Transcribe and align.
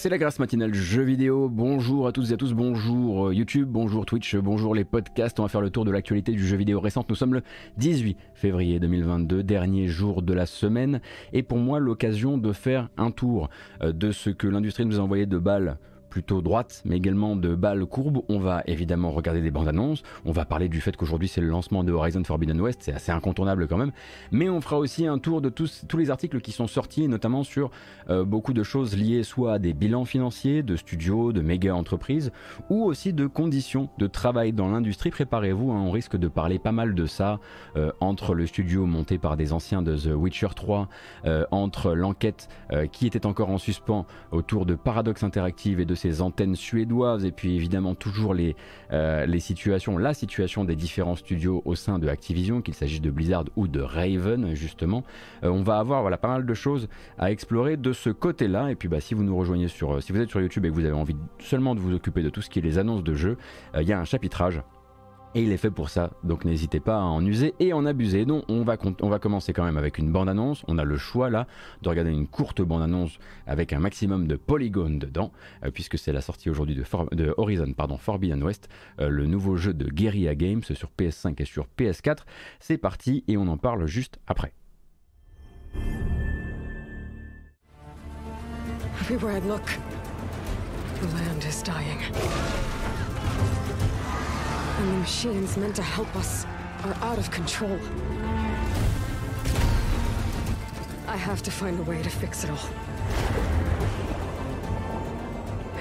c'est 0.00 0.08
la 0.08 0.16
grâce 0.16 0.38
matinale 0.38 0.72
jeux 0.72 1.02
vidéo. 1.02 1.50
Bonjour 1.50 2.06
à 2.06 2.12
toutes 2.12 2.30
et 2.30 2.32
à 2.32 2.38
tous, 2.38 2.54
bonjour 2.54 3.26
euh, 3.26 3.34
YouTube, 3.34 3.68
bonjour 3.70 4.06
Twitch, 4.06 4.34
bonjour 4.34 4.74
les 4.74 4.84
podcasts. 4.84 5.38
On 5.38 5.42
va 5.42 5.50
faire 5.50 5.60
le 5.60 5.68
tour 5.68 5.84
de 5.84 5.90
l'actualité 5.90 6.32
du 6.32 6.42
jeu 6.42 6.56
vidéo 6.56 6.80
récente. 6.80 7.10
Nous 7.10 7.14
sommes 7.14 7.34
le 7.34 7.42
18 7.76 8.16
février 8.32 8.80
2022, 8.80 9.42
dernier 9.42 9.88
jour 9.88 10.22
de 10.22 10.32
la 10.32 10.46
semaine. 10.46 11.02
Et 11.34 11.42
pour 11.42 11.58
moi, 11.58 11.80
l'occasion 11.80 12.38
de 12.38 12.50
faire 12.54 12.88
un 12.96 13.10
tour 13.10 13.50
euh, 13.82 13.92
de 13.92 14.10
ce 14.10 14.30
que 14.30 14.46
l'industrie 14.46 14.86
nous 14.86 14.98
a 14.98 15.02
envoyé 15.02 15.26
de 15.26 15.36
balles 15.36 15.76
plutôt 16.10 16.42
droite, 16.42 16.82
mais 16.84 16.96
également 16.96 17.36
de 17.36 17.54
balles 17.54 17.86
courbes. 17.86 18.22
On 18.28 18.38
va 18.38 18.62
évidemment 18.66 19.10
regarder 19.12 19.40
des 19.40 19.50
bandes 19.50 19.68
annonces. 19.68 20.02
On 20.24 20.32
va 20.32 20.44
parler 20.44 20.68
du 20.68 20.80
fait 20.80 20.96
qu'aujourd'hui 20.96 21.28
c'est 21.28 21.40
le 21.40 21.46
lancement 21.46 21.84
de 21.84 21.92
Horizon 21.92 22.22
Forbidden 22.24 22.60
West, 22.60 22.80
c'est 22.82 22.92
assez 22.92 23.12
incontournable 23.12 23.68
quand 23.68 23.78
même. 23.78 23.92
Mais 24.32 24.48
on 24.50 24.60
fera 24.60 24.78
aussi 24.78 25.06
un 25.06 25.18
tour 25.18 25.40
de 25.40 25.48
tous, 25.48 25.84
tous 25.88 25.96
les 25.96 26.10
articles 26.10 26.40
qui 26.40 26.52
sont 26.52 26.66
sortis, 26.66 27.08
notamment 27.08 27.44
sur 27.44 27.70
euh, 28.10 28.24
beaucoup 28.24 28.52
de 28.52 28.62
choses 28.62 28.96
liées 28.96 29.22
soit 29.22 29.54
à 29.54 29.58
des 29.58 29.72
bilans 29.72 30.04
financiers 30.04 30.62
de 30.62 30.76
studios, 30.76 31.32
de 31.32 31.40
méga 31.40 31.74
entreprises, 31.74 32.32
ou 32.68 32.84
aussi 32.84 33.12
de 33.12 33.26
conditions 33.26 33.88
de 33.98 34.06
travail 34.06 34.52
dans 34.52 34.68
l'industrie. 34.68 35.10
Préparez-vous, 35.10 35.70
hein, 35.70 35.80
on 35.80 35.90
risque 35.90 36.16
de 36.16 36.28
parler 36.28 36.58
pas 36.58 36.72
mal 36.72 36.94
de 36.94 37.06
ça 37.06 37.38
euh, 37.76 37.92
entre 38.00 38.34
le 38.34 38.46
studio 38.46 38.84
monté 38.84 39.18
par 39.18 39.36
des 39.36 39.52
anciens 39.52 39.82
de 39.82 39.96
The 39.96 40.14
Witcher 40.14 40.48
3, 40.54 40.88
euh, 41.24 41.44
entre 41.50 41.92
l'enquête 41.92 42.48
qui 42.92 43.06
était 43.06 43.26
encore 43.26 43.50
en 43.50 43.58
suspens 43.58 44.06
autour 44.30 44.64
de 44.64 44.74
Paradox 44.74 45.22
Interactive 45.22 45.80
et 45.80 45.84
de 45.84 45.94
ces 46.00 46.22
antennes 46.22 46.56
suédoises 46.56 47.24
et 47.24 47.30
puis 47.30 47.54
évidemment 47.54 47.94
toujours 47.94 48.34
les, 48.34 48.56
euh, 48.92 49.26
les 49.26 49.40
situations, 49.40 49.98
la 49.98 50.14
situation 50.14 50.64
des 50.64 50.76
différents 50.76 51.16
studios 51.16 51.62
au 51.64 51.74
sein 51.74 51.98
de 51.98 52.08
Activision, 52.08 52.62
qu'il 52.62 52.74
s'agisse 52.74 53.00
de 53.00 53.10
Blizzard 53.10 53.44
ou 53.56 53.68
de 53.68 53.80
Raven 53.80 54.54
justement. 54.54 55.04
Euh, 55.44 55.50
on 55.50 55.62
va 55.62 55.78
avoir 55.78 56.00
voilà, 56.00 56.16
pas 56.16 56.28
mal 56.28 56.46
de 56.46 56.54
choses 56.54 56.88
à 57.18 57.30
explorer 57.30 57.76
de 57.76 57.92
ce 57.92 58.10
côté-là. 58.10 58.70
Et 58.70 58.74
puis 58.74 58.88
bah, 58.88 59.00
si 59.00 59.14
vous 59.14 59.22
nous 59.22 59.36
rejoignez 59.36 59.68
sur, 59.68 59.96
euh, 59.96 60.00
si 60.00 60.12
vous 60.12 60.20
êtes 60.20 60.30
sur 60.30 60.40
YouTube 60.40 60.64
et 60.64 60.70
que 60.70 60.74
vous 60.74 60.84
avez 60.84 60.94
envie 60.94 61.16
seulement 61.38 61.74
de 61.74 61.80
vous 61.80 61.94
occuper 61.94 62.22
de 62.22 62.30
tout 62.30 62.42
ce 62.42 62.48
qui 62.48 62.58
est 62.58 62.62
les 62.62 62.78
annonces 62.78 63.04
de 63.04 63.14
jeux, 63.14 63.36
il 63.78 63.86
y 63.86 63.92
a 63.92 64.00
un 64.00 64.04
chapitrage 64.04 64.62
et 65.34 65.42
il 65.42 65.52
est 65.52 65.56
fait 65.56 65.70
pour 65.70 65.90
ça, 65.90 66.10
donc 66.24 66.44
n'hésitez 66.44 66.80
pas 66.80 66.96
à 66.96 67.02
en 67.02 67.24
user 67.24 67.54
et 67.60 67.72
en 67.72 67.86
abuser. 67.86 68.24
Donc 68.24 68.44
on 68.48 68.62
va, 68.62 68.76
on 69.00 69.08
va 69.08 69.18
commencer 69.18 69.52
quand 69.52 69.64
même 69.64 69.76
avec 69.76 69.98
une 69.98 70.10
bande-annonce. 70.10 70.64
On 70.66 70.76
a 70.78 70.84
le 70.84 70.96
choix 70.96 71.30
là 71.30 71.46
de 71.82 71.88
regarder 71.88 72.10
une 72.10 72.26
courte 72.26 72.60
bande-annonce 72.62 73.18
avec 73.46 73.72
un 73.72 73.78
maximum 73.78 74.26
de 74.26 74.36
polygones 74.36 74.98
dedans, 74.98 75.30
euh, 75.64 75.70
puisque 75.70 75.98
c'est 75.98 76.12
la 76.12 76.20
sortie 76.20 76.50
aujourd'hui 76.50 76.74
de, 76.74 76.84
de, 77.14 77.34
Horizon 77.36 77.72
pardon, 77.76 77.96
Forbidden 77.96 78.42
West, 78.42 78.68
euh, 79.00 79.08
le 79.08 79.26
nouveau 79.26 79.56
jeu 79.56 79.72
de 79.72 79.88
Guerrilla 79.88 80.34
Games 80.34 80.62
sur 80.62 80.90
PS5 80.98 81.40
et 81.40 81.44
sur 81.44 81.66
PS4. 81.78 82.18
C'est 82.58 82.78
parti 82.78 83.24
et 83.28 83.36
on 83.36 83.46
en 83.46 83.56
parle 83.56 83.86
juste 83.86 84.18
après. 84.26 84.52
look. 89.46 89.78
And 94.80 94.88
the 94.88 94.98
machines 95.00 95.58
meant 95.58 95.76
to 95.76 95.82
help 95.82 96.08
us 96.16 96.46
are 96.84 96.94
out 97.02 97.18
of 97.18 97.30
control. 97.30 97.78
I 101.06 101.16
have 101.18 101.42
to 101.42 101.50
find 101.50 101.78
a 101.78 101.82
way 101.82 102.02
to 102.02 102.08
fix 102.08 102.44
it 102.44 102.50
all. 102.50 102.56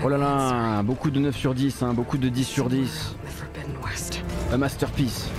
Oh 0.04 0.10
là 0.10 0.18
là, 0.18 0.84
beaucoup 0.84 1.12
de 1.12 1.20
9 1.20 1.34
sur 1.34 1.54
10, 1.54 1.82
hein, 1.82 1.94
beaucoup 1.94 2.18
de 2.18 2.28
10 2.28 2.44
sur 2.44 2.70
10. 2.70 3.16
A 4.52 4.58
masterpiece. 4.58 5.30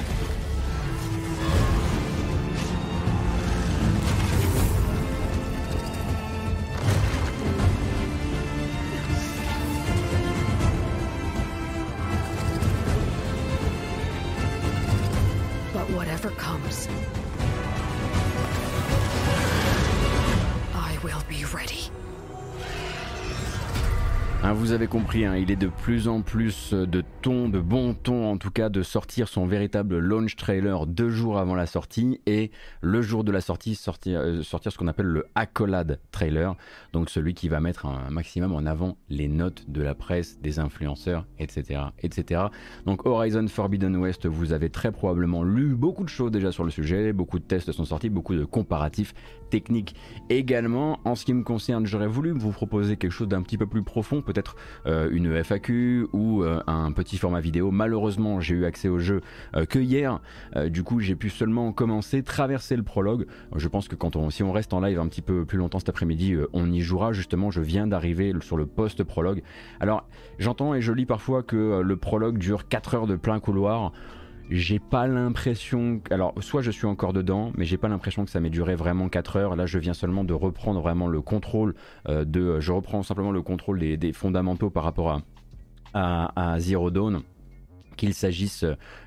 Compris, 24.87 25.25
hein, 25.25 25.37
il 25.37 25.51
est 25.51 25.57
de 25.57 25.67
plus 25.67 26.09
en 26.09 26.23
plus 26.23 26.73
de 26.73 27.03
ton, 27.23 27.49
de 27.49 27.61
bon 27.61 27.95
ton 27.95 28.31
en 28.31 28.37
tout 28.39 28.51
cas, 28.51 28.69
de 28.69 28.83
sortir 28.83 29.29
son 29.29 29.47
véritable 29.47 29.99
launch 29.99 30.37
trailer 30.37 30.87
deux 30.87 31.11
jours 31.11 31.39
avant 31.39 31.55
la 31.55 31.67
sortie 31.67 32.21
et 32.27 32.51
le 32.81 33.03
jour 33.03 33.25
de 33.25 33.33
la 33.33 33.41
sortie 33.41 33.75
sortir, 33.75 34.21
euh, 34.21 34.43
sortir 34.43 34.73
ce 34.73 34.79
qu'on 34.79 34.87
appelle 34.87 35.07
le 35.07 35.27
accolade 35.35 36.01
trailer, 36.13 36.55
donc 36.93 37.11
celui 37.11 37.35
qui 37.35 37.49
va 37.49 37.61
mettre 37.61 37.87
un 37.87 38.11
maximum 38.11 38.53
en 38.53 38.65
avant 38.65 38.97
les 39.09 39.29
notes 39.29 39.65
de 39.69 39.83
la 39.83 39.95
presse, 39.95 40.41
des 40.41 40.59
influenceurs, 40.59 41.27
etc., 41.39 41.81
etc. 42.03 42.45
Donc 42.87 43.07
Horizon 43.07 43.47
Forbidden 43.49 43.97
West, 43.97 44.27
vous 44.27 44.53
avez 44.53 44.71
très 44.71 44.93
probablement 44.93 45.43
lu 45.43 45.75
beaucoup 45.75 46.05
de 46.05 46.09
choses 46.09 46.31
déjà 46.31 46.53
sur 46.53 46.65
le 46.65 46.71
sujet, 46.71 47.13
beaucoup 47.13 47.39
de 47.39 47.45
tests 47.45 47.73
sont 47.73 47.85
sortis, 47.85 48.09
beaucoup 48.09 48.35
de 48.35 48.45
comparatifs 48.45 49.15
techniques 49.51 49.95
également. 50.31 51.01
En 51.05 51.15
ce 51.15 51.25
qui 51.25 51.35
me 51.35 51.43
concerne, 51.43 51.87
j'aurais 51.87 52.07
voulu 52.07 52.31
vous 52.31 52.53
proposer 52.53 52.97
quelque 52.97 53.13
chose 53.13 53.29
d'un 53.29 53.43
petit 53.43 53.59
peu 53.59 53.67
plus 53.67 53.83
profond, 53.83 54.23
peut-être 54.23 54.57
euh, 54.87 55.11
une 55.13 55.43
FAQ 55.43 56.07
ou 56.13 56.43
euh, 56.43 56.63
un 56.67 56.93
petit 56.93 57.19
format 57.19 57.41
vidéo. 57.41 57.71
Malheureusement, 57.71 58.41
j'ai 58.41 58.55
eu 58.55 58.65
accès 58.65 58.89
au 58.89 58.99
jeu 58.99 59.21
euh, 59.55 59.67
que 59.67 59.79
hier. 59.79 60.21
du 60.69 60.83
coup, 60.83 61.01
j'ai 61.01 61.17
pu 61.17 61.29
seulement 61.29 61.73
commencer, 61.73 62.23
traverser 62.23 62.77
le 62.77 62.83
prologue. 62.83 63.27
Je 63.57 63.69
pense 63.69 63.89
que 63.89 63.97
quand 63.97 64.17
on, 64.17 64.31
si 64.31 64.43
on 64.43 64.53
reste 64.53 64.73
en 64.73 64.81
live 64.81 64.99
un 64.99 65.09
petit 65.09 65.23
peu 65.23 65.45
plus 65.45 65.59
longtemps 65.59 65.79
cet 65.79 65.89
après-midi, 65.89 66.37
on 66.53 66.71
y 66.71 66.81
jouera. 66.81 67.13
Justement, 67.13 67.51
je 67.51 67.61
viens 67.61 67.87
d'arriver 67.87 68.33
sur 68.41 68.57
le 68.57 68.67
post-prologue. 68.67 69.43
Alors, 69.81 70.09
j'entends 70.39 70.75
et 70.75 70.81
je 70.81 70.93
lis 70.93 71.07
parfois 71.07 71.43
que 71.43 71.81
le 71.81 71.97
prologue 71.97 72.39
dure 72.39 72.69
4 72.69 72.95
heures 72.95 73.07
de 73.07 73.17
plein 73.17 73.41
couloir 73.41 73.93
j'ai 74.51 74.79
pas 74.79 75.07
l'impression. 75.07 76.01
Alors, 76.11 76.35
soit 76.41 76.63
je 76.63 76.71
suis 76.71 76.87
encore 76.87 77.13
dedans, 77.13 77.53
mais 77.57 77.65
j'ai 77.65 77.77
pas 77.77 77.89
l'impression 77.89 78.25
que 78.25 78.31
ça 78.31 78.41
m'ait 78.41 78.51
duré 78.51 78.75
vraiment 78.75 79.09
4 79.09 79.37
heures. 79.37 79.57
Là, 79.57 79.67
je 79.67 79.79
viens 79.79 79.95
seulement 79.95 80.25
de 80.25 80.35
reprendre 80.35 80.81
vraiment 80.81 81.09
le 81.09 81.21
contrôle 81.21 81.75
de. 82.09 82.61
Je 82.61 82.73
reprends 82.73 83.03
simplement 83.03 83.33
le 83.33 83.43
contrôle 83.43 83.79
des, 83.79 84.13
fondamentaux 84.13 84.71
par 84.71 84.85
rapport 84.85 85.11
à, 85.11 85.23
à, 85.95 86.53
à 86.53 86.61
Zero 86.61 86.91
Dawn 86.91 87.23
qu'il 87.97 88.15
s'agisse 88.15 88.65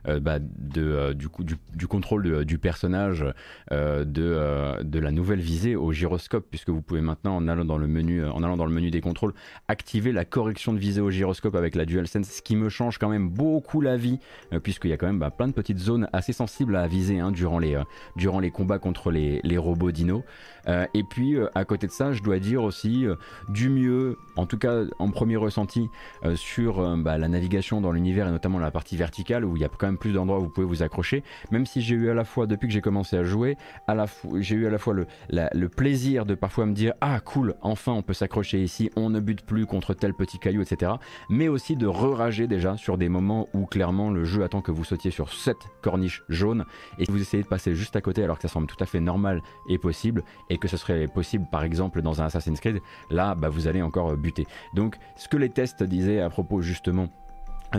euh, 0.07 0.19
bah, 0.19 0.39
euh, 0.77 1.13
du, 1.13 1.87
contrôle 1.87 2.45
du 2.45 2.57
personnage, 2.57 3.25
euh, 3.71 4.03
de, 4.03 4.99
la 4.99 5.11
nouvelle 5.11 5.39
visée 5.39 5.75
au 5.75 5.91
gyroscope, 5.91 6.45
puisque 6.49 6.69
vous 6.69 6.81
pouvez 6.81 7.01
maintenant, 7.01 7.35
en 7.35 7.47
allant 7.47 7.65
dans 7.65 7.77
le 7.77 7.87
menu, 7.87 8.25
en 8.25 8.43
allant 8.43 8.57
dans 8.57 8.65
le 8.65 8.73
menu 8.73 8.91
des 8.91 9.01
contrôles, 9.01 9.33
activer 9.67 10.11
la 10.11 10.25
correction 10.25 10.73
de 10.73 10.79
visée 10.79 11.01
au 11.01 11.09
gyroscope 11.09 11.55
avec 11.55 11.75
la 11.75 11.85
DualSense, 11.85 12.27
ce 12.27 12.41
qui 12.41 12.55
me 12.55 12.69
change 12.69 12.97
quand 12.97 13.09
même 13.09 13.29
beaucoup 13.29 13.81
la 13.81 13.97
vie, 13.97 14.19
puisqu'il 14.63 14.89
y 14.89 14.93
a 14.93 14.97
quand 14.97 15.07
même 15.07 15.19
bah, 15.19 15.31
plein 15.31 15.47
de 15.47 15.53
petites 15.53 15.79
zones 15.79 16.07
assez 16.13 16.33
sensibles 16.33 16.75
à 16.75 16.87
viser 16.87 17.19
hein, 17.19 17.31
durant, 17.31 17.59
les, 17.59 18.51
combats 18.51 18.79
contre 18.79 19.11
les, 19.11 19.39
les 19.43 19.57
robots 19.57 19.91
dinos. 19.91 20.23
et 20.67 21.03
puis, 21.09 21.37
à 21.55 21.65
côté 21.65 21.87
de 21.87 21.91
ça, 21.91 22.13
je 22.13 22.21
dois 22.23 22.39
dire 22.39 22.63
aussi 22.63 23.05
du 23.49 23.69
mieux, 23.69 24.17
en 24.35 24.45
tout 24.45 24.57
cas 24.57 24.83
en 24.99 25.11
premier 25.11 25.35
ressenti, 25.35 25.89
sur 26.35 26.97
bah, 26.97 27.17
la 27.17 27.27
navigation 27.27 27.81
dans 27.81 27.91
l'univers 27.91 28.27
et 28.27 28.31
notamment 28.31 28.59
la 28.59 28.71
partie 28.73 28.97
verticale 28.97 29.45
où 29.45 29.55
il 29.55 29.61
y 29.61 29.65
a 29.65 29.69
quand 29.69 29.87
même 29.87 29.97
plus 29.97 30.11
d'endroits 30.11 30.39
où 30.39 30.43
vous 30.43 30.49
pouvez 30.49 30.67
vous 30.67 30.83
accrocher. 30.83 31.23
Même 31.51 31.65
si 31.65 31.81
j'ai 31.81 31.95
eu 31.95 32.09
à 32.09 32.13
la 32.13 32.25
fois, 32.25 32.47
depuis 32.47 32.67
que 32.67 32.73
j'ai 32.73 32.81
commencé 32.81 33.15
à 33.15 33.23
jouer, 33.23 33.55
à 33.87 33.95
la 33.95 34.05
j'ai 34.39 34.55
eu 34.55 34.67
à 34.67 34.69
la 34.69 34.77
fois 34.77 34.93
le, 34.93 35.69
plaisir 35.69 36.25
de 36.25 36.35
parfois 36.35 36.65
me 36.65 36.73
dire 36.73 36.93
Ah, 36.99 37.19
cool, 37.21 37.55
enfin 37.61 37.93
on 37.93 38.01
peut 38.01 38.13
s'accrocher 38.13 38.61
ici, 38.61 38.89
on 38.95 39.09
ne 39.09 39.19
bute 39.19 39.45
plus 39.45 39.65
contre 39.65 39.93
tel 39.93 40.13
petit 40.13 40.39
caillou, 40.39 40.61
etc. 40.61 40.93
Mais 41.29 41.47
aussi 41.47 41.75
de 41.77 41.87
re-rager 41.87 42.47
déjà 42.47 42.75
sur 42.75 42.97
des 42.97 43.07
moments 43.07 43.47
où 43.53 43.65
clairement 43.65 44.09
le 44.09 44.25
jeu 44.25 44.43
attend 44.43 44.61
que 44.61 44.71
vous 44.71 44.83
sautiez 44.83 45.11
sur 45.11 45.31
cette 45.31 45.67
corniche 45.81 46.23
jaune 46.27 46.65
et 46.97 47.05
que 47.05 47.11
vous 47.11 47.21
essayez 47.21 47.43
de 47.43 47.47
passer 47.47 47.75
juste 47.75 47.95
à 47.95 48.01
côté 48.01 48.23
alors 48.23 48.37
que 48.37 48.41
ça 48.41 48.53
semble 48.53 48.67
tout 48.67 48.81
à 48.81 48.85
fait 48.85 48.99
normal 48.99 49.41
et 49.69 49.77
possible 49.77 50.23
et 50.49 50.57
que 50.57 50.67
ce 50.67 50.77
serait 50.77 51.07
possible 51.07 51.45
par 51.51 51.63
exemple 51.63 52.01
dans 52.01 52.21
un 52.21 52.25
Assassin's 52.25 52.59
Creed, 52.59 52.81
là 53.09 53.35
bah, 53.35 53.49
vous 53.49 53.67
allez 53.67 53.81
encore 53.81 54.15
buter. 54.17 54.45
Donc 54.73 54.97
ce 55.15 55.27
que 55.27 55.37
les 55.37 55.49
tests 55.49 55.83
disaient 55.83 56.19
à 56.19 56.29
propos 56.29 56.61
justement 56.61 57.09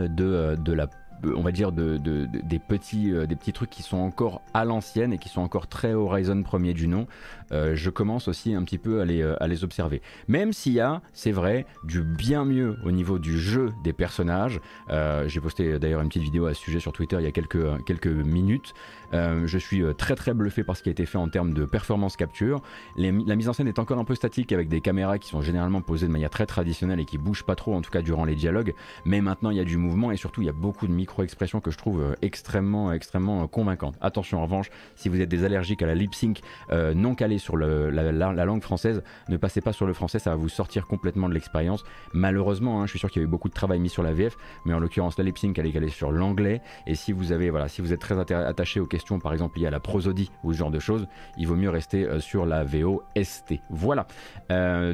de, 0.01 0.25
euh, 0.25 0.57
de 0.57 0.73
la 0.73 0.89
on 1.37 1.41
va 1.41 1.53
dire 1.53 1.73
de, 1.73 1.97
des, 1.97 2.59
petits, 2.59 3.11
euh, 3.11 3.25
des 3.25 3.35
petits 3.35 3.55
trucs 3.55 3.71
qui 3.71 3.83
sont 3.83 3.97
encore 3.97 4.43
à 4.53 4.67
l'ancienne 4.67 5.15
et 5.15 5.17
qui 5.17 5.31
sont 5.31 5.41
encore 5.41 5.69
très 5.69 5.95
Horizon 5.95 6.43
premier 6.43 6.75
du 6.75 6.87
nom, 6.87 7.07
je 7.51 7.89
commence 7.89 8.29
aussi 8.29 8.53
un 8.53 8.63
petit 8.63 8.77
peu 8.77 9.01
à 9.01 9.07
les, 9.07 9.23
à 9.23 9.47
les 9.47 9.65
observer. 9.65 10.03
Même 10.29 10.53
s'il 10.53 10.73
y 10.73 10.81
a, 10.81 11.01
c'est 11.15 11.31
vrai, 11.31 11.65
du 11.85 12.03
bien 12.03 12.45
mieux 12.45 12.77
au 12.85 12.91
niveau 12.91 13.19
du 13.19 13.39
jeu 13.39 13.71
des 13.85 13.95
personnages. 13.95 14.61
J'ai 14.91 15.41
posté 15.41 15.79
d'ailleurs 15.79 16.03
une 16.03 16.09
petite 16.09 16.25
vidéo 16.25 16.47
à 16.47 16.53
ce 16.53 16.61
sujet 16.61 16.81
sur 16.81 16.93
Twitter 16.93 17.17
il 17.21 17.25
y 17.25 17.29
a 17.29 17.33
quelques, 17.33 17.85
quelques 17.87 18.09
minutes. 18.09 18.75
Euh, 19.15 19.47
je 19.47 19.59
suis 19.59 19.83
euh, 19.83 19.93
très 19.93 20.15
très 20.15 20.35
bluffé 20.35 20.65
par 20.65 20.77
ce 20.77 20.83
qui 20.83 20.89
a 20.89 20.93
été 20.93 21.07
fait 21.07 21.19
en 21.19 21.29
termes 21.29 21.55
de 21.55 21.65
performance 21.65 22.17
capture. 22.17 22.63
la 22.97 23.13
mise 23.13 23.49
en 23.49 23.53
scène 23.53 23.69
est 23.69 23.79
encore 23.79 23.99
un 23.99 24.05
peu 24.05 24.15
statique 24.15 24.53
avec 24.53 24.69
des 24.69 24.81
caméras 24.81 25.19
qui 25.19 25.29
sont 25.29 25.41
généralement 25.41 25.81
posées 25.81 26.07
de 26.07 26.13
manière 26.13 26.31
très 26.31 26.47
traditionnelle 26.47 27.01
et 27.01 27.05
qui 27.05 27.19
bougent 27.19 27.45
pas 27.45 27.55
trop, 27.55 27.75
en 27.75 27.81
tout 27.81 27.91
cas 27.91 28.03
durant 28.03 28.25
les 28.25 28.35
dialogues. 28.35 28.75
Mais 29.05 29.21
maintenant 29.21 29.51
il 29.51 29.57
y 29.57 29.61
a 29.61 29.65
du 29.65 29.77
mouvement 29.77 30.11
et 30.11 30.17
surtout 30.17 30.43
il 30.43 30.47
y 30.47 30.51
a 30.51 30.53
beaucoup 30.53 30.87
de 30.87 30.93
mise 30.93 31.05
micro-expression 31.05 31.61
que 31.61 31.71
je 31.71 31.77
trouve 31.77 32.17
extrêmement, 32.23 32.91
extrêmement 32.91 33.47
convaincante. 33.47 33.95
Attention, 34.01 34.39
en 34.39 34.45
revanche, 34.45 34.71
si 34.97 35.11
vous 35.11 35.21
êtes 35.21 35.29
des 35.29 35.45
allergiques 35.45 35.83
à 35.83 35.87
la 35.87 35.95
lip 35.95 36.15
sync 36.15 36.41
non 36.73 37.15
calée 37.15 37.37
sur 37.37 37.59
la, 37.59 38.47
langue 38.47 38.63
française, 38.63 39.03
ne 39.29 39.37
passez 39.37 39.61
pas 39.61 39.75
sur 39.75 39.85
le 39.87 39.93
français, 39.93 40.19
ça 40.19 40.31
va 40.31 40.37
vous 40.37 40.49
sortir 40.49 40.87
complètement 40.87 41.29
de 41.29 41.35
l'expérience. 41.35 41.85
Malheureusement, 42.15 42.81
hein, 42.81 42.87
je 42.87 42.93
suis 42.93 42.99
sûr 42.99 43.11
qu'il 43.11 43.21
y 43.21 43.25
a 43.25 43.29
eu 43.29 43.31
beaucoup 43.31 43.51
de 43.51 43.55
travail 43.55 43.81
mis 43.81 43.91
sur 43.91 44.03
la 44.03 44.15
VF, 44.15 44.39
mais 44.65 44.73
en 44.73 44.79
l'occurrence, 44.79 45.19
la 45.19 45.25
lip 45.25 45.37
sync 45.37 45.59
elle 45.59 45.67
est 45.67 45.73
calée 45.73 45.91
sur 45.91 46.11
l'anglais. 46.11 46.63
Et 46.87 46.95
si 46.95 47.13
vous 47.13 47.33
avez, 47.33 47.51
voilà, 47.51 47.69
si 47.69 47.83
vous 47.83 47.93
êtes 47.93 48.01
très 48.01 48.19
attaché 48.19 48.81
aux 48.81 48.87
questions, 48.87 49.04
par 49.23 49.33
exemple 49.33 49.59
liées 49.59 49.67
à 49.67 49.71
la 49.71 49.81
prosodie 49.81 50.31
ou 50.43 50.53
ce 50.53 50.59
genre 50.59 50.71
de 50.71 50.79
choses, 50.79 51.07
il 51.39 51.47
vaut 51.47 51.57
mieux 51.57 51.71
rester 51.71 52.07
sur 52.21 52.47
la 52.47 52.65
VOST. 52.65 53.61
Voilà. 53.71 54.07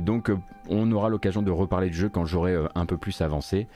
donc, 0.01 0.31
on 0.69 0.91
aura 0.93 1.09
l'occasion 1.09 1.43
de 1.43 1.51
reparler 1.51 1.91
du 1.91 1.97
jeu 1.97 2.09
quand 2.09 2.25
j'aurai 2.25 2.57
un 2.75 2.87
peu 2.87 2.97
plus 2.97 3.21
avancé 3.21 3.67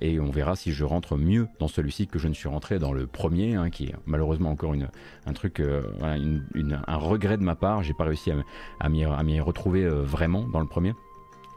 et 0.00 0.20
on 0.20 0.30
verra 0.30 0.56
si 0.56 0.72
je 0.72 0.84
rentre 0.84 1.16
mieux 1.16 1.48
dans 1.58 1.68
celui-ci 1.68 2.06
que 2.06 2.18
je 2.18 2.28
ne 2.28 2.34
suis 2.34 2.48
rentré 2.48 2.78
dans 2.78 2.92
le 2.92 3.06
premier, 3.06 3.54
hein, 3.54 3.70
qui 3.70 3.86
est 3.86 3.94
malheureusement 4.06 4.50
encore 4.50 4.74
une, 4.74 4.88
un 5.26 5.32
truc, 5.32 5.60
un 5.60 6.96
regret 6.96 7.36
de 7.36 7.42
ma 7.42 7.56
part. 7.56 7.82
J'ai 7.82 7.94
pas 7.94 8.04
réussi 8.04 8.30
à, 8.30 8.36
à 8.80 8.88
m'y 8.88 9.40
retrouver 9.40 9.86
vraiment 9.88 10.46
dans 10.48 10.60
le 10.60 10.66
premier. 10.68 10.94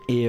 Et, 0.07 0.27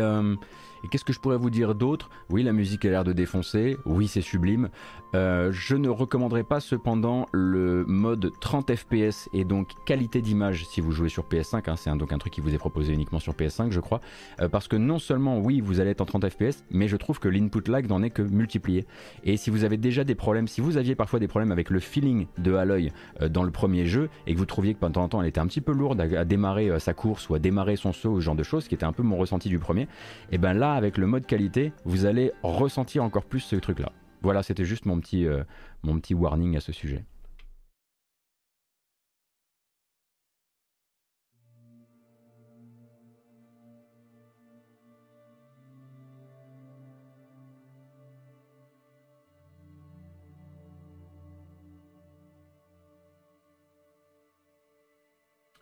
et 0.82 0.88
qu'est-ce 0.88 1.05
que 1.05 1.12
je 1.12 1.20
pourrais 1.20 1.37
vous 1.37 1.50
dire 1.50 1.75
d'autre? 1.75 2.11
Oui, 2.31 2.43
la 2.43 2.52
musique 2.52 2.85
a 2.85 2.91
l'air 2.91 3.05
de 3.05 3.12
défoncer. 3.12 3.76
Oui, 3.85 4.08
c'est 4.08 4.23
sublime. 4.23 4.69
Euh, 5.15 5.51
je 5.53 5.77
ne 5.77 5.89
recommanderais 5.89 6.45
pas 6.45 6.61
cependant 6.61 7.27
le 7.33 7.85
mode 7.87 8.31
30 8.41 8.75
fps 8.75 9.29
et 9.33 9.45
donc 9.45 9.71
qualité 9.85 10.23
d'image 10.23 10.67
si 10.67 10.81
vous 10.81 10.93
jouez 10.93 11.09
sur 11.09 11.25
PS5. 11.25 11.69
Hein, 11.69 11.77
c'est 11.77 11.91
donc 11.97 12.12
un 12.12 12.19
truc 12.19 12.33
qui 12.33 12.41
vous 12.41 12.55
est 12.55 12.59
proposé 12.59 12.93
uniquement 12.93 13.19
sur 13.19 13.33
PS5, 13.33 13.71
je 13.71 13.81
crois. 13.81 14.01
Euh, 14.41 14.49
parce 14.49 14.69
que 14.69 14.77
non 14.77 14.99
seulement, 14.99 15.39
oui, 15.39 15.61
vous 15.61 15.81
allez 15.81 15.91
être 15.91 16.01
en 16.01 16.07
30 16.07 16.29
fps, 16.29 16.65
mais 16.71 16.89
je 16.89 16.97
trouve 16.97 17.19
que 17.19 17.29
l'input 17.29 17.69
lag 17.69 17.89
n'en 17.89 18.03
est 18.03 18.11
que 18.11 18.23
multiplié. 18.23 18.87
Et 19.25 19.37
si 19.37 19.51
vous 19.51 19.65
avez 19.65 19.77
déjà 19.77 20.05
des 20.05 20.15
problèmes, 20.15 20.47
si 20.47 20.61
vous 20.61 20.77
aviez 20.77 20.95
parfois 20.95 21.19
des 21.19 21.29
problèmes 21.29 21.53
avec 21.53 21.71
le 21.71 21.81
feeling 21.81 22.27
de 22.39 22.55
Aloy 22.55 22.93
euh, 23.21 23.29
dans 23.29 23.43
le 23.43 23.51
premier 23.51 23.87
jeu 23.87 24.09
et 24.27 24.35
que 24.35 24.39
vous 24.39 24.47
trouviez 24.47 24.75
que 24.75 24.81
pendant 24.81 25.03
un 25.03 25.09
temps 25.09 25.23
elle 25.23 25.29
était 25.29 25.41
un 25.41 25.47
petit 25.47 25.61
peu 25.61 25.73
lourde 25.73 26.01
à, 26.01 26.25
démarrer 26.25 26.79
sa 26.79 26.95
course 26.95 27.29
ou 27.29 27.35
à 27.35 27.39
démarrer 27.39 27.77
son 27.77 27.93
saut, 27.93 28.17
ce 28.17 28.25
genre 28.25 28.35
de 28.35 28.43
choses, 28.43 28.69
qui 28.69 28.75
était 28.75 28.85
un 28.85 28.93
peu 28.93 29.03
mon 29.03 29.17
ressenti 29.17 29.49
du 29.49 29.59
premier, 29.59 29.83
et 29.83 29.87
eh 30.33 30.39
ben 30.39 30.55
là, 30.55 30.75
avec 30.75 30.99
le 30.99 31.07
mode 31.07 31.27
qualité, 31.27 31.73
vous 31.85 32.07
allez 32.07 32.33
ressentir 32.43 33.03
encore 33.03 33.25
plus 33.25 33.41
ce 33.41 33.57
truc-là. 33.57 33.93
Voilà, 34.23 34.43
c'était 34.43 34.65
juste 34.65 34.87
mon 34.87 35.01
petit, 35.01 35.27
euh, 35.27 35.45
mon 35.83 35.99
petit 35.99 36.15
warning 36.15 36.57
à 36.57 36.61
ce 36.61 36.73
sujet. 36.73 37.05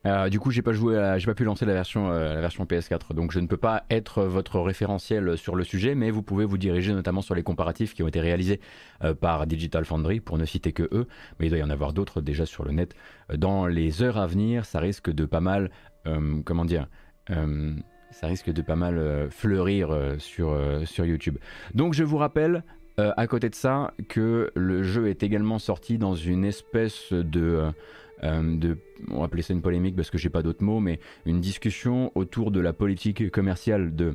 Euh, 0.08 0.28
du 0.28 0.40
coup, 0.40 0.50
j'ai 0.50 0.62
pas 0.62 0.72
joué, 0.72 1.16
j'ai 1.18 1.26
pas 1.26 1.34
pu 1.34 1.44
lancer 1.44 1.66
la 1.66 1.74
version, 1.74 2.10
euh, 2.10 2.34
la 2.34 2.40
version 2.40 2.64
PS4, 2.64 3.12
donc 3.14 3.30
je 3.30 3.40
ne 3.40 3.46
peux 3.46 3.56
pas 3.56 3.84
être 3.90 4.24
votre 4.24 4.58
référentiel 4.60 5.36
sur 5.36 5.54
le 5.54 5.64
sujet, 5.64 5.94
mais 5.94 6.10
vous 6.10 6.22
pouvez 6.22 6.44
vous 6.44 6.56
diriger 6.56 6.92
notamment 6.92 7.20
sur 7.20 7.34
les 7.34 7.42
comparatifs 7.42 7.94
qui 7.94 8.02
ont 8.02 8.08
été 8.08 8.20
réalisés 8.20 8.60
euh, 9.04 9.14
par 9.14 9.46
Digital 9.46 9.84
Foundry, 9.84 10.20
pour 10.20 10.38
ne 10.38 10.46
citer 10.46 10.72
que 10.72 10.88
eux, 10.92 11.06
mais 11.38 11.46
il 11.46 11.50
doit 11.50 11.58
y 11.58 11.62
en 11.62 11.70
avoir 11.70 11.92
d'autres 11.92 12.20
déjà 12.22 12.46
sur 12.46 12.64
le 12.64 12.72
net. 12.72 12.94
Dans 13.36 13.66
les 13.66 14.02
heures 14.02 14.16
à 14.16 14.26
venir, 14.26 14.64
ça 14.64 14.80
risque 14.80 15.10
de 15.10 15.26
pas 15.26 15.40
mal, 15.40 15.70
comment 16.44 16.64
dire, 16.64 16.88
ça 17.28 18.26
risque 18.26 18.50
de 18.50 18.62
pas 18.62 18.76
mal 18.76 19.28
fleurir 19.30 19.94
sur 20.18 20.58
sur 20.84 21.04
YouTube. 21.04 21.36
Donc 21.74 21.92
je 21.92 22.04
vous 22.04 22.16
rappelle. 22.16 22.62
à 22.96 23.26
côté 23.26 23.50
de 23.50 23.54
ça, 23.54 23.92
que 24.08 24.50
le 24.54 24.82
jeu 24.82 25.08
est 25.08 25.22
également 25.22 25.58
sorti 25.58 25.98
dans 25.98 26.14
une 26.14 26.44
espèce 26.44 27.12
de 27.12 27.70
de, 28.22 28.78
on 29.10 29.18
va 29.18 29.24
appeler 29.26 29.42
ça 29.42 29.52
une 29.52 29.62
polémique 29.62 29.96
parce 29.96 30.10
que 30.10 30.18
j'ai 30.18 30.30
pas 30.30 30.42
d'autres 30.42 30.64
mots, 30.64 30.80
mais 30.80 31.00
une 31.26 31.40
discussion 31.40 32.12
autour 32.14 32.50
de 32.50 32.60
la 32.60 32.72
politique 32.72 33.30
commerciale 33.30 33.94
de 33.94 34.14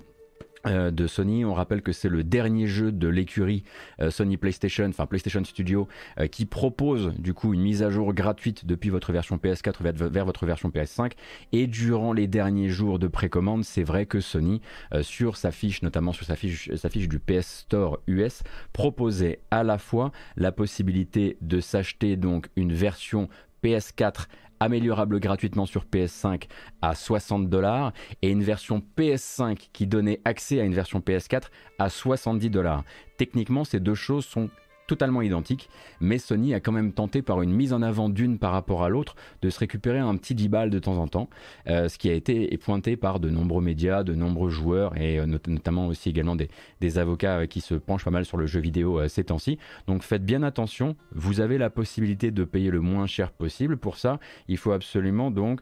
euh, 0.66 0.92
de 0.92 1.08
Sony. 1.08 1.44
On 1.44 1.54
rappelle 1.54 1.82
que 1.82 1.92
c'est 1.92 2.08
le 2.08 2.24
dernier 2.24 2.68
jeu 2.68 2.94
de 2.94 3.10
l'écurie 3.10 3.66
euh, 4.00 4.10
Sony 4.10 4.38
PlayStation, 4.38 4.86
enfin 4.88 5.06
PlayStation 5.06 5.44
Studio, 5.44 5.90
qui 6.32 6.46
propose 6.46 7.14
du 7.18 7.34
coup 7.34 7.54
une 7.54 7.62
mise 7.62 7.84
à 7.84 7.90
jour 7.90 8.14
gratuite 8.14 8.66
depuis 8.66 8.90
votre 8.90 9.12
version 9.12 9.36
PS4 9.36 10.10
vers, 10.10 10.26
votre 10.26 10.46
version 10.46 10.70
PS5. 10.70 11.12
Et 11.52 11.68
durant 11.68 12.14
les 12.14 12.28
derniers 12.28 12.70
jours 12.70 12.98
de 12.98 13.08
précommande, 13.08 13.66
c'est 13.66 13.84
vrai 13.84 14.06
que 14.06 14.22
Sony, 14.22 14.62
sur 15.02 15.36
sa 15.36 15.52
fiche, 15.52 15.82
notamment 15.82 16.14
sur 16.14 16.26
sa 16.26 16.36
fiche, 16.36 16.74
sa 16.76 16.90
fiche 16.90 17.10
du 17.10 17.20
PS 17.20 17.64
Store 17.64 18.00
US, 18.08 18.44
proposait 18.72 19.40
à 19.52 19.64
la 19.64 19.78
fois 19.78 20.12
la 20.38 20.52
possibilité 20.52 21.38
de 21.42 21.60
s'acheter 21.60 22.16
donc 22.16 22.48
une 22.56 22.74
version 22.74 23.28
PS4 23.64 24.28
améliorable 24.60 25.20
gratuitement 25.20 25.66
sur 25.66 25.86
PS5 25.86 26.44
à 26.82 26.96
60 26.96 27.50
dollars 27.50 27.92
et 28.22 28.30
une 28.30 28.44
version 28.44 28.82
PS5 28.98 29.70
qui 29.74 29.88
donnait 29.88 30.22
accès 30.26 30.60
à 30.60 30.64
une 30.64 30.74
version 30.74 31.00
PS4 31.00 31.44
à 31.80 31.90
70 31.90 32.50
dollars. 32.50 32.84
Techniquement, 33.18 33.64
ces 33.64 33.80
deux 33.80 33.96
choses 33.96 34.26
sont 34.26 34.50
totalement 34.88 35.22
identiques, 35.22 35.70
mais 36.02 36.18
Sony 36.18 36.54
a 36.54 36.60
quand 36.60 36.72
même 36.72 36.94
tenté 36.94 37.22
par 37.22 37.42
une 37.42 37.52
mise 37.52 37.74
en 37.74 37.82
avant 37.82 38.10
d'une 38.10 38.38
par 38.38 38.52
rapport 38.52 38.84
à 38.84 38.90
l'autre 38.90 39.16
de 39.42 39.50
se 39.50 39.60
récupérer 39.60 40.00
un 40.00 40.16
petit 40.18 40.36
10 40.36 40.50
balles 40.50 40.70
de 40.70 40.80
temps 40.80 40.98
en 40.98 41.08
temps, 41.08 41.30
euh, 41.68 41.88
ce 41.90 41.98
qui 41.98 42.10
a 42.10 42.14
été 42.14 42.58
pointé 42.58 42.98
par 42.98 43.20
de 43.20 43.30
nombreux 43.30 43.62
médias, 43.62 44.04
de 44.04 44.14
nombreux 44.14 44.50
joueurs 44.50 44.98
et 44.98 45.20
euh, 45.20 45.26
notamment 45.26 45.88
aussi 45.88 46.10
également 46.10 46.36
des, 46.36 46.50
avocats 46.98 47.40
euh, 47.40 47.46
qui 47.46 47.62
se 47.62 47.76
penchent 47.76 48.06
pas 48.06 48.12
mal 48.12 48.26
sur 48.26 48.38
le 48.38 48.46
jeu 48.46 48.60
vidéo 48.60 49.08
ces 49.08 49.24
temps-ci. 49.24 49.58
Donc 49.88 50.04
faites 50.04 50.26
bien 50.26 50.44
attention, 50.44 50.96
vous 51.14 51.40
avez 51.40 51.58
la 51.58 51.70
possibilité 51.70 52.32
de 52.32 52.44
payer 52.44 52.70
le 52.70 52.82
moins 52.82 53.08
cher 53.08 53.32
possible. 53.32 53.78
Pour 53.78 53.98
ça, 53.98 54.20
il 54.48 54.58
faut 54.58 54.72
absolument 54.72 55.32
donc 55.32 55.62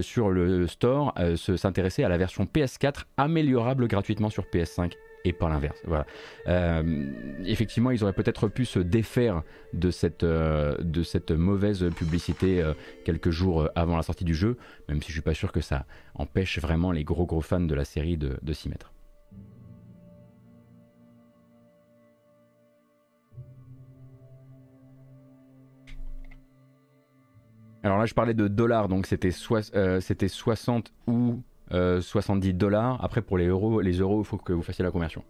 sur 0.00 0.30
le 0.30 0.66
store 0.66 1.14
s'intéresser 1.36 2.04
à 2.04 2.08
la 2.08 2.18
version 2.18 2.44
PS4 2.44 3.04
améliorable 3.16 3.88
gratuitement 3.88 4.30
sur 4.30 4.44
PS5 4.44 4.92
et 5.26 5.32
pas 5.32 5.48
l'inverse. 5.48 5.80
Voilà. 5.84 6.06
Euh, 6.46 7.12
effectivement, 7.44 7.90
ils 7.90 8.02
auraient 8.04 8.12
peut-être 8.12 8.48
pu 8.48 8.64
se 8.64 8.78
défaire 8.78 9.42
de 9.72 9.90
cette, 9.90 10.22
euh, 10.22 10.76
de 10.80 11.02
cette 11.02 11.32
mauvaise 11.32 11.84
publicité 11.96 12.62
euh, 12.62 12.74
quelques 13.04 13.30
jours 13.30 13.68
avant 13.74 13.96
la 13.96 14.02
sortie 14.02 14.24
du 14.24 14.34
jeu, 14.34 14.56
même 14.88 15.02
si 15.02 15.08
je 15.08 15.14
suis 15.14 15.22
pas 15.22 15.34
sûr 15.34 15.50
que 15.50 15.60
ça 15.60 15.84
empêche 16.14 16.60
vraiment 16.60 16.92
les 16.92 17.02
gros 17.02 17.26
gros 17.26 17.40
fans 17.40 17.60
de 17.60 17.74
la 17.74 17.84
série 17.84 18.16
de, 18.16 18.38
de 18.40 18.52
s'y 18.52 18.68
mettre. 18.68 18.92
Alors 27.82 27.98
là, 27.98 28.06
je 28.06 28.14
parlais 28.14 28.34
de 28.34 28.48
dollars, 28.48 28.88
donc 28.88 29.06
c'était 29.06 29.30
c'était 29.30 30.28
60 30.28 30.92
ou 31.06 31.42
70 31.70 32.48
euh, 32.48 32.52
dollars. 32.52 33.02
Après, 33.04 33.22
pour 33.22 33.38
les 33.38 33.46
euros, 33.46 33.80
les 33.80 33.98
euros, 33.98 34.20
il 34.22 34.24
faut 34.24 34.38
que 34.38 34.52
vous 34.52 34.62
fassiez 34.62 34.84
la 34.84 34.90
conversion. 34.90 35.24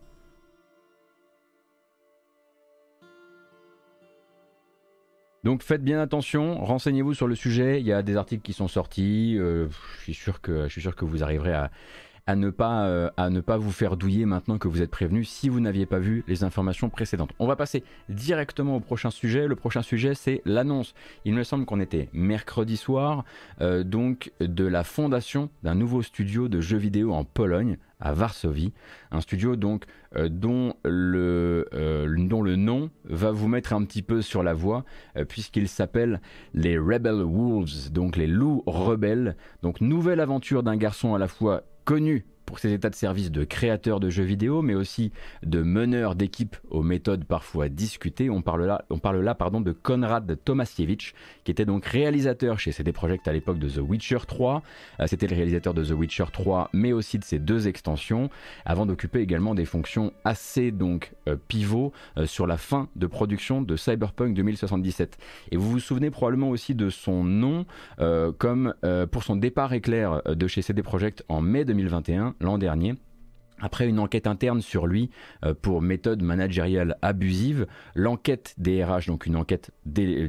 Donc 5.46 5.62
faites 5.62 5.84
bien 5.84 6.00
attention, 6.00 6.64
renseignez-vous 6.64 7.14
sur 7.14 7.28
le 7.28 7.36
sujet. 7.36 7.80
Il 7.80 7.86
y 7.86 7.92
a 7.92 8.02
des 8.02 8.16
articles 8.16 8.42
qui 8.42 8.52
sont 8.52 8.66
sortis. 8.66 9.36
Euh, 9.38 9.68
je 9.98 10.02
suis 10.02 10.14
sûr 10.14 10.40
que 10.40 10.64
je 10.64 10.72
suis 10.72 10.80
sûr 10.80 10.96
que 10.96 11.04
vous 11.04 11.22
arriverez 11.22 11.52
à, 11.52 11.70
à 12.26 12.34
ne 12.34 12.50
pas, 12.50 12.86
euh, 12.86 13.08
à 13.16 13.30
ne 13.30 13.40
pas 13.40 13.56
vous 13.56 13.70
faire 13.70 13.96
douiller 13.96 14.26
maintenant 14.26 14.58
que 14.58 14.66
vous 14.66 14.82
êtes 14.82 14.90
prévenu 14.90 15.24
si 15.24 15.48
vous 15.48 15.60
n'aviez 15.60 15.86
pas 15.86 16.00
vu 16.00 16.24
les 16.26 16.42
informations 16.42 16.90
précédentes. 16.90 17.30
On 17.38 17.46
va 17.46 17.54
passer 17.54 17.84
directement 18.08 18.76
au 18.76 18.80
prochain 18.80 19.10
sujet. 19.10 19.46
Le 19.46 19.54
prochain 19.54 19.82
sujet, 19.82 20.14
c'est 20.14 20.42
l'annonce. 20.44 20.94
Il 21.24 21.34
me 21.34 21.44
semble 21.44 21.66
qu'on 21.66 21.80
était 21.80 22.08
mercredi 22.12 22.76
soir, 22.76 23.24
euh, 23.60 23.84
donc 23.84 24.32
de 24.40 24.66
la 24.66 24.82
fondation 24.82 25.50
d'un 25.62 25.76
nouveau 25.76 26.02
studio 26.02 26.48
de 26.48 26.60
jeux 26.60 26.78
vidéo 26.78 27.12
en 27.12 27.24
Pologne 27.24 27.78
à 27.98 28.12
Varsovie, 28.12 28.74
un 29.10 29.22
studio 29.22 29.56
donc 29.56 29.84
euh, 30.16 30.28
dont, 30.28 30.74
le, 30.84 31.66
dont 32.28 32.42
le 32.42 32.56
nom 32.56 32.90
va 33.04 33.30
vous 33.30 33.48
mettre 33.48 33.72
un 33.72 33.82
petit 33.84 34.02
peu 34.02 34.20
sur 34.20 34.42
la 34.42 34.52
voie 34.52 34.84
puisqu'il 35.28 35.66
s'appelle 35.68 36.20
les 36.52 36.76
Rebel 36.76 37.22
Wolves, 37.22 37.90
donc 37.92 38.16
les 38.16 38.26
loups 38.26 38.62
rebelles. 38.66 39.36
Donc 39.62 39.80
nouvelle 39.80 40.20
aventure 40.20 40.62
d'un 40.62 40.76
garçon 40.76 41.14
à 41.14 41.18
la 41.18 41.28
fois 41.28 41.62
connu 41.86 42.22
pour 42.46 42.58
ses 42.60 42.72
états 42.72 42.90
de 42.90 42.94
service 42.94 43.30
de 43.30 43.44
créateur 43.44 44.00
de 44.00 44.08
jeux 44.08 44.24
vidéo, 44.24 44.62
mais 44.62 44.74
aussi 44.74 45.12
de 45.42 45.62
meneur 45.62 46.14
d'équipe 46.14 46.56
aux 46.70 46.82
méthodes 46.82 47.24
parfois 47.24 47.68
discutées. 47.68 48.30
On 48.30 48.40
parle 48.40 48.64
là, 48.64 48.84
on 48.88 48.98
parle 48.98 49.20
là 49.20 49.34
pardon, 49.34 49.60
de 49.60 49.72
Konrad 49.72 50.38
Tomasiewicz, 50.44 51.12
qui 51.44 51.50
était 51.50 51.64
donc 51.64 51.84
réalisateur 51.84 52.58
chez 52.58 52.72
CD 52.72 52.92
Projekt 52.92 53.28
à 53.28 53.32
l'époque 53.32 53.58
de 53.58 53.68
The 53.68 53.78
Witcher 53.78 54.18
3. 54.26 54.62
Euh, 55.00 55.06
c'était 55.06 55.26
le 55.26 55.34
réalisateur 55.34 55.74
de 55.74 55.84
The 55.84 55.90
Witcher 55.90 56.26
3, 56.32 56.70
mais 56.72 56.92
aussi 56.92 57.18
de 57.18 57.24
ses 57.24 57.38
deux 57.38 57.68
extensions, 57.68 58.30
avant 58.64 58.86
d'occuper 58.86 59.20
également 59.20 59.54
des 59.54 59.64
fonctions 59.64 60.12
assez 60.24 60.70
donc 60.70 61.12
euh, 61.28 61.36
pivot 61.48 61.92
euh, 62.16 62.26
sur 62.26 62.46
la 62.46 62.56
fin 62.56 62.88
de 62.96 63.06
production 63.06 63.60
de 63.60 63.76
Cyberpunk 63.76 64.34
2077. 64.34 65.18
Et 65.50 65.56
vous 65.56 65.70
vous 65.70 65.80
souvenez 65.80 66.10
probablement 66.10 66.50
aussi 66.50 66.74
de 66.74 66.90
son 66.90 67.24
nom, 67.24 67.66
comme 68.38 68.74
pour 69.10 69.22
son 69.24 69.36
départ 69.36 69.72
éclair 69.72 70.22
de 70.24 70.46
chez 70.46 70.62
CD 70.62 70.82
Projekt 70.82 71.24
en 71.28 71.40
mai 71.40 71.64
2021 71.64 72.35
l'an 72.40 72.58
dernier 72.58 72.94
Après 73.60 73.88
une 73.88 73.98
enquête 73.98 74.26
interne 74.26 74.60
sur 74.60 74.86
lui 74.86 75.10
euh, 75.44 75.54
pour 75.54 75.82
méthode 75.82 76.22
managériale 76.22 76.96
abusive, 77.02 77.66
l'enquête 77.94 78.54
des 78.58 78.84
donc 79.06 79.26
une 79.26 79.36
enquête 79.36 79.70
euh, 79.98 80.28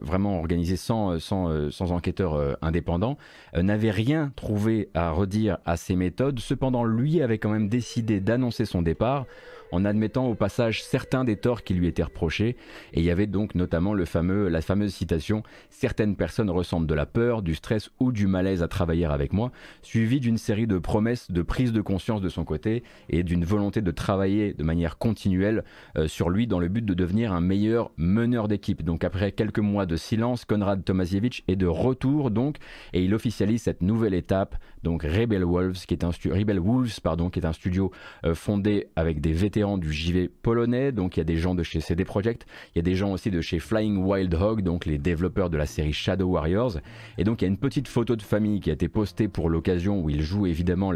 vraiment 0.00 0.38
organisée 0.38 0.76
sans, 0.76 1.18
sans, 1.18 1.70
sans 1.70 1.92
enquêteur 1.92 2.56
indépendant, 2.62 3.18
n'avait 3.54 3.90
rien 3.90 4.32
trouvé 4.36 4.88
à 4.94 5.10
redire 5.10 5.58
à 5.66 5.76
ces 5.76 5.96
méthodes. 5.96 6.38
Cependant, 6.40 6.84
lui 6.84 7.22
avait 7.22 7.38
quand 7.38 7.50
même 7.50 7.68
décidé 7.68 8.20
d'annoncer 8.20 8.64
son 8.64 8.82
départ 8.82 9.26
en 9.72 9.84
admettant 9.84 10.26
au 10.26 10.34
passage 10.34 10.82
certains 10.82 11.24
des 11.24 11.36
torts 11.36 11.62
qui 11.62 11.74
lui 11.74 11.86
étaient 11.86 12.02
reprochés. 12.02 12.56
Et 12.92 13.00
il 13.00 13.04
y 13.04 13.10
avait 13.10 13.26
donc 13.26 13.54
notamment 13.54 13.94
le 13.94 14.04
fameux, 14.04 14.48
la 14.48 14.60
fameuse 14.60 14.94
citation 14.94 15.42
Certaines 15.70 16.16
personnes 16.16 16.50
ressentent 16.50 16.86
de 16.86 16.94
la 16.94 17.06
peur, 17.06 17.42
du 17.42 17.54
stress 17.54 17.90
ou 18.00 18.12
du 18.12 18.26
malaise 18.26 18.62
à 18.62 18.68
travailler 18.68 19.04
avec 19.04 19.32
moi, 19.32 19.52
suivi 19.82 20.20
d'une 20.20 20.38
série 20.38 20.66
de 20.66 20.78
promesses 20.78 21.30
de 21.30 21.42
prise 21.42 21.72
de 21.72 21.80
conscience 21.80 22.20
de 22.20 22.28
son 22.28 22.44
côté 22.44 22.82
et 23.08 23.22
d'une 23.22 23.44
volonté 23.44 23.80
de 23.80 23.90
travailler 23.90 24.54
de 24.54 24.62
manière 24.62 24.98
continuelle 24.98 25.64
euh, 25.96 26.08
sur 26.08 26.30
lui 26.30 26.46
dans 26.46 26.58
le 26.58 26.68
but 26.68 26.84
de 26.84 26.94
devenir 26.94 27.32
un 27.32 27.40
meilleur 27.40 27.90
meneur 27.96 28.48
d'équipe. 28.48 28.82
Donc 28.82 29.04
après 29.04 29.32
quelques 29.32 29.58
mois 29.58 29.86
de 29.86 29.96
silence, 29.96 30.44
Konrad 30.44 30.84
Tomasiewicz 30.84 31.42
est 31.48 31.56
de 31.56 31.66
retour 31.66 32.30
donc 32.30 32.56
et 32.92 33.02
il 33.02 33.14
officialise 33.14 33.62
cette 33.62 33.82
nouvelle 33.82 34.14
étape, 34.14 34.56
donc 34.82 35.02
Rebel 35.02 35.44
Wolves, 35.44 35.86
qui 35.86 35.94
est 35.94 36.04
un, 36.04 36.10
Rebel 36.10 36.58
Wolves, 36.58 37.00
pardon, 37.02 37.30
qui 37.30 37.40
est 37.40 37.46
un 37.46 37.52
studio 37.52 37.90
euh, 38.24 38.34
fondé 38.34 38.88
avec 38.96 39.20
des 39.20 39.32
vétérans 39.32 39.78
du 39.78 39.92
JV 39.92 40.28
polonais, 40.28 40.92
donc 40.92 41.16
il 41.16 41.20
y 41.20 41.22
a 41.22 41.24
des 41.24 41.36
gens 41.36 41.54
de 41.54 41.62
chez 41.62 41.80
CD 41.80 42.04
Projekt, 42.04 42.46
il 42.74 42.78
y 42.78 42.80
a 42.80 42.82
des 42.82 42.94
gens 42.94 43.12
aussi 43.12 43.30
de 43.30 43.40
chez 43.40 43.58
Flying 43.58 44.04
Wild 44.04 44.34
Hog, 44.34 44.62
donc 44.62 44.86
les 44.86 44.98
développeurs 44.98 45.50
de 45.50 45.56
la 45.56 45.66
série 45.66 45.92
Shadow 45.92 46.26
Warriors, 46.26 46.78
et 47.16 47.24
donc 47.24 47.42
il 47.42 47.44
y 47.44 47.48
a 47.48 47.50
une 47.50 47.58
petite 47.58 47.88
photo 47.88 48.16
de 48.16 48.22
famille 48.22 48.60
qui 48.60 48.70
a 48.70 48.72
été 48.72 48.88
postée 48.88 49.28
pour 49.28 49.50
l'occasion 49.50 50.00
où 50.00 50.10
ils 50.10 50.22
jouent 50.22 50.46
évidemment 50.46 50.92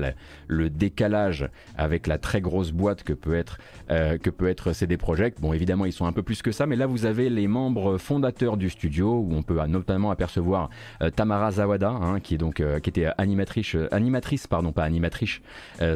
le 0.47 0.71
décalage 0.71 1.49
avec 1.77 2.07
la 2.07 2.19
très 2.19 2.41
grosse 2.41 2.73
boîte 2.73 3.03
que 3.03 3.13
peut 3.13 3.35
être 3.35 3.59
euh, 3.91 4.19
que 4.19 4.31
peut 4.31 4.49
être 4.49 4.73
CD 4.73 4.97
Projekt. 4.97 5.41
Bon 5.41 5.53
évidemment 5.53 5.87
ils 5.87 5.93
sont 5.93 6.07
un 6.07 6.13
peu 6.13 6.23
plus 6.23 6.43
que 6.43 6.53
ça, 6.53 6.67
mais 6.67 6.77
là 6.77 6.87
vous 6.87 7.07
avez 7.07 7.31
les 7.31 7.49
membres 7.49 7.99
fondateurs 7.99 8.57
du 8.57 8.71
studio 8.71 9.19
où 9.19 9.35
on 9.35 9.43
peut 9.43 9.61
notamment 9.67 10.11
apercevoir 10.11 10.71
euh, 11.03 11.11
Tamara 11.11 11.53
Zawada, 11.53 11.91
hein, 11.91 12.21
qui 12.21 12.35
est 12.35 12.39
donc 12.39 12.63
qui 12.83 12.91
était 12.91 13.09
animatrice 13.19 13.72
animatrice 13.91 14.47
pardon 14.47 14.73
pas 14.73 14.85
animatrice 14.85 15.41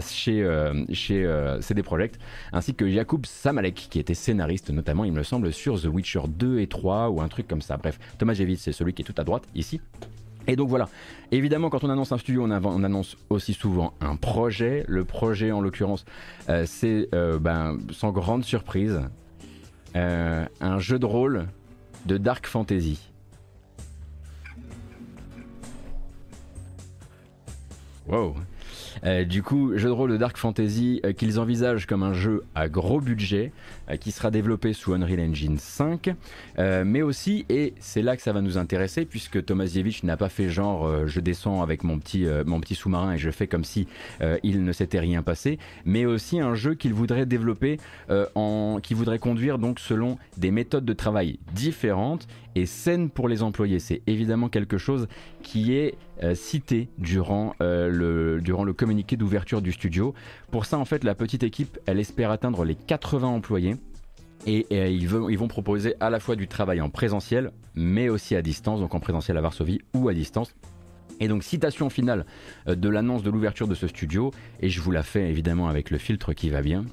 chez 0.00 0.47
chez 0.92 1.56
CD 1.61 1.83
Projekt 1.83 2.18
ainsi 2.52 2.75
que 2.75 2.88
Jakub 2.88 3.26
Samalek, 3.26 3.88
qui 3.90 3.99
était 3.99 4.14
scénariste 4.14 4.71
notamment, 4.71 5.04
il 5.04 5.12
me 5.12 5.23
semble, 5.23 5.52
sur 5.52 5.80
The 5.80 5.87
Witcher 5.87 6.23
2 6.28 6.61
et 6.61 6.66
3 6.66 7.11
ou 7.11 7.21
un 7.21 7.28
truc 7.28 7.49
comme 7.49 7.62
ça. 7.62 7.76
Bref, 7.76 7.99
Thomas 8.18 8.35
Jevitz, 8.35 8.62
c'est 8.62 8.73
celui 8.73 8.95
qui 8.95 9.02
est 9.02 9.04
tout 9.04 9.14
à 9.18 9.25
droite 9.25 9.45
ici. 9.54 9.80
Et 10.49 10.54
donc 10.54 10.68
voilà, 10.68 10.88
évidemment 11.33 11.71
quand 11.71 11.83
on 11.83 11.90
annonce 11.90 12.12
un 12.12 12.18
studio, 12.18 12.45
on, 12.45 12.85
annonce 12.85 13.16
aussi 13.30 13.52
souvent 13.52 13.95
un 14.00 14.16
projet. 14.16 14.85
Le 14.87 15.04
projet 15.04 15.50
en 15.50 15.61
l'occurrence, 15.61 16.04
euh, 16.49 16.64
c'est 16.66 17.09
euh, 17.14 17.38
ben, 17.38 17.78
sans 17.90 18.12
grande 18.12 18.45
surprise 18.45 19.00
euh, 19.97 20.47
un 20.61 20.78
jeu 20.78 20.99
de 21.00 21.06
rôle 21.06 21.47
de 22.06 22.16
Dark 22.16 22.47
Fantasy. 22.47 23.11
Wow. 28.09 28.35
Euh, 29.05 29.25
du 29.25 29.43
coup, 29.43 29.77
jeu 29.77 29.89
de 29.89 29.93
rôle 29.93 30.13
de 30.13 30.17
Dark 30.17 30.37
Fantasy 30.37 31.01
euh, 31.05 31.13
qu'ils 31.13 31.41
envisagent 31.41 31.87
comme 31.87 32.03
un 32.03 32.13
jeu 32.13 32.45
à 32.55 32.69
gros 32.69 33.01
budget 33.01 33.53
euh, 33.91 33.97
qui 33.97 34.13
sera 34.13 34.31
développé 34.31 34.73
sous 34.73 34.95
Unreal 34.95 35.21
Engine 35.21 35.59
5, 35.59 36.15
mais 36.85 37.03
aussi, 37.03 37.45
et 37.49 37.75
c'est 37.81 38.03
là 38.03 38.17
que 38.17 38.23
ça 38.23 38.33
va 38.33 38.41
nous 38.41 38.59
intéresser, 38.59 39.05
puisque 39.05 39.45
Tomasiewicz 39.45 40.05
n'a 40.05 40.17
pas 40.17 40.29
fait 40.29 40.49
genre 40.49 41.07
je 41.07 41.21
descends 41.21 41.63
avec 41.63 41.85
mon 41.85 41.99
petit, 41.99 42.25
petit 42.25 42.75
sous-marin 42.75 43.13
et 43.13 43.19
je 43.19 43.31
fais 43.31 43.47
comme 43.47 43.65
si 43.65 43.87
il 44.43 44.65
ne 44.65 44.73
s'était 44.73 44.99
rien 44.99 45.23
passé, 45.23 45.59
mais 45.85 46.07
aussi 46.07 46.41
un 46.41 46.55
jeu 46.55 46.75
qu'il 46.75 46.95
voudrait 46.95 47.27
développer 47.27 47.79
en, 48.35 48.79
qui 48.83 48.95
voudrait 48.95 49.19
conduire 49.19 49.59
donc 49.59 49.79
selon 49.79 50.19
des 50.37 50.51
méthodes 50.51 50.85
de 50.85 50.93
travail 50.93 51.39
différentes 51.53 52.27
et 52.57 52.67
saines 52.67 53.11
pour 53.11 53.29
les 53.29 53.43
employés. 53.43 53.79
C'est 53.79 54.03
évidemment 54.07 54.49
quelque 54.49 54.79
chose 54.79 55.07
qui 55.43 55.75
est 55.75 55.95
cité 56.35 56.89
durant, 56.99 57.55
le, 57.61 58.41
durant 58.41 58.65
le 58.65 58.73
communiqué 58.73 59.17
d'ouverture 59.17 59.61
du 59.63 59.73
studio. 59.73 60.15
Pour 60.51 60.65
ça, 60.65 60.79
en 60.79 60.85
fait, 60.85 61.05
la 61.05 61.15
petite 61.15 61.43
équipe, 61.43 61.79
elle 61.87 62.01
espère 62.01 62.31
atteindre 62.31 62.65
les 62.65 62.75
80 62.75 63.29
employés. 63.29 63.77
Et, 64.47 64.67
ils, 64.71 65.09
vont 65.09 65.49
proposer 65.49 65.95
à 66.01 66.09
la 66.09 66.21
fois 66.21 66.37
du 66.37 66.47
travail 66.47 66.81
en 66.81 66.89
présentiel, 66.89 67.51
mais 67.75 68.09
aussi 68.09 68.37
à 68.37 68.43
distance, 68.43 68.81
donc 68.81 68.95
en 68.95 69.01
présentiel 69.01 69.37
à 69.37 69.41
Varsovie 69.41 69.81
ou 69.93 70.09
à 70.09 70.15
distance. 70.15 70.55
Et 71.19 71.29
donc 71.29 71.43
citation 71.43 71.91
finale 71.91 72.27
euh, 72.69 72.75
de 72.75 72.89
l'annonce 72.89 73.23
de 73.23 73.31
l'ouverture 73.31 73.67
de 73.67 73.75
ce 73.75 73.89
studio, 73.89 74.31
et 74.61 74.69
je 74.69 74.81
vous 74.81 74.91
la 74.91 75.03
fais 75.03 75.29
évidemment 75.29 75.69
avec 75.69 75.91
le 75.91 75.99
filtre 75.99 76.33
qui 76.33 76.51
va 76.51 76.63
bien. 76.63 76.85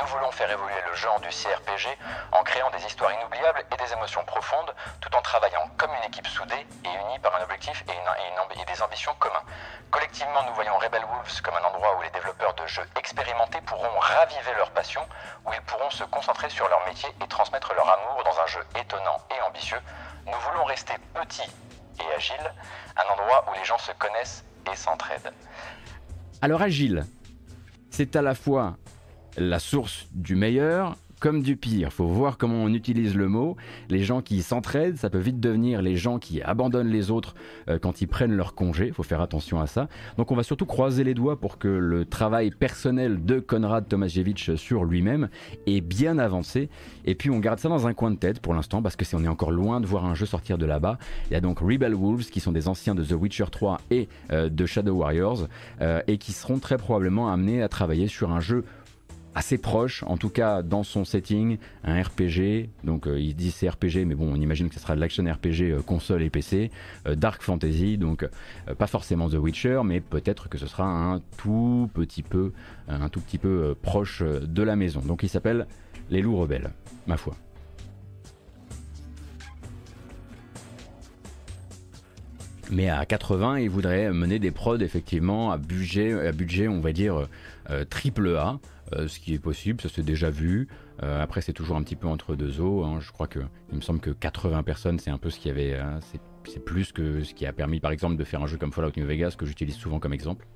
Nous 0.00 0.06
voulons 0.08 0.30
faire 0.30 0.50
évoluer 0.50 0.80
le 0.88 0.94
genre 0.94 1.20
du 1.20 1.28
CRPG 1.28 1.88
en 2.32 2.42
créant 2.42 2.70
des 2.70 2.84
histoires 2.84 3.12
inoubliables 3.12 3.64
et 3.72 3.76
des 3.76 3.92
émotions 3.92 4.24
profondes, 4.24 4.74
tout 5.00 5.14
en 5.14 5.22
travaillant 5.22 5.70
comme 5.76 5.90
une 5.94 6.04
équipe 6.04 6.26
soudée 6.26 6.66
et 6.84 6.88
unie 6.88 7.18
par 7.20 7.34
un 7.36 7.42
objectif 7.42 7.82
et, 7.88 8.60
et 8.60 8.64
des 8.64 8.82
ambitions 8.82 9.14
communs. 9.18 9.42
Collectivement, 9.90 10.42
nous 10.46 10.54
voyons 10.54 10.76
Rebel 10.78 11.02
Wolves 11.04 11.40
comme 11.42 11.54
un 11.54 11.64
endroit 11.64 11.96
où 11.98 12.02
les 12.02 12.10
développeurs 12.10 12.54
de 12.54 12.66
jeux 12.66 12.86
expérimentés 12.98 13.60
pourront 13.62 13.98
raviver 13.98 14.52
leur 14.56 14.70
passion, 14.70 15.02
où 15.46 15.52
ils 15.52 15.62
pourront 15.62 15.90
se 15.90 16.04
concentrer 16.04 16.50
sur 16.50 16.68
leur 16.68 16.84
métier 16.86 17.08
et 17.22 17.28
transmettre 17.28 17.72
leur 17.74 17.88
amour 17.88 18.22
dans 18.24 18.38
un 18.40 18.46
jeu 18.46 18.60
étonnant 18.78 19.18
et 19.30 19.40
ambitieux. 19.42 19.80
Nous 20.26 20.38
voulons 20.50 20.64
rester 20.64 20.94
petits 21.14 21.50
et 22.00 22.14
agiles, 22.14 22.52
un 22.96 23.12
endroit 23.12 23.44
où 23.48 23.54
les 23.54 23.64
gens 23.64 23.78
se 23.78 23.92
connaissent 23.92 24.44
et 24.70 24.76
s'entraident. 24.76 25.32
Alors 26.42 26.60
agile, 26.60 27.06
c'est 27.90 28.14
à 28.16 28.22
la 28.22 28.34
fois 28.34 28.74
la 29.38 29.58
source 29.58 30.08
du 30.12 30.36
meilleur 30.36 30.96
comme 31.20 31.42
du 31.42 31.56
pire. 31.56 31.92
Faut 31.92 32.06
voir 32.06 32.38
comment 32.38 32.62
on 32.62 32.72
utilise 32.72 33.14
le 33.14 33.28
mot. 33.28 33.56
Les 33.88 34.02
gens 34.02 34.20
qui 34.20 34.42
s'entraident, 34.42 34.96
ça 34.96 35.10
peut 35.10 35.18
vite 35.18 35.40
devenir 35.40 35.82
les 35.82 35.96
gens 35.96 36.18
qui 36.18 36.42
abandonnent 36.42 36.90
les 36.90 37.10
autres 37.10 37.34
euh, 37.68 37.78
quand 37.78 38.00
ils 38.00 38.06
prennent 38.06 38.34
leur 38.34 38.54
congé. 38.54 38.92
Faut 38.92 39.02
faire 39.02 39.20
attention 39.20 39.60
à 39.60 39.66
ça. 39.66 39.88
Donc 40.18 40.30
on 40.30 40.36
va 40.36 40.42
surtout 40.42 40.66
croiser 40.66 41.04
les 41.04 41.14
doigts 41.14 41.40
pour 41.40 41.58
que 41.58 41.68
le 41.68 42.04
travail 42.04 42.50
personnel 42.50 43.24
de 43.24 43.40
Konrad 43.40 43.88
Tomasiewicz 43.88 44.56
sur 44.56 44.84
lui-même 44.84 45.28
est 45.66 45.80
bien 45.80 46.18
avancé. 46.18 46.68
Et 47.04 47.14
puis 47.14 47.30
on 47.30 47.38
garde 47.38 47.58
ça 47.58 47.68
dans 47.68 47.86
un 47.86 47.94
coin 47.94 48.10
de 48.10 48.16
tête 48.16 48.40
pour 48.40 48.54
l'instant 48.54 48.82
parce 48.82 48.96
que 48.96 49.04
on 49.14 49.24
est 49.24 49.28
encore 49.28 49.52
loin 49.52 49.80
de 49.80 49.86
voir 49.86 50.04
un 50.04 50.14
jeu 50.14 50.26
sortir 50.26 50.58
de 50.58 50.66
là-bas, 50.66 50.98
il 51.30 51.34
y 51.34 51.36
a 51.36 51.40
donc 51.40 51.60
Rebel 51.60 51.94
Wolves 51.94 52.24
qui 52.24 52.40
sont 52.40 52.50
des 52.50 52.66
anciens 52.66 52.94
de 52.94 53.04
The 53.04 53.12
Witcher 53.12 53.46
3 53.50 53.80
et 53.90 54.08
euh, 54.32 54.48
de 54.48 54.66
Shadow 54.66 54.94
Warriors 54.94 55.46
euh, 55.80 56.02
et 56.08 56.18
qui 56.18 56.32
seront 56.32 56.58
très 56.58 56.76
probablement 56.76 57.32
amenés 57.32 57.62
à 57.62 57.68
travailler 57.68 58.08
sur 58.08 58.32
un 58.32 58.40
jeu 58.40 58.64
assez 59.36 59.58
proche, 59.58 60.02
en 60.06 60.16
tout 60.16 60.30
cas 60.30 60.62
dans 60.62 60.82
son 60.82 61.04
setting, 61.04 61.58
un 61.84 62.02
RPG. 62.02 62.70
Donc 62.84 63.06
euh, 63.06 63.20
il 63.20 63.36
dit 63.36 63.50
c'est 63.50 63.68
RPG, 63.68 64.06
mais 64.06 64.14
bon, 64.14 64.32
on 64.32 64.36
imagine 64.36 64.70
que 64.70 64.74
ce 64.74 64.80
sera 64.80 64.96
de 64.96 65.00
l'action 65.00 65.22
RPG 65.24 65.60
euh, 65.60 65.82
console 65.82 66.22
et 66.22 66.30
PC, 66.30 66.70
euh, 67.06 67.14
Dark 67.14 67.42
Fantasy, 67.42 67.98
donc 67.98 68.26
pas 68.78 68.86
forcément 68.86 69.28
The 69.28 69.34
Witcher, 69.34 69.82
mais 69.84 70.00
peut-être 70.00 70.48
que 70.48 70.56
ce 70.56 70.66
sera 70.66 70.86
un 70.86 71.20
tout 71.36 71.90
petit 71.92 72.22
peu, 72.22 72.52
un 72.88 73.10
tout 73.10 73.20
petit 73.20 73.36
peu 73.36 73.76
proche 73.82 74.22
de 74.22 74.62
la 74.62 74.74
maison. 74.74 75.00
Donc 75.00 75.22
il 75.22 75.28
s'appelle 75.28 75.66
Les 76.08 76.22
Loups 76.22 76.38
Rebelles, 76.38 76.70
ma 77.06 77.18
foi. 77.18 77.36
Mais 82.70 82.88
à 82.88 83.04
80, 83.04 83.58
il 83.58 83.68
voudrait 83.68 84.10
mener 84.12 84.38
des 84.38 84.50
prods 84.50 84.78
effectivement 84.78 85.52
à 85.52 85.58
budget, 85.58 86.26
à 86.26 86.32
budget 86.32 86.68
on 86.68 86.80
va 86.80 86.92
dire 86.92 87.28
triple 87.90 88.34
A. 88.36 88.58
Euh, 88.94 89.08
ce 89.08 89.18
qui 89.18 89.34
est 89.34 89.38
possible, 89.38 89.80
ça 89.80 89.88
s'est 89.88 90.02
déjà 90.02 90.30
vu. 90.30 90.68
Euh, 91.02 91.20
après, 91.20 91.40
c'est 91.40 91.52
toujours 91.52 91.76
un 91.76 91.82
petit 91.82 91.96
peu 91.96 92.06
entre 92.06 92.36
deux 92.36 92.60
eaux. 92.60 92.84
Hein. 92.84 93.00
Je 93.00 93.10
crois 93.10 93.26
que 93.26 93.40
il 93.70 93.76
me 93.76 93.80
semble 93.80 94.00
que 94.00 94.10
80 94.10 94.62
personnes, 94.62 94.98
c'est 94.98 95.10
un 95.10 95.18
peu 95.18 95.30
ce 95.30 95.40
qui 95.40 95.50
avait, 95.50 95.74
hein. 95.74 95.98
c'est 96.44 96.64
plus 96.64 96.92
que 96.92 97.24
ce 97.24 97.34
qui 97.34 97.46
a 97.46 97.52
permis, 97.52 97.80
par 97.80 97.90
exemple, 97.90 98.16
de 98.16 98.24
faire 98.24 98.42
un 98.42 98.46
jeu 98.46 98.58
comme 98.58 98.72
Fallout 98.72 98.92
New 98.96 99.06
Vegas 99.06 99.34
que 99.36 99.44
j'utilise 99.44 99.74
souvent 99.74 99.98
comme 99.98 100.12
exemple. 100.12 100.46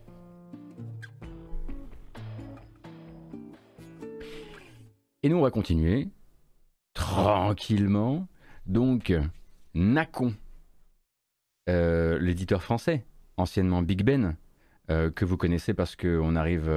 Et 5.22 5.28
nous, 5.28 5.36
on 5.36 5.42
va 5.42 5.50
continuer 5.50 6.08
tranquillement. 6.94 8.28
Donc, 8.66 9.12
Nacon, 9.74 10.34
euh, 11.68 12.18
l'éditeur 12.20 12.62
français, 12.62 13.04
anciennement 13.36 13.82
Big 13.82 14.04
Ben, 14.04 14.36
que 15.14 15.24
vous 15.24 15.36
connaissez 15.36 15.72
parce 15.72 15.94
qu'on 15.94 16.34
arrive 16.34 16.68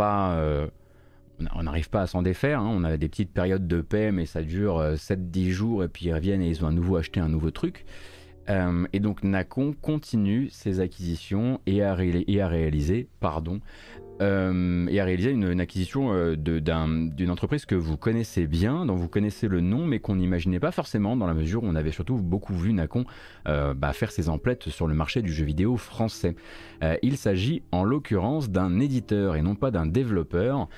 Euh, 0.00 0.66
on 1.54 1.62
n'arrive 1.62 1.90
pas 1.90 2.02
à 2.02 2.06
s'en 2.06 2.22
défaire. 2.22 2.60
Hein. 2.60 2.70
On 2.72 2.84
a 2.84 2.96
des 2.96 3.08
petites 3.08 3.32
périodes 3.32 3.66
de 3.66 3.80
paix, 3.80 4.12
mais 4.12 4.26
ça 4.26 4.42
dure 4.42 4.80
7-10 4.80 5.48
euh, 5.48 5.50
jours 5.52 5.84
et 5.84 5.88
puis 5.88 6.06
ils 6.06 6.14
reviennent 6.14 6.42
et 6.42 6.48
ils 6.48 6.64
ont 6.64 6.68
à 6.68 6.72
nouveau 6.72 6.96
acheté 6.96 7.20
un 7.20 7.28
nouveau 7.28 7.50
truc. 7.50 7.84
Euh, 8.48 8.86
et 8.92 9.00
donc 9.00 9.24
Nacon 9.24 9.74
continue 9.80 10.48
ses 10.50 10.80
acquisitions 10.80 11.60
et 11.66 11.82
a, 11.82 11.94
réalisé 11.94 13.08
pardon, 13.20 13.60
euh, 14.22 14.86
et 14.88 15.00
a 15.00 15.04
réalisé 15.04 15.30
une, 15.30 15.60
acquisition 15.60 16.12
euh, 16.12 16.36
d'une 16.36 17.30
entreprise 17.30 17.66
que 17.66 17.74
vous 17.74 17.96
connaissez 17.96 18.46
bien, 18.46 18.86
dont 18.86 18.94
vous 18.94 19.08
connaissez 19.08 19.48
le 19.48 19.60
nom, 19.60 19.86
mais 19.86 19.98
qu'on 19.98 20.16
n'imaginait 20.16 20.60
pas 20.60 20.70
forcément 20.70 21.16
dans 21.16 21.26
la 21.26 21.34
mesure 21.34 21.62
où 21.64 21.66
on 21.66 21.74
avait 21.74 21.90
surtout 21.90 22.16
beaucoup 22.16 22.54
vu 22.54 22.72
Nacon 22.72 23.04
euh, 23.46 23.74
bah, 23.74 23.92
faire 23.92 24.10
ses 24.10 24.28
emplettes 24.28 24.68
sur 24.68 24.86
le 24.86 24.94
marché 24.94 25.22
du 25.22 25.32
jeu 25.32 25.44
vidéo 25.44 25.76
français. 25.76 26.36
il 27.02 27.16
s'agit 27.16 27.62
en 27.72 27.84
l'occurrence 27.84 28.50
d'un 28.50 28.80
éditeur 28.80 29.36
et 29.36 29.42
non 29.42 29.54
pas 29.54 29.70
d'un 29.70 29.86
développeur. 29.86 30.68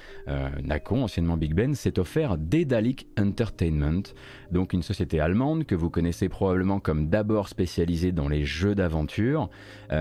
Nacon, 0.63 1.05
anciennement 1.05 1.37
Big 1.37 1.55
Ben, 1.55 1.75
s'est 1.75 1.99
offert 1.99 2.37
Daedalic 2.39 3.07
Entertainment, 3.19 4.03
donc 4.51 4.73
une 4.73 4.83
société 4.83 5.21
allemande 5.21 5.65
que 5.65 5.75
vous 5.75 5.91
connaissez 5.91 6.29
probablement 6.29 6.81
comme 6.81 7.09
d'abord 7.09 7.49
spécialisée 7.49 8.13
dans 8.13 8.29
les 8.29 8.45
jeux 8.45 8.75
d'aventure, 8.75 9.51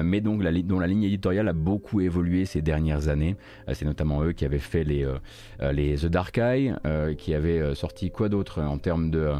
mais 0.03 0.21
donc 0.21 0.43
dont 0.63 0.79
la 0.79 0.87
ligne 0.87 1.03
éditoriale 1.03 1.47
a 1.47 1.53
beaucoup 1.53 2.01
évolué 2.01 2.45
ces 2.45 2.61
dernières 2.61 3.07
années. 3.07 3.26
Euh, 3.67 3.73
c'est 3.73 3.85
notamment 3.85 4.23
eux 4.23 4.31
qui 4.31 4.45
avaient 4.45 4.59
fait 4.59 4.83
les, 4.83 5.03
euh, 5.03 5.17
euh, 5.61 5.71
les 5.71 5.97
The 5.97 6.05
Dark 6.05 6.37
Eye, 6.37 6.73
qui 7.17 7.33
avaient 7.33 7.75
sorti 7.75 8.11
quoi 8.11 8.29
d'autre 8.29 8.61
en 8.61 8.77
termes 8.77 9.11
de, 9.11 9.33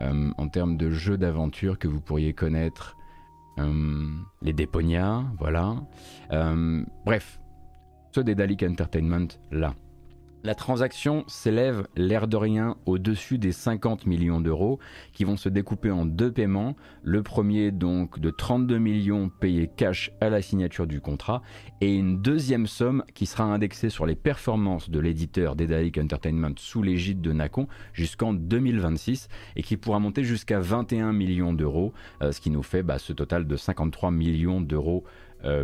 de 0.00 0.90
jeux 0.90 1.16
d'aventure 1.16 1.78
que 1.78 1.88
vous 1.88 2.00
pourriez 2.00 2.32
connaître? 2.32 2.96
Les 4.42 4.52
Déponia, 4.52 5.24
voilà. 5.38 5.76
bref, 7.04 7.38
ceux 8.14 8.24
des 8.24 8.34
Dalek 8.34 8.62
Entertainment, 8.62 9.28
là. 9.50 9.74
La 10.44 10.56
transaction 10.56 11.22
s'élève 11.28 11.86
l'air 11.94 12.26
de 12.26 12.36
rien 12.36 12.76
au-dessus 12.84 13.38
des 13.38 13.52
50 13.52 14.06
millions 14.06 14.40
d'euros 14.40 14.80
qui 15.12 15.22
vont 15.22 15.36
se 15.36 15.48
découper 15.48 15.92
en 15.92 16.04
deux 16.04 16.32
paiements. 16.32 16.74
Le 17.04 17.22
premier 17.22 17.70
donc 17.70 18.18
de 18.18 18.30
32 18.30 18.76
millions 18.78 19.28
payés 19.28 19.70
cash 19.76 20.10
à 20.20 20.30
la 20.30 20.42
signature 20.42 20.88
du 20.88 21.00
contrat 21.00 21.42
et 21.80 21.94
une 21.94 22.20
deuxième 22.20 22.66
somme 22.66 23.04
qui 23.14 23.26
sera 23.26 23.44
indexée 23.44 23.88
sur 23.88 24.04
les 24.04 24.16
performances 24.16 24.90
de 24.90 24.98
l'éditeur 24.98 25.54
Daedalic 25.54 25.96
Entertainment 25.98 26.54
sous 26.56 26.82
l'égide 26.82 27.20
de 27.20 27.30
Nacon 27.30 27.68
jusqu'en 27.92 28.32
2026 28.32 29.28
et 29.54 29.62
qui 29.62 29.76
pourra 29.76 30.00
monter 30.00 30.24
jusqu'à 30.24 30.58
21 30.58 31.12
millions 31.12 31.52
d'euros, 31.52 31.92
euh, 32.20 32.32
ce 32.32 32.40
qui 32.40 32.50
nous 32.50 32.64
fait 32.64 32.82
bah, 32.82 32.98
ce 32.98 33.12
total 33.12 33.46
de 33.46 33.56
53 33.56 34.10
millions 34.10 34.60
d'euros 34.60 35.04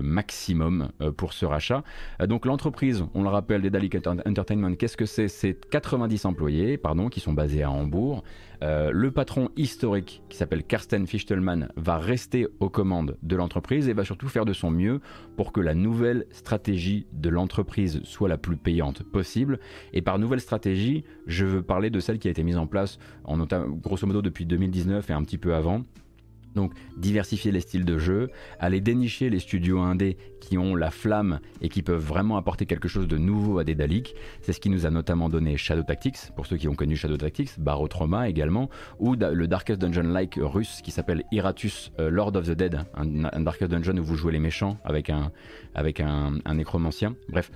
maximum 0.02 0.90
euh, 1.00 1.12
pour 1.12 1.32
ce 1.32 1.46
rachat. 1.46 1.82
Euh, 2.20 2.26
donc 2.26 2.46
l'entreprise, 2.46 3.04
on 3.14 3.22
le 3.22 3.28
rappelle, 3.28 3.62
des 3.62 3.70
Dalek 3.70 3.96
Entertainment, 4.26 4.74
qu'est-ce 4.74 4.96
que 4.96 5.06
c'est? 5.06 5.28
C'est 5.28 5.68
90 5.70 6.24
employés 6.24 6.78
pardon, 6.78 7.08
qui 7.08 7.20
sont 7.20 7.32
basés 7.32 7.62
à 7.62 7.70
Hambourg. 7.70 8.22
le 8.60 9.10
patron 9.10 9.50
historique, 9.56 10.22
qui 10.28 10.36
s'appelle 10.36 10.64
Karsten 10.64 11.06
Fichtelmann, 11.06 11.68
va 11.76 11.98
rester 11.98 12.48
aux 12.60 12.70
commandes 12.70 13.16
de 13.22 13.36
l'entreprise 13.36 13.88
et 13.88 13.92
va 13.92 14.04
surtout 14.04 14.28
faire 14.28 14.44
de 14.44 14.52
son 14.52 14.70
mieux 14.70 15.00
pour 15.36 15.52
que 15.52 15.60
la 15.60 15.74
nouvelle 15.74 16.26
stratégie 16.30 17.06
de 17.12 17.28
l'entreprise 17.28 18.00
soit 18.04 18.28
la 18.28 18.38
plus 18.38 18.56
payante 18.56 19.02
possible. 19.02 19.60
Et 19.92 20.02
par 20.02 20.18
nouvelle 20.18 20.40
stratégie, 20.40 21.04
je 21.26 21.44
veux 21.44 21.62
parler 21.62 21.90
de 21.90 22.00
celle 22.00 22.18
qui 22.18 22.28
a 22.28 22.30
été 22.30 22.42
mise 22.42 22.58
en 22.58 22.66
place 22.66 22.98
en, 23.24 23.38
grosso 23.38 24.06
modo 24.06 24.22
depuis 24.22 24.46
2019 24.46 25.08
et 25.10 25.12
un 25.12 25.22
petit 25.22 25.38
peu 25.38 25.54
avant 25.54 25.84
donc 26.54 26.72
diversifier 26.96 27.52
les 27.52 27.60
styles 27.60 27.84
de 27.84 27.98
jeu, 27.98 28.30
aller 28.58 28.80
dénicher 28.80 29.30
les 29.30 29.38
studios 29.38 29.80
indés 29.80 30.16
qui 30.40 30.58
ont 30.58 30.74
la 30.74 30.90
flamme 30.90 31.40
et 31.60 31.68
qui 31.68 31.82
peuvent 31.82 32.04
vraiment 32.04 32.36
apporter 32.36 32.66
quelque 32.66 32.88
chose 32.88 33.08
de 33.08 33.18
nouveau 33.18 33.58
à 33.58 33.64
des 33.64 33.74
Daleks. 33.74 34.14
C'est 34.40 34.52
ce 34.52 34.60
qui 34.60 34.70
nous 34.70 34.86
a 34.86 34.90
notamment 34.90 35.28
donné 35.28 35.56
Shadow 35.56 35.82
Tactics, 35.82 36.32
pour 36.36 36.46
ceux 36.46 36.56
qui 36.56 36.68
ont 36.68 36.74
connu 36.74 36.96
Shadow 36.96 37.16
Tactics, 37.16 37.58
Barotrauma 37.58 38.28
également, 38.28 38.70
ou 38.98 39.14
le 39.14 39.46
Darkest 39.46 39.80
Dungeon-like 39.80 40.38
russe 40.40 40.80
qui 40.82 40.90
s'appelle 40.90 41.24
Iratus 41.32 41.92
euh, 41.98 42.10
Lord 42.10 42.36
of 42.36 42.46
the 42.46 42.52
Dead, 42.52 42.80
un, 42.94 43.40
Darkest 43.40 43.70
Dungeon 43.70 43.98
où 43.98 44.04
vous 44.04 44.16
jouez 44.16 44.32
les 44.32 44.38
méchants 44.38 44.78
avec 44.84 45.10
un, 45.10 45.32
avec 45.74 46.00
un 46.00 46.40
nécromancien. 46.54 47.14
Bref, 47.28 47.50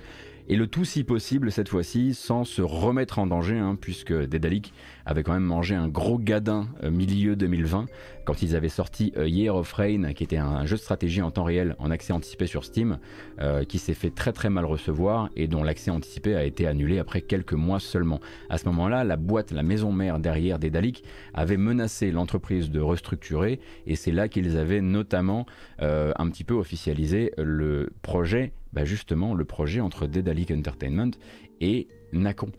et 0.47 0.55
le 0.55 0.67
tout 0.67 0.85
si 0.85 1.03
possible 1.03 1.51
cette 1.51 1.69
fois-ci 1.69 2.13
sans 2.13 2.43
se 2.43 2.61
remettre 2.61 3.19
en 3.19 3.27
danger, 3.27 3.57
hein, 3.57 3.77
puisque 3.79 4.13
Dédalic 4.13 4.73
avait 5.05 5.23
quand 5.23 5.33
même 5.33 5.43
mangé 5.43 5.75
un 5.75 5.87
gros 5.87 6.17
gadin 6.17 6.67
euh, 6.83 6.91
milieu 6.91 7.35
2020 7.35 7.85
quand 8.25 8.41
ils 8.41 8.55
avaient 8.55 8.69
sorti 8.69 9.13
euh, 9.17 9.27
Year 9.27 9.55
of 9.55 9.71
Rain, 9.73 10.13
qui 10.13 10.23
était 10.23 10.37
un, 10.37 10.65
jeu 10.65 10.75
de 10.75 10.81
stratégie 10.81 11.21
en 11.21 11.31
temps 11.31 11.43
réel 11.43 11.75
en 11.79 11.91
accès 11.91 12.13
anticipé 12.13 12.47
sur 12.47 12.63
Steam, 12.63 12.99
euh, 13.39 13.63
qui 13.63 13.79
s'est 13.79 13.93
fait 13.93 14.11
très 14.11 14.31
très 14.31 14.49
mal 14.49 14.65
recevoir 14.65 15.29
et 15.35 15.47
dont 15.47 15.63
l'accès 15.63 15.91
anticipé 15.91 16.35
a 16.35 16.43
été 16.43 16.67
annulé 16.67 16.99
après 16.99 17.21
quelques 17.21 17.53
mois 17.53 17.79
seulement. 17.79 18.19
À 18.49 18.57
ce 18.57 18.65
moment-là, 18.65 19.03
la 19.03 19.17
boîte, 19.17 19.51
la 19.51 19.63
maison 19.63 19.91
mère 19.91 20.19
derrière 20.19 20.59
Dédalic 20.59 21.03
avait 21.33 21.57
menacé 21.57 22.11
l'entreprise 22.11 22.69
de 22.69 22.79
restructurer 22.79 23.59
et 23.87 23.95
c'est 23.95 24.11
là 24.11 24.27
qu'ils 24.27 24.57
avaient 24.57 24.81
notamment 24.81 25.45
un 25.79 26.29
petit 26.29 26.43
peu 26.43 26.53
officialisé 26.53 27.33
le 27.37 27.91
projet 28.01 28.53
bah, 28.73 28.85
justement 28.85 29.33
le 29.33 29.45
projet 29.45 29.79
entre 29.79 30.07
Dedalic 30.07 30.51
Entertainment 30.51 31.11
et 31.61 31.87
Nacon. 32.11 32.51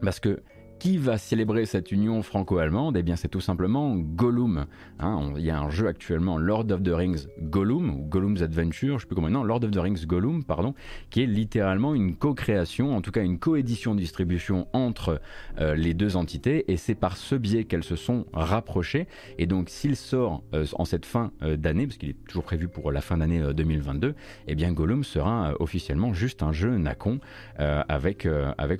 Parce 0.00 0.20
que 0.20 0.42
qui 0.80 0.96
va 0.96 1.18
célébrer 1.18 1.66
cette 1.66 1.92
union 1.92 2.22
franco-allemande? 2.22 2.96
Eh 2.96 3.02
bien, 3.02 3.14
c'est 3.14 3.28
tout 3.28 3.42
simplement 3.42 3.96
Gollum. 3.96 4.64
Hein. 4.98 5.32
il 5.36 5.44
y 5.44 5.50
a 5.50 5.60
un 5.60 5.68
jeu 5.68 5.86
actuellement, 5.86 6.38
Lord 6.38 6.72
of 6.72 6.82
the 6.82 6.88
Rings 6.88 7.26
Gollum, 7.38 7.90
ou 7.90 8.06
Gollum's 8.08 8.40
Adventure, 8.40 8.88
je 8.88 8.94
ne 8.94 8.98
sais 9.00 9.06
plus 9.06 9.14
comment 9.14 9.28
non, 9.28 9.44
Lord 9.44 9.62
of 9.64 9.70
the 9.70 9.78
Rings 9.78 10.06
Gollum, 10.06 10.42
pardon, 10.42 10.74
qui 11.10 11.22
est 11.22 11.26
littéralement 11.26 11.94
une 11.94 12.16
co-création, 12.16 12.96
en 12.96 13.02
tout 13.02 13.10
cas 13.10 13.22
une 13.22 13.38
coédition 13.38 13.94
distribution 13.94 14.68
entre 14.72 15.20
euh, 15.60 15.74
les 15.74 15.92
deux 15.92 16.16
entités, 16.16 16.72
et 16.72 16.78
c'est 16.78 16.94
par 16.94 17.18
ce 17.18 17.34
biais 17.34 17.64
qu'elles 17.64 17.84
se 17.84 17.96
sont 17.96 18.24
rapprochées. 18.32 19.06
Et 19.36 19.46
donc, 19.46 19.68
s'il 19.68 19.96
sort 19.96 20.42
euh, 20.54 20.64
en 20.74 20.86
cette 20.86 21.04
fin 21.04 21.30
euh, 21.42 21.58
d'année, 21.58 21.86
parce 21.86 21.98
qu'il 21.98 22.08
est 22.08 22.24
toujours 22.26 22.44
prévu 22.44 22.68
pour 22.68 22.90
la 22.90 23.02
fin 23.02 23.18
d'année 23.18 23.42
2022, 23.52 24.14
eh 24.48 24.54
bien, 24.54 24.72
Gollum 24.72 25.04
sera 25.04 25.52
officiellement 25.60 26.14
juste 26.14 26.42
un 26.42 26.52
jeu 26.52 26.78
Nacon 26.78 27.20
avec, 27.58 28.26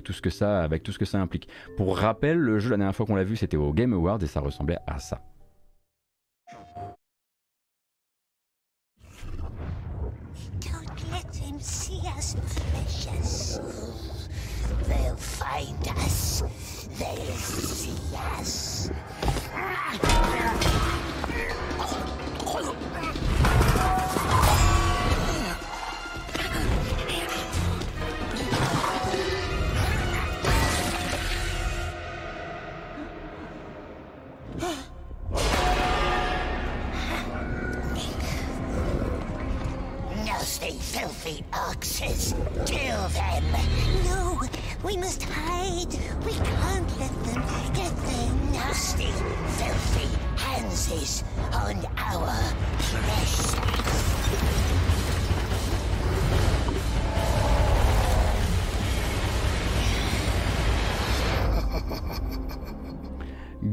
tout 0.02 0.12
ce 0.12 0.22
que 0.22 0.30
ça, 0.30 0.62
avec 0.62 0.82
tout 0.82 0.92
ce 0.92 0.98
que 0.98 1.04
ça 1.04 1.20
implique. 1.20 1.46
Pour 1.90 1.98
rappel, 1.98 2.38
le 2.38 2.60
jeu, 2.60 2.70
la 2.70 2.76
dernière 2.76 2.94
fois 2.94 3.04
qu'on 3.04 3.16
l'a 3.16 3.24
vu, 3.24 3.34
c'était 3.34 3.56
au 3.56 3.72
Game 3.72 3.92
Awards 3.92 4.22
et 4.22 4.28
ça 4.28 4.38
ressemblait 4.38 4.78
à 4.86 5.00
ça. 5.00 5.20
Nasty, 11.58 12.00
filthy 41.30 41.44
oxes! 41.52 42.34
Kill 42.66 43.08
them! 43.08 43.44
No! 44.04 44.42
We 44.82 44.96
must 44.96 45.22
hide! 45.22 45.92
We 46.24 46.32
can't 46.32 46.98
let 46.98 47.12
them 47.24 47.44
get 47.74 47.94
their 47.96 48.32
nasty, 48.52 49.12
filthy 49.58 50.08
hands 50.36 51.22
on 51.52 51.86
our 51.96 52.34
flesh! 52.78 54.89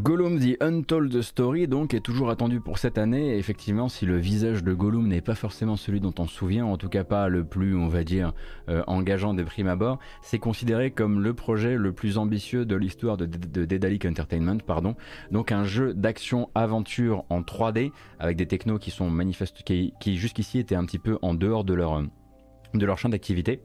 Gollum 0.08 0.39
The 0.39 0.56
Untold 0.63 1.22
Story 1.22 1.67
donc 1.67 1.93
est 1.93 2.00
toujours 2.00 2.30
attendu 2.30 2.62
pour 2.62 2.78
cette 2.78 2.98
année 2.98 3.36
et 3.36 3.38
effectivement 3.39 3.89
si 3.89 4.06
le 4.06 4.17
visage 4.17 4.63
de 4.63 4.74
Gollum 4.74 5.06
n'est 5.06 5.20
pas 5.20 5.36
forcément 5.36 5.76
celui 5.76 6.00
dont 6.00 6.13
on 6.17 6.28
se 6.28 6.34
souvient, 6.34 6.65
en 6.65 6.78
tout 6.78 6.88
cas 6.88 7.04
pas 7.04 7.28
le 7.28 7.43
plus 7.43 7.76
on 7.76 7.89
va 7.89 8.06
dire 8.06 8.32
euh, 8.70 8.86
engageant 8.88 9.34
de 9.34 9.43
prime 9.43 9.67
abord, 9.67 10.00
c'est 10.22 10.39
considéré 10.39 10.91
comme 10.91 11.20
le 11.20 11.34
projet 11.34 11.76
le 11.76 11.91
plus 11.91 12.17
ambitieux 12.17 12.63
de 12.63 12.78
l'histoire 12.78 13.17
de, 13.17 13.26
de, 13.26 14.08
Entertainment, 14.08 14.60
pardon. 14.65 14.96
donc 15.30 15.52
un 15.52 15.65
jeu 15.65 15.93
d'action 15.93 16.50
aventure 16.56 17.26
en 17.30 17.41
3D 17.41 17.91
avec 18.20 18.38
des 18.38 18.46
technos 18.46 18.80
qui 18.80 18.91
sont 18.91 19.10
manifestes, 19.10 19.62
qui, 19.63 19.93
qui 20.00 20.15
jusqu'ici 20.15 20.58
étaient 20.58 20.76
un 20.76 20.86
petit 20.86 21.00
peu 21.00 21.20
en 21.22 21.34
dehors 21.34 21.65
de 21.65 21.74
leur, 21.74 22.02
de 22.74 22.86
leur 22.86 22.98
champ 22.98 23.10
d'activité 23.10 23.60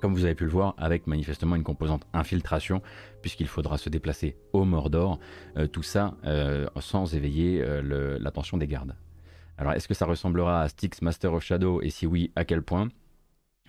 comme 0.00 0.14
vous 0.14 0.24
avez 0.24 0.34
pu 0.34 0.44
le 0.44 0.50
voir, 0.50 0.74
avec 0.78 1.06
manifestement 1.06 1.56
une 1.56 1.62
composante 1.62 2.06
infiltration, 2.12 2.82
puisqu'il 3.22 3.48
faudra 3.48 3.78
se 3.78 3.88
déplacer 3.88 4.36
au 4.52 4.64
Mordor, 4.64 5.18
euh, 5.56 5.66
tout 5.66 5.82
ça 5.82 6.14
euh, 6.24 6.66
sans 6.80 7.14
éveiller 7.14 7.62
euh, 7.62 8.18
l'attention 8.20 8.56
des 8.56 8.66
gardes. 8.66 8.94
Alors 9.58 9.72
est-ce 9.72 9.88
que 9.88 9.94
ça 9.94 10.06
ressemblera 10.06 10.62
à 10.62 10.68
Styx 10.68 11.02
Master 11.02 11.32
of 11.32 11.42
Shadow, 11.42 11.80
et 11.82 11.90
si 11.90 12.06
oui, 12.06 12.30
à 12.36 12.44
quel 12.44 12.62
point? 12.62 12.88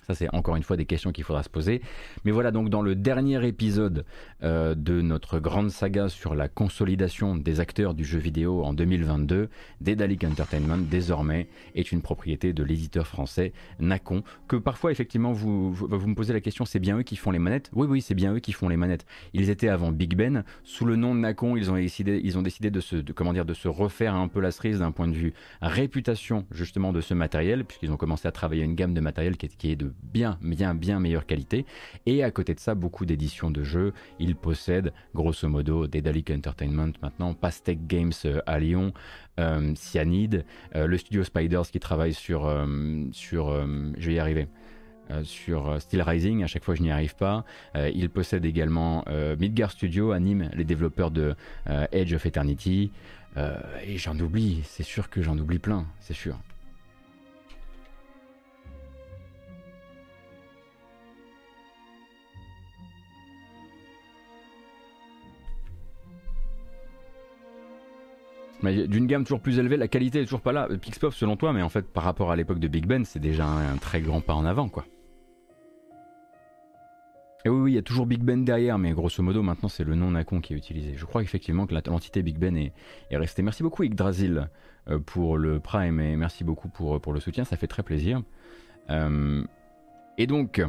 Ça, 0.07 0.15
c'est 0.15 0.33
encore 0.33 0.55
une 0.55 0.63
fois 0.63 0.77
des 0.77 0.85
questions 0.85 1.11
qu'il 1.11 1.25
faudra 1.25 1.43
se 1.43 1.49
poser. 1.49 1.81
Mais 2.23 2.31
voilà, 2.31 2.51
donc 2.51 2.69
dans 2.69 2.81
le 2.81 2.95
dernier 2.95 3.45
épisode 3.45 4.05
euh, 4.41 4.73
de 4.73 5.01
notre 5.01 5.39
grande 5.39 5.69
saga 5.69 6.07
sur 6.07 6.33
la 6.33 6.47
consolidation 6.47 7.35
des 7.35 7.59
acteurs 7.59 7.93
du 7.93 8.05
jeu 8.05 8.17
vidéo 8.17 8.63
en 8.63 8.73
2022, 8.73 9.49
Daedalic 9.81 10.23
Entertainment, 10.23 10.77
désormais, 10.77 11.49
est 11.75 11.91
une 11.91 12.01
propriété 12.01 12.53
de 12.53 12.63
l'éditeur 12.63 13.05
français 13.05 13.51
Nacon, 13.81 14.23
que 14.47 14.55
parfois, 14.55 14.91
effectivement, 14.91 15.33
vous, 15.33 15.73
vous, 15.73 16.07
me 16.07 16.15
posez 16.15 16.31
la 16.31 16.39
question, 16.39 16.63
c'est 16.63 16.79
bien 16.79 16.99
eux 16.99 17.03
qui 17.03 17.17
font 17.17 17.31
les 17.31 17.39
manettes? 17.39 17.69
Oui, 17.73 17.85
oui, 17.89 18.01
c'est 18.01 18.15
bien 18.15 18.33
eux 18.33 18.39
qui 18.39 18.53
font 18.53 18.69
les 18.69 18.77
manettes. 18.77 19.05
Ils 19.33 19.49
étaient 19.49 19.67
avant 19.67 19.91
Big 19.91 20.15
Ben, 20.15 20.45
sous 20.63 20.85
le 20.85 20.95
nom 20.95 21.15
de 21.15 21.19
Nacon, 21.19 21.57
ils 21.57 21.69
ont 21.69 21.75
décidé, 21.75 22.71
de 22.71 22.79
se 22.79 23.67
refaire 23.67 24.15
un 24.15 24.29
peu 24.29 24.39
la 24.39 24.51
cerise 24.51 24.79
d'un 24.79 24.91
point 24.91 25.09
de 25.09 25.15
vue 25.15 25.33
réputation, 25.61 26.45
justement, 26.51 26.93
de 26.93 27.01
ce 27.01 27.13
matériel, 27.13 27.65
puisqu'ils 27.65 27.91
ont 27.91 27.97
commencé 27.97 28.25
à 28.25 28.31
travailler 28.31 28.63
une 28.63 28.75
gamme 28.75 28.93
de 28.93 29.01
matériel 29.01 29.35
qui 29.35 29.47
est, 29.47 29.57
qui 29.57 29.71
est 29.71 29.75
de 29.75 29.91
bien, 30.03 30.37
bien, 30.41 30.73
bien 30.75 30.99
meilleure 30.99 31.25
qualité. 31.25 31.65
Et 32.05 32.23
à 32.23 32.31
côté 32.31 32.53
de 32.53 32.59
ça, 32.59 32.75
beaucoup 32.75 33.05
d'éditions 33.05 33.51
de 33.51 33.63
jeux. 33.63 33.93
Il 34.19 34.35
possède, 34.35 34.93
grosso 35.13 35.47
modo, 35.47 35.87
Daedalic 35.87 36.31
Entertainment 36.31 36.93
maintenant, 37.01 37.33
Pastec 37.33 37.85
Games 37.87 38.13
euh, 38.25 38.39
à 38.45 38.59
Lyon, 38.59 38.93
euh, 39.39 39.73
Cyanide, 39.75 40.45
euh, 40.75 40.87
le 40.87 40.97
studio 40.97 41.23
Spiders 41.23 41.69
qui 41.69 41.79
travaille 41.79 42.13
sur, 42.13 42.51
sur 43.11 43.51
je 43.97 44.07
vais 44.07 44.15
y 44.15 44.19
arriver, 44.19 44.47
sur 45.23 45.81
Steel 45.81 46.01
Rising, 46.01 46.43
à 46.43 46.47
chaque 46.47 46.63
fois 46.63 46.75
je 46.75 46.81
n'y 46.81 46.91
arrive 46.91 47.15
pas. 47.15 47.45
il 47.75 48.09
possède 48.09 48.45
également 48.45 49.05
Midgar 49.39 49.71
Studio, 49.71 50.11
anime 50.11 50.49
les 50.53 50.63
développeurs 50.63 51.11
de 51.11 51.35
Edge 51.91 52.13
of 52.13 52.25
Eternity. 52.25 52.91
et 53.37 53.97
j'en 53.97 54.17
oublie, 54.19 54.61
c'est 54.63 54.83
sûr 54.83 55.09
que 55.09 55.21
j'en 55.21 55.37
oublie 55.37 55.59
plein, 55.59 55.85
c'est 55.99 56.15
sûr. 56.15 56.37
D'une 68.63 69.07
gamme 69.07 69.23
toujours 69.23 69.41
plus 69.41 69.59
élevée, 69.59 69.77
la 69.77 69.87
qualité 69.87 70.21
est 70.21 70.23
toujours 70.23 70.41
pas 70.41 70.51
là. 70.51 70.67
Pixpop 70.81 71.13
selon 71.13 71.37
toi, 71.37 71.53
mais 71.53 71.61
en 71.61 71.69
fait 71.69 71.91
par 71.91 72.03
rapport 72.03 72.31
à 72.31 72.35
l'époque 72.35 72.59
de 72.59 72.67
Big 72.67 72.85
Ben, 72.85 73.05
c'est 73.05 73.19
déjà 73.19 73.45
un, 73.45 73.77
très 73.77 74.01
grand 74.01 74.21
pas 74.21 74.33
en 74.33 74.45
avant 74.45 74.69
quoi. 74.69 74.85
Et 77.45 77.49
oui, 77.49 77.59
oui, 77.59 77.71
il 77.73 77.75
y 77.75 77.77
a 77.77 77.83
toujours 77.83 78.07
Big 78.07 78.21
Ben 78.21 78.43
derrière, 78.43 78.77
mais 78.77 78.91
grosso 78.91 79.21
modo 79.21 79.43
maintenant 79.43 79.69
c'est 79.69 79.83
le 79.83 79.95
nom 79.95 80.11
Nacon 80.11 80.41
qui 80.41 80.53
est 80.53 80.57
utilisé. 80.57 80.93
Je 80.95 81.05
crois 81.05 81.21
effectivement 81.21 81.67
que 81.67 81.75
l'entité 81.75 82.23
Big 82.23 82.37
Ben 82.37 82.57
est, 82.57 82.73
restée. 83.11 83.43
Merci 83.43 83.63
beaucoup 83.63 83.83
Yggdrasil 83.83 84.49
euh, 84.89 84.99
pour 84.99 85.37
le 85.37 85.59
Prime 85.59 85.99
et 85.99 86.15
merci 86.15 86.43
beaucoup 86.43 86.67
pour, 86.67 86.99
pour 86.99 87.13
le 87.13 87.19
soutien, 87.19 87.43
ça 87.43 87.57
fait 87.57 87.67
très 87.67 87.83
plaisir. 87.83 88.23
Euh, 88.89 89.43
et 90.17 90.25
donc, 90.25 90.61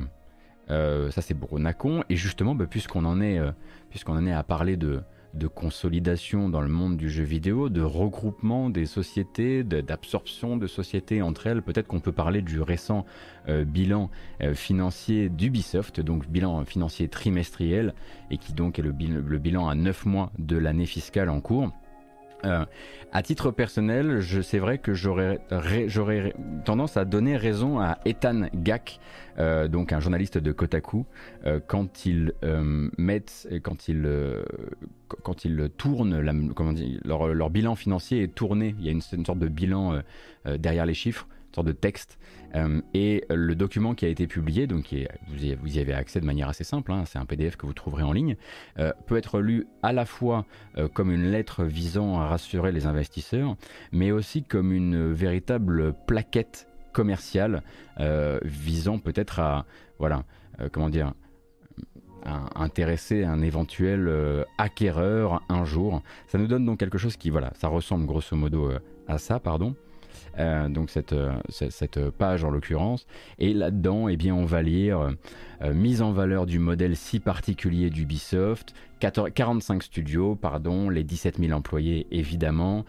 euh, 0.71 1.11
ça 1.11 1.23
c'est 1.23 1.35
pour 1.35 1.59
Nacon, 1.59 2.05
et 2.11 2.17
justement, 2.17 2.55
bah, 2.55 2.67
puisqu'on 2.69 3.07
en, 3.07 3.23
est, 3.23 3.41
puisqu'on 3.89 4.13
en 4.13 4.27
est 4.27 4.33
à 4.33 4.43
parler 4.43 4.77
de, 4.77 5.03
de 5.35 5.47
consolidation 5.47 6.49
dans 6.49 6.61
le 6.61 6.69
monde 6.69 6.97
du 6.97 7.11
jeu 7.11 7.25
vidéo, 7.25 7.69
de 7.69 7.83
regroupement 7.83 8.71
des 8.71 8.87
sociétés, 8.87 9.63
d'absorption 9.63 10.57
de, 10.57 10.67
sociétés 10.67 11.23
entre 11.23 11.47
elles. 11.47 11.63
Peut-être 11.63 11.87
qu'on 11.87 12.01
peut 12.01 12.13
parler 12.13 12.43
du 12.43 12.61
récent 12.61 13.05
euh, 13.49 13.65
bilan 13.65 14.11
euh, 14.43 14.55
financier 14.55 15.29
d'Ubisoft, 15.29 16.01
donc 16.01 16.29
bilan 16.29 16.65
financier 16.65 17.09
trimestriel, 17.09 17.95
et 18.31 18.39
qui 18.39 18.53
donc 18.53 18.79
est 18.79 18.83
le, 18.83 18.93
le 18.93 19.39
bilan 19.39 19.69
à 19.69 19.75
9 19.75 20.07
mois 20.07 20.33
de 20.39 20.57
l'année 20.57 20.87
fiscale 20.87 21.29
en 21.29 21.41
cours. 21.41 21.73
Euh, 22.45 22.65
à 23.11 23.23
titre 23.23 23.51
personnel, 23.51 24.23
c'est 24.43 24.59
vrai 24.59 24.79
que 24.79 24.93
j'aurais 24.93 25.41
tendance 26.65 26.97
à 26.97 27.05
donner 27.07 27.37
raison 27.37 27.81
à 27.81 27.99
Ethan 28.05 28.49
Gak, 28.55 29.01
euh, 29.39 29.67
donc 29.67 29.93
un 29.93 30.01
journaliste 30.01 30.37
de 30.37 30.53
Kotaku, 30.53 31.07
euh, 31.47 31.59
quand 31.67 32.05
il 32.05 32.35
met, 32.99 33.25
quand 33.63 33.89
il, 33.89 34.07
quand 35.23 35.45
il 35.47 35.71
tourne, 35.79 36.21
leur, 36.21 37.51
bilan 37.51 37.77
financier 37.77 38.23
est 38.23 38.35
tourné. 38.35 38.75
Il 38.79 38.85
y 38.85 38.89
a 38.89 38.93
une 38.93 39.01
sorte 39.01 39.39
de 39.39 39.49
bilan 39.49 40.03
derrière 40.45 40.85
les 40.85 40.95
chiffres 40.95 41.27
sorte 41.55 41.67
de 41.67 41.73
texte. 41.73 42.19
Euh, 42.55 42.81
et 42.95 43.25
le 43.31 43.55
document 43.55 43.95
qui 43.95 44.05
a 44.05 44.09
été 44.09 44.27
publié, 44.27 44.67
donc 44.67 44.95
vous, 45.29 45.45
y, 45.45 45.79
avez 45.79 45.93
accès 45.93 46.21
de 46.21 46.27
manière 46.27 46.49
assez 46.49 46.65
simple, 46.65 46.93
hein, 46.93 47.05
c'est 47.07 47.19
un 47.19 47.27
PDF 47.27 47.57
que 47.57 47.67
vous 47.67 47.73
trouverez 47.73 48.03
en 48.03 48.13
ligne, 48.13 48.37
euh, 48.79 48.93
peut 49.07 49.17
être 49.17 49.41
lu 49.41 49.67
à 49.83 49.93
la 49.93 50.05
fois 50.05 50.47
euh, 50.77 50.89
comme 50.89 51.11
une 51.11 51.31
lettre 51.31 51.65
visant 51.65 52.19
à 52.19 52.27
rassurer 52.27 52.73
les 52.73 52.87
investisseurs, 52.87 53.57
mais 53.93 54.11
aussi 54.13 54.43
comme 54.43 54.73
une 54.73 55.13
véritable 55.13 55.93
plaquette 56.07 56.67
commerciale 56.93 57.63
visant 58.43 58.99
peut-être 58.99 59.39
à, 59.39 59.67
voilà, 59.99 60.25
comment 60.73 60.89
dire, 60.89 61.13
intéresser 62.25 63.25
un 63.25 63.41
éventuel 63.43 64.11
acquéreur 64.57 65.43
un 65.49 65.65
jour. 65.65 66.03
Ça 66.27 66.39
nous 66.39 66.47
donne 66.47 66.65
donc 66.65 66.79
quelque 66.81 66.99
chose 66.99 67.17
qui, 67.17 67.31
voilà, 67.31 67.53
ça 67.55 67.69
ressemble 67.69 68.07
grosso 68.07 68.35
modo 68.35 68.71
à 69.07 69.19
ça, 69.19 69.39
pardon. 69.39 69.77
Euh, 70.39 70.69
donc 70.69 70.91
cette, 70.91 71.13
euh, 71.13 71.33
cette, 71.49 72.11
page 72.11 72.45
en 72.45 72.51
l'occurrence. 72.51 73.07
Et 73.39 73.53
là-dedans, 73.53 74.09
eh 74.09 74.17
bien, 74.17 74.35
on 74.35 74.45
va 74.45 74.63
lire 74.63 75.11
euh, 75.63 75.75
mise 75.75 76.03
en 76.03 76.13
valeur 76.13 76.47
du 76.47 76.59
modèle 76.59 76.97
si 76.97 77.19
particulier 77.19 77.91
d'Ubisoft, 77.91 78.75
45 79.01 79.83
studios, 79.83 80.37
pardon, 80.37 80.91
les 80.91 81.05
17 81.05 81.39
000 81.39 81.53
employés 81.53 82.09
évidemment. 82.11 82.85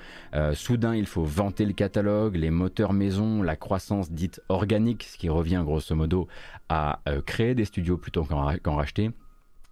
soudain, 0.54 0.96
il 0.96 1.06
faut 1.06 1.24
vanter 1.24 1.66
le 1.66 1.74
catalogue, 1.74 2.36
les 2.36 2.50
moteurs 2.50 2.94
maison, 2.94 3.44
la 3.44 3.56
croissance 3.56 4.12
dite 4.12 4.42
organique, 4.50 5.04
ce 5.04 5.18
qui 5.20 5.30
revient 5.30 5.62
grosso 5.64 5.94
modo 5.94 6.28
à 6.68 7.02
créer 7.28 7.54
des 7.54 7.66
studios 7.66 7.98
plutôt 7.98 8.24
qu'en 8.24 8.76
racheter. 8.76 9.12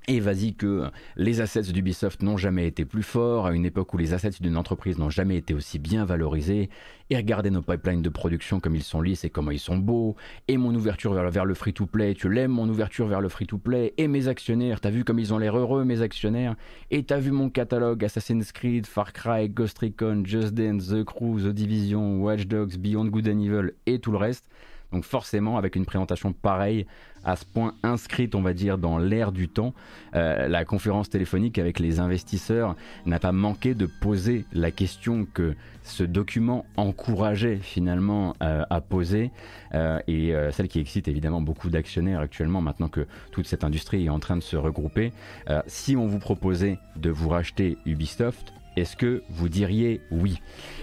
Et 0.09 0.21
vas-y 0.21 0.53
que 0.53 0.89
les 1.17 1.41
assets 1.41 1.63
d'Ubisoft 1.63 2.23
n'ont 2.23 2.37
jamais 2.37 2.65
été 2.65 2.85
plus 2.85 3.03
forts, 3.03 3.45
à 3.45 3.51
une 3.51 3.65
époque 3.65 3.93
où 3.93 3.97
les 3.97 4.13
assets 4.13 4.39
d'une 4.39 4.55
entreprise 4.55 4.97
n'ont 4.97 5.09
jamais 5.09 5.35
été 5.35 5.53
aussi 5.53 5.79
bien 5.79 6.05
valorisés, 6.05 6.69
et 7.09 7.17
regardez 7.17 7.49
nos 7.49 7.61
pipelines 7.61 8.01
de 8.01 8.07
production 8.07 8.61
comme 8.61 8.73
ils 8.77 8.83
sont 8.83 9.01
lisses 9.01 9.25
et 9.25 9.29
comment 9.29 9.51
ils 9.51 9.59
sont 9.59 9.75
beaux, 9.75 10.15
et 10.47 10.55
mon 10.55 10.73
ouverture 10.73 11.11
vers, 11.13 11.43
le 11.43 11.53
free-to-play, 11.53 12.13
tu 12.13 12.29
l'aimes 12.29 12.51
mon 12.51 12.69
ouverture 12.69 13.07
vers 13.07 13.19
le 13.19 13.27
free-to-play, 13.27 13.95
et 13.97 14.07
mes 14.07 14.29
actionnaires, 14.29 14.79
t'as 14.79 14.91
vu 14.91 15.03
comme 15.03 15.19
ils 15.19 15.33
ont 15.33 15.39
l'air 15.39 15.57
heureux 15.57 15.83
mes 15.83 16.01
actionnaires, 16.01 16.55
et 16.89 17.03
t'as 17.03 17.19
vu 17.19 17.31
mon 17.31 17.49
catalogue 17.49 18.05
Assassin's 18.05 18.53
Creed, 18.53 18.87
Far 18.87 19.11
Cry, 19.11 19.49
Ghost 19.49 19.77
Recon, 19.79 20.23
Just 20.23 20.53
Dance, 20.53 20.87
The 20.87 21.03
Crew, 21.03 21.41
The 21.41 21.53
Division, 21.53 22.21
Watch 22.21 22.47
Dogs, 22.47 22.77
Beyond 22.77 23.07
Good 23.07 23.27
and 23.27 23.39
Evil, 23.39 23.71
et 23.85 23.99
tout 23.99 24.11
le 24.11 24.17
reste. 24.17 24.47
Donc 24.91 25.03
forcément, 25.03 25.57
avec 25.57 25.75
une 25.75 25.85
présentation 25.85 26.33
pareille, 26.33 26.85
à 27.23 27.35
ce 27.35 27.45
point 27.45 27.73
inscrite, 27.83 28.35
on 28.35 28.41
va 28.41 28.53
dire, 28.53 28.77
dans 28.77 28.97
l'air 28.97 29.33
du 29.33 29.49
temps, 29.49 29.73
euh, 30.15 30.47
la 30.47 30.63
conférence 30.63 31.09
téléphonique 31.09 31.59
avec 31.59 31.79
les 31.79 31.99
investisseurs 31.99 32.75
n'a 33.05 33.19
pas 33.19 33.33
manqué 33.33 33.73
de 33.73 33.85
poser 33.85 34.45
la 34.53 34.71
question 34.71 35.27
que 35.33 35.55
ce 35.83 36.03
document 36.03 36.65
encourageait 36.77 37.57
finalement 37.57 38.33
euh, 38.41 38.63
à 38.69 38.79
poser, 38.79 39.31
euh, 39.73 39.99
et 40.07 40.33
celle 40.51 40.69
qui 40.69 40.79
excite 40.79 41.07
évidemment 41.07 41.41
beaucoup 41.41 41.69
d'actionnaires 41.69 42.21
actuellement, 42.21 42.61
maintenant 42.61 42.87
que 42.87 43.07
toute 43.31 43.47
cette 43.47 43.63
industrie 43.63 44.05
est 44.05 44.09
en 44.09 44.19
train 44.19 44.37
de 44.37 44.43
se 44.43 44.55
regrouper. 44.55 45.11
si 45.65 45.97
on 45.97 46.07
vous 46.07 46.19
proposait 46.19 46.79
de 46.95 47.09
vous 47.09 47.29
racheter 47.29 47.77
Ubisoft, 47.85 48.53
est-ce 48.77 48.95
que 48.95 49.23
vous 49.29 49.49
diriez 49.49 50.01
oui? 50.11 50.39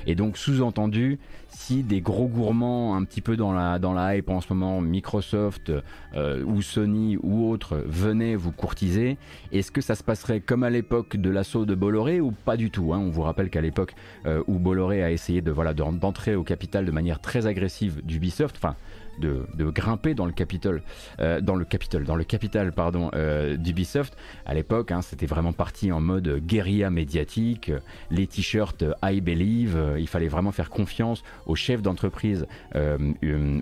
Et 0.07 0.14
donc 0.17 0.37
sous-entendu, 0.37 1.19
si 1.66 1.83
des 1.83 2.03
gros 2.03 2.27
gourmands 2.27 2.94
un 2.94 3.05
petit 3.05 3.22
peu 3.22 3.38
dans 3.38 3.55
la, 3.55 3.79
dans 3.79 3.94
la 3.94 4.16
hype 4.16 4.29
en 4.29 4.42
ce 4.42 4.53
moment, 4.53 4.83
Microsoft 4.83 5.72
euh, 6.14 6.44
ou 6.44 6.61
Sony 6.61 7.16
ou 7.22 7.48
autres, 7.48 7.83
venaient 7.87 8.37
vous 8.37 8.53
courtiser, 8.53 9.16
est-ce 9.50 9.70
que 9.70 9.81
ça 9.81 9.94
se 9.94 10.05
passerait 10.05 10.40
comme 10.40 10.62
à 10.62 10.68
l'époque 10.68 11.16
de 11.16 11.31
l'assaut 11.31 11.64
de 11.64 11.74
Bolloré 11.74 12.20
ou 12.20 12.33
pas 12.33 12.59
du 12.59 12.70
tout 12.70 12.92
hein? 12.92 12.98
On 12.98 13.09
vous 13.09 13.22
rappelle 13.22 13.48
qu'à 13.48 13.62
l'époque 13.62 13.94
euh, 14.27 14.42
où 14.46 14.59
Bolloré 14.59 15.03
a 15.03 15.11
essayé 15.11 15.40
de 15.40 15.50
voilà 15.50 15.72
d'entrer 15.72 16.35
au 16.35 16.42
capital 16.42 16.85
de 16.85 16.90
manière 16.90 17.18
très 17.18 17.46
agressive 17.46 18.03
d'Ubisoft, 18.05 18.57
enfin 18.59 18.77
de, 19.18 19.46
grimper 19.70 20.14
dans 20.14 20.27
le 20.27 20.33
Capitole, 20.33 20.83
euh, 21.20 21.40
dans 21.40 21.57
le 21.57 21.64
capital 21.64 22.72
pardon 22.72 23.11
euh, 23.14 23.57
d'Ubisoft. 23.57 24.16
À 24.46 24.55
l'époque, 24.55 24.92
hein, 24.92 25.03
c'était 25.03 25.27
vraiment 25.27 25.53
parti 25.53 25.92
en 25.92 26.00
mode 26.00 26.40
guérilla 26.44 26.90
médiatique, 26.90 27.72
les 28.11 28.27
t-shirts 28.27 28.85
I 29.03 29.20
Believe. 29.20 29.79
il 29.98 30.09
fallait 30.09 30.29
vraiment 30.29 30.53
faire 30.53 30.70
confiance 30.70 31.22
au 31.46 31.55
chef 31.55 31.83
d'entreprise, 31.83 32.46
euh, 32.74 32.98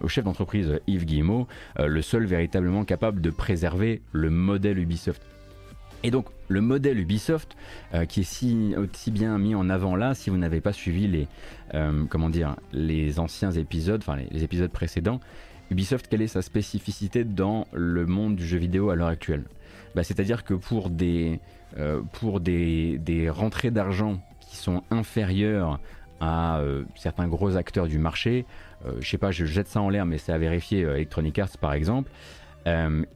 au 0.00 0.08
chef 0.08 0.24
d'entreprise 0.24 0.80
Yves 0.86 1.04
Guillemot, 1.04 1.46
le 1.78 2.02
seul 2.02 2.24
véritablement 2.24 2.84
capable 2.84 3.20
de 3.20 3.30
préserver 3.30 4.02
le 4.12 4.30
modèle 4.30 4.78
Ubisoft. 4.78 5.22
Et 6.02 6.10
donc 6.10 6.26
le 6.48 6.60
modèle 6.60 6.98
Ubisoft, 6.98 7.56
qui 8.08 8.20
est 8.20 8.24
si, 8.24 8.74
bien 9.10 9.38
mis 9.38 9.54
en 9.54 9.70
avant 9.70 9.96
là, 9.96 10.14
si 10.14 10.30
vous 10.30 10.36
n'avez 10.36 10.60
pas 10.60 10.72
suivi 10.72 11.08
les, 11.08 11.28
comment 12.08 12.28
dire, 12.28 12.56
les 12.72 13.18
anciens 13.18 13.52
épisodes, 13.52 14.02
enfin 14.06 14.18
les 14.30 14.44
épisodes 14.44 14.70
précédents, 14.70 15.20
Ubisoft, 15.70 16.08
quelle 16.08 16.22
est 16.22 16.28
sa 16.28 16.42
spécificité 16.42 17.24
dans 17.24 17.66
le 17.72 18.04
monde 18.04 18.36
du 18.36 18.46
jeu 18.46 18.58
vidéo 18.58 18.90
à 18.90 18.96
l'heure 18.96 19.08
actuelle? 19.08 19.44
Bah, 19.94 20.02
C'est-à-dire 20.02 20.44
que 20.44 20.54
pour 20.54 20.90
des, 20.90 21.40
euh, 21.78 22.02
pour 22.12 22.40
des, 22.40 23.30
rentrées 23.30 23.70
d'argent 23.70 24.20
qui 24.40 24.56
sont 24.56 24.82
inférieures 24.90 25.80
à 26.20 26.60
certains 26.94 27.26
gros 27.26 27.56
acteurs 27.56 27.88
du 27.88 27.98
marché. 27.98 28.44
je 29.00 29.08
sais 29.08 29.18
pas, 29.18 29.32
je 29.32 29.44
jette 29.44 29.66
ça 29.66 29.80
en 29.80 29.88
l'air, 29.88 30.06
mais 30.06 30.18
c'est 30.18 30.32
à 30.32 30.38
vérifier. 30.38 30.82
Electronic 30.82 31.36
Arts, 31.40 31.58
par 31.60 31.72
exemple, 31.72 32.12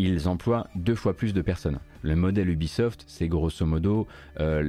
ils 0.00 0.28
emploient 0.28 0.66
deux 0.74 0.96
fois 0.96 1.16
plus 1.16 1.32
de 1.32 1.40
personnes. 1.40 1.78
Le 2.02 2.14
modèle 2.16 2.48
Ubisoft, 2.48 3.04
c'est 3.06 3.28
grosso 3.28 3.64
modo 3.64 4.06
euh, 4.40 4.62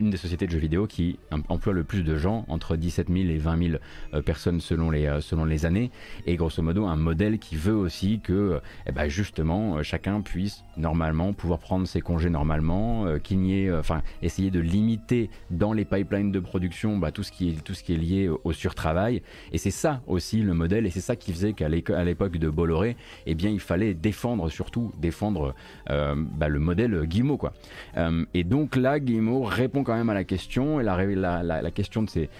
une, 0.00 0.10
des 0.10 0.16
sociétés 0.16 0.46
de 0.46 0.50
jeux 0.50 0.58
vidéo 0.58 0.86
qui 0.86 1.18
emploie 1.48 1.72
le 1.72 1.84
plus 1.84 2.02
de 2.02 2.16
gens, 2.16 2.44
entre 2.48 2.76
17 2.76 3.08
000 3.08 3.28
et 3.28 3.38
20 3.38 3.68
000 3.70 3.78
euh, 4.14 4.22
personnes 4.22 4.60
selon 4.60 4.90
les, 4.90 5.06
euh, 5.06 5.20
selon 5.20 5.44
les 5.44 5.66
années, 5.66 5.90
et 6.26 6.36
grosso 6.36 6.62
modo 6.62 6.86
un 6.86 6.96
modèle 6.96 7.38
qui 7.38 7.56
veut 7.56 7.74
aussi 7.74 8.20
que 8.20 8.60
eh 8.86 8.92
ben, 8.92 9.08
justement 9.08 9.82
chacun 9.82 10.20
puisse 10.20 10.64
normalement 10.76 11.32
pouvoir 11.32 11.58
prendre 11.58 11.86
ses 11.86 12.00
congés 12.00 12.30
normalement, 12.30 13.18
qu'il 13.18 13.40
n'y 13.40 13.64
ait, 13.64 13.72
enfin 13.72 14.02
essayer 14.22 14.50
de 14.50 14.60
limiter 14.60 15.30
dans 15.50 15.72
les 15.72 15.84
pipelines 15.84 16.32
de 16.32 16.40
production 16.40 16.98
bah, 16.98 17.10
tout, 17.10 17.22
ce 17.22 17.32
qui 17.32 17.50
est, 17.50 17.64
tout 17.64 17.74
ce 17.74 17.82
qui 17.82 17.94
est 17.94 17.98
lié 17.98 18.28
au, 18.28 18.52
surtravail, 18.52 19.22
et 19.52 19.58
c'est 19.58 19.70
ça 19.70 20.02
aussi 20.06 20.40
le 20.40 20.54
modèle, 20.54 20.86
et 20.86 20.90
c'est 20.90 21.00
ça 21.00 21.16
qui 21.16 21.32
faisait 21.32 21.52
qu'à 21.52 21.68
l'époque 21.68 22.36
de 22.36 22.48
Bolloré, 22.48 22.96
eh 23.26 23.34
bien 23.34 23.50
il 23.50 23.60
fallait 23.60 23.94
défendre 23.94 24.48
surtout, 24.48 24.92
défendre 24.98 25.54
bah, 25.88 26.48
modèle 26.58 27.04
Guillemot. 27.04 27.36
Quoi. 27.36 27.52
Euh, 27.96 28.24
et 28.34 28.44
donc 28.44 28.76
là, 28.76 28.98
Guillemot 28.98 29.42
répond 29.42 29.84
quand 29.84 29.94
même 29.94 30.10
à 30.10 30.14
la 30.14 30.24
question, 30.24 30.80
et 30.80 30.84
la, 30.84 31.42
la, 31.42 31.70
question 31.70 32.02
de 32.02 32.10
ses, 32.10 32.30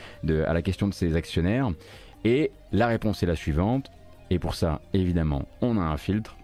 à 0.47 0.53
la 0.53 0.63
question 0.63 0.89
de 0.89 0.95
ses 0.95 1.17
actionnaires. 1.17 1.71
Et 2.25 2.53
la 2.73 2.87
réponse 2.87 3.23
est 3.23 3.27
la 3.27 3.37
suivante. 3.37 3.91
Et 4.31 4.39
pour 4.39 4.55
ça, 4.55 4.81
évidemment, 4.93 5.47
on 5.61 5.79
a 5.79 5.83
un 5.83 5.99
filtre. 5.99 6.37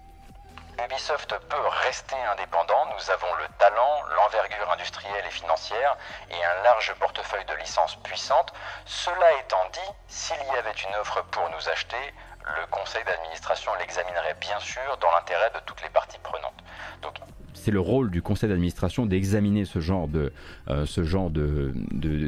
Ubisoft 0.85 1.35
peut 1.49 1.69
rester 1.87 2.17
indépendant, 2.33 2.87
nous 2.95 3.11
avons 3.11 3.35
le 3.39 3.47
talent, 3.59 4.03
l'envergure 4.17 4.71
industrielle 4.73 5.25
et 5.27 5.31
financière 5.31 5.97
et 6.31 6.43
un 6.43 6.63
large 6.63 6.95
portefeuille 6.99 7.45
de 7.45 7.55
licences 7.55 7.97
puissantes. 7.97 8.53
Cela 8.87 9.27
étant 9.45 9.69
dit, 9.73 9.91
s'il 10.09 10.37
y 10.37 10.57
avait 10.57 10.71
une 10.71 10.95
offre 10.97 11.23
pour 11.31 11.49
nous 11.51 11.69
acheter, 11.69 12.15
le 12.45 12.67
conseil 12.71 13.03
d'administration 13.05 13.73
l'examinerait 13.79 14.37
bien 14.41 14.59
sûr 14.61 14.97
dans 15.01 15.11
l'intérêt 15.13 15.51
de 15.55 15.61
toutes 15.67 15.83
les 15.83 15.91
parties 15.91 16.19
prenantes. 16.23 16.55
Donc 17.03 17.15
c'est 17.55 17.71
le 17.71 17.81
rôle 17.81 18.11
du 18.11 18.23
conseil 18.23 18.49
d'administration 18.49 19.07
d'examiner 19.07 19.65
ce 19.65 19.81
genre 19.81 20.09
de 20.09 20.33
euh, 20.69 20.87
ce 20.87 21.05
genre 21.05 21.31
de 21.31 21.73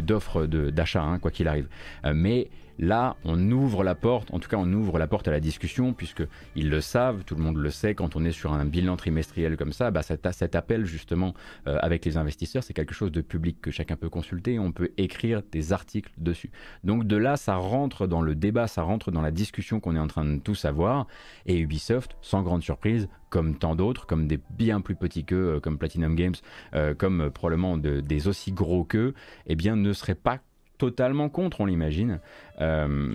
d'offres 0.01 0.47
d'achat, 0.47 1.03
hein, 1.03 1.19
quoi 1.19 1.31
qu'il 1.31 1.49
arrive. 1.49 1.69
Euh, 2.05 2.13
mais 2.15 2.49
Là, 2.79 3.17
on 3.25 3.51
ouvre 3.51 3.85
la 3.85 3.95
porte, 3.95 4.33
en 4.33 4.39
tout 4.39 4.49
cas 4.49 4.57
on 4.59 4.73
ouvre 4.73 4.99
la 4.99 5.07
porte 5.07 5.29
à 5.29 5.31
la 5.31 5.41
discussion, 5.41 5.93
puisqu'ils 5.93 6.71
le 6.71 6.81
savent, 6.81 7.25
tout 7.25 7.35
le 7.35 7.43
monde 7.43 7.57
le 7.57 7.71
sait, 7.71 7.95
quand 7.95 8.17
on 8.17 8.25
est 8.25 8.33
sur 8.33 8.53
un 8.53 8.65
bilan 8.65 8.97
trimestriel 8.97 9.57
comme 9.57 9.73
ça, 9.73 9.91
bah, 9.91 10.03
cet, 10.03 10.31
cet, 10.33 10.55
appel 10.55 10.85
justement 10.85 11.35
euh, 11.67 11.79
avec 11.81 12.05
les 12.05 12.17
investisseurs, 12.17 12.63
c'est 12.63 12.75
quelque 12.75 12.95
chose 12.95 13.13
de 13.13 13.21
public 13.21 13.61
que 13.61 13.71
chacun 13.71 13.97
peut 13.97 14.09
consulter, 14.09 14.59
on 14.59 14.73
peut 14.73 14.91
écrire 14.97 15.43
des 15.51 15.73
articles 15.73 16.13
dessus. 16.19 16.51
Donc 16.85 17.07
de 17.07 17.17
là, 17.17 17.37
ça 17.37 17.57
rentre 17.57 18.07
dans 18.07 18.23
le 18.23 18.35
débat, 18.35 18.67
ça 18.67 18.83
rentre 18.83 19.11
dans 19.11 19.23
la 19.23 19.31
discussion 19.31 19.81
qu'on 19.81 19.97
est 19.97 20.01
en 20.01 20.09
train 20.09 20.25
de 20.25 20.39
tous 20.39 20.65
avoir, 20.65 21.07
et 21.47 21.59
Ubisoft, 21.59 22.17
sans 22.21 22.43
grande 22.43 22.63
surprise, 22.63 23.09
comme 23.31 23.57
tant 23.57 23.75
d'autres, 23.75 24.07
comme 24.07 24.27
des 24.27 24.39
bien 24.51 24.81
plus 24.81 24.95
petits 24.95 25.25
qu'eux, 25.25 25.55
euh, 25.57 25.61
comme 25.61 25.79
Platinum 25.79 26.15
Games, 26.15 26.35
euh, 26.75 26.95
comme 26.95 27.31
probablement 27.31 27.79
des 27.79 28.29
aussi 28.29 28.53
gros 28.53 28.85
qu'eux, 28.85 29.15
eh 29.47 29.57
bien 29.57 29.75
ne 29.75 29.93
serait 29.93 30.15
pas 30.15 30.41
totalement 30.83 31.29
contre, 31.29 31.61
on 31.61 31.67
l'imagine, 31.67 32.19
euh, 32.61 33.15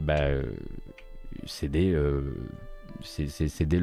bah, 0.00 0.18
euh, 0.22 0.42
céder, 1.46 1.96
céder 3.04 3.78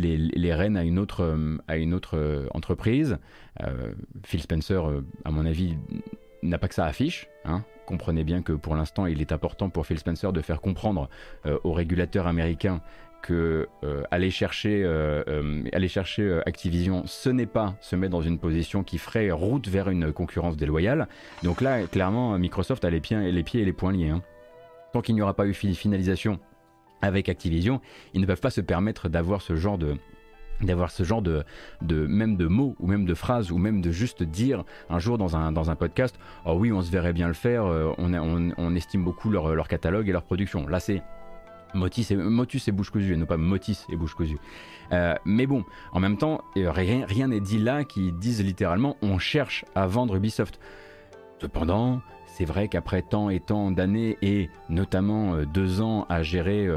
les, 0.00 0.18
les, 0.18 0.54
rênes 0.54 0.76
à 0.76 0.84
une 0.84 0.98
autre, 0.98 1.34
à 1.66 1.78
une 1.78 1.94
autre 1.94 2.46
entreprise. 2.52 3.16
Euh, 3.62 3.94
Phil 4.22 4.42
Spencer, 4.42 4.82
à 5.24 5.30
mon 5.30 5.46
avis, 5.46 5.78
n'a 6.42 6.58
pas 6.58 6.68
que 6.68 6.74
ça 6.74 6.84
affiche. 6.84 7.26
Hein. 7.46 7.64
Comprenez 7.86 8.22
bien 8.22 8.42
que 8.42 8.52
pour 8.52 8.74
l'instant, 8.74 9.06
il 9.06 9.22
est 9.22 9.32
important 9.32 9.70
pour 9.70 9.86
Phil 9.86 9.98
Spencer 9.98 10.30
de 10.30 10.42
faire 10.42 10.60
comprendre 10.60 11.08
aux 11.64 11.72
régulateurs 11.72 12.26
américains 12.26 12.82
que 13.24 13.68
euh, 13.84 14.02
aller 14.10 14.30
chercher, 14.30 14.84
euh, 14.84 15.24
euh, 15.28 15.62
aller 15.72 15.88
chercher 15.88 16.42
Activision, 16.44 17.04
ce 17.06 17.30
n'est 17.30 17.46
pas 17.46 17.74
se 17.80 17.96
mettre 17.96 18.12
dans 18.12 18.20
une 18.20 18.38
position 18.38 18.84
qui 18.84 18.98
ferait 18.98 19.30
route 19.30 19.66
vers 19.66 19.88
une 19.88 20.12
concurrence 20.12 20.58
déloyale. 20.58 21.08
Donc 21.42 21.62
là, 21.62 21.86
clairement, 21.86 22.38
Microsoft 22.38 22.84
a 22.84 22.90
les 22.90 23.00
pieds, 23.00 23.32
les 23.32 23.42
pieds 23.42 23.62
et 23.62 23.64
les 23.64 23.72
poings 23.72 23.92
liés. 23.92 24.10
Hein. 24.10 24.20
Tant 24.92 25.00
qu'il 25.00 25.14
n'y 25.14 25.22
aura 25.22 25.32
pas 25.32 25.46
eu 25.46 25.54
finalisation 25.54 26.38
avec 27.00 27.30
Activision, 27.30 27.80
ils 28.12 28.20
ne 28.20 28.26
peuvent 28.26 28.42
pas 28.42 28.50
se 28.50 28.60
permettre 28.60 29.08
d'avoir 29.08 29.40
ce 29.40 29.56
genre 29.56 29.78
de 29.78 29.96
d'avoir 30.60 30.92
ce 30.92 31.02
genre 31.02 31.20
de, 31.20 31.42
de, 31.82 32.06
même 32.06 32.36
de 32.36 32.46
mots 32.46 32.76
ou 32.78 32.86
même 32.86 33.06
de 33.06 33.14
phrases 33.14 33.50
ou 33.50 33.58
même 33.58 33.80
de 33.80 33.90
juste 33.90 34.22
dire 34.22 34.64
un 34.88 35.00
jour 35.00 35.18
dans 35.18 35.36
un, 35.36 35.50
dans 35.50 35.68
un 35.68 35.74
podcast 35.74 36.16
oh 36.46 36.54
oui 36.56 36.70
on 36.70 36.80
se 36.80 36.92
verrait 36.92 37.12
bien 37.12 37.26
le 37.26 37.34
faire 37.34 37.64
on, 37.98 38.76
estime 38.76 39.02
beaucoup 39.02 39.30
leur 39.30 39.66
catalogue 39.66 40.08
et 40.08 40.12
leur 40.12 40.22
production 40.22 40.68
là 40.68 40.78
c'est 40.78 41.02
Motus 41.74 42.10
et, 42.10 42.72
bouche 42.72 42.90
cousue, 42.90 43.14
et 43.14 43.16
non 43.16 43.26
pas 43.26 43.36
Motis 43.36 43.84
et 43.90 43.96
bouche 43.96 44.14
cousue. 44.14 44.38
Euh, 44.92 45.14
mais 45.24 45.46
bon, 45.46 45.64
en 45.92 46.00
même 46.00 46.16
temps, 46.16 46.42
euh, 46.56 46.70
rien 46.70 47.28
n'est 47.28 47.40
dit 47.40 47.58
là 47.58 47.84
qui 47.84 48.12
disent 48.12 48.42
littéralement 48.42 48.96
on 49.02 49.18
cherche 49.18 49.64
à 49.74 49.86
vendre 49.86 50.16
Ubisoft. 50.16 50.60
Cependant, 51.40 52.00
c'est 52.26 52.44
vrai 52.44 52.68
qu'après 52.68 53.02
tant 53.02 53.28
et 53.28 53.40
tant 53.40 53.70
d'années 53.70 54.16
et 54.22 54.48
notamment 54.68 55.34
euh, 55.34 55.44
deux 55.44 55.80
ans 55.80 56.06
à 56.08 56.22
gérer, 56.22 56.68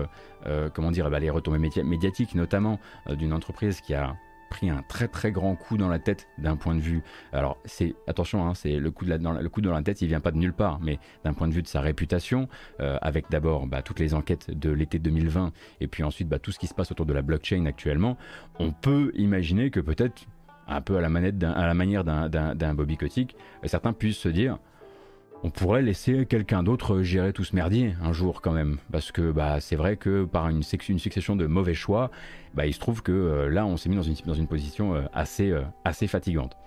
comment 0.73 0.91
dire, 0.91 1.09
bah, 1.09 1.19
les 1.19 1.29
retombées 1.29 1.59
médiatiques, 1.83 2.35
notamment 2.35 2.79
d'une 3.09 3.33
entreprise 3.33 3.81
qui 3.81 3.93
a 3.93 4.15
pris 4.49 4.69
un 4.69 4.81
très 4.87 5.07
très 5.07 5.31
grand 5.31 5.55
coup 5.55 5.77
dans 5.77 5.89
la 5.89 5.99
tête 5.99 6.27
d'un 6.37 6.55
point 6.55 6.75
de 6.75 6.79
vue. 6.79 7.01
Alors 7.31 7.57
c'est 7.65 7.95
attention, 8.07 8.47
hein, 8.47 8.53
c'est 8.53 8.77
le 8.77 8.91
coup 8.91 9.05
de 9.05 9.09
la, 9.09 9.17
dans, 9.17 9.33
le 9.33 9.49
coup 9.49 9.61
dans 9.61 9.73
la 9.73 9.81
tête, 9.81 10.01
il 10.01 10.07
vient 10.07 10.19
pas 10.19 10.31
de 10.31 10.37
nulle 10.37 10.53
part, 10.53 10.79
mais 10.81 10.99
d'un 11.23 11.33
point 11.33 11.47
de 11.47 11.53
vue 11.53 11.61
de 11.61 11.67
sa 11.67 11.81
réputation, 11.81 12.47
euh, 12.79 12.97
avec 13.01 13.25
d'abord 13.29 13.67
bah, 13.67 13.81
toutes 13.81 13.99
les 13.99 14.13
enquêtes 14.13 14.51
de 14.51 14.69
l'été 14.69 14.99
2020 14.99 15.51
et 15.81 15.87
puis 15.87 16.03
ensuite 16.03 16.27
bah, 16.27 16.39
tout 16.39 16.51
ce 16.51 16.59
qui 16.59 16.67
se 16.67 16.73
passe 16.73 16.91
autour 16.91 17.05
de 17.05 17.13
la 17.13 17.21
blockchain 17.21 17.65
actuellement, 17.65 18.17
on 18.59 18.71
peut 18.71 19.11
imaginer 19.15 19.69
que 19.69 19.79
peut-être 19.79 20.25
un 20.67 20.81
peu 20.81 20.97
à 20.97 21.01
la 21.01 21.09
manette, 21.09 21.41
à 21.43 21.65
la 21.65 21.73
manière 21.73 22.03
d'un 22.03 22.73
Bobby 22.73 22.97
Kotick, 22.97 23.35
certains 23.65 23.93
puissent 23.93 24.17
se 24.17 24.29
dire 24.29 24.59
on 25.43 25.49
pourrait 25.49 25.81
laisser 25.81 26.25
quelqu'un 26.25 26.63
d'autre 26.63 27.01
gérer 27.01 27.33
tout 27.33 27.43
ce 27.43 27.55
merdier 27.55 27.95
un 28.01 28.13
jour 28.13 28.41
quand 28.41 28.51
même. 28.51 28.77
Parce 28.91 29.11
que 29.11 29.31
bah, 29.31 29.59
c'est 29.59 29.75
vrai 29.75 29.97
que 29.97 30.25
par 30.25 30.49
une, 30.49 30.63
succession 30.63 31.35
de 31.35 31.45
mauvais 31.45 31.73
choix, 31.73 32.11
bah, 32.53 32.65
il 32.65 32.73
se 32.73 32.79
trouve 32.79 33.01
que 33.01 33.11
euh, 33.11 33.49
là 33.49 33.65
on 33.65 33.77
s'est 33.77 33.89
mis 33.89 33.95
dans 33.95 34.33
une, 34.33 34.47
position 34.47 34.95
euh, 34.95 35.01
assez, 35.13 35.51
euh, 35.51 35.61
assez 35.85 36.07
fatigante. 36.07 36.57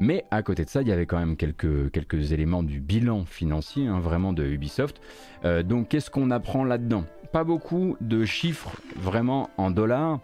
Mais 0.00 0.24
à 0.30 0.42
côté 0.42 0.64
de 0.64 0.70
ça, 0.70 0.82
il 0.82 0.88
y 0.88 0.92
avait 0.92 1.06
quand 1.06 1.18
même 1.18 1.36
quelques, 1.36 1.90
quelques 1.92 2.32
éléments 2.32 2.64
du 2.64 2.80
bilan 2.80 3.24
financier, 3.24 3.86
hein, 3.86 4.00
vraiment 4.00 4.32
de 4.32 4.44
Ubisoft. 4.44 5.00
donc 5.64 5.88
qu'est-ce 5.88 6.10
qu'on 6.10 6.32
apprend 6.32 6.64
là-dedans? 6.64 7.04
Pas 7.32 7.44
beaucoup 7.44 7.96
de 8.00 8.24
chiffres 8.24 8.72
vraiment 8.96 9.50
en 9.56 9.70
dollars 9.70 10.18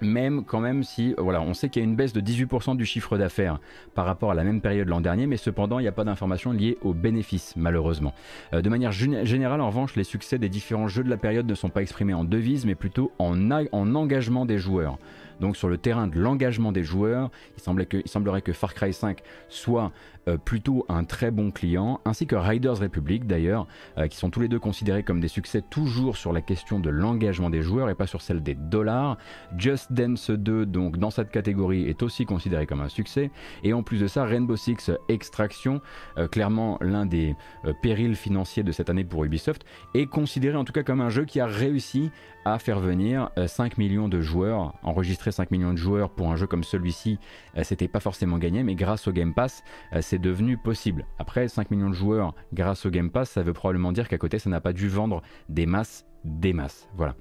même 0.00 0.44
quand 0.44 0.60
même 0.60 0.82
si 0.82 1.14
voilà 1.18 1.40
on 1.40 1.54
sait 1.54 1.68
qu'il 1.68 1.82
y 1.82 1.84
a 1.84 1.88
une 1.88 1.96
baisse 1.96 2.12
de 2.12 2.20
18% 2.20 2.76
du 2.76 2.84
chiffre 2.84 3.16
d'affaires 3.18 3.58
par 3.94 4.04
rapport 4.04 4.30
à 4.30 4.34
la 4.34 4.44
même 4.44 4.60
période 4.60 4.88
l'an 4.88 5.00
dernier 5.00 5.26
mais 5.26 5.36
cependant 5.36 5.78
il 5.78 5.82
n'y 5.82 5.88
a 5.88 5.92
pas 5.92 6.04
d'informations 6.04 6.52
liées 6.52 6.78
aux 6.82 6.94
bénéfices 6.94 7.54
malheureusement. 7.56 8.14
Euh, 8.52 8.62
de 8.62 8.68
manière 8.68 8.92
générale 8.92 9.60
en 9.60 9.68
revanche 9.68 9.96
les 9.96 10.04
succès 10.04 10.38
des 10.38 10.48
différents 10.48 10.88
jeux 10.88 11.04
de 11.04 11.10
la 11.10 11.16
période 11.16 11.46
ne 11.46 11.54
sont 11.54 11.70
pas 11.70 11.82
exprimés 11.82 12.14
en 12.14 12.24
devises 12.24 12.66
mais 12.66 12.74
plutôt 12.74 13.12
en 13.18 13.50
engagement 13.52 14.46
des 14.46 14.58
joueurs 14.58 14.98
donc 15.40 15.56
sur 15.56 15.68
le 15.68 15.78
terrain 15.78 16.06
de 16.06 16.18
l'engagement 16.18 16.72
des 16.72 16.84
joueurs, 16.84 17.30
il, 17.56 18.08
semblerait 18.08 18.42
que 18.42 18.52
Far 18.52 18.74
Cry 18.74 18.92
5 18.92 19.22
soit 19.48 19.92
euh, 20.28 20.36
plutôt 20.38 20.84
un 20.88 21.04
très 21.04 21.30
bon 21.30 21.52
client, 21.52 22.00
ainsi 22.04 22.26
que 22.26 22.34
Riders 22.34 22.78
Republic 22.78 23.26
d'ailleurs, 23.26 23.68
euh, 23.96 24.08
qui 24.08 24.16
sont 24.16 24.30
tous 24.30 24.40
les 24.40 24.48
deux 24.48 24.58
considérés 24.58 25.04
comme 25.04 25.20
des 25.20 25.28
succès 25.28 25.62
toujours 25.62 26.16
sur 26.16 26.32
la 26.32 26.40
question 26.40 26.80
de 26.80 26.90
l'engagement 26.90 27.48
des 27.48 27.62
joueurs 27.62 27.90
et 27.90 27.94
pas 27.94 28.08
sur 28.08 28.22
celle 28.22 28.42
des 28.42 28.54
dollars. 28.54 29.18
Just 29.56 29.92
Dance 29.92 30.30
2, 30.30 30.66
donc 30.66 30.96
dans 30.96 31.10
cette 31.10 31.30
catégorie, 31.30 31.88
est 31.88 32.02
aussi 32.02 32.24
considéré 32.24 32.66
comme 32.66 32.80
un 32.80 32.88
succès. 32.88 33.30
Et 33.62 33.72
en 33.72 33.84
plus 33.84 34.00
de 34.00 34.08
ça, 34.08 34.24
Rainbow 34.24 34.56
Six 34.56 34.90
Extraction, 35.08 35.80
euh, 36.18 36.26
clairement 36.26 36.78
l'un 36.80 37.06
des 37.06 37.36
périls 37.82 38.16
financiers 38.16 38.64
de 38.64 38.72
cette 38.72 38.90
année 38.90 39.04
pour 39.04 39.24
Ubisoft, 39.24 39.64
est 39.94 40.06
considéré 40.06 40.56
en 40.56 40.64
tout 40.64 40.72
cas 40.72 40.82
comme 40.82 41.00
un 41.00 41.10
jeu 41.10 41.24
qui 41.24 41.38
a 41.38 41.46
réussi 41.46 42.10
à 42.46 42.60
faire 42.60 42.78
venir 42.78 43.30
5 43.44 43.76
millions 43.76 44.08
de 44.08 44.20
joueurs, 44.20 44.74
enregistrer 44.84 45.32
5 45.32 45.50
millions 45.50 45.72
de 45.72 45.78
joueurs 45.78 46.10
pour 46.10 46.30
un 46.30 46.36
jeu 46.36 46.46
comme 46.46 46.62
celui-ci, 46.62 47.18
c'était 47.62 47.88
pas 47.88 47.98
forcément 47.98 48.38
gagné, 48.38 48.62
mais 48.62 48.76
grâce 48.76 49.08
au 49.08 49.12
Game 49.12 49.34
Pass, 49.34 49.64
c'est 50.00 50.20
devenu 50.20 50.56
possible. 50.56 51.06
Après, 51.18 51.48
5 51.48 51.72
millions 51.72 51.90
de 51.90 51.94
joueurs 51.94 52.34
grâce 52.52 52.86
au 52.86 52.90
Game 52.90 53.10
Pass, 53.10 53.30
ça 53.30 53.42
veut 53.42 53.52
probablement 53.52 53.90
dire 53.90 54.06
qu'à 54.08 54.18
côté, 54.18 54.38
ça 54.38 54.48
n'a 54.48 54.60
pas 54.60 54.72
dû 54.72 54.86
vendre 54.86 55.22
des 55.48 55.66
masses, 55.66 56.06
des 56.24 56.52
masses. 56.52 56.88
Voilà. 56.94 57.16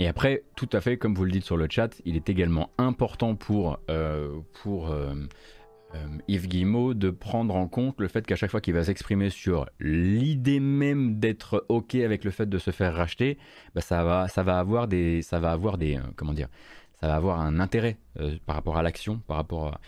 Et 0.00 0.08
après, 0.08 0.42
tout 0.56 0.68
à 0.72 0.80
fait, 0.80 0.96
comme 0.96 1.14
vous 1.14 1.24
le 1.24 1.30
dites 1.30 1.44
sur 1.44 1.56
le 1.56 1.68
chat, 1.70 2.00
il 2.04 2.16
est 2.16 2.28
également 2.28 2.70
important 2.78 3.36
pour, 3.36 3.78
euh, 3.90 4.40
pour 4.62 4.90
euh, 4.90 5.14
Yves 6.26 6.48
Guillemot 6.48 6.94
de 6.94 7.10
prendre 7.10 7.54
en 7.54 7.68
compte 7.68 8.00
le 8.00 8.08
fait 8.08 8.26
qu'à 8.26 8.34
chaque 8.34 8.50
fois 8.50 8.60
qu'il 8.60 8.74
va 8.74 8.84
s'exprimer 8.84 9.30
sur 9.30 9.66
l'idée 9.78 10.58
même 10.58 11.20
d'être 11.20 11.64
ok 11.68 11.94
avec 11.94 12.24
le 12.24 12.32
fait 12.32 12.46
de 12.46 12.58
se 12.58 12.72
faire 12.72 12.94
racheter, 12.94 13.38
bah, 13.74 13.80
ça 13.80 14.02
va, 14.02 14.26
ça 14.26 14.42
va 14.42 14.58
avoir 14.58 14.88
des, 14.88 15.22
ça 15.22 15.38
va 15.38 15.52
avoir 15.52 15.78
des, 15.78 16.00
comment 16.16 16.32
dire, 16.32 16.48
ça 17.00 17.06
va 17.06 17.14
avoir 17.14 17.40
un 17.40 17.60
intérêt 17.60 17.98
par 18.46 18.56
rapport 18.56 18.76
à 18.76 18.82
l'action, 18.82 19.18
par 19.26 19.36
rapport 19.36 19.66
à, 19.66 19.70
euh, 19.70 19.78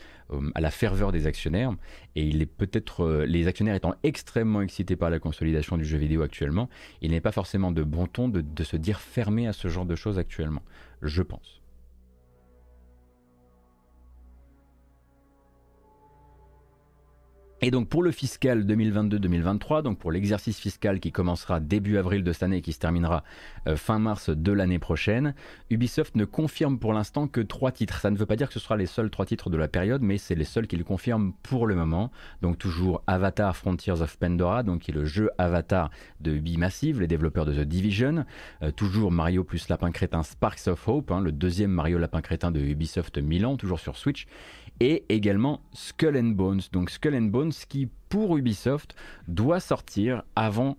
à 0.55 0.61
la 0.61 0.71
ferveur 0.71 1.13
des 1.13 1.27
actionnaires. 1.27 1.73
Et 2.15 2.23
il 2.23 2.43
est 2.43 2.47
peut-être, 2.47 3.05
euh, 3.05 3.27
les 3.27 3.47
actionnaires 3.47 3.75
étant 3.75 3.95
extrêmement 4.03 4.63
excités 4.63 4.97
par 4.97 5.11
la 5.11 5.19
consolidation 5.19 5.77
du 5.77 5.85
jeu 5.85 5.99
vidéo 5.99 6.23
actuellement, 6.23 6.69
il 7.03 7.13
n'est 7.13 7.21
pas 7.21 7.33
forcément 7.33 7.71
de 7.71 7.83
bon 7.83 8.07
ton 8.07 8.29
de, 8.29 8.41
de 8.41 8.65
se 8.65 8.77
dire 8.77 9.01
fermé 9.01 9.47
à 9.47 9.53
ce 9.53 9.69
genre 9.69 9.87
de 9.87 9.95
choses 9.95 10.19
actuellement, 10.19 10.63
je 11.03 11.23
pense. 11.23 11.61
Et 17.67 17.73
donc 17.73 17.89
pour 17.89 18.05
le 18.05 18.13
fiscal 18.13 18.65
2022-2023, 18.65 19.83
donc 19.83 19.99
pour 19.99 20.13
l'exercice 20.13 20.61
fiscal 20.61 21.01
qui 21.01 21.11
commencera 21.11 21.59
début 21.59 21.99
avril 21.99 22.23
de 22.23 22.33
cette 22.33 22.45
année 22.45 22.59
et 22.59 22.63
qui 22.63 22.73
se 22.73 22.79
terminera 22.79 23.25
euh, 23.67 23.75
fin 23.75 23.99
mars 23.99 24.31
de 24.31 24.53
l'année 24.53 24.79
prochaine, 24.79 25.35
Ubisoft 25.69 26.15
ne 26.15 26.25
confirme 26.25 26.79
pour 26.79 26.93
l'instant 26.93 27.27
que 27.27 27.41
trois 27.41 27.73
titres. 27.73 27.99
Ça 27.99 28.13
ne 28.13 28.17
veut 28.17 28.25
pas 28.25 28.37
dire 28.37 28.47
que 28.47 28.55
ce 28.55 28.61
sera 28.61 28.77
les 28.77 28.87
seuls 28.87 29.11
trois 29.11 29.27
titres 29.27 29.51
de 29.51 29.57
la 29.57 29.67
période, 29.67 30.01
mais 30.01 30.17
c'est 30.17 30.37
les 30.37 30.45
seuls 30.45 30.69
qu'il 30.69 30.85
confirme 30.85 31.33
pour 31.43 31.67
le 31.67 31.75
moment. 31.75 32.13
Donc 32.41 32.57
toujours 32.57 33.03
Avatar 33.09 33.57
Frontiers 33.57 34.01
of 34.01 34.17
Pandora, 34.17 34.63
donc 34.63 34.83
qui 34.83 34.93
est 34.93 34.95
le 34.95 35.05
jeu 35.05 35.31
Avatar 35.37 35.91
de 36.21 36.35
Ubi 36.35 36.59
Massive, 36.59 37.01
les 37.01 37.09
développeurs 37.09 37.47
de 37.47 37.53
The 37.53 37.67
Division. 37.67 38.27
Euh, 38.63 38.71
toujours 38.71 39.11
Mario 39.11 39.43
plus 39.43 39.69
Lapin 39.69 39.91
Crétin 39.91 40.23
Sparks 40.23 40.69
of 40.69 40.87
Hope, 40.87 41.11
hein, 41.11 41.21
le 41.21 41.33
deuxième 41.33 41.73
Mario 41.73 41.99
Lapin 41.99 42.21
Crétin 42.21 42.53
de 42.53 42.61
Ubisoft 42.61 43.19
Milan, 43.19 43.57
toujours 43.57 43.81
sur 43.81 43.97
Switch 43.97 44.29
et 44.81 45.05
également 45.09 45.61
Skull 45.73 46.17
and 46.17 46.31
Bones. 46.31 46.63
Donc 46.73 46.91
Skull 46.91 47.15
and 47.15 47.23
Bones 47.23 47.53
qui 47.69 47.89
pour 48.09 48.37
Ubisoft 48.37 48.95
doit 49.29 49.61
sortir 49.61 50.23
avant, 50.37 50.77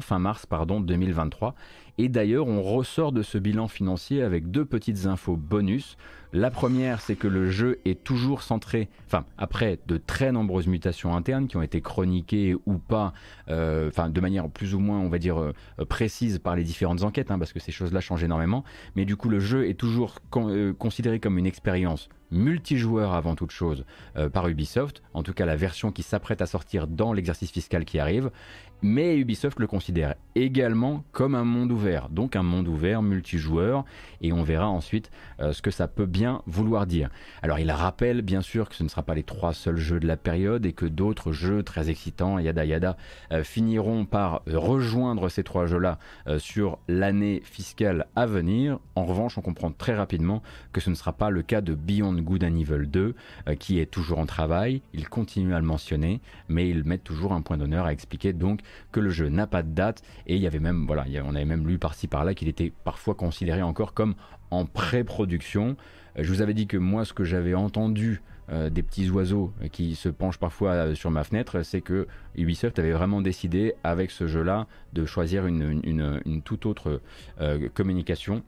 fin 0.00 0.18
mars 0.18 0.46
pardon, 0.46 0.80
2023. 0.80 1.54
Et 1.98 2.08
d'ailleurs 2.08 2.46
on 2.46 2.62
ressort 2.62 3.12
de 3.12 3.22
ce 3.22 3.38
bilan 3.38 3.68
financier 3.68 4.22
avec 4.22 4.50
deux 4.50 4.64
petites 4.64 5.06
infos 5.06 5.36
bonus. 5.36 5.96
La 6.34 6.50
première, 6.50 7.00
c'est 7.00 7.16
que 7.16 7.26
le 7.26 7.50
jeu 7.50 7.80
est 7.86 8.04
toujours 8.04 8.42
centré, 8.42 8.90
enfin, 9.06 9.24
après 9.38 9.78
de 9.86 9.96
très 9.96 10.30
nombreuses 10.30 10.66
mutations 10.66 11.16
internes 11.16 11.48
qui 11.48 11.56
ont 11.56 11.62
été 11.62 11.80
chroniquées 11.80 12.54
ou 12.66 12.74
pas, 12.76 13.14
euh, 13.48 13.90
de 13.90 14.20
manière 14.20 14.50
plus 14.50 14.74
ou 14.74 14.78
moins, 14.78 14.98
on 14.98 15.08
va 15.08 15.18
dire, 15.18 15.40
euh, 15.40 15.54
précise 15.88 16.38
par 16.38 16.54
les 16.54 16.64
différentes 16.64 17.02
enquêtes, 17.02 17.30
hein, 17.30 17.38
parce 17.38 17.54
que 17.54 17.60
ces 17.60 17.72
choses-là 17.72 18.00
changent 18.00 18.24
énormément. 18.24 18.62
Mais 18.94 19.06
du 19.06 19.16
coup, 19.16 19.30
le 19.30 19.40
jeu 19.40 19.68
est 19.68 19.74
toujours 19.74 20.16
euh, 20.36 20.74
considéré 20.74 21.18
comme 21.18 21.38
une 21.38 21.46
expérience 21.46 22.10
multijoueur 22.30 23.14
avant 23.14 23.34
toute 23.34 23.50
chose 23.50 23.84
par 24.32 24.48
Ubisoft, 24.48 25.02
en 25.14 25.22
tout 25.22 25.32
cas 25.32 25.46
la 25.46 25.56
version 25.56 25.92
qui 25.92 26.02
s'apprête 26.02 26.42
à 26.42 26.46
sortir 26.46 26.86
dans 26.86 27.12
l'exercice 27.12 27.50
fiscal 27.50 27.84
qui 27.84 27.98
arrive, 27.98 28.30
mais 28.82 29.16
Ubisoft 29.16 29.58
le 29.58 29.66
considère 29.66 30.14
également 30.34 31.04
comme 31.12 31.34
un 31.34 31.44
monde 31.44 31.72
ouvert, 31.72 32.08
donc 32.08 32.36
un 32.36 32.42
monde 32.42 32.68
ouvert 32.68 33.02
multijoueur, 33.02 33.84
et 34.20 34.32
on 34.32 34.42
verra 34.42 34.68
ensuite 34.68 35.10
ce 35.40 35.62
que 35.62 35.70
ça 35.70 35.88
peut 35.88 36.06
bien 36.06 36.42
vouloir 36.46 36.86
dire. 36.86 37.10
Alors 37.42 37.58
il 37.58 37.70
rappelle 37.70 38.22
bien 38.22 38.40
sûr 38.40 38.68
que 38.68 38.74
ce 38.74 38.82
ne 38.82 38.88
sera 38.88 39.02
pas 39.02 39.14
les 39.14 39.22
trois 39.22 39.52
seuls 39.52 39.76
jeux 39.76 40.00
de 40.00 40.06
la 40.06 40.16
période 40.16 40.66
et 40.66 40.72
que 40.72 40.86
d'autres 40.86 41.32
jeux 41.32 41.62
très 41.62 41.90
excitants, 41.90 42.38
yada 42.38 42.64
yada, 42.64 42.96
euh, 43.32 43.44
finiront 43.44 44.04
par 44.04 44.42
rejoindre 44.46 45.28
ces 45.28 45.42
trois 45.42 45.66
jeux-là 45.66 45.98
euh, 46.26 46.38
sur 46.38 46.78
l'année 46.88 47.42
fiscale 47.44 48.06
à 48.16 48.26
venir. 48.26 48.78
En 48.94 49.04
revanche, 49.04 49.38
on 49.38 49.42
comprend 49.42 49.70
très 49.70 49.94
rapidement 49.94 50.42
que 50.72 50.80
ce 50.80 50.90
ne 50.90 50.94
sera 50.94 51.12
pas 51.12 51.30
le 51.30 51.42
cas 51.42 51.60
de 51.60 51.74
Beyond 51.74 52.14
Good 52.14 52.44
and 52.44 52.56
Evil 52.56 52.86
2, 52.86 53.14
euh, 53.48 53.54
qui 53.54 53.78
est 53.78 53.86
toujours 53.86 54.18
en 54.18 54.26
travail. 54.26 54.82
Il 54.92 55.08
continue 55.08 55.54
à 55.54 55.60
le 55.60 55.66
mentionner, 55.66 56.20
mais 56.48 56.68
il 56.68 56.84
met 56.84 56.98
toujours 56.98 57.32
un 57.32 57.42
point 57.42 57.56
d'honneur 57.56 57.86
à 57.86 57.92
expliquer 57.92 58.32
donc 58.32 58.60
que 58.92 59.00
le 59.00 59.10
jeu 59.10 59.28
n'a 59.28 59.46
pas 59.46 59.62
de 59.62 59.70
date 59.70 60.02
et 60.26 60.36
il 60.36 60.42
y 60.42 60.46
avait 60.46 60.58
même, 60.58 60.86
voilà, 60.86 61.04
on 61.24 61.34
avait 61.34 61.44
même 61.44 61.66
lu 61.66 61.78
par-ci 61.78 62.08
par-là 62.08 62.34
qu'il 62.34 62.48
était 62.48 62.72
parfois 62.84 63.14
considéré 63.14 63.62
encore 63.62 63.94
comme 63.94 64.14
en 64.50 64.66
pré-production. 64.66 65.76
Euh, 66.18 66.22
je 66.22 66.32
vous 66.32 66.42
avais 66.42 66.54
dit 66.54 66.66
que 66.66 66.76
moi, 66.76 67.04
ce 67.04 67.12
que 67.12 67.24
j'avais 67.24 67.54
entendu 67.54 68.22
euh, 68.50 68.70
des 68.70 68.82
petits 68.82 69.10
oiseaux 69.10 69.52
qui 69.72 69.94
se 69.94 70.08
penchent 70.08 70.38
parfois 70.38 70.70
euh, 70.70 70.94
sur 70.94 71.10
ma 71.10 71.24
fenêtre, 71.24 71.62
c'est 71.62 71.80
que 71.80 72.06
Ubisoft 72.36 72.78
avait 72.78 72.92
vraiment 72.92 73.20
décidé 73.20 73.74
avec 73.84 74.10
ce 74.10 74.26
jeu-là 74.26 74.66
de 74.92 75.04
choisir 75.04 75.46
une, 75.46 76.42
toute 76.44 76.66
autre 76.66 77.00
communication, 77.74 78.42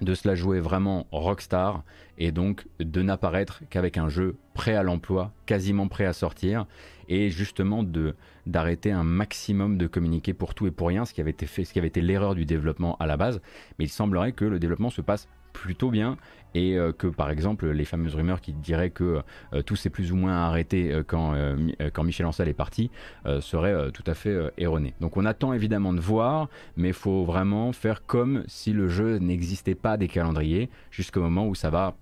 de 0.00 0.14
se 0.14 0.26
la 0.26 0.34
jouer 0.34 0.60
vraiment 0.60 1.06
rockstar 1.12 1.84
et 2.18 2.32
donc 2.32 2.66
de 2.78 3.02
n'apparaître 3.02 3.62
qu'avec 3.70 3.98
un 3.98 4.08
jeu 4.08 4.36
prêt 4.54 4.74
à 4.74 4.82
l'emploi, 4.82 5.32
quasiment 5.46 5.88
prêt 5.88 6.04
à 6.04 6.12
sortir 6.12 6.66
et 7.08 7.30
justement 7.30 7.82
de 7.82 8.14
d'arrêter 8.46 8.92
un 8.92 9.04
maximum 9.04 9.78
de 9.78 9.86
communiquer 9.86 10.34
pour 10.34 10.54
tout 10.54 10.66
et 10.66 10.70
pour 10.70 10.88
rien, 10.88 11.04
ce 11.04 11.14
qui 11.14 11.20
avait 11.20 11.30
été 11.30 11.46
fait, 11.46 11.64
ce 11.64 11.72
qui 11.72 11.78
avait 11.78 11.88
été 11.88 12.00
l'erreur 12.00 12.34
du 12.34 12.44
développement 12.44 12.96
à 12.98 13.06
la 13.06 13.16
base. 13.16 13.40
Mais 13.78 13.84
il 13.84 13.88
semblerait 13.88 14.32
que 14.32 14.44
le 14.44 14.58
développement 14.58 14.90
se 14.90 15.00
passe 15.00 15.28
plutôt 15.52 15.90
bien 15.90 16.16
et 16.54 16.76
euh, 16.76 16.92
que 16.92 17.06
par 17.06 17.30
exemple 17.30 17.68
les 17.70 17.84
fameuses 17.84 18.14
rumeurs 18.14 18.40
qui 18.40 18.52
diraient 18.52 18.90
que 18.90 19.22
euh, 19.52 19.62
tout 19.62 19.76
s'est 19.76 19.90
plus 19.90 20.12
ou 20.12 20.16
moins 20.16 20.34
arrêté 20.34 20.92
euh, 20.92 21.02
quand, 21.02 21.34
Michel 22.04 22.26
Ancel 22.26 22.48
est 22.48 22.54
parti 22.54 22.90
seraient 23.40 23.90
tout 23.92 24.02
à 24.06 24.14
fait 24.14 24.36
erronées. 24.58 24.94
Donc 25.00 25.16
on 25.16 25.24
attend 25.24 25.52
évidemment 25.52 25.92
de 25.92 26.00
voir, 26.00 26.48
mais 26.76 26.88
il 26.88 26.94
faut 26.94 27.24
vraiment 27.24 27.72
faire 27.72 28.04
comme 28.06 28.44
si 28.46 28.72
le 28.72 28.88
jeu 28.88 29.18
n'existait 29.18 29.74
pas 29.74 29.96
des 29.96 30.08
calendriers 30.08 30.68
jusqu'au 30.90 31.20
moment 31.20 31.46
où 31.46 31.54
ça 31.54 31.70
va, 31.70 31.94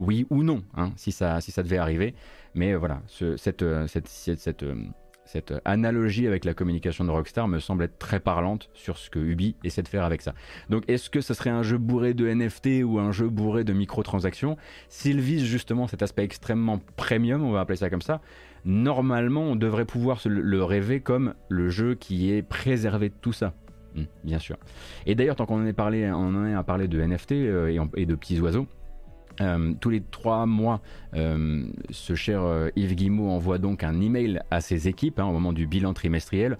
oui 0.00 0.26
ou 0.30 0.42
non, 0.42 0.62
hein, 0.76 0.92
si, 0.96 1.12
ça, 1.12 1.40
devait 1.58 1.76
arriver. 1.76 2.14
Mais 2.54 2.74
voilà, 2.74 3.02
ce, 3.06 3.36
cette, 3.36 3.64
cette, 3.86 4.08
cette 4.08 4.40
cette 4.40 4.64
analogie 5.64 6.26
avec 6.26 6.44
la 6.44 6.54
communication 6.54 7.04
de 7.04 7.10
Rockstar 7.10 7.48
me 7.48 7.58
semble 7.58 7.84
être 7.84 7.98
très 7.98 8.20
parlante 8.20 8.70
sur 8.74 8.98
ce 8.98 9.10
que 9.10 9.18
Ubi 9.18 9.56
essaie 9.64 9.82
de 9.82 9.88
faire 9.88 10.04
avec 10.04 10.22
ça. 10.22 10.34
Donc 10.68 10.84
est-ce 10.88 11.10
que 11.10 11.20
ce 11.20 11.34
serait 11.34 11.50
un 11.50 11.62
jeu 11.62 11.78
bourré 11.78 12.14
de 12.14 12.26
NFT 12.28 12.84
ou 12.84 12.98
un 12.98 13.12
jeu 13.12 13.28
bourré 13.28 13.64
de 13.64 13.72
microtransactions? 13.72 14.56
S'il 14.88 15.20
vise 15.20 15.44
justement 15.44 15.86
cet 15.86 16.02
aspect 16.02 16.24
extrêmement 16.24 16.80
premium, 16.96 17.42
on 17.42 17.52
va 17.52 17.60
appeler 17.60 17.76
ça 17.76 17.90
comme 17.90 18.02
ça, 18.02 18.20
normalement 18.64 19.42
on 19.42 19.56
devrait 19.56 19.86
pouvoir 19.86 20.20
le 20.26 20.64
rêver 20.64 21.00
comme 21.00 21.34
le 21.48 21.70
jeu 21.70 21.94
qui 21.94 22.32
est 22.32 22.42
préservé 22.42 23.08
de 23.08 23.14
tout 23.20 23.32
ça. 23.32 23.54
Hmm, 23.94 24.04
bien 24.22 24.38
sûr. 24.38 24.56
Et 25.06 25.14
d'ailleurs, 25.14 25.36
tant 25.36 25.46
qu'on 25.46 25.62
en 25.62 25.66
est 25.66 25.72
parlé, 25.72 26.10
on 26.12 26.34
en 26.34 26.46
est 26.46 26.54
à 26.54 26.62
parler 26.62 26.88
de 26.88 27.00
NFT 27.00 27.32
euh, 27.32 27.86
et 27.96 28.06
de 28.06 28.14
petits 28.14 28.40
oiseaux. 28.40 28.66
Euh, 29.40 29.72
tous 29.80 29.90
les 29.90 30.02
trois 30.02 30.44
mois, 30.44 30.82
euh, 31.14 31.64
ce 31.90 32.14
cher 32.14 32.42
euh, 32.42 32.68
Yves 32.76 32.94
Guimau 32.94 33.30
envoie 33.30 33.58
donc 33.58 33.84
un 33.84 34.00
email 34.00 34.40
à 34.50 34.60
ses 34.60 34.88
équipes 34.88 35.18
hein, 35.18 35.24
au 35.24 35.32
moment 35.32 35.52
du 35.52 35.66
bilan 35.66 35.92
trimestriel 35.92 36.58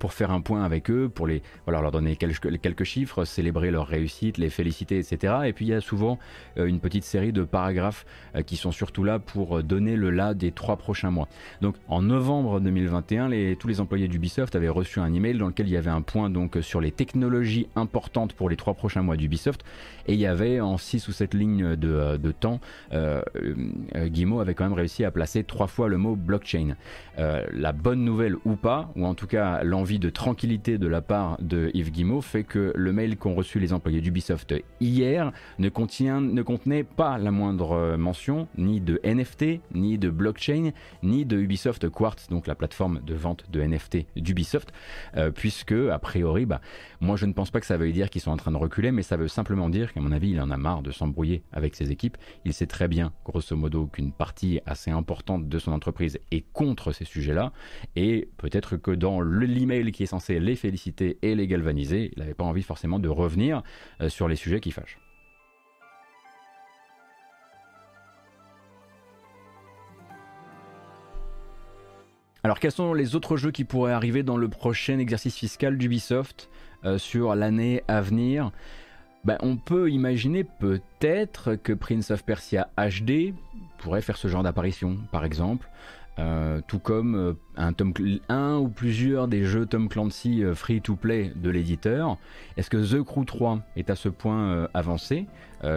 pour 0.00 0.14
faire 0.14 0.32
un 0.32 0.40
point 0.40 0.64
avec 0.64 0.90
eux, 0.90 1.08
pour 1.08 1.28
les, 1.28 1.42
voilà, 1.64 1.80
leur 1.80 1.92
donner 1.92 2.16
quelques, 2.16 2.82
chiffres, 2.82 3.24
célébrer 3.24 3.70
leur 3.70 3.86
réussite, 3.86 4.36
les 4.36 4.50
féliciter, 4.50 4.98
etc. 4.98 5.34
Et 5.44 5.52
puis 5.52 5.66
il 5.66 5.68
y 5.68 5.74
a 5.74 5.80
souvent 5.80 6.18
une 6.56 6.80
petite 6.80 7.04
série 7.04 7.32
de 7.32 7.44
paragraphes 7.44 8.04
qui 8.46 8.56
sont 8.56 8.72
surtout 8.72 9.04
là 9.04 9.20
pour 9.20 9.62
donner 9.62 9.94
le 9.94 10.10
là 10.10 10.34
des 10.34 10.50
trois 10.50 10.76
prochains 10.76 11.12
mois. 11.12 11.28
Donc 11.60 11.76
en 11.86 12.02
novembre 12.02 12.58
2021, 12.58 13.28
les, 13.28 13.54
tous 13.54 13.68
les 13.68 13.80
employés 13.80 14.08
d'Ubisoft 14.08 14.56
avaient 14.56 14.68
reçu 14.68 14.98
un 14.98 15.12
email 15.14 15.38
dans 15.38 15.46
lequel 15.46 15.68
il 15.68 15.72
y 15.72 15.76
avait 15.76 15.90
un 15.90 16.02
point 16.02 16.30
donc 16.30 16.58
sur 16.62 16.80
les 16.80 16.90
technologies 16.90 17.68
importantes 17.76 18.32
pour 18.32 18.50
les 18.50 18.56
trois 18.56 18.74
prochains 18.74 19.02
mois 19.02 19.16
d'Ubisoft 19.16 19.62
et 20.08 20.14
il 20.14 20.20
y 20.20 20.26
avait 20.26 20.60
en 20.60 20.78
six 20.78 21.06
ou 21.06 21.12
sept 21.12 21.32
lignes 21.32 21.76
de 21.76 22.16
de 22.16 22.32
temps, 22.32 22.60
euh, 22.92 23.22
euh, 23.36 23.54
Guimau 23.94 24.40
avait 24.40 24.54
quand 24.54 24.64
même 24.64 24.72
réussi 24.72 25.04
à 25.04 25.10
placer 25.10 25.44
trois 25.44 25.66
fois 25.66 25.88
le 25.88 25.98
mot 25.98 26.16
blockchain. 26.16 26.76
Euh, 27.18 27.44
la 27.52 27.72
bonne 27.72 28.04
nouvelle 28.04 28.36
ou 28.44 28.56
pas, 28.56 28.90
ou 28.96 29.06
en 29.06 29.14
tout 29.14 29.26
cas 29.26 29.62
l'envie 29.62 29.98
de 29.98 30.10
tranquillité 30.10 30.78
de 30.78 30.86
la 30.86 31.00
part 31.00 31.38
de 31.40 31.70
Yves 31.74 31.90
Guimau 31.90 32.20
fait 32.20 32.44
que 32.44 32.72
le 32.74 32.92
mail 32.92 33.16
qu'ont 33.16 33.34
reçu 33.34 33.58
les 33.58 33.72
employés 33.72 34.00
d'Ubisoft 34.00 34.54
hier 34.80 35.32
ne, 35.58 35.68
contient, 35.68 36.20
ne 36.20 36.42
contenait 36.42 36.84
pas 36.84 37.18
la 37.18 37.30
moindre 37.30 37.96
mention 37.96 38.48
ni 38.56 38.80
de 38.80 39.00
NFT, 39.04 39.60
ni 39.74 39.98
de 39.98 40.10
blockchain, 40.10 40.70
ni 41.02 41.24
de 41.24 41.38
Ubisoft 41.38 41.88
Quartz, 41.88 42.28
donc 42.28 42.46
la 42.46 42.54
plateforme 42.54 43.00
de 43.06 43.14
vente 43.14 43.44
de 43.50 43.62
NFT 43.62 44.06
d'Ubisoft, 44.16 44.72
puisque 45.34 45.72
a 45.72 45.98
priori, 45.98 46.46
bah, 46.46 46.60
moi 47.00 47.16
je 47.16 47.26
ne 47.26 47.32
pense 47.32 47.50
pas 47.50 47.60
que 47.60 47.66
ça 47.66 47.76
veuille 47.76 47.92
dire 47.92 48.10
qu'ils 48.10 48.22
sont 48.22 48.30
en 48.30 48.36
train 48.36 48.52
de 48.52 48.56
reculer, 48.56 48.92
mais 48.92 49.02
ça 49.02 49.16
veut 49.16 49.28
simplement 49.28 49.68
dire 49.68 49.92
qu'à 49.92 50.00
mon 50.00 50.12
avis 50.12 50.30
il 50.30 50.40
en 50.40 50.50
a 50.50 50.56
marre 50.56 50.82
de 50.82 50.90
s'embrouiller 50.90 51.42
avec 51.52 51.74
ses 51.74 51.90
équipes 51.90 52.16
il 52.44 52.52
sait 52.52 52.66
très 52.66 52.88
bien, 52.88 53.12
grosso 53.24 53.56
modo, 53.56 53.75
qu'une 53.84 54.12
partie 54.12 54.60
assez 54.64 54.90
importante 54.90 55.48
de 55.48 55.58
son 55.58 55.72
entreprise 55.72 56.18
est 56.30 56.44
contre 56.52 56.92
ces 56.92 57.04
sujets-là. 57.04 57.52
Et 57.94 58.28
peut-être 58.38 58.76
que 58.76 58.90
dans 58.90 59.20
l'email 59.20 59.92
qui 59.92 60.04
est 60.04 60.06
censé 60.06 60.40
les 60.40 60.56
féliciter 60.56 61.18
et 61.22 61.34
les 61.34 61.46
galvaniser, 61.46 62.12
il 62.16 62.20
n'avait 62.20 62.34
pas 62.34 62.44
envie 62.44 62.62
forcément 62.62 62.98
de 62.98 63.08
revenir 63.08 63.62
euh, 64.00 64.08
sur 64.08 64.28
les 64.28 64.36
sujets 64.36 64.60
qui 64.60 64.70
fâchent. 64.70 64.98
Alors 72.46 72.60
quels 72.60 72.70
sont 72.70 72.94
les 72.94 73.16
autres 73.16 73.36
jeux 73.36 73.50
qui 73.50 73.64
pourraient 73.64 73.92
arriver 73.92 74.22
dans 74.22 74.36
le 74.36 74.46
prochain 74.46 75.00
exercice 75.00 75.34
fiscal 75.34 75.76
d'Ubisoft 75.76 76.48
euh, 76.84 76.96
sur 76.96 77.34
l'année 77.34 77.82
à 77.88 78.00
venir? 78.00 78.52
Bah, 79.24 79.38
on 79.40 79.56
peut 79.56 79.90
imaginer 79.90 80.44
peut-être 80.44 81.56
que 81.56 81.72
Prince 81.72 82.12
of 82.12 82.24
Persia 82.24 82.68
HD 82.76 83.34
pourrait 83.78 84.02
faire 84.02 84.16
ce 84.16 84.28
genre 84.28 84.42
d'apparition, 84.42 84.98
par 85.12 85.24
exemple. 85.24 85.68
Euh, 86.18 86.62
tout 86.66 86.78
comme 86.78 87.14
euh, 87.14 87.34
un, 88.28 88.56
ou 88.56 88.68
plusieurs 88.68 89.28
des 89.28 89.44
jeux 89.44 89.66
Tom 89.66 89.90
Clancy 89.90 90.42
euh, 90.42 90.54
free-to-play 90.54 91.32
de 91.36 91.50
l'éditeur. 91.50 92.16
Est-ce 92.56 92.70
que 92.70 92.78
The 92.78 93.02
Crew 93.02 93.26
3 93.26 93.60
est 93.76 93.90
à 93.90 93.96
ce 93.96 94.08
point 94.08 94.66
avancé? 94.72 95.26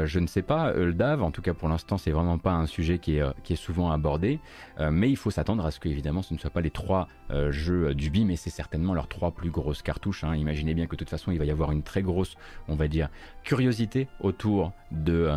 Je 0.05 0.19
ne 0.19 0.27
sais 0.27 0.41
pas, 0.41 0.73
Eldav, 0.73 1.23
en 1.23 1.31
tout 1.31 1.41
cas 1.41 1.53
pour 1.53 1.67
l'instant 1.67 1.97
c'est 1.97 2.11
vraiment 2.11 2.37
pas 2.37 2.51
un 2.51 2.65
sujet 2.67 2.99
qui 2.99 3.17
est, 3.17 3.23
est 3.49 3.55
souvent 3.55 3.91
abordé, 3.91 4.39
mais 4.79 5.09
il 5.09 5.15
faut 5.15 5.31
s'attendre 5.31 5.65
à 5.65 5.71
ce 5.71 5.79
que 5.79 5.89
évidemment 5.89 6.21
ce 6.21 6.33
ne 6.33 6.39
soit 6.39 6.49
pas 6.49 6.61
les 6.61 6.69
trois 6.69 7.07
jeux 7.49 7.93
du 7.95 8.09
BI, 8.09 8.25
mais 8.25 8.35
c'est 8.35 8.49
certainement 8.49 8.93
leurs 8.93 9.07
trois 9.07 9.31
plus 9.31 9.49
grosses 9.49 9.81
cartouches. 9.81 10.23
Hein. 10.23 10.35
Imaginez 10.35 10.73
bien 10.73 10.85
que 10.85 10.91
de 10.91 10.97
toute 10.97 11.09
façon 11.09 11.31
il 11.31 11.39
va 11.39 11.45
y 11.45 11.51
avoir 11.51 11.71
une 11.71 11.83
très 11.83 12.01
grosse, 12.01 12.35
on 12.67 12.75
va 12.75 12.87
dire, 12.87 13.09
curiosité 13.43 14.07
autour 14.19 14.73
de, 14.91 15.29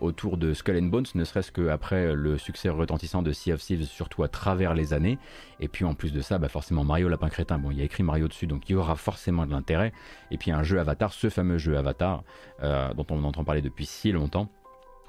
autour 0.00 0.36
de 0.36 0.54
Skull 0.54 0.76
and 0.76 0.86
Bones, 0.86 1.06
ne 1.14 1.24
serait-ce 1.24 1.52
qu'après 1.52 2.14
le 2.14 2.38
succès 2.38 2.68
retentissant 2.68 3.22
de 3.22 3.32
Sea 3.32 3.52
of 3.52 3.60
Thieves, 3.60 3.84
surtout 3.84 4.22
à 4.22 4.28
travers 4.28 4.74
les 4.74 4.92
années. 4.92 5.18
Et 5.60 5.68
puis 5.68 5.84
en 5.84 5.94
plus 5.94 6.12
de 6.12 6.20
ça, 6.20 6.38
bah 6.38 6.48
forcément 6.48 6.84
Mario 6.84 7.08
Lapin 7.08 7.28
Crétin, 7.28 7.58
bon 7.58 7.70
il 7.70 7.78
y 7.78 7.80
a 7.80 7.84
écrit 7.84 8.02
Mario 8.02 8.28
dessus, 8.28 8.46
donc 8.46 8.68
il 8.68 8.72
y 8.72 8.74
aura 8.74 8.96
forcément 8.96 9.46
de 9.46 9.52
l'intérêt. 9.52 9.92
Et 10.30 10.38
puis 10.38 10.50
un 10.50 10.62
jeu 10.62 10.78
Avatar, 10.78 11.12
ce 11.12 11.30
fameux 11.30 11.58
jeu 11.58 11.76
Avatar, 11.76 12.24
euh, 12.62 12.92
dont 12.94 13.06
on 13.10 13.24
entend 13.24 13.44
parler 13.44 13.62
depuis 13.62 13.85
si 13.86 14.12
longtemps 14.12 14.48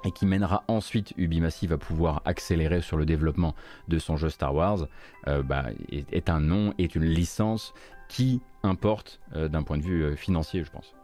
et 0.04 0.12
qui 0.12 0.26
mènera 0.26 0.64
ensuite 0.68 1.12
Ubimassive 1.16 1.72
à 1.72 1.78
pouvoir 1.78 2.22
accélérer 2.24 2.80
sur 2.80 2.96
le 2.96 3.04
développement 3.04 3.54
de 3.88 3.98
son 3.98 4.16
jeu 4.16 4.30
Star 4.30 4.54
Wars, 4.54 4.86
euh, 5.26 5.42
bah, 5.42 5.66
est, 5.90 6.30
un 6.30 6.40
nom, 6.40 6.72
est 6.78 6.94
une 6.94 7.04
licence 7.04 7.74
qui 8.08 8.40
importe 8.62 9.20
euh, 9.34 9.48
d'un 9.48 9.62
point 9.62 9.76
de 9.76 9.82
vue 9.82 10.16
financier, 10.16 10.64
je 10.64 10.70
pense. 10.70 10.94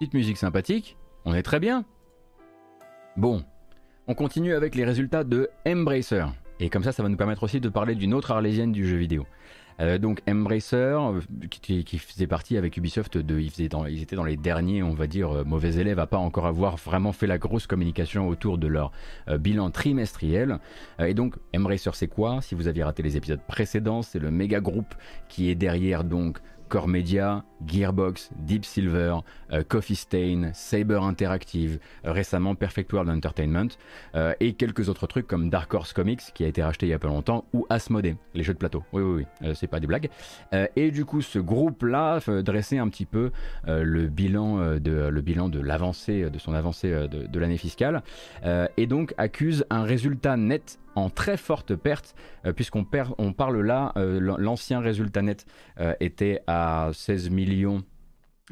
Petite 0.00 0.14
musique 0.14 0.38
sympathique, 0.38 0.96
on 1.26 1.34
est 1.34 1.42
très 1.42 1.60
bien. 1.60 1.84
Bon, 3.20 3.42
on 4.06 4.14
continue 4.14 4.54
avec 4.54 4.74
les 4.74 4.86
résultats 4.86 5.24
de 5.24 5.50
Embracer. 5.66 6.24
Et 6.58 6.70
comme 6.70 6.82
ça, 6.82 6.90
ça 6.90 7.02
va 7.02 7.10
nous 7.10 7.18
permettre 7.18 7.42
aussi 7.42 7.60
de 7.60 7.68
parler 7.68 7.94
d'une 7.94 8.14
autre 8.14 8.30
arlésienne 8.30 8.72
du 8.72 8.88
jeu 8.88 8.96
vidéo. 8.96 9.26
Euh, 9.78 9.98
donc 9.98 10.22
Embracer, 10.26 10.96
qui, 11.50 11.98
faisait 11.98 12.26
partie 12.26 12.56
avec 12.56 12.78
Ubisoft, 12.78 13.18
de, 13.18 13.38
ils, 13.38 13.60
étaient 13.60 14.16
dans 14.16 14.24
les 14.24 14.38
derniers, 14.38 14.82
on 14.82 14.94
va 14.94 15.06
dire, 15.06 15.36
euh, 15.36 15.44
mauvais 15.44 15.74
élèves 15.74 15.98
à 15.98 16.06
pas 16.06 16.16
encore 16.16 16.46
avoir 16.46 16.76
vraiment 16.76 17.12
fait 17.12 17.26
la 17.26 17.36
grosse 17.36 17.66
communication 17.66 18.26
autour 18.26 18.56
de 18.56 18.68
leur 18.68 18.90
euh, 19.28 19.36
bilan 19.36 19.70
trimestriel. 19.70 20.58
et 20.98 21.12
donc 21.12 21.34
Embracer, 21.54 21.90
c'est 21.92 22.08
quoi? 22.08 22.40
Si 22.40 22.54
vous 22.54 22.68
aviez 22.68 22.84
raté 22.84 23.02
les 23.02 23.18
épisodes 23.18 23.42
précédents, 23.46 24.00
c'est 24.00 24.18
le 24.18 24.30
méga 24.30 24.60
groupe 24.60 24.94
qui 25.28 25.50
est 25.50 25.54
derrière 25.54 26.04
donc 26.04 26.38
Core 26.70 26.88
Media, 26.88 27.44
Gearbox, 27.66 28.30
Deep 28.36 28.64
Silver, 28.64 29.16
euh, 29.52 29.62
Coffee 29.66 29.94
Stain, 29.94 30.50
Saber 30.54 31.00
Interactive, 31.02 31.78
euh, 32.04 32.12
récemment 32.12 32.54
Perfect 32.54 32.92
World 32.92 33.10
Entertainment, 33.10 33.68
euh, 34.14 34.34
et 34.40 34.54
quelques 34.54 34.88
autres 34.88 35.06
trucs 35.06 35.26
comme 35.26 35.50
Dark 35.50 35.72
Horse 35.74 35.92
Comics 35.92 36.22
qui 36.34 36.44
a 36.44 36.48
été 36.48 36.62
racheté 36.62 36.86
il 36.86 36.90
y 36.90 36.94
a 36.94 36.98
pas 36.98 37.08
longtemps, 37.08 37.44
ou 37.52 37.66
Asmodee, 37.68 38.16
les 38.34 38.42
jeux 38.42 38.54
de 38.54 38.58
plateau. 38.58 38.84
Oui, 38.92 39.02
oui, 39.02 39.26
oui, 39.42 39.54
c'est 39.54 39.66
pas 39.66 39.80
des 39.80 39.86
blagues. 39.86 40.08
et 40.76 40.90
du 40.90 41.04
coup, 41.04 41.22
ce 41.22 41.38
groupe-là 41.38 42.20
dressait 42.42 42.78
un 42.78 42.88
petit 42.88 43.06
peu 43.06 43.30
le 43.66 44.06
bilan 44.08 44.76
de 44.78 45.10
de 45.50 45.60
l'avancée 45.60 46.30
de 46.30 46.38
son 46.38 46.54
avancée 46.54 46.90
de, 46.90 47.38
l'année 47.38 47.56
fiscale, 47.56 48.02
et 48.76 48.86
donc 48.86 49.14
accuse 49.18 49.64
un 49.70 49.82
résultat 49.82 50.36
net 50.36 50.78
en 50.96 51.08
très 51.08 51.36
forte 51.36 51.74
perte, 51.76 52.14
puisqu'on 52.56 52.86
on 53.18 53.32
parle 53.32 53.60
là, 53.60 53.92
l'ancien 53.96 54.80
résultat 54.80 55.22
net 55.22 55.46
était 56.00 56.42
à 56.46 56.90
16 56.92 57.30
millions 57.30 57.49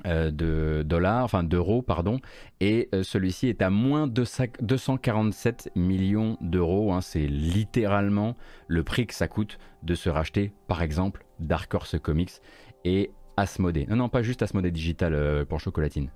de 0.05 0.83
dollars, 0.85 1.25
enfin 1.25 1.43
d'euros, 1.43 1.83
pardon, 1.83 2.21
et 2.61 2.89
celui-ci 3.03 3.49
est 3.49 3.63
à 3.63 3.71
moins 3.71 4.07
de 4.07 4.25
247 4.61 5.73
millions 5.75 6.37
d'euros. 6.41 6.93
Hein. 6.93 7.01
c'est 7.01 7.27
littéralement 7.27 8.37
le 8.69 8.85
prix 8.85 9.07
que 9.07 9.15
ça 9.15 9.27
coûte 9.27 9.59
de 9.83 9.95
se 9.95 10.09
racheter, 10.09 10.53
par 10.69 10.83
exemple, 10.83 11.25
Dark 11.41 11.73
Horse 11.75 11.99
Comics 11.99 12.41
et 12.85 13.11
Asmodee. 13.37 13.87
Non, 13.89 13.97
non, 13.97 14.09
pas 14.09 14.23
juste 14.23 14.43
Asmodee 14.43 14.71
Digital 14.71 15.45
pour 15.47 15.61
chocolatine. 15.61 16.11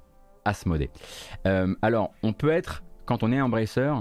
Asmodee. 0.44 0.90
alors, 1.82 2.12
on 2.22 2.32
peut 2.32 2.50
être, 2.50 2.84
quand 3.04 3.22
on 3.22 3.32
est 3.32 3.40
Embracer, 3.40 3.92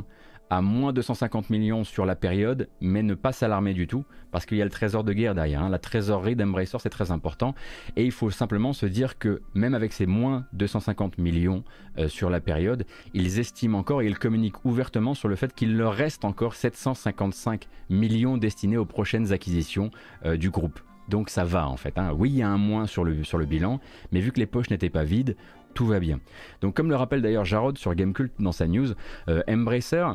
à 0.52 0.62
moins 0.62 0.92
250 0.92 1.50
millions 1.50 1.86
sur 1.86 2.06
la 2.06 2.18
période, 2.18 2.68
mais 2.82 3.04
ne 3.04 3.14
pas 3.14 3.32
s'alarmer 3.32 3.74
du 3.74 3.88
tout, 3.88 4.04
parce 4.32 4.46
qu'il 4.46 4.58
y 4.58 4.62
a 4.62 4.66
le 4.66 4.70
trésor 4.70 5.06
de 5.06 5.14
guerre 5.14 5.34
derrière. 5.34 5.64
Hein. 5.64 5.70
La 5.70 5.80
trésorerie 5.80 6.36
d'Embracer, 6.36 6.78
c'est 6.80 6.90
très 6.90 7.10
important, 7.10 7.56
et 7.96 8.04
il 8.04 8.12
faut 8.12 8.30
simplement 8.32 8.74
se 8.74 8.86
dire 8.86 9.18
que 9.18 9.42
même 9.54 9.74
avec 9.74 9.94
ces 9.94 10.06
moins 10.06 10.46
250 10.52 11.18
millions 11.20 11.64
euh, 11.98 12.10
sur 12.10 12.30
la 12.30 12.42
période, 12.42 12.86
ils 13.14 13.40
estiment 13.40 13.80
encore 13.80 14.02
et 14.02 14.08
ils 14.08 14.20
communiquent 14.20 14.66
ouvertement 14.66 15.14
sur 15.14 15.30
le 15.30 15.38
fait 15.38 15.56
qu'il 15.56 15.78
leur 15.78 15.94
reste 15.94 16.26
encore 16.26 16.56
755 16.56 17.70
millions 17.90 18.38
destinés 18.38 18.78
aux 18.78 18.86
prochaines 18.86 19.32
acquisitions 19.32 19.90
euh, 20.26 20.36
du 20.36 20.50
groupe. 20.50 20.82
Donc 21.08 21.30
ça 21.30 21.46
va 21.46 21.68
en 21.68 21.78
fait. 21.78 21.98
Hein. 21.98 22.12
Oui, 22.14 22.30
il 22.30 22.38
y 22.38 22.42
a 22.42 22.50
un 22.50 22.58
moins 22.58 22.88
sur 22.88 23.06
le, 23.06 23.24
sur 23.24 23.38
le 23.38 23.46
bilan, 23.46 23.80
mais 24.12 24.20
vu 24.20 24.34
que 24.34 24.40
les 24.40 24.46
poches 24.46 24.70
n'étaient 24.70 24.90
pas 24.90 25.04
vides, 25.04 25.38
tout 25.74 25.86
va 25.86 26.00
bien. 26.00 26.20
Donc 26.60 26.76
comme 26.76 26.90
le 26.90 26.96
rappelle 26.98 27.22
d'ailleurs 27.22 27.46
Jarod 27.46 27.78
sur 27.78 27.96
Gamecult 27.96 28.34
dans 28.40 28.52
sa 28.52 28.68
news, 28.68 28.90
euh, 29.30 29.42
Embracer 29.48 30.06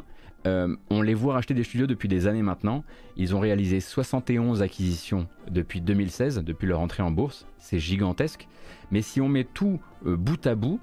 euh, 0.46 0.76
on 0.90 1.02
les 1.02 1.14
voit 1.14 1.34
racheter 1.34 1.54
des 1.54 1.64
studios 1.64 1.86
depuis 1.86 2.08
des 2.08 2.26
années 2.26 2.42
maintenant. 2.42 2.84
Ils 3.16 3.34
ont 3.34 3.40
réalisé 3.40 3.80
71 3.80 4.62
acquisitions 4.62 5.26
depuis 5.50 5.80
2016, 5.80 6.42
depuis 6.44 6.66
leur 6.66 6.80
entrée 6.80 7.02
en 7.02 7.10
bourse. 7.10 7.46
C'est 7.58 7.80
gigantesque. 7.80 8.46
Mais 8.90 9.02
si 9.02 9.20
on 9.20 9.28
met 9.28 9.44
tout 9.44 9.80
euh, 10.06 10.16
bout 10.16 10.46
à 10.46 10.54
bout, 10.54 10.80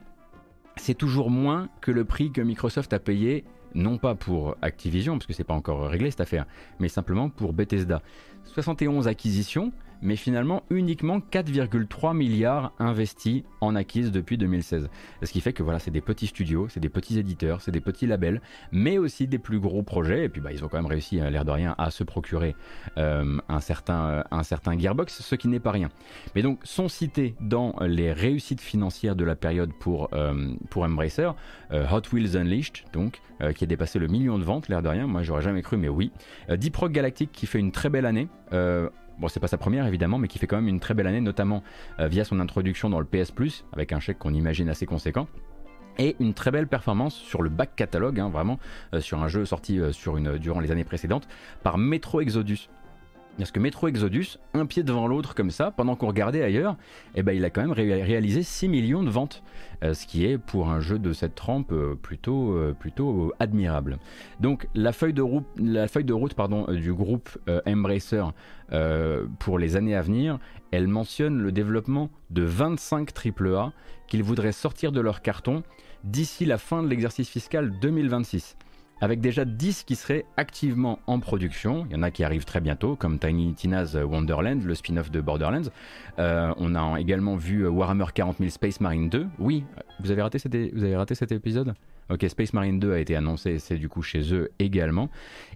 c'est 0.76 0.96
toujours 0.96 1.30
moins 1.30 1.70
que 1.82 1.92
le 1.92 2.04
prix 2.04 2.32
que 2.32 2.42
Microsoft 2.42 2.92
a 2.94 3.00
payé, 3.00 3.46
non 3.74 3.98
pas 3.98 4.16
pour 4.16 4.58
Activision, 4.62 5.14
parce 5.14 5.28
que 5.28 5.34
c'est 5.34 5.44
pas 5.44 5.54
encore 5.54 5.88
réglé 5.88 6.12
cette 6.12 6.22
affaire, 6.22 6.46
mais 6.80 6.90
simplement 6.90 7.30
pour 7.30 7.54
Bethesda. 7.54 8.02
71 8.46 9.08
acquisitions, 9.08 9.72
mais 10.04 10.16
finalement 10.16 10.64
uniquement 10.70 11.20
4,3 11.20 12.16
milliards 12.16 12.74
investis 12.78 13.44
en 13.62 13.76
acquise 13.76 14.12
depuis 14.12 14.38
2016. 14.38 14.90
Ce 15.24 15.32
qui 15.32 15.42
fait 15.42 15.54
que 15.54 15.64
voilà, 15.64 15.80
c'est 15.80 15.92
des 15.92 16.02
petits 16.02 16.28
studios, 16.28 16.68
c'est 16.70 16.80
des 16.80 16.90
petits 16.90 17.18
éditeurs, 17.18 17.62
c'est 17.62 17.72
des 17.72 17.82
petits 17.82 18.06
labels, 18.06 18.42
mais 18.72 18.98
aussi 18.98 19.28
des 19.28 19.40
plus 19.40 19.60
gros 19.60 19.82
projets. 19.82 20.26
Et 20.26 20.30
puis 20.30 20.42
bah, 20.42 20.52
ils 20.52 20.64
ont 20.64 20.68
quand 20.68 20.78
même 20.78 20.86
réussi, 20.86 21.20
à 21.20 21.30
l'air 21.30 21.46
de 21.46 21.52
rien, 21.52 21.74
à 21.78 21.90
se 21.90 22.04
procurer 22.04 22.56
euh, 22.98 23.38
un, 23.50 23.60
certain, 23.60 24.06
euh, 24.06 24.24
un 24.32 24.44
certain 24.44 24.78
Gearbox, 24.78 25.22
ce 25.22 25.36
qui 25.36 25.48
n'est 25.48 25.60
pas 25.60 25.72
rien. 25.72 25.90
Mais 26.36 26.42
donc 26.42 26.60
sont 26.64 26.90
cités 26.90 27.36
dans 27.40 27.76
les 27.82 28.12
réussites 28.12 28.62
financières 28.62 29.16
de 29.16 29.24
la 29.24 29.36
période 29.36 29.72
pour, 29.80 30.10
euh, 30.14 30.54
pour 30.70 30.84
Embracer, 30.84 31.30
Hot 31.72 32.02
Wheels 32.12 32.38
Unleashed, 32.38 32.84
donc, 32.92 33.20
qui 33.56 33.64
a 33.64 33.68
dépassé 33.68 33.98
le 34.00 34.08
million 34.08 34.38
de 34.38 34.44
ventes, 34.44 34.70
l'air 34.70 34.82
de 34.82 34.90
rien. 34.90 35.08
Moi 35.08 35.24
j'aurais 35.24 35.42
jamais 35.42 35.62
cru, 35.62 35.76
mais 35.76 35.90
oui. 35.90 36.12
Deep 36.50 36.76
Rock 36.76 36.92
Galactic 36.92 37.32
qui 37.32 37.48
fait 37.48 37.60
une 37.60 37.72
très 37.72 37.90
belle 37.90 38.06
année. 38.06 38.28
Bon, 39.20 39.28
c'est 39.28 39.40
pas 39.40 39.48
sa 39.48 39.58
première 39.58 39.86
évidemment, 39.86 40.18
mais 40.18 40.28
qui 40.28 40.40
fait 40.40 40.48
quand 40.48 40.56
même 40.56 40.68
une 40.68 40.80
très 40.80 40.94
belle 40.94 41.08
année, 41.08 41.22
notamment 41.22 41.64
euh, 42.00 42.08
via 42.08 42.24
son 42.24 42.40
introduction 42.40 42.90
dans 42.90 43.00
le 43.00 43.06
PS 43.06 43.32
Plus, 43.32 43.66
avec 43.74 43.92
un 43.92 44.00
chèque 44.00 44.20
qu'on 44.20 44.34
imagine 44.34 44.70
assez 44.70 44.86
conséquent. 44.86 45.28
Et 46.00 46.16
une 46.20 46.34
très 46.34 46.50
belle 46.50 46.68
performance 46.68 47.14
sur 47.14 47.44
le 47.44 47.50
back 47.50 47.76
catalogue, 47.76 48.20
hein, 48.20 48.30
vraiment, 48.30 48.60
euh, 48.94 49.02
sur 49.02 49.22
un 49.22 49.28
jeu 49.28 49.46
sorti 49.46 49.80
euh, 49.80 49.92
durant 50.40 50.60
les 50.60 50.72
années 50.72 50.84
précédentes, 50.84 51.28
par 51.62 51.78
Metro 51.78 52.22
Exodus. 52.22 52.70
Parce 53.38 53.52
que 53.52 53.60
Metro 53.60 53.88
Exodus, 53.88 54.38
un 54.54 54.68
pied 54.68 54.84
devant 54.84 55.08
l'autre 55.08 55.34
comme 55.34 55.50
ça, 55.50 55.72
pendant 55.72 55.96
qu'on 55.96 56.08
regardait 56.08 56.44
ailleurs, 56.44 56.78
eh 57.16 57.24
ben, 57.24 57.36
il 57.36 57.44
a 57.44 57.50
quand 57.50 57.62
même 57.62 57.72
réalisé 57.72 58.44
6 58.44 58.68
millions 58.68 59.02
de 59.02 59.10
ventes, 59.10 59.42
euh, 59.84 59.96
ce 59.96 60.06
qui 60.06 60.26
est 60.26 60.38
pour 60.38 60.70
un 60.70 60.80
jeu 60.80 61.00
de 61.00 61.14
cette 61.14 61.34
trempe 61.34 61.72
euh, 61.72 61.96
plutôt, 61.96 62.54
euh, 62.54 62.76
plutôt 62.80 63.34
admirable. 63.40 63.98
Donc 64.40 64.68
la 64.76 64.92
feuille 64.92 65.14
de 65.14 65.24
route, 65.24 65.46
du 65.58 66.94
groupe 66.94 67.30
Embracer 67.66 68.24
pour 69.40 69.60
les 69.60 69.76
années 69.76 69.96
à 69.96 70.02
venir, 70.02 70.40
elle 70.72 70.88
mentionne 70.88 71.40
le 71.42 71.52
développement 71.52 72.10
de 72.30 72.44
25 72.44 73.10
AAA 73.14 73.74
qu'ils 74.08 74.24
voudraient 74.24 74.52
sortir 74.52 74.92
de 74.92 75.02
leur 75.02 75.22
carton 75.22 75.64
d'ici 76.04 76.46
la 76.46 76.58
fin 76.58 76.84
de 76.84 76.88
l'exercice 76.88 77.30
fiscal 77.30 77.72
2026 77.80 78.58
avec 79.02 79.20
déjà 79.20 79.44
10 79.46 79.84
qui 79.84 79.96
seraient 79.96 80.26
activement 80.38 81.00
en 81.08 81.20
production. 81.20 81.86
Il 81.90 81.94
y 81.94 81.96
en 81.96 82.04
a 82.04 82.12
qui 82.12 82.24
arrivent 82.24 82.46
très 82.46 82.62
bientôt, 82.62 82.96
comme 82.96 83.20
Tiny 83.20 83.54
Tina's 83.54 83.96
Wonderland, 83.96 84.64
le 84.64 84.76
spin-off 84.76 85.12
de 85.12 85.20
Borderlands. 85.20 85.70
Euh, 86.20 86.54
on 86.58 86.76
a 86.76 87.00
également 87.00 87.36
vu 87.36 87.68
Warhammer 87.68 88.06
40 88.14 88.38
000 88.38 88.50
Space 88.50 88.80
Marine 88.80 89.10
2. 89.10 89.28
Oui, 89.40 89.66
vous 90.00 90.12
avez 90.12 90.22
raté 90.22 90.40
cet, 90.40 91.32
épisode? 91.32 91.74
Ok, 92.10 92.26
Space 92.30 92.54
Marine 92.54 92.80
2 92.80 92.94
a 92.94 93.00
été 93.00 93.16
annoncé, 93.16 93.60
c'est 93.60 93.78
du 93.78 93.90
coup 93.90 94.02
chez 94.02 94.34
eux 94.34 94.52
également. 94.60 95.10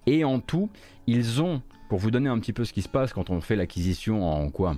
Et 0.05 0.23
en 0.23 0.39
tout, 0.39 0.69
ils 1.05 1.41
ont, 1.41 1.61
pour 1.89 1.99
vous 1.99 2.11
donner 2.11 2.29
un 2.29 2.39
petit 2.39 2.53
peu 2.53 2.65
ce 2.65 2.73
qui 2.73 2.81
se 2.81 2.89
passe 2.89 3.13
quand 3.13 3.29
on 3.29 3.41
fait 3.41 3.55
l'acquisition 3.55 4.29
en 4.29 4.49
quoi? 4.49 4.75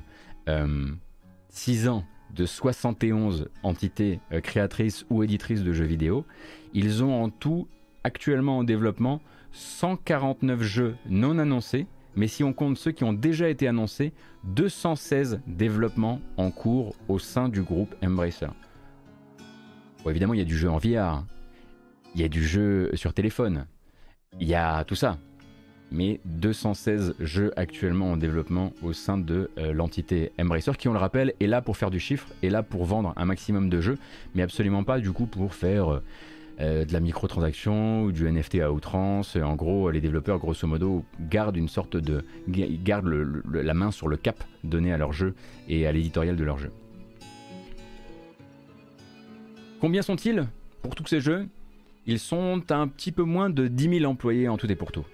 6 1.49 1.87
euh, 1.87 1.91
ans 1.91 2.03
de 2.35 2.45
71 2.45 3.49
entités 3.63 4.19
euh, 4.31 4.41
créatrices 4.41 5.05
ou 5.09 5.23
éditrices 5.23 5.63
de 5.63 5.73
jeux 5.73 5.85
vidéo. 5.85 6.25
Ils 6.73 7.03
ont 7.03 7.23
en 7.23 7.29
tout 7.29 7.67
actuellement 8.03 8.59
en 8.59 8.63
développement 8.63 9.21
149 9.51 10.61
jeux 10.61 10.95
non 11.09 11.39
annoncés, 11.39 11.87
mais 12.15 12.27
si 12.27 12.43
on 12.43 12.53
compte 12.53 12.77
ceux 12.77 12.91
qui 12.91 13.03
ont 13.03 13.13
déjà 13.13 13.49
été 13.49 13.67
annoncés, 13.67 14.13
216 14.45 15.41
développements 15.47 16.21
en 16.37 16.51
cours 16.51 16.95
au 17.07 17.19
sein 17.19 17.49
du 17.49 17.61
groupe 17.61 17.95
Embracer. 18.03 18.47
évidemment, 20.07 20.33
il 20.33 20.39
y 20.39 20.43
a 20.43 20.45
du 20.45 20.57
jeu 20.57 20.69
en 20.69 20.77
VR, 20.77 21.25
il 22.15 22.21
y 22.21 22.23
a 22.23 22.29
du 22.29 22.45
jeu 22.45 22.91
sur 22.95 23.13
téléphone, 23.13 23.65
il 24.39 24.47
y 24.47 24.55
a 24.55 24.83
tout 24.83 24.95
ça. 24.95 25.17
Mais 25.91 26.19
216 26.25 27.15
jeux 27.19 27.51
actuellement 27.55 28.11
en 28.11 28.17
développement 28.17 28.73
au 28.83 28.93
sein 28.93 29.17
de 29.17 29.49
euh, 29.57 29.73
l'entité 29.73 30.31
Embracer, 30.39 30.73
qui, 30.77 30.87
on 30.87 30.93
le 30.93 30.99
rappelle, 30.99 31.33
est 31.39 31.47
là 31.47 31.63
pour 31.63 31.77
faire 31.77 31.89
du 31.89 31.99
chiffre, 31.99 32.27
est 32.43 32.49
là 32.49 32.61
pour 32.61 32.85
vendre 32.85 33.11
un 33.15 33.25
maximum 33.25 33.69
de 33.69 33.81
jeux, 33.81 33.97
mais 34.35 34.43
absolument 34.43 34.83
pas 34.83 34.99
du 34.99 35.11
coup 35.11 35.25
pour 35.25 35.55
faire 35.55 35.91
euh, 35.91 36.03
euh, 36.59 36.85
de 36.85 36.91
la 36.91 36.99
microtransaction 36.99 38.03
ou 38.03 38.11
du 38.11 38.29
NFT 38.29 38.55
à 38.55 38.71
outrance. 38.71 39.35
En 39.35 39.55
gros, 39.55 39.91
les 39.91 40.01
développeurs, 40.01 40.39
grosso 40.39 40.67
modo, 40.67 41.05
gardent 41.19 41.57
une 41.57 41.69
sorte 41.69 41.95
de. 41.95 42.25
gardent 42.47 43.41
la 43.51 43.73
main 43.73 43.91
sur 43.91 44.07
le 44.07 44.17
cap 44.17 44.43
donné 44.63 44.91
à 44.91 44.97
leur 44.97 45.13
jeu 45.13 45.35
et 45.67 45.87
à 45.87 45.91
l'éditorial 45.91 46.35
de 46.35 46.43
leur 46.43 46.57
jeu. 46.57 46.71
Combien 49.79 50.01
sont-ils 50.01 50.47
pour 50.81 50.95
tous 50.95 51.07
ces 51.07 51.21
jeux? 51.21 51.47
Ils 52.05 52.19
sont 52.19 52.61
un 52.69 52.87
petit 52.87 53.11
peu 53.11 53.23
moins 53.23 53.49
de 53.49 53.67
10 53.67 53.99
000 53.99 54.11
employés 54.11 54.49
en 54.49 54.57
tout 54.57 54.69
et 54.69 54.75
pour 54.75 54.91
tout. 54.91 55.05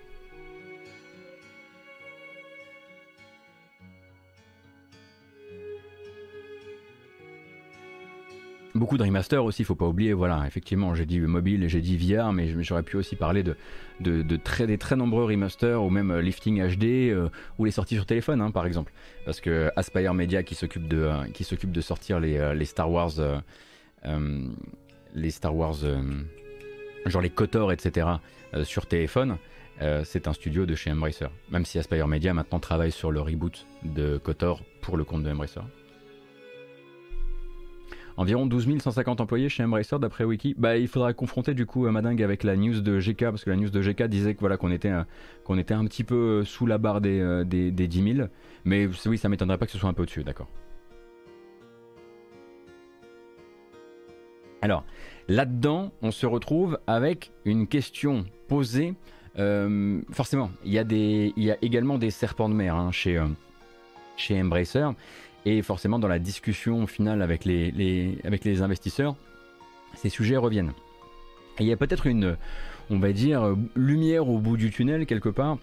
Beaucoup 8.75 8.97
de 8.97 9.03
remaster 9.03 9.41
aussi, 9.41 9.61
il 9.61 9.65
faut 9.65 9.75
pas 9.75 9.87
oublier. 9.87 10.11
Voilà, 10.11 10.43
effectivement, 10.45 10.93
j'ai 10.95 11.05
dit 11.05 11.21
mobile 11.21 11.63
et 11.63 11.69
j'ai 11.69 11.79
dit 11.79 11.95
VR, 11.95 12.33
mais 12.33 12.61
j'aurais 12.61 12.83
pu 12.83 12.97
aussi 12.97 13.15
parler 13.15 13.41
de, 13.41 14.35
très, 14.35 14.67
des 14.67 14.77
très 14.77 14.97
nombreux 14.97 15.23
remasters 15.23 15.81
ou 15.81 15.89
même 15.89 16.11
euh, 16.11 16.21
lifting 16.21 16.61
HD 16.61 16.83
euh, 16.83 17.29
ou 17.57 17.63
les 17.63 17.71
sorties 17.71 17.95
sur 17.95 18.05
téléphone, 18.05 18.41
hein, 18.41 18.51
par 18.51 18.65
exemple. 18.65 18.91
Parce 19.23 19.39
que 19.39 19.71
Aspire 19.77 20.13
Media 20.13 20.43
qui 20.43 20.55
s'occupe 20.55 20.89
de, 20.89 20.97
euh, 20.97 21.81
sortir 21.81 22.19
les, 22.19 22.65
Star 22.65 22.91
Wars, 22.91 23.13
les 25.13 25.31
Star 25.31 25.55
Wars 25.55 25.77
genre 27.05 27.21
les 27.21 27.29
Kotor, 27.29 27.71
etc., 27.71 28.07
sur 28.63 28.87
téléphone, 28.87 29.37
c'est 30.03 30.27
un 30.27 30.33
studio 30.33 30.65
de 30.65 30.75
chez 30.75 30.91
Embracer. 30.91 31.27
Même 31.49 31.63
si 31.63 31.79
Aspire 31.79 32.09
Media 32.09 32.33
maintenant 32.33 32.59
travaille 32.59 32.91
sur 32.91 33.09
le 33.09 33.21
reboot 33.21 33.65
de 33.83 34.17
Kotor 34.17 34.63
pour 34.81 34.97
le 34.97 35.05
compte 35.05 35.23
de 35.23 35.31
Embracer. 35.31 35.61
Environ 38.17 38.45
12 38.45 38.79
150 38.79 39.21
employés 39.21 39.49
chez 39.49 39.63
Embracer 39.63 39.99
d'après 39.99 40.23
Wiki. 40.23 40.55
Bah, 40.57 40.77
il 40.77 40.87
faudra 40.87 41.13
confronter 41.13 41.53
du 41.53 41.65
coup 41.65 41.87
Madingue 41.89 42.23
avec 42.23 42.43
la 42.43 42.55
news 42.55 42.81
de 42.81 42.99
GK 42.99 43.25
parce 43.25 43.43
que 43.43 43.49
la 43.49 43.55
news 43.57 43.69
de 43.69 43.81
GK 43.81 44.03
disait 44.03 44.35
que 44.35 44.39
voilà 44.39 44.57
qu'on 44.57 44.71
était 44.71 44.93
était 45.57 45.73
un 45.73 45.85
petit 45.85 46.03
peu 46.03 46.43
sous 46.43 46.65
la 46.65 46.77
barre 46.77 47.01
des, 47.01 47.19
euh, 47.19 47.43
des, 47.43 47.71
des 47.71 47.87
10 47.87 48.13
000. 48.15 48.27
Mais 48.63 48.87
oui, 49.05 49.17
ça 49.17 49.29
m'étonnerait 49.29 49.57
pas 49.57 49.65
que 49.65 49.71
ce 49.71 49.77
soit 49.77 49.89
un 49.89 49.93
peu 49.93 50.03
au-dessus, 50.03 50.23
d'accord. 50.23 50.47
Alors, 54.61 54.83
Là-dedans, 55.27 55.91
on 56.03 56.11
se 56.11 56.25
retrouve 56.25 56.79
avec 56.85 57.31
une 57.45 57.67
question 57.67 58.25
posée. 58.47 58.93
Euh, 59.39 60.01
forcément, 60.11 60.51
il 60.63 60.71
y, 60.71 60.79
a 60.79 60.83
y 60.83 61.51
a 61.51 61.57
également 61.63 61.97
des 61.97 62.11
serpents 62.11 62.47
de 62.47 62.53
mer 62.53 62.75
hein, 62.75 62.91
chez, 62.91 63.17
euh, 63.17 63.25
chez 64.17 64.39
Embracer. 64.39 64.87
Et 65.45 65.61
forcément, 65.61 65.99
dans 65.99 66.07
la 66.07 66.19
discussion 66.19 66.87
finale 66.87 67.21
avec 67.21 67.45
les, 67.45 68.17
avec 68.23 68.43
les 68.43 68.61
investisseurs, 68.61 69.15
ces 69.95 70.09
sujets 70.09 70.37
reviennent. 70.37 70.73
Et 71.59 71.63
il 71.63 71.67
y 71.67 71.71
a 71.71 71.77
peut-être 71.77 72.07
une, 72.07 72.35
on 72.89 72.99
va 72.99 73.13
dire, 73.13 73.55
lumière 73.75 74.27
au 74.27 74.39
bout 74.39 74.57
du 74.57 74.71
tunnel 74.71 75.05
quelque 75.05 75.29
part, 75.29 75.57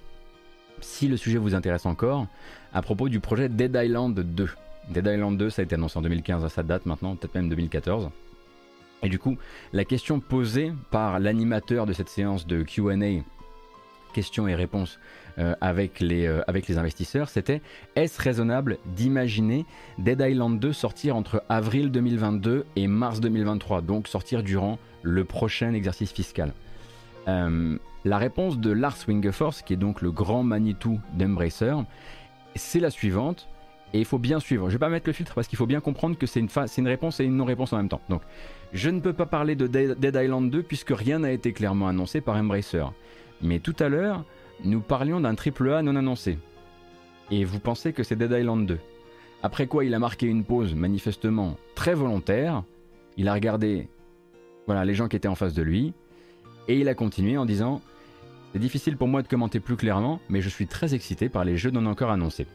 si 0.81 1.09
le 1.09 1.17
sujet 1.17 1.39
vous 1.39 1.55
intéresse 1.55 1.87
encore, 1.87 2.27
à 2.73 2.83
propos 2.83 3.09
du 3.09 3.21
projet 3.21 3.49
Dead 3.49 3.77
Island 3.81 4.19
2. 4.19 4.49
Dead 4.91 5.07
Island 5.07 5.37
2, 5.37 5.51
ça 5.51 5.63
a 5.63 5.65
été 5.65 5.75
annoncé 5.75 5.99
en 5.99 6.03
2015, 6.03 6.45
à 6.45 6.49
sa 6.49 6.63
date 6.63 6.87
maintenant, 6.87 7.17
peut-être 7.17 7.35
même 7.35 7.49
2014. 7.49 8.11
Et 9.03 9.09
du 9.09 9.19
coup, 9.19 9.37
la 9.73 9.85
question 9.85 10.21
posée 10.21 10.73
par 10.91 11.19
l'animateur 11.19 11.87
de 11.87 11.93
cette 11.93 12.09
séance 12.09 12.47
de 12.47 12.63
QA, 12.63 12.95
questions 14.13 14.47
et 14.47 14.55
réponses 14.55 14.99
euh, 15.39 15.55
avec, 15.61 16.01
les, 16.01 16.27
euh, 16.27 16.43
avec 16.47 16.69
les 16.69 16.79
investisseurs, 16.79 17.29
c'était 17.29 17.63
est-ce 17.97 18.21
raisonnable 18.21 18.79
d'imaginer 18.97 19.65
Dead 19.99 20.21
Island 20.21 20.59
2 20.59 20.73
sortir 20.73 21.17
entre 21.17 21.43
avril 21.49 21.91
2022 21.91 22.67
et 22.77 22.87
mars 22.87 23.21
2023, 23.21 23.81
donc 23.81 24.09
sortir 24.09 24.43
durant 24.43 24.79
le 25.03 25.25
prochain 25.25 25.73
exercice 25.73 26.13
fiscal? 26.13 26.53
Euh, 27.29 27.79
La 28.05 28.19
réponse 28.19 28.59
de 28.59 28.71
Lars 28.71 28.99
Wingeforce, 29.09 29.63
qui 29.63 29.73
est 29.73 29.77
donc 29.77 30.03
le 30.03 30.11
grand 30.11 30.43
Manitou 30.43 31.01
d'Embracer, 31.15 31.75
c'est 32.55 32.81
la 32.81 32.91
suivante. 32.91 33.49
Et 33.95 33.99
il 33.99 34.07
faut 34.07 34.19
bien 34.19 34.41
suivre. 34.41 34.71
Je 34.71 34.75
vais 34.75 34.79
pas 34.79 34.89
mettre 34.89 35.07
le 35.07 35.13
filtre 35.13 35.35
parce 35.35 35.47
qu'il 35.47 35.59
faut 35.59 35.67
bien 35.67 35.81
comprendre 35.81 36.17
que 36.17 36.27
c'est 36.27 36.41
une, 36.41 36.49
une 36.79 36.89
réponse 36.89 37.21
et 37.21 37.25
une 37.25 37.37
non-réponse 37.37 37.75
en 37.75 37.77
même 37.77 37.91
temps. 37.91 38.01
Donc, 38.09 38.23
je 38.73 38.89
ne 38.89 39.01
peux 39.01 39.13
pas 39.13 39.27
parler 39.27 39.55
de 39.55 39.67
Dead 39.67 40.17
Island 40.17 40.51
2 40.51 40.63
puisque 40.63 40.97
rien 40.97 41.19
n'a 41.19 41.31
été 41.31 41.53
clairement 41.53 41.89
annoncé 41.89 42.23
par 42.23 42.37
Embracer. 42.37 42.85
Mais 43.43 43.59
tout 43.59 43.77
à 43.81 43.91
l'heure, 43.91 44.25
nous 44.65 44.81
parlions 44.81 45.21
d'un 45.21 45.35
triple 45.35 45.71
A 45.73 45.83
non 45.83 45.97
annoncé. 45.97 46.39
Et 47.31 47.45
vous 47.45 47.59
pensez 47.59 47.93
que 47.93 48.03
c'est 48.03 48.17
Dead 48.17 48.31
Island 48.31 48.67
2. 48.67 48.79
Après 49.43 49.67
quoi, 49.67 49.85
il 49.85 49.95
a 49.95 49.99
marqué 49.99 50.27
une 50.27 50.45
pause 50.45 50.75
manifestement 50.75 51.57
très 51.75 51.95
volontaire. 51.95 52.63
Il 53.17 53.29
a 53.29 53.35
regardé 53.35 53.89
voilà, 54.67 54.85
les 54.85 54.95
gens 54.95 55.09
qui 55.09 55.17
étaient 55.17 55.29
en 55.29 55.35
face 55.35 55.55
de 55.55 55.63
lui. 55.63 55.93
Et 56.69 56.79
il 56.79 56.89
a 56.89 56.95
continué 56.95 57.37
en 57.37 57.45
disant 57.45 57.81
C'est 58.53 58.59
difficile 58.59 58.97
pour 58.97 59.09
moi 59.09 59.23
de 59.23 59.29
commenter 59.29 59.61
plus 59.61 59.77
clairement, 59.77 60.21
mais 60.29 60.41
je 60.41 60.49
suis 60.49 60.67
très 60.67 60.95
excité 60.95 61.29
par 61.29 61.45
les 61.45 61.57
jeux 61.57 61.71
non 61.71 61.87
encore 61.87 62.11
annoncés. 62.11 62.47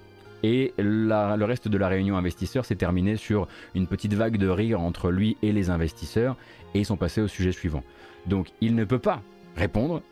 Et 0.43 0.73
le 0.77 1.43
reste 1.43 1.67
de 1.67 1.77
la 1.77 1.87
réunion 1.87 2.15
investisseurs 2.15 2.65
s'est 2.65 2.75
terminé 2.75 3.17
sur 3.17 3.47
une 3.73 3.87
petite 3.87 4.13
vague 4.13 4.37
de 4.37 4.47
rire 4.47 4.79
entre 4.79 5.09
lui 5.09 5.35
et 5.41 5.51
les 5.51 5.69
investisseurs, 5.69 6.37
et 6.73 6.79
ils 6.79 6.85
sont 6.85 6.97
passés 6.97 7.21
au 7.21 7.27
sujet 7.27 7.51
suivant. 7.51 7.83
Donc 8.27 8.49
il 8.61 8.75
ne 8.75 8.85
peut 8.85 8.99
pas 8.99 9.21
répondre, 9.55 10.03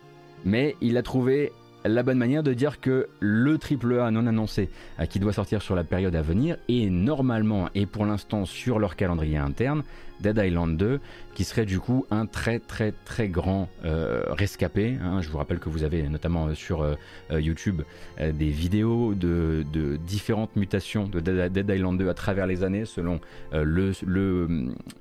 mais 0.43 0.75
il 0.81 0.97
a 0.97 1.03
trouvé 1.03 1.51
la 1.87 2.03
bonne 2.03 2.17
manière 2.17 2.43
de 2.43 2.53
dire 2.53 2.79
que 2.79 3.07
le 3.19 3.57
triple 3.57 3.99
A 3.99 4.11
non 4.11 4.25
annoncé 4.27 4.69
euh, 4.99 5.05
qui 5.05 5.19
doit 5.19 5.33
sortir 5.33 5.61
sur 5.61 5.75
la 5.75 5.83
période 5.83 6.15
à 6.15 6.21
venir 6.21 6.57
est 6.67 6.89
normalement 6.89 7.69
et 7.75 7.85
pour 7.85 8.05
l'instant 8.05 8.45
sur 8.45 8.79
leur 8.79 8.95
calendrier 8.95 9.37
interne 9.37 9.83
Dead 10.21 10.37
Island 10.37 10.77
2 10.77 10.99
qui 11.33 11.43
serait 11.43 11.65
du 11.65 11.79
coup 11.79 12.05
un 12.09 12.25
très 12.25 12.59
très 12.59 12.93
très 13.03 13.27
grand 13.27 13.69
euh, 13.83 14.23
rescapé. 14.29 14.97
Hein. 15.03 15.21
Je 15.21 15.29
vous 15.29 15.37
rappelle 15.37 15.59
que 15.59 15.69
vous 15.69 15.83
avez 15.83 16.03
notamment 16.03 16.47
euh, 16.47 16.53
sur 16.53 16.95
YouTube 17.31 17.81
des 18.19 18.49
vidéos 18.49 19.13
de, 19.13 19.65
différentes 20.07 20.55
mutations 20.55 21.07
de 21.07 21.19
Dead, 21.19 21.69
Island 21.69 21.97
2 21.97 22.09
à 22.09 22.13
travers 22.13 22.47
les 22.47 22.63
années 22.63 22.85
selon 22.85 23.19
le, 23.51 23.91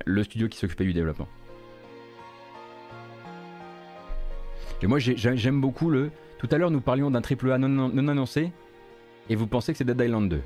le 0.05 0.23
studio 0.23 0.47
qui 0.47 0.57
s'occupait 0.57 0.83
du 0.83 0.93
développement. 0.93 1.27
Et 4.81 4.87
moi 4.87 4.99
j'aime 4.99 5.61
beaucoup 5.61 5.89
le 5.89 6.11
tout 6.37 6.47
à 6.51 6.57
l'heure, 6.57 6.71
nous 6.71 6.81
parlions 6.81 7.11
d'un 7.11 7.21
triple 7.21 7.51
A 7.51 7.57
non, 7.57 7.97
annoncé, 7.97 8.51
et 9.29 9.35
vous 9.35 9.47
pensez 9.47 9.71
que 9.71 9.77
c'est 9.77 9.85
Dead 9.85 9.99
Island 9.99 10.29
2. 10.29 10.41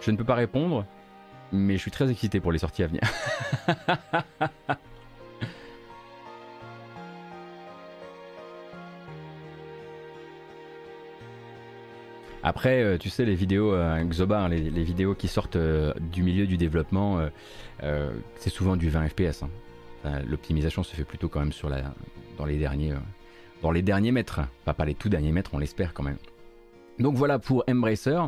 Je 0.00 0.10
ne 0.10 0.16
peux 0.16 0.24
pas 0.24 0.34
répondre, 0.34 0.84
mais 1.52 1.76
je 1.76 1.82
suis 1.82 1.90
très 1.90 2.10
excité 2.10 2.40
pour 2.40 2.52
les 2.52 2.58
sorties 2.58 2.82
à 2.82 2.86
venir. 2.88 3.02
Après, 12.42 12.82
euh, 12.82 12.98
tu 12.98 13.08
sais, 13.08 13.24
les 13.24 13.36
vidéos 13.36 13.72
euh, 13.72 14.02
Xobar, 14.04 14.48
les, 14.48 14.82
vidéos 14.82 15.14
qui 15.14 15.28
sortent 15.28 15.56
euh, 15.56 15.94
du 16.00 16.24
milieu 16.24 16.46
du 16.46 16.56
développement, 16.56 17.20
c'est 18.36 18.50
souvent 18.50 18.76
du 18.76 18.88
20 18.88 19.08
FPS. 19.08 19.44
Hein. 19.44 19.50
L'optimisation 20.26 20.82
se 20.82 20.94
fait 20.94 21.04
plutôt 21.04 21.28
quand 21.28 21.40
même 21.40 21.52
sur 21.52 21.68
la, 21.68 21.94
dans 22.38 22.44
les 22.44 22.58
derniers, 22.58 22.92
euh, 22.92 22.98
dans 23.62 23.70
les 23.70 23.82
derniers 23.82 24.12
mètres. 24.12 24.40
Pas, 24.64 24.84
les 24.84 24.94
tout 24.94 25.08
derniers 25.08 25.32
mètres, 25.32 25.50
on 25.54 25.58
l'espère 25.58 25.94
quand 25.94 26.02
même. 26.02 26.18
Donc 26.98 27.16
voilà 27.16 27.38
pour 27.38 27.64
Embracer 27.68 28.18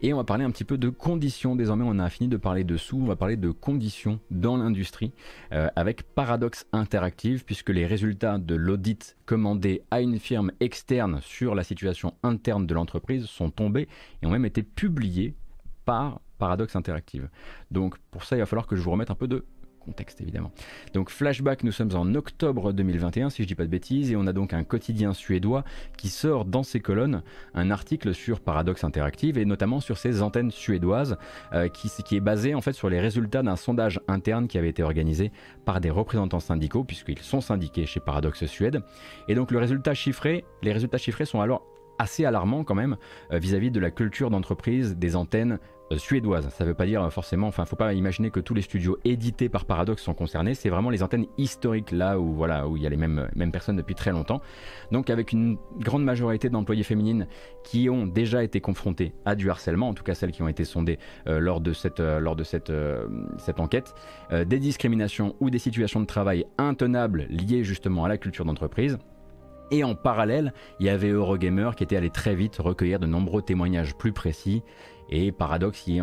et 0.00 0.12
on 0.12 0.16
va 0.16 0.24
parler 0.24 0.44
un 0.44 0.50
petit 0.50 0.64
peu 0.64 0.78
de 0.78 0.88
conditions. 0.88 1.54
Désormais 1.54 1.84
on 1.86 1.98
a 1.98 2.08
fini 2.08 2.28
de 2.28 2.36
parler 2.36 2.64
de 2.64 2.76
sous, 2.76 2.98
on 2.98 3.04
va 3.04 3.14
parler 3.14 3.36
de 3.36 3.50
conditions 3.50 4.20
dans 4.30 4.56
l'industrie 4.56 5.12
euh, 5.52 5.68
avec 5.76 6.02
Paradox 6.02 6.66
Interactive 6.72 7.44
puisque 7.44 7.68
les 7.68 7.86
résultats 7.86 8.38
de 8.38 8.54
l'audit 8.54 9.16
commandé 9.26 9.82
à 9.90 10.00
une 10.00 10.18
firme 10.18 10.50
externe 10.60 11.20
sur 11.22 11.54
la 11.54 11.62
situation 11.62 12.14
interne 12.22 12.66
de 12.66 12.74
l'entreprise 12.74 13.26
sont 13.26 13.50
tombés 13.50 13.86
et 14.22 14.26
ont 14.26 14.30
même 14.30 14.46
été 14.46 14.62
publiés 14.62 15.34
par 15.84 16.20
Paradox 16.38 16.74
Interactive. 16.74 17.28
Donc 17.70 17.98
pour 18.10 18.24
ça 18.24 18.36
il 18.36 18.40
va 18.40 18.46
falloir 18.46 18.66
que 18.66 18.76
je 18.76 18.80
vous 18.80 18.90
remette 18.90 19.10
un 19.10 19.14
peu 19.14 19.28
de 19.28 19.44
contexte 19.86 20.20
évidemment. 20.20 20.50
Donc 20.92 21.10
flashback, 21.10 21.64
nous 21.64 21.72
sommes 21.72 21.94
en 21.94 22.14
octobre 22.14 22.72
2021 22.72 23.30
si 23.30 23.42
je 23.42 23.48
dis 23.48 23.54
pas 23.54 23.64
de 23.64 23.70
bêtises 23.70 24.10
et 24.10 24.16
on 24.16 24.26
a 24.26 24.32
donc 24.32 24.52
un 24.52 24.64
quotidien 24.64 25.14
suédois 25.14 25.64
qui 25.96 26.08
sort 26.08 26.44
dans 26.44 26.62
ses 26.62 26.80
colonnes 26.80 27.22
un 27.54 27.70
article 27.70 28.12
sur 28.12 28.40
Paradox 28.40 28.84
Interactive 28.84 29.38
et 29.38 29.44
notamment 29.44 29.80
sur 29.80 29.96
ses 29.96 30.22
antennes 30.22 30.50
suédoises 30.50 31.16
euh, 31.52 31.68
qui, 31.68 32.16
est 32.16 32.20
basé 32.20 32.54
en 32.54 32.60
fait 32.60 32.72
sur 32.72 32.90
les 32.90 33.00
résultats 33.00 33.42
d'un 33.42 33.56
sondage 33.56 34.00
interne 34.08 34.48
qui 34.48 34.58
avait 34.58 34.68
été 34.68 34.82
organisé 34.82 35.30
par 35.64 35.80
des 35.80 35.90
représentants 35.90 36.40
syndicaux 36.40 36.84
puisqu'ils 36.84 37.20
sont 37.20 37.40
syndiqués 37.40 37.86
chez 37.86 38.00
Paradox 38.00 38.44
Suède 38.46 38.82
et 39.28 39.34
donc 39.34 39.50
le 39.50 39.58
résultat 39.58 39.94
chiffré, 39.94 40.44
les 40.62 40.72
résultats 40.72 40.98
chiffrés 40.98 41.24
sont 41.24 41.40
alors 41.40 41.62
assez 41.98 42.24
alarmant 42.24 42.64
quand 42.64 42.74
même 42.74 42.96
euh, 43.32 43.38
vis-à-vis 43.38 43.70
de 43.70 43.80
la 43.80 43.90
culture 43.90 44.30
d'entreprise 44.30 44.96
des 44.96 45.16
antennes 45.16 45.58
euh, 45.92 45.98
suédoises. 45.98 46.48
Ça 46.50 46.64
ne 46.64 46.70
veut 46.70 46.74
pas 46.74 46.86
dire 46.86 47.02
euh, 47.02 47.10
forcément, 47.10 47.46
enfin, 47.46 47.64
faut 47.64 47.76
pas 47.76 47.92
imaginer 47.94 48.30
que 48.30 48.40
tous 48.40 48.54
les 48.54 48.62
studios 48.62 48.98
édités 49.04 49.48
par 49.48 49.64
Paradox 49.64 50.02
sont 50.02 50.14
concernés. 50.14 50.54
C'est 50.54 50.68
vraiment 50.68 50.90
les 50.90 51.02
antennes 51.02 51.26
historiques 51.38 51.92
là 51.92 52.18
où 52.18 52.32
voilà 52.32 52.68
où 52.68 52.76
il 52.76 52.82
y 52.82 52.86
a 52.86 52.90
les 52.90 52.96
mêmes, 52.96 53.28
mêmes 53.34 53.52
personnes 53.52 53.76
depuis 53.76 53.94
très 53.94 54.12
longtemps. 54.12 54.40
Donc 54.92 55.10
avec 55.10 55.32
une 55.32 55.58
grande 55.78 56.04
majorité 56.04 56.48
d'employés 56.48 56.82
féminines 56.82 57.26
qui 57.64 57.88
ont 57.88 58.06
déjà 58.06 58.42
été 58.42 58.60
confrontées 58.60 59.12
à 59.24 59.34
du 59.34 59.50
harcèlement, 59.50 59.88
en 59.88 59.94
tout 59.94 60.04
cas 60.04 60.14
celles 60.14 60.32
qui 60.32 60.42
ont 60.42 60.48
été 60.48 60.64
sondées 60.64 60.98
lors 61.26 61.60
de 61.60 61.72
cette 61.72 62.00
lors 62.00 62.36
de 62.36 62.44
cette 62.44 62.72
cette 63.38 63.60
enquête, 63.60 63.94
des 64.30 64.58
discriminations 64.58 65.34
ou 65.40 65.50
des 65.50 65.58
situations 65.58 66.00
de 66.00 66.06
travail 66.06 66.46
intenables 66.58 67.26
liées 67.28 67.64
justement 67.64 68.04
à 68.04 68.08
la 68.08 68.18
culture 68.18 68.44
d'entreprise. 68.44 68.98
Et 69.70 69.84
en 69.84 69.94
parallèle, 69.94 70.52
il 70.80 70.86
y 70.86 70.88
avait 70.88 71.08
Eurogamer 71.08 71.70
qui 71.76 71.84
était 71.84 71.96
allé 71.96 72.10
très 72.10 72.34
vite 72.34 72.56
recueillir 72.58 72.98
de 72.98 73.06
nombreux 73.06 73.42
témoignages 73.42 73.96
plus 73.96 74.12
précis. 74.12 74.62
Et 75.08 75.32
Paradox 75.32 75.86
y, 75.86 76.00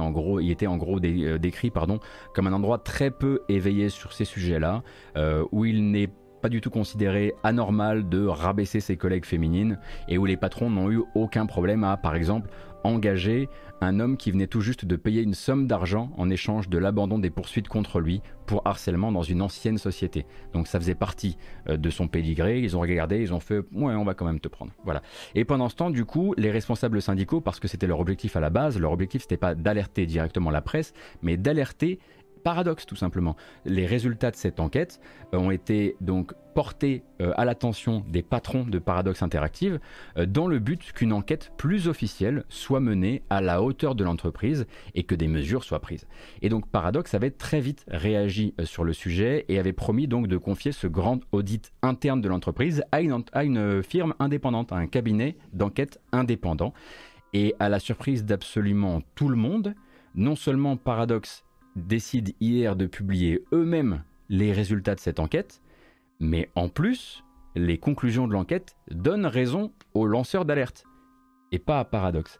était 0.49 0.67
en 0.67 0.77
gros 0.77 0.99
euh, 0.99 1.37
décrit 1.37 1.69
pardon, 1.69 1.99
comme 2.33 2.47
un 2.47 2.53
endroit 2.53 2.77
très 2.77 3.11
peu 3.11 3.41
éveillé 3.49 3.89
sur 3.89 4.13
ces 4.13 4.25
sujets-là, 4.25 4.83
euh, 5.17 5.45
où 5.51 5.65
il 5.65 5.91
n'est 5.91 6.09
pas 6.43 6.49
du 6.49 6.59
tout 6.59 6.69
considéré 6.69 7.33
anormal 7.43 8.09
de 8.09 8.25
rabaisser 8.25 8.81
ses 8.81 8.97
collègues 8.97 9.23
féminines 9.23 9.79
et 10.09 10.17
où 10.17 10.25
les 10.25 10.35
patrons 10.35 10.69
n'ont 10.69 10.91
eu 10.91 11.01
aucun 11.15 11.45
problème 11.45 11.85
à, 11.85 11.95
par 11.95 12.15
exemple, 12.15 12.49
engager 12.83 13.47
un 13.79 14.01
homme 14.01 14.17
qui 14.17 14.29
venait 14.29 14.47
tout 14.47 14.59
juste 14.59 14.83
de 14.83 14.97
payer 14.97 15.21
une 15.21 15.35
somme 15.35 15.67
d'argent 15.67 16.11
en 16.17 16.29
échange 16.29 16.67
de 16.67 16.77
l'abandon 16.77 17.17
des 17.17 17.29
poursuites 17.29 17.69
contre 17.69 18.01
lui 18.01 18.21
pour 18.45 18.61
harcèlement 18.65 19.13
dans 19.13 19.23
une 19.23 19.41
ancienne 19.41 19.77
société. 19.77 20.25
Donc 20.51 20.67
ça 20.67 20.81
faisait 20.81 20.95
partie 20.95 21.37
euh, 21.69 21.77
de 21.77 21.89
son 21.89 22.09
pédigré, 22.09 22.59
ils 22.59 22.75
ont 22.75 22.81
regardé, 22.81 23.21
ils 23.21 23.33
ont 23.33 23.39
fait 23.39 23.59
ouais 23.71 23.95
on 23.95 24.03
va 24.03 24.13
quand 24.13 24.25
même 24.25 24.41
te 24.41 24.49
prendre. 24.49 24.73
Voilà. 24.83 25.01
Et 25.35 25.45
pendant 25.45 25.69
ce 25.69 25.75
temps 25.75 25.91
du 25.91 26.03
coup 26.03 26.33
les 26.37 26.51
responsables 26.51 27.01
syndicaux 27.01 27.39
parce 27.39 27.61
que 27.61 27.69
c'était 27.69 27.87
leur 27.87 28.01
objectif 28.01 28.35
à 28.35 28.41
la 28.41 28.49
base, 28.49 28.77
leur 28.77 28.91
objectif 28.91 29.21
c'était 29.21 29.37
pas 29.37 29.55
d'alerter 29.55 30.05
directement 30.05 30.51
la 30.51 30.61
presse, 30.61 30.93
mais 31.21 31.37
d'alerter 31.37 31.99
paradoxe 32.43 32.85
tout 32.85 32.95
simplement. 32.95 33.35
Les 33.65 33.85
résultats 33.85 34.31
de 34.31 34.35
cette 34.35 34.59
enquête 34.59 34.99
euh, 35.33 35.37
ont 35.37 35.51
été 35.51 35.95
donc 36.01 36.33
portés 36.53 37.03
euh, 37.19 37.31
à 37.35 37.45
l'attention 37.45 38.03
des 38.07 38.21
patrons 38.21 38.63
de 38.63 38.77
Paradoxe 38.77 39.23
Interactive 39.23 39.79
euh, 40.17 40.25
dans 40.25 40.47
le 40.47 40.59
but 40.59 40.91
qu'une 40.93 41.13
enquête 41.13 41.51
plus 41.57 41.87
officielle 41.87 42.43
soit 42.49 42.79
menée 42.79 43.23
à 43.29 43.41
la 43.41 43.63
hauteur 43.63 43.95
de 43.95 44.03
l'entreprise 44.03 44.67
et 44.93 45.03
que 45.03 45.15
des 45.15 45.27
mesures 45.27 45.63
soient 45.63 45.79
prises. 45.79 46.07
Et 46.41 46.49
donc 46.49 46.67
Paradoxe 46.69 47.13
avait 47.13 47.31
très 47.31 47.59
vite 47.59 47.85
réagi 47.87 48.53
sur 48.63 48.83
le 48.83 48.93
sujet 48.93 49.45
et 49.47 49.57
avait 49.57 49.73
promis 49.73 50.07
donc 50.07 50.27
de 50.27 50.37
confier 50.37 50.71
ce 50.71 50.87
grand 50.87 51.21
audit 51.31 51.73
interne 51.81 52.21
de 52.21 52.29
l'entreprise 52.29 52.83
à 52.91 53.01
une, 53.01 53.23
à 53.31 53.43
une 53.43 53.81
firme 53.81 54.13
indépendante, 54.19 54.71
à 54.71 54.75
un 54.75 54.87
cabinet 54.87 55.37
d'enquête 55.53 55.99
indépendant. 56.11 56.73
Et 57.35 57.55
à 57.59 57.67
la 57.67 57.79
surprise 57.79 58.25
d'absolument 58.25 59.01
tout 59.15 59.27
le 59.27 59.35
monde, 59.35 59.73
non 60.13 60.35
seulement 60.35 60.77
Paradoxe 60.77 61.43
décident 61.75 62.31
hier 62.39 62.75
de 62.75 62.85
publier 62.85 63.43
eux-mêmes 63.51 64.03
les 64.29 64.51
résultats 64.51 64.95
de 64.95 64.99
cette 64.99 65.19
enquête, 65.19 65.61
mais 66.19 66.49
en 66.55 66.69
plus, 66.69 67.23
les 67.55 67.77
conclusions 67.77 68.27
de 68.27 68.33
l'enquête 68.33 68.75
donnent 68.89 69.25
raison 69.25 69.71
aux 69.93 70.07
lanceurs 70.07 70.45
d'alerte, 70.45 70.85
et 71.51 71.59
pas 71.59 71.79
à 71.79 71.85
Paradox. 71.85 72.39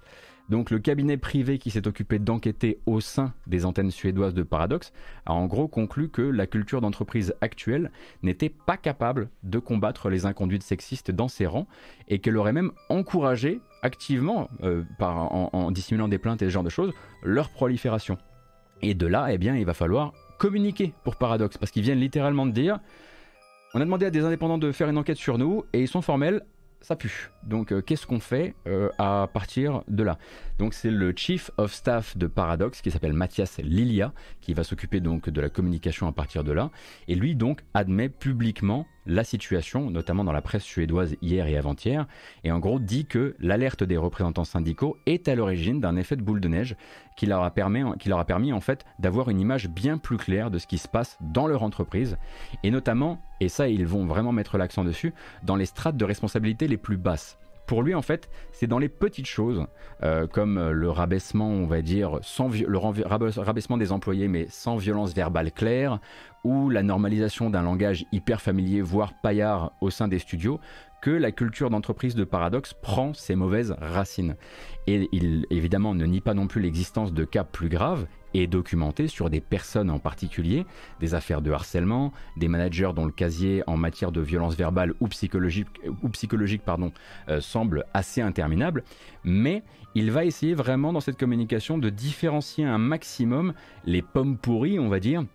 Donc 0.50 0.72
le 0.72 0.80
cabinet 0.80 1.18
privé 1.18 1.58
qui 1.58 1.72
s'est 1.72 1.88
occupé 1.88 2.20
d'enquêter 2.20 2.80
au 2.86 3.00
sein 3.00 3.34
des 3.48 3.66
antennes 3.66 3.92
suédoises 3.92 4.34
de 4.34 4.44
Paradox 4.44 4.92
a 5.26 5.34
en 5.34 5.46
gros 5.46 5.70
conclu 5.70 6.10
que 6.10 6.22
la 6.22 6.48
culture 6.48 6.82
d'entreprise 6.82 7.34
actuelle 7.40 7.92
n'était 8.24 8.50
pas 8.50 8.76
capable 8.76 9.30
de 9.44 9.60
combattre 9.60 10.10
les 10.10 10.26
inconduites 10.26 10.64
sexistes 10.64 11.12
dans 11.12 11.30
ses 11.30 11.46
rangs 11.46 11.68
et 12.10 12.20
qu'elle 12.20 12.38
aurait 12.38 12.54
même 12.54 12.72
encouragé 12.90 13.62
activement, 13.84 14.50
euh, 14.64 14.84
en, 15.00 15.50
en 15.54 15.72
dissimulant 15.72 16.10
des 16.10 16.18
plaintes 16.18 16.42
et 16.42 16.46
ce 16.46 16.52
genre 16.52 16.64
de 16.64 16.70
choses, 16.70 16.94
leur 17.24 17.50
prolifération. 17.50 18.18
Et 18.82 18.94
de 18.94 19.08
là, 19.08 19.28
eh 19.32 19.38
bien, 19.38 19.56
il 19.56 19.66
va 19.66 19.74
falloir 19.74 20.14
communiquer 20.38 20.94
pour 21.04 21.16
Paradox, 21.16 21.58
parce 21.58 21.72
qu'ils 21.72 21.84
viennent 21.84 22.00
littéralement 22.00 22.46
de 22.46 22.52
dire, 22.52 22.80
on 23.74 23.82
a 23.82 23.86
demandé 23.86 24.06
à 24.06 24.10
des 24.10 24.24
indépendants 24.24 24.58
de 24.58 24.72
faire 24.72 24.90
une 24.90 24.98
enquête 24.98 25.18
sur 25.18 25.38
nous, 25.38 25.64
et 25.74 25.82
ils 25.82 25.88
sont 25.88 26.02
formels, 26.02 26.42
ça 26.84 26.98
pue. 26.98 27.32
Donc 27.44 27.72
euh, 27.72 27.82
qu'est-ce 27.82 28.06
qu'on 28.06 28.20
fait 28.20 28.56
euh, 28.68 28.90
à 29.00 29.30
partir 29.34 29.84
de 29.88 30.04
là? 30.04 30.18
Donc 30.60 30.74
c'est 30.74 30.92
le 30.92 31.14
Chief 31.16 31.50
of 31.58 31.74
Staff 31.74 32.18
de 32.18 32.28
Paradox 32.28 32.82
qui 32.82 32.92
s'appelle 32.92 33.14
Mathias 33.14 33.58
Lilia 33.60 34.14
qui 34.42 34.54
va 34.54 34.64
s'occuper 34.64 35.00
donc 35.00 35.30
de 35.30 35.42
la 35.42 35.50
communication 35.50 36.08
à 36.08 36.12
partir 36.12 36.44
de 36.44 36.52
là 36.52 36.72
et 37.08 37.16
lui 37.16 37.36
donc 37.36 37.62
admet 37.74 38.10
publiquement 38.10 38.86
la 39.06 39.24
situation, 39.24 39.90
notamment 39.90 40.24
dans 40.24 40.32
la 40.32 40.42
presse 40.42 40.64
suédoise 40.64 41.16
hier 41.22 41.48
et 41.48 41.58
avant-hier, 41.58 42.06
et 42.44 42.52
en 42.52 42.60
gros 42.60 42.80
dit 42.80 43.06
que 43.06 43.36
l'alerte 43.40 43.84
des 43.84 43.98
représentants 43.98 44.46
syndicaux 44.46 44.98
est 45.06 45.28
à 45.28 45.36
l'origine 45.36 45.80
d'un 45.80 45.96
effet 45.96 46.16
de 46.16 46.22
boule 46.22 46.40
de 46.40 46.48
neige 46.48 46.76
qui 47.16 47.26
leur 47.26 47.44
a 47.44 47.52
permis, 47.52 48.54
en 48.54 48.62
fait 48.62 48.86
d'avoir 49.00 49.30
une 49.30 49.40
image 49.40 49.70
bien 49.70 49.98
plus 49.98 50.18
claire 50.18 50.52
de 50.52 50.58
ce 50.58 50.68
qui 50.68 50.78
se 50.78 50.88
passe 50.88 51.18
dans 51.22 51.48
leur 51.48 51.64
entreprise, 51.64 52.18
et 52.64 52.72
notamment, 52.72 53.22
et 53.40 53.50
ça 53.50 53.68
ils 53.68 53.86
vont 53.86 54.06
vraiment 54.06 54.32
mettre 54.32 54.58
l'accent 54.58 54.84
dessus, 54.84 55.14
dans 55.44 55.56
les 55.56 55.66
strates 55.66 55.98
de 55.98 56.06
responsabilité 56.06 56.68
les 56.68 56.78
plus 56.78 56.98
basses. 56.98 57.38
Pour 57.66 57.82
lui, 57.82 57.96
en 57.96 58.02
fait, 58.02 58.30
c'est 58.52 58.68
dans 58.68 58.78
les 58.78 58.90
petites 58.90 59.26
choses, 59.26 59.66
euh, 60.04 60.28
comme 60.28 60.70
le 60.70 60.90
rabaissement, 60.90 61.48
on 61.48 61.66
va 61.66 61.82
dire, 61.82 62.20
sans 62.22 62.50
le 62.50 62.78
rabaissement 62.78 63.78
des 63.78 63.94
employés, 63.94 64.28
mais 64.28 64.48
sans 64.50 64.76
violence 64.76 65.14
verbale 65.14 65.50
claire, 65.52 66.00
ou 66.44 66.70
la 66.70 66.84
normalisation 66.84 67.50
d'un 67.50 67.62
langage 67.62 68.06
hyper 68.12 68.42
familier, 68.42 68.82
voire 68.82 69.14
paillard 69.22 69.72
au 69.80 69.90
sein 69.90 70.10
des 70.10 70.20
studios, 70.20 70.60
que 71.04 71.12
la 71.12 71.34
culture 71.34 71.70
d'entreprise 71.70 72.16
de 72.16 72.24
Paradox 72.24 72.74
prend 72.74 73.14
ses 73.14 73.36
mauvaises 73.36 73.76
racines. 73.82 74.38
Et 74.88 75.10
il 75.12 75.46
évidemment 75.50 75.94
ne 75.94 76.06
nie 76.06 76.22
pas 76.22 76.34
non 76.34 76.48
plus 76.48 76.62
l'existence 76.62 77.12
de 77.12 77.26
cas 77.26 77.44
plus 77.44 77.68
graves 77.68 78.08
et 78.34 78.48
documentés 78.48 79.10
sur 79.10 79.30
des 79.30 79.42
personnes 79.42 79.90
en 79.90 80.00
particulier, 80.00 80.66
des 81.02 81.14
affaires 81.14 81.42
de 81.42 81.52
harcèlement, 81.52 82.14
des 82.38 82.48
managers 82.48 82.92
dont 82.96 83.04
le 83.04 83.12
casier 83.12 83.64
en 83.68 83.76
matière 83.76 84.14
de 84.14 84.22
violence 84.22 84.56
verbale 84.56 84.94
ou 85.02 85.10
psychologique, 85.10 85.68
ou 86.04 86.08
psychologique 86.08 86.62
pardon, 86.64 86.94
euh, 87.28 87.42
semble 87.42 87.84
assez 87.94 88.22
interminable, 88.22 88.86
mais 89.26 89.62
il 89.96 90.10
va 90.10 90.24
essayer 90.24 90.54
vraiment 90.54 90.94
dans 90.94 91.02
cette 91.02 91.18
communication 91.18 91.78
de 91.78 91.90
différencier 91.90 92.64
un 92.64 92.78
maximum 92.78 93.54
les 93.84 94.02
pommes 94.02 94.38
pourries, 94.38 94.80
on 94.80 94.88
va 94.88 95.02
dire, 95.02 95.26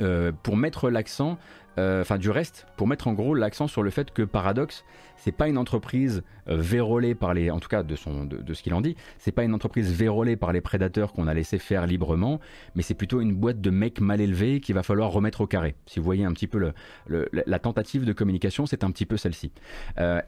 euh, 0.00 0.32
pour 0.42 0.56
mettre 0.56 0.88
l'accent, 0.90 1.38
enfin 1.76 2.18
du 2.18 2.30
reste, 2.30 2.66
pour 2.76 2.86
mettre 2.86 3.08
en 3.08 3.12
gros 3.12 3.34
l'accent 3.34 3.66
sur 3.66 3.82
le 3.82 3.90
fait 3.90 4.12
que 4.12 4.22
Paradox, 4.22 4.84
c'est 5.16 5.32
pas 5.32 5.48
une 5.48 5.58
entreprise 5.58 6.22
euh, 6.48 6.56
vérolée 6.56 7.14
par 7.14 7.34
les, 7.34 7.50
en 7.50 7.60
tout 7.60 7.68
cas 7.68 7.82
de, 7.82 7.96
son, 7.96 8.24
de, 8.24 8.54
ce 8.54 8.62
qu'il 8.62 8.74
en 8.74 8.80
dit, 8.80 8.96
c'est 9.18 9.32
pas 9.32 9.44
une 9.44 9.54
entreprise 9.54 9.92
vérolée 9.92 10.36
par 10.36 10.52
les 10.52 10.60
prédateurs 10.60 11.12
qu'on 11.12 11.26
a 11.26 11.34
laissé 11.34 11.58
faire 11.58 11.86
librement, 11.86 12.40
mais 12.74 12.82
c'est 12.82 12.94
plutôt 12.94 13.20
une 13.20 13.34
boîte 13.34 13.60
de 13.60 13.70
mecs 13.70 14.00
mal 14.00 14.20
élevés 14.20 14.60
qu'il 14.60 14.74
va 14.74 14.82
falloir 14.82 15.10
remettre 15.10 15.40
au 15.40 15.46
carré. 15.46 15.74
Si 15.86 15.98
vous 15.98 16.04
voyez 16.04 16.24
un 16.24 16.32
petit 16.32 16.46
peu 16.46 16.72
la 17.08 17.58
tentative 17.58 18.04
de 18.04 18.12
communication, 18.12 18.66
c'est 18.66 18.84
un 18.84 18.90
petit 18.90 19.06
peu 19.06 19.16
celle-ci. 19.16 19.52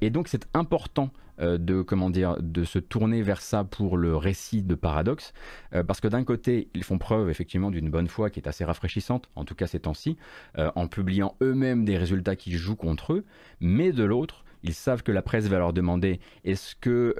et 0.00 0.10
donc 0.10 0.28
c'est 0.28 0.46
important 0.54 1.10
euh, 1.40 1.58
de 1.58 1.82
comment 1.82 2.08
dire 2.08 2.36
de 2.40 2.64
se 2.64 2.78
tourner 2.78 3.20
vers 3.20 3.42
ça 3.42 3.62
pour 3.62 3.98
le 3.98 4.16
récit 4.16 4.62
de 4.62 4.74
Paradoxe 4.74 5.34
euh, 5.74 5.84
parce 5.84 6.00
que 6.00 6.08
d'un 6.08 6.24
côté 6.24 6.70
ils 6.74 6.82
font 6.82 6.96
preuve 6.96 7.28
effectivement 7.28 7.70
d'une 7.70 7.90
bonne 7.90 8.08
foi 8.08 8.30
qui 8.30 8.40
est 8.40 8.48
assez 8.48 8.64
rafraîchissante 8.64 9.28
en 9.36 9.44
tout 9.44 9.54
cas 9.54 9.66
ces 9.66 9.80
temps-ci 9.80 10.16
euh, 10.56 10.70
en 10.76 10.88
publiant 10.88 11.36
eux-mêmes 11.42 11.84
des 11.84 11.98
résultats 11.98 12.36
qui 12.36 12.52
jouent 12.52 12.76
contre 12.76 13.12
eux 13.12 13.24
mais 13.60 13.92
de 13.92 14.02
l'autre 14.02 14.45
ils 14.62 14.74
savent 14.74 15.02
que 15.02 15.12
la 15.12 15.22
presse 15.22 15.46
va 15.46 15.58
leur 15.58 15.72
demander 15.72 16.20
est-ce 16.44 16.74
que 16.76 17.14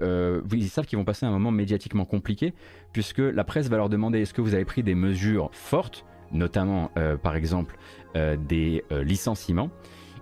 ils 0.52 0.68
savent 0.68 0.86
qu'ils 0.86 0.98
vont 0.98 1.04
passer 1.04 1.26
un 1.26 1.30
moment 1.30 1.50
médiatiquement 1.50 2.04
compliqué 2.04 2.54
puisque 2.92 3.18
la 3.18 3.44
presse 3.44 3.68
va 3.68 3.76
leur 3.76 3.88
demander 3.88 4.20
est-ce 4.20 4.34
que 4.34 4.40
vous 4.40 4.54
avez 4.54 4.64
pris 4.64 4.82
des 4.82 4.94
mesures 4.94 5.50
fortes 5.52 6.04
notamment 6.32 6.90
par 7.22 7.36
exemple 7.36 7.76
des 8.14 8.84
licenciements? 8.90 9.70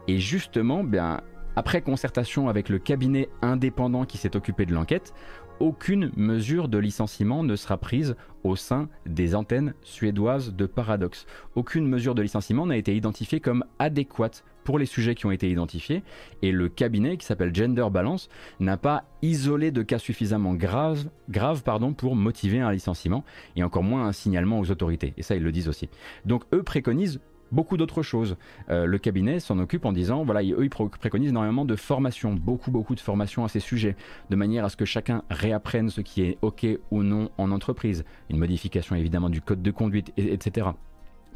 Et 0.07 0.19
justement 0.19 0.85
bien 0.85 1.21
après 1.57 1.83
concertation 1.83 2.49
avec 2.49 2.69
le 2.69 2.79
cabinet 2.79 3.29
indépendant 3.41 4.05
qui 4.05 4.19
s'est 4.19 4.37
occupé 4.37 4.67
de 4.67 4.75
l'enquête, 4.75 5.15
aucune 5.61 6.11
mesure 6.17 6.69
de 6.69 6.79
licenciement 6.79 7.45
ne 7.45 7.55
sera 7.55 7.79
prise 7.79 8.17
au 8.43 8.57
sein 8.57 8.89
des 9.07 9.37
antennes 9.37 9.75
suédoises 9.83 10.53
de 10.53 10.67
Paradox. 10.67 11.27
Aucune 11.55 11.87
mesure 11.87 12.17
de 12.17 12.23
licenciement 12.23 12.67
n'a 12.67 12.77
été 12.77 12.97
identifiée 12.97 13.39
comme 13.39 13.65
adéquate 13.79 14.45
pour 14.65 14.79
les 14.79 14.87
sujets 14.87 15.15
qui 15.15 15.27
ont 15.27 15.31
été 15.31 15.51
identifiés 15.51 16.03
et 16.43 16.51
le 16.51 16.69
cabinet 16.69 17.17
qui 17.17 17.27
s'appelle 17.27 17.55
Gender 17.55 17.87
Balance 17.91 18.29
n'a 18.61 18.77
pas 18.77 19.05
isolé 19.23 19.71
de 19.71 19.83
cas 19.83 19.99
suffisamment 19.99 20.55
graves, 20.55 21.07
pardon, 21.63 21.93
pour 21.93 22.17
motiver 22.17 22.61
un 22.61 22.73
licenciement 22.73 23.25
et 23.57 23.63
encore 23.63 23.83
moins 23.83 24.07
un 24.07 24.13
signalement 24.13 24.59
aux 24.59 24.71
autorités. 24.71 25.15
Et 25.17 25.23
ça, 25.23 25.37
ils 25.37 25.43
le 25.43 25.53
disent 25.53 25.69
aussi. 25.69 25.89
Donc 26.25 26.45
eux 26.53 26.63
préconisent 26.63 27.21
beaucoup 27.53 27.77
d'autres 27.77 28.03
choses. 28.03 28.37
le 28.69 28.97
cabinet 28.99 29.39
s'en 29.39 29.59
occupe 29.59 29.85
en 29.85 29.93
disant, 29.93 30.25
voilà, 30.25 30.43
eux, 30.43 30.65
ils 30.65 30.71
préconisent 30.71 31.31
énormément 31.31 31.65
de 31.65 31.77
formation, 31.77 32.35
beaucoup, 32.35 32.71
beaucoup 32.71 32.95
de 32.95 33.01
formation 33.01 33.45
à 33.45 33.49
ces 33.49 33.61
sujets, 33.61 33.97
de 34.31 34.37
manière 34.37 34.65
à 34.65 34.69
ce 34.69 34.77
que 34.77 34.85
chacun 34.85 35.23
réapprenne 35.31 35.89
ce 35.89 36.01
qui 36.01 36.23
est 36.23 36.39
OK 36.43 36.67
ou 36.91 37.03
non 37.03 37.31
en 37.39 37.53
entreprise. 37.53 38.05
Une 38.29 38.39
modification 38.39 38.97
évidemment 38.97 39.31
du 39.31 39.41
code 39.41 39.63
de 39.63 39.71
conduite, 39.71 40.13
etc 40.17 40.69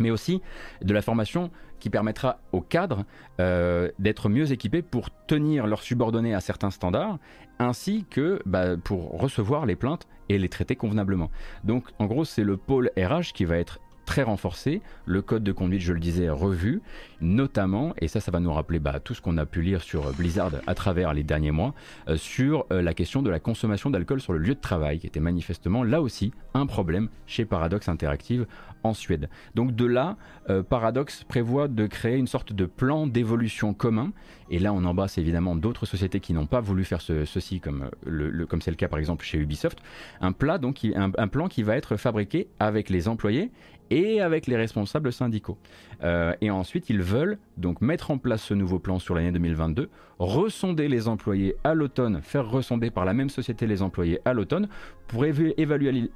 mais 0.01 0.11
aussi 0.11 0.41
de 0.83 0.93
la 0.93 1.03
formation 1.03 1.51
qui 1.81 1.91
permettra 1.91 2.41
aux 2.53 2.61
cadres 2.61 3.05
euh, 3.41 3.91
d'être 3.99 4.29
mieux 4.29 4.53
équipés 4.53 4.83
pour 4.83 5.11
tenir 5.27 5.67
leurs 5.67 5.83
subordonnés 5.83 6.35
à 6.35 6.41
certains 6.41 6.71
standards, 6.71 7.19
ainsi 7.59 8.05
que 8.11 8.41
bah, 8.47 8.77
pour 8.77 9.21
recevoir 9.21 9.67
les 9.67 9.77
plaintes 9.77 10.09
et 10.29 10.39
les 10.39 10.49
traiter 10.49 10.77
convenablement. 10.77 11.31
Donc 11.65 11.85
en 11.99 12.07
gros 12.07 12.25
c'est 12.25 12.45
le 12.45 12.57
pôle 12.57 12.91
RH 12.97 13.33
qui 13.33 13.45
va 13.45 13.57
être 13.57 13.81
très 14.09 14.23
renforcé, 14.23 14.81
le 15.05 15.21
code 15.21 15.45
de 15.45 15.53
conduite, 15.53 15.83
je 15.83 15.93
le 15.93 16.01
disais, 16.01 16.31
revu, 16.31 16.81
notamment, 17.21 17.93
et 18.01 18.09
ça, 18.09 18.21
ça 18.21 18.31
va 18.31 18.41
nous 18.41 18.51
rappeler 18.51 18.79
bah, 18.79 19.01
tout 19.01 19.13
ce 19.13 19.21
qu'on 19.21 19.37
a 19.37 19.45
pu 19.45 19.61
lire 19.61 19.83
sur 19.83 20.15
Blizzard 20.15 20.51
à 20.67 20.75
travers 20.75 21.13
les 21.13 21.23
derniers 21.23 21.51
mois, 21.51 21.75
euh, 22.09 22.17
sur 22.17 22.65
euh, 22.73 22.81
la 22.81 22.95
question 22.95 23.21
de 23.21 23.29
la 23.29 23.39
consommation 23.39 23.91
d'alcool 23.91 24.23
sur 24.23 24.33
le 24.33 24.39
lieu 24.39 24.55
de 24.55 24.61
travail, 24.61 24.99
qui 24.99 25.07
était 25.07 25.21
manifestement 25.21 25.85
là 25.85 26.01
aussi 26.01 26.33
un 26.55 26.65
problème 26.65 27.11
chez 27.27 27.45
Paradox 27.45 27.87
Interactive 27.87 28.47
en 28.83 28.95
Suède. 28.95 29.29
Donc 29.55 29.75
de 29.75 29.85
là, 29.85 30.17
euh, 30.49 30.63
Paradox 30.63 31.25
prévoit 31.25 31.69
de 31.69 31.87
créer 31.87 32.17
une 32.17 32.27
sorte 32.27 32.55
de 32.55 32.65
plan 32.65 33.07
d'évolution 33.07 33.75
commun. 33.75 34.13
Et 34.51 34.59
là, 34.59 34.73
on 34.73 34.85
embrasse 34.85 35.19
évidemment 35.19 35.55
d'autres 35.55 35.85
sociétés 35.85 36.21
qui 36.21 36.33
n'ont 36.33 36.47
pas 36.47 36.61
voulu 36.61 36.85
faire 36.85 37.03
ceci, 37.03 37.61
comme 37.61 37.91
le, 38.07 38.47
comme 38.47 38.63
c'est 38.63 38.71
le 38.71 38.77
cas 38.77 38.89
par 38.89 38.99
exemple 38.99 39.25
chez 39.25 39.37
Ubisoft. 39.37 39.79
Un, 40.23 40.33
plat, 40.33 40.57
donc, 40.57 40.87
un, 40.95 41.29
plan 41.29 41.49
qui 41.49 41.63
va 41.63 41.77
être 41.77 41.97
fabriqué 41.97 42.49
avec 42.59 42.89
les 42.89 43.09
employés 43.09 43.51
et 43.91 44.21
avec 44.21 44.47
les 44.47 44.57
responsables 44.57 45.13
syndicaux. 45.13 45.59
Euh, 46.03 46.35
et 46.41 46.51
ensuite, 46.51 46.91
ils 46.91 47.03
veulent 47.03 47.39
donc 47.57 47.81
mettre 47.81 48.11
en 48.11 48.19
place 48.19 48.43
ce 48.43 48.55
nouveau 48.55 48.79
plan 48.79 48.99
sur 48.99 49.15
l'année 49.15 49.33
2022, 49.33 49.89
ressonder 50.19 50.89
les 50.89 51.09
employés 51.09 51.57
à 51.65 51.75
l'automne, 51.75 52.21
faire 52.23 52.49
ressonder 52.49 52.91
par 52.91 53.05
la 53.05 53.15
même 53.15 53.31
société 53.31 53.67
les 53.67 53.83
employés 53.83 54.21
à 54.25 54.33
l'automne 54.33 54.69
pour 55.07 55.25
évaluer, 55.25 56.11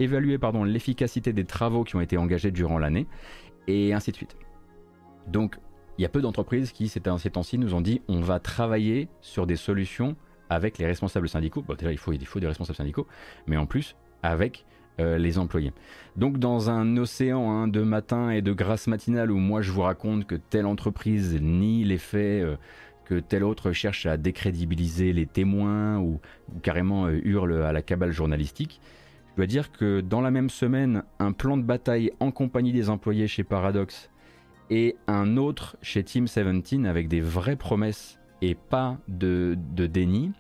l'efficacité 0.65 1.33
des 1.33 1.45
travaux 1.45 1.85
qui 1.85 1.97
ont 1.97 2.01
été 2.01 2.17
engagés 2.17 2.51
durant 2.51 2.79
l'année, 2.79 3.07
et 3.67 3.93
ainsi 3.93 4.11
de 4.11 4.17
suite. 4.17 4.37
Donc, 5.29 5.57
il 5.99 6.03
y 6.03 6.05
a 6.05 6.09
peu 6.09 6.21
d'entreprises 6.21 6.73
qui, 6.73 6.89
ces 6.89 7.01
temps-ci, 7.01 7.59
nous 7.59 7.75
ont 7.75 7.81
dit 7.81 8.01
on 8.09 8.21
va 8.21 8.41
travailler 8.41 9.09
sur 9.21 9.47
des 9.47 9.57
solutions 9.57 10.17
avec 10.49 10.79
les 10.79 10.87
responsables 10.87 11.29
syndicaux. 11.29 11.63
Bon, 11.63 11.75
déjà, 11.75 11.93
il 11.93 11.99
faut 11.99 12.13
des 12.13 12.47
responsables 12.47 12.77
syndicaux, 12.77 13.07
mais 13.47 13.57
en 13.57 13.67
plus, 13.67 13.97
avec 14.23 14.65
euh, 15.01 15.17
les 15.17 15.39
employés. 15.39 15.73
Donc 16.17 16.39
dans 16.39 16.69
un 16.69 16.99
océan 16.99 17.51
hein, 17.51 17.67
de 17.67 17.81
matin 17.81 18.29
et 18.29 18.43
de 18.43 18.53
grâce 18.53 18.89
matinale 18.89 19.31
où 19.31 19.39
moi 19.39 19.63
je 19.63 19.73
vous 19.73 19.81
raconte 19.81 20.27
que 20.27 20.35
telle 20.35 20.67
entreprise 20.67 21.41
nie 21.41 21.83
les 21.83 21.97
faits, 21.97 22.45
euh, 22.45 22.57
que 23.07 23.19
telle 23.19 23.43
autre 23.43 23.73
cherche 23.73 24.05
à 24.05 24.19
décrédibiliser 24.19 25.15
les 25.15 25.25
témoins 25.25 25.99
ou, 25.99 26.21
carrément 26.61 27.07
euh, 27.07 27.19
hurle 27.25 27.63
à 27.63 27.73
la 27.73 27.81
cabale 27.81 28.13
journalistique, 28.13 28.83
je 29.31 29.37
dois 29.37 29.47
dire 29.47 29.73
que 29.73 30.03
dans 30.03 30.21
la 30.21 30.31
même 30.31 30.51
semaine, 30.51 31.05
un 31.19 31.33
plan 31.33 31.57
de 31.57 31.63
bataille 31.63 32.13
en 32.21 32.31
compagnie 32.31 32.73
des 32.73 32.91
employés 32.91 33.29
chez 33.29 33.45
Paradox 33.45 34.11
et 34.69 34.97
un 35.07 35.39
autre 35.39 35.79
chez 35.81 36.05
Team 36.05 36.27
17 36.27 36.85
avec 36.85 37.09
des 37.09 37.23
vraies 37.23 37.57
promesses 37.57 38.21
et 38.43 38.55
pas 38.55 38.99
de, 39.09 39.57
de 39.75 39.87
déni. 39.87 40.33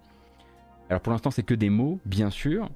Alors 0.90 1.00
pour 1.00 1.14
l'instant 1.14 1.30
c'est 1.30 1.42
que 1.42 1.54
des 1.54 1.70
mots, 1.70 2.00
bien 2.04 2.28
sûr, 2.28 2.68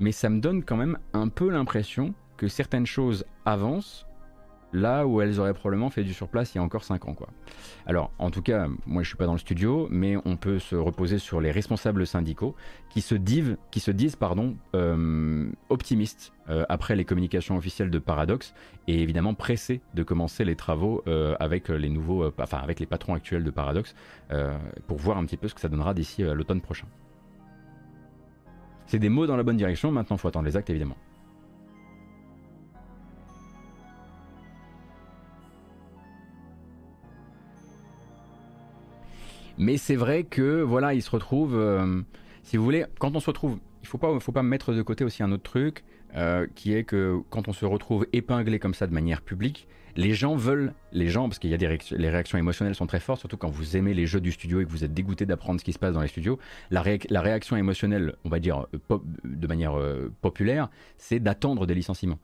mais 0.00 0.12
ça 0.12 0.28
me 0.28 0.40
donne 0.40 0.64
quand 0.64 0.76
même 0.76 0.98
un 1.12 1.28
peu 1.28 1.50
l'impression 1.50 2.14
que 2.36 2.48
certaines 2.48 2.86
choses 2.86 3.24
avancent 3.44 4.06
là 4.74 5.06
où 5.06 5.20
elles 5.20 5.40
auraient 5.40 5.54
probablement 5.54 5.88
fait 5.88 6.02
du 6.02 6.12
surplace 6.12 6.54
il 6.54 6.58
y 6.58 6.60
a 6.60 6.62
encore 6.62 6.84
5 6.84 7.06
ans. 7.06 7.14
Quoi. 7.14 7.28
Alors, 7.86 8.10
en 8.18 8.30
tout 8.30 8.42
cas, 8.42 8.66
moi 8.86 9.02
je 9.02 9.08
suis 9.08 9.16
pas 9.16 9.26
dans 9.26 9.32
le 9.32 9.38
studio, 9.38 9.86
mais 9.90 10.16
on 10.24 10.36
peut 10.36 10.58
se 10.58 10.74
reposer 10.74 11.18
sur 11.18 11.40
les 11.40 11.52
responsables 11.52 12.06
syndicaux 12.06 12.54
qui 12.90 13.00
se, 13.00 13.14
disent, 13.14 13.56
qui 13.70 13.80
se 13.80 13.92
disent 13.92 14.16
pardon, 14.16 14.56
euh, 14.74 15.48
optimistes 15.68 16.32
euh, 16.50 16.66
après 16.68 16.96
les 16.96 17.04
communications 17.04 17.56
officielles 17.56 17.90
de 17.90 17.98
Paradox 17.98 18.52
et 18.88 19.00
évidemment 19.00 19.34
pressés 19.34 19.80
de 19.94 20.02
commencer 20.02 20.44
les 20.44 20.56
travaux 20.56 21.02
euh, 21.06 21.36
avec 21.38 21.68
les 21.68 21.88
nouveaux, 21.88 22.30
enfin 22.38 22.58
avec 22.58 22.80
les 22.80 22.86
patrons 22.86 23.14
actuels 23.14 23.44
de 23.44 23.50
Paradox 23.50 23.94
pour 24.88 24.98
voir 24.98 25.18
un 25.18 25.24
petit 25.24 25.36
peu 25.36 25.46
ce 25.46 25.54
que 25.54 25.60
ça 25.60 25.68
donnera 25.68 25.94
d'ici 25.94 26.22
l'automne 26.22 26.60
prochain. 26.60 26.86
C'est 28.94 29.00
des 29.00 29.08
mots 29.08 29.26
dans 29.26 29.36
la 29.36 29.42
bonne 29.42 29.56
direction, 29.56 29.90
maintenant 29.90 30.16
faut 30.16 30.28
attendre 30.28 30.46
les 30.46 30.56
actes 30.56 30.70
évidemment. 30.70 30.96
Mais 39.58 39.78
c'est 39.78 39.96
vrai 39.96 40.22
que 40.22 40.62
voilà, 40.62 40.94
il 40.94 41.02
se 41.02 41.10
retrouve, 41.10 41.56
euh, 41.56 42.02
si 42.44 42.56
vous 42.56 42.62
voulez, 42.62 42.84
quand 43.00 43.16
on 43.16 43.18
se 43.18 43.26
retrouve, 43.26 43.58
il 43.82 43.88
faut 43.88 43.98
pas, 43.98 44.20
faut 44.20 44.30
pas 44.30 44.44
mettre 44.44 44.72
de 44.72 44.82
côté 44.82 45.02
aussi 45.02 45.24
un 45.24 45.32
autre 45.32 45.42
truc, 45.42 45.82
euh, 46.16 46.46
qui 46.54 46.74
est 46.74 46.84
que 46.84 47.18
quand 47.30 47.48
on 47.48 47.52
se 47.52 47.64
retrouve 47.64 48.06
épinglé 48.12 48.58
comme 48.58 48.74
ça 48.74 48.86
de 48.86 48.92
manière 48.92 49.20
publique, 49.20 49.66
les 49.96 50.14
gens 50.14 50.34
veulent, 50.34 50.72
les 50.92 51.08
gens, 51.08 51.28
parce 51.28 51.38
qu'il 51.38 51.50
y 51.50 51.54
a 51.54 51.56
des 51.56 51.66
réactions, 51.66 51.96
les 51.98 52.10
réactions 52.10 52.38
émotionnelles 52.38 52.74
sont 52.74 52.86
très 52.86 53.00
fortes, 53.00 53.20
surtout 53.20 53.36
quand 53.36 53.48
vous 53.48 53.76
aimez 53.76 53.94
les 53.94 54.06
jeux 54.06 54.20
du 54.20 54.32
studio 54.32 54.60
et 54.60 54.64
que 54.64 54.70
vous 54.70 54.84
êtes 54.84 54.92
dégoûté 54.94 55.26
d'apprendre 55.26 55.60
ce 55.60 55.64
qui 55.64 55.72
se 55.72 55.78
passe 55.78 55.94
dans 55.94 56.00
les 56.00 56.08
studios, 56.08 56.38
la, 56.70 56.82
réaction 56.82 57.56
émotionnelle, 57.56 58.14
on 58.24 58.28
va 58.28 58.40
dire 58.40 58.66
euh, 58.90 58.98
de 59.24 59.46
manière 59.46 59.78
euh, 59.78 60.12
populaire, 60.20 60.68
c'est 60.98 61.20
d'attendre 61.20 61.66
des 61.66 61.74
licenciements. 61.74 62.18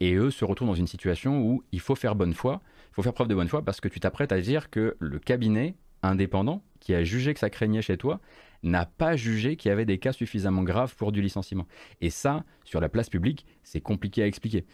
Et 0.00 0.14
eux 0.14 0.32
se 0.32 0.44
retrouvent 0.44 0.66
dans 0.66 0.74
une 0.74 0.88
situation 0.88 1.40
où 1.40 1.62
il 1.70 1.78
faut 1.78 1.94
faire 1.94 2.16
bonne 2.16 2.34
foi, 2.34 2.60
il 2.90 2.94
faut 2.94 3.02
faire 3.02 3.14
preuve 3.14 3.28
de 3.28 3.36
bonne 3.36 3.46
foi 3.46 3.64
parce 3.64 3.80
que 3.80 3.86
tu 3.86 4.00
t'apprêtes 4.00 4.32
à 4.32 4.40
dire 4.40 4.68
que 4.68 4.96
le 4.98 5.20
cabinet 5.20 5.76
indépendant 6.02 6.64
qui 6.80 6.94
a 6.94 7.04
jugé 7.04 7.34
que 7.34 7.40
ça 7.40 7.50
craignait 7.50 7.82
chez 7.82 7.96
toi 7.96 8.20
n'a 8.64 8.86
pas 8.86 9.14
jugé 9.14 9.56
qu'il 9.56 9.68
y 9.68 9.72
avait 9.72 9.84
des 9.84 9.98
cas 9.98 10.12
suffisamment 10.12 10.62
graves 10.62 10.96
pour 10.96 11.12
du 11.12 11.22
licenciement. 11.22 11.66
Et 12.00 12.10
ça, 12.10 12.44
sur 12.64 12.80
la 12.80 12.88
place 12.88 13.10
publique, 13.10 13.46
c'est 13.62 13.80
compliqué 13.80 14.22
à 14.22 14.26
expliquer. 14.26 14.64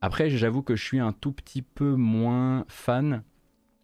Après, 0.00 0.28
j'avoue 0.28 0.62
que 0.62 0.74
je 0.74 0.84
suis 0.84 0.98
un 0.98 1.12
tout 1.12 1.32
petit 1.32 1.62
peu 1.62 1.94
moins 1.94 2.64
fan 2.68 3.22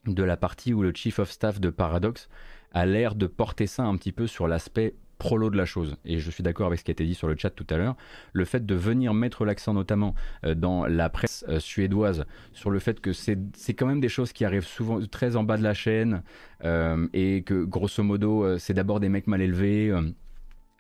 de 0.07 0.23
la 0.23 0.37
partie 0.37 0.75
où 0.75 0.83
le 0.83 0.93
Chief 0.95 1.19
of 1.19 1.31
Staff 1.31 1.61
de 1.61 1.71
Paradox 1.71 2.29
a 2.73 2.87
l'air 2.87 3.15
de 3.15 3.27
porter 3.27 3.67
ça 3.67 3.85
un 3.85 3.97
petit 3.97 4.13
peu 4.13 4.27
sur 4.27 4.49
l'aspect 4.49 4.95
prolo 5.19 5.51
de 5.51 5.57
la 5.57 5.65
chose. 5.65 5.97
Et 6.05 6.19
je 6.19 6.31
suis 6.31 6.43
d'accord 6.43 6.69
avec 6.69 6.79
ce 6.79 6.85
qui 6.85 6.91
a 6.91 6.93
été 6.93 7.05
dit 7.05 7.15
sur 7.15 7.29
le 7.29 7.37
chat 7.37 7.51
tout 7.51 7.67
à 7.71 7.77
l'heure. 7.77 7.97
Le 8.33 8.45
fait 8.45 8.65
de 8.65 8.75
venir 8.75 9.15
mettre 9.15 9.45
l'accent 9.45 9.75
notamment 9.75 10.15
euh, 10.45 10.55
dans 10.55 10.87
la 10.87 11.11
presse 11.11 11.45
euh, 11.49 11.61
suédoise 11.61 12.25
sur 12.53 12.71
le 12.71 12.79
fait 12.79 13.01
que 13.01 13.13
c'est 13.13 13.37
quand 13.75 13.87
même 13.87 14.01
des 14.01 14.09
choses 14.09 14.33
qui 14.33 14.45
arrivent 14.45 14.67
souvent 14.67 15.01
très 15.07 15.37
en 15.37 15.43
bas 15.43 15.57
de 15.57 15.63
la 15.63 15.75
chaîne 15.75 16.23
euh, 16.65 17.07
et 17.13 17.43
que 17.43 17.65
grosso 17.65 18.03
modo 18.03 18.59
c'est 18.59 18.75
d'abord 18.75 19.01
des 19.01 19.09
mecs 19.09 19.27
mal 19.27 19.41
élevés 19.41 19.93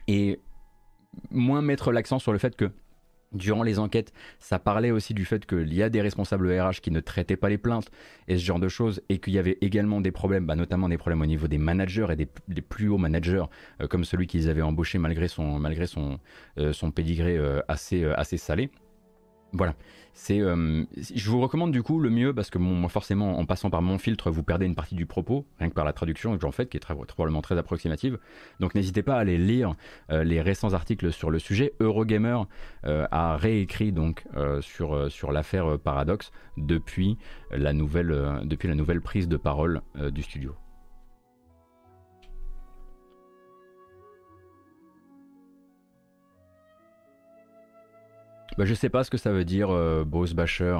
et 0.06 0.40
moins 1.30 1.62
mettre 1.62 1.92
l'accent 1.92 2.18
sur 2.18 2.32
le 2.32 2.38
fait 2.38 2.56
que 2.56 2.70
Durant 3.32 3.62
les 3.62 3.78
enquêtes, 3.78 4.14
ça 4.38 4.58
parlait 4.58 4.90
aussi 4.90 5.12
du 5.12 5.26
fait 5.26 5.44
qu'il 5.44 5.74
y 5.74 5.82
a 5.82 5.90
des 5.90 6.00
responsables 6.00 6.50
RH 6.50 6.80
qui 6.80 6.90
ne 6.90 7.00
traitaient 7.00 7.36
pas 7.36 7.50
les 7.50 7.58
plaintes 7.58 7.90
et 8.26 8.38
ce 8.38 8.44
genre 8.44 8.58
de 8.58 8.68
choses, 8.68 9.02
et 9.10 9.18
qu'il 9.18 9.34
y 9.34 9.38
avait 9.38 9.58
également 9.60 10.00
des 10.00 10.12
problèmes, 10.12 10.46
bah, 10.46 10.56
notamment 10.56 10.88
des 10.88 10.96
problèmes 10.96 11.20
au 11.20 11.26
niveau 11.26 11.46
des 11.46 11.58
managers 11.58 12.06
et 12.10 12.16
des, 12.16 12.62
plus 12.62 12.88
hauts 12.88 12.96
managers, 12.96 13.44
euh, 13.82 13.86
comme 13.86 14.04
celui 14.04 14.26
qu'ils 14.26 14.48
avaient 14.48 14.62
embauché 14.62 14.96
malgré 14.98 15.28
son, 15.28 15.58
malgré 15.58 15.86
son, 15.86 16.18
euh, 16.58 16.72
pédigré 16.94 17.36
euh, 17.36 17.60
assez, 17.68 18.02
assez 18.04 18.38
salé. 18.38 18.70
Voilà. 19.52 19.74
Euh, 20.30 20.84
je 21.00 21.30
vous 21.30 21.40
recommande 21.40 21.70
du 21.70 21.82
coup 21.82 22.00
le 22.00 22.10
mieux 22.10 22.34
parce 22.34 22.50
que 22.50 22.58
forcément 22.88 23.38
en 23.38 23.46
passant 23.46 23.70
par 23.70 23.82
mon 23.82 23.98
filtre 23.98 24.30
vous 24.30 24.42
perdez 24.42 24.66
une 24.66 24.74
partie 24.74 24.94
du 24.94 25.06
propos 25.06 25.46
rien 25.58 25.68
que 25.68 25.74
par 25.74 25.84
la 25.84 25.92
traduction 25.92 26.34
que 26.34 26.40
j'en 26.40 26.50
fais 26.50 26.66
qui 26.66 26.76
est 26.76 26.80
très, 26.80 26.94
probablement 26.94 27.40
très 27.40 27.56
approximative. 27.56 28.18
Donc 28.60 28.74
n'hésitez 28.74 29.02
pas 29.02 29.14
à 29.14 29.20
aller 29.20 29.38
lire 29.38 29.74
euh, 30.10 30.24
les 30.24 30.42
récents 30.42 30.74
articles 30.74 31.12
sur 31.12 31.30
le 31.30 31.38
sujet. 31.38 31.72
Eurogamer 31.80 32.42
euh, 32.84 33.06
a 33.10 33.36
réécrit 33.36 33.92
donc 33.92 34.24
sur 34.60 35.32
l'affaire 35.32 35.78
Paradox 35.78 36.30
depuis 36.56 37.16
la 37.50 37.72
nouvelle 37.72 39.00
prise 39.02 39.28
de 39.28 39.36
parole 39.36 39.82
du 39.94 40.22
studio. 40.22 40.54
Bah, 48.58 48.64
je 48.64 48.74
sais 48.74 48.88
pas 48.88 49.04
ce 49.04 49.10
que 49.10 49.18
ça 49.18 49.30
veut 49.30 49.44
dire, 49.44 49.70
euh, 49.70 50.02
Bruce 50.04 50.34
Basher. 50.34 50.78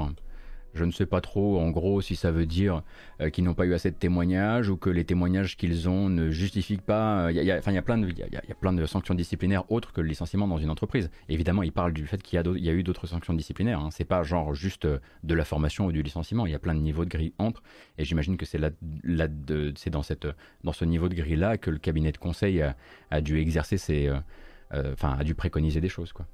Je 0.73 0.83
ne 0.83 0.91
sais 0.91 1.05
pas 1.05 1.21
trop, 1.21 1.61
en 1.61 1.69
gros, 1.69 2.01
si 2.01 2.17
ça 2.17 2.29
veut 2.29 2.45
dire 2.45 2.83
euh, 3.21 3.29
qu'ils 3.29 3.45
n'ont 3.45 3.53
pas 3.53 3.65
eu 3.65 3.73
assez 3.73 3.89
de 3.89 3.95
témoignages 3.95 4.67
ou 4.67 4.75
que 4.75 4.89
les 4.89 5.05
témoignages 5.05 5.55
qu'ils 5.55 5.87
ont 5.87 6.09
ne 6.09 6.29
justifient 6.29 6.75
pas. 6.75 7.31
Il 7.31 7.41
y, 7.41 7.49
a, 7.49 7.81
plein 7.81 8.73
de, 8.73 8.85
sanctions 8.85 9.15
disciplinaires 9.15 9.63
autres 9.71 9.93
que 9.93 10.01
le 10.01 10.09
licenciement 10.09 10.45
dans 10.45 10.57
une 10.57 10.69
entreprise. 10.69 11.09
Évidemment, 11.29 11.63
il 11.63 11.71
parle 11.71 11.93
du 11.93 12.05
fait 12.05 12.21
qu'il 12.21 12.37
y, 12.37 12.69
a 12.69 12.73
eu 12.73 12.83
d'autres 12.83 13.07
sanctions 13.07 13.33
disciplinaires. 13.33 13.79
Hein. 13.79 13.91
C'est 13.93 14.03
pas 14.03 14.23
genre 14.23 14.53
juste 14.53 14.83
euh, 14.83 14.99
de 15.23 15.33
la 15.33 15.45
formation 15.45 15.85
ou 15.85 15.93
du 15.93 16.03
licenciement. 16.03 16.45
Il 16.45 16.51
y 16.51 16.55
a 16.55 16.59
plein 16.59 16.75
de 16.75 16.81
niveaux 16.81 17.05
de 17.05 17.09
grille 17.09 17.31
entre. 17.39 17.63
Et 17.97 18.03
j'imagine 18.03 18.35
que 18.35 18.45
c'est 18.45 18.57
là, 18.57 18.71
dans, 19.87 20.03
ce 20.73 20.83
niveau 20.83 21.07
de 21.07 21.15
grille-là 21.15 21.57
que 21.57 21.71
le 21.71 21.77
cabinet 21.77 22.11
de 22.11 22.17
conseil 22.17 22.61
a, 23.09 23.21
dû 23.21 23.39
exercer 23.39 23.77
ses. 23.77 24.11
Enfin, 24.73 25.15
a 25.17 25.23
dû 25.23 25.33
préconiser 25.33 25.79
des 25.79 25.87
choses, 25.87 26.11
quoi. 26.11 26.27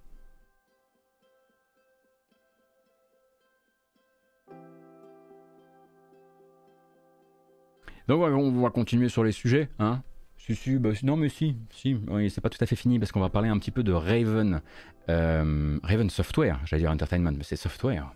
Donc 8.07 8.21
on 8.21 8.61
va 8.61 8.69
continuer 8.69 9.09
sur 9.09 9.23
les 9.23 9.31
sujets, 9.31 9.69
hein 9.79 10.01
si, 10.45 10.55
si, 10.55 10.77
bah, 10.77 10.91
non 11.01 11.17
mais 11.17 11.29
si, 11.29 11.55
si, 11.71 11.97
oui, 12.07 12.29
c'est 12.29 12.41
pas 12.41 12.49
tout 12.49 12.63
à 12.63 12.67
fait 12.67 12.75
fini 12.75 12.99
parce 12.99 13.11
qu'on 13.11 13.19
va 13.19 13.29
parler 13.29 13.49
un 13.49 13.57
petit 13.57 13.71
peu 13.71 13.81
de 13.81 13.91
Raven, 13.91 14.61
euh, 15.09 15.79
Raven 15.81 16.09
Software, 16.11 16.59
j'allais 16.65 16.83
dire 16.83 16.91
Entertainment, 16.91 17.31
mais 17.35 17.43
c'est 17.43 17.55
Software. 17.55 18.11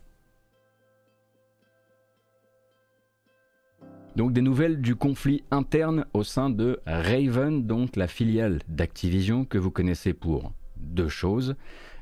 Donc 4.15 4.33
des 4.33 4.41
nouvelles 4.41 4.79
du 4.81 4.95
conflit 4.95 5.43
interne 5.49 6.05
au 6.13 6.23
sein 6.23 6.51
de 6.51 6.79
Raven, 6.85 7.65
donc 7.65 7.95
la 7.95 8.07
filiale 8.07 8.59
d'Activision 8.67 9.45
que 9.45 9.57
vous 9.57 9.71
connaissez 9.71 10.13
pour 10.13 10.51
deux 10.77 11.07
choses. 11.07 11.55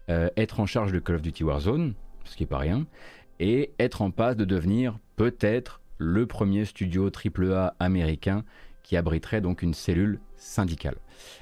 Euh, 0.10 0.30
être 0.36 0.60
en 0.60 0.66
charge 0.66 0.92
de 0.92 1.00
Call 1.00 1.18
of 1.18 1.22
Duty 1.22 1.44
Warzone, 1.44 1.94
ce 2.26 2.36
qui 2.36 2.44
n'est 2.44 2.48
pas 2.48 2.58
rien, 2.58 2.86
et 3.40 3.72
être 3.80 4.02
en 4.02 4.12
passe 4.12 4.36
de 4.36 4.46
devenir 4.46 5.00
peut-être 5.16 5.82
le 5.98 6.26
premier 6.26 6.66
studio 6.66 7.10
AAA 7.10 7.74
américain 7.80 8.44
qui 8.88 8.96
abriterait 8.96 9.42
donc 9.42 9.64
une 9.64 9.74
cellule 9.74 10.22
syndicale. 10.38 10.96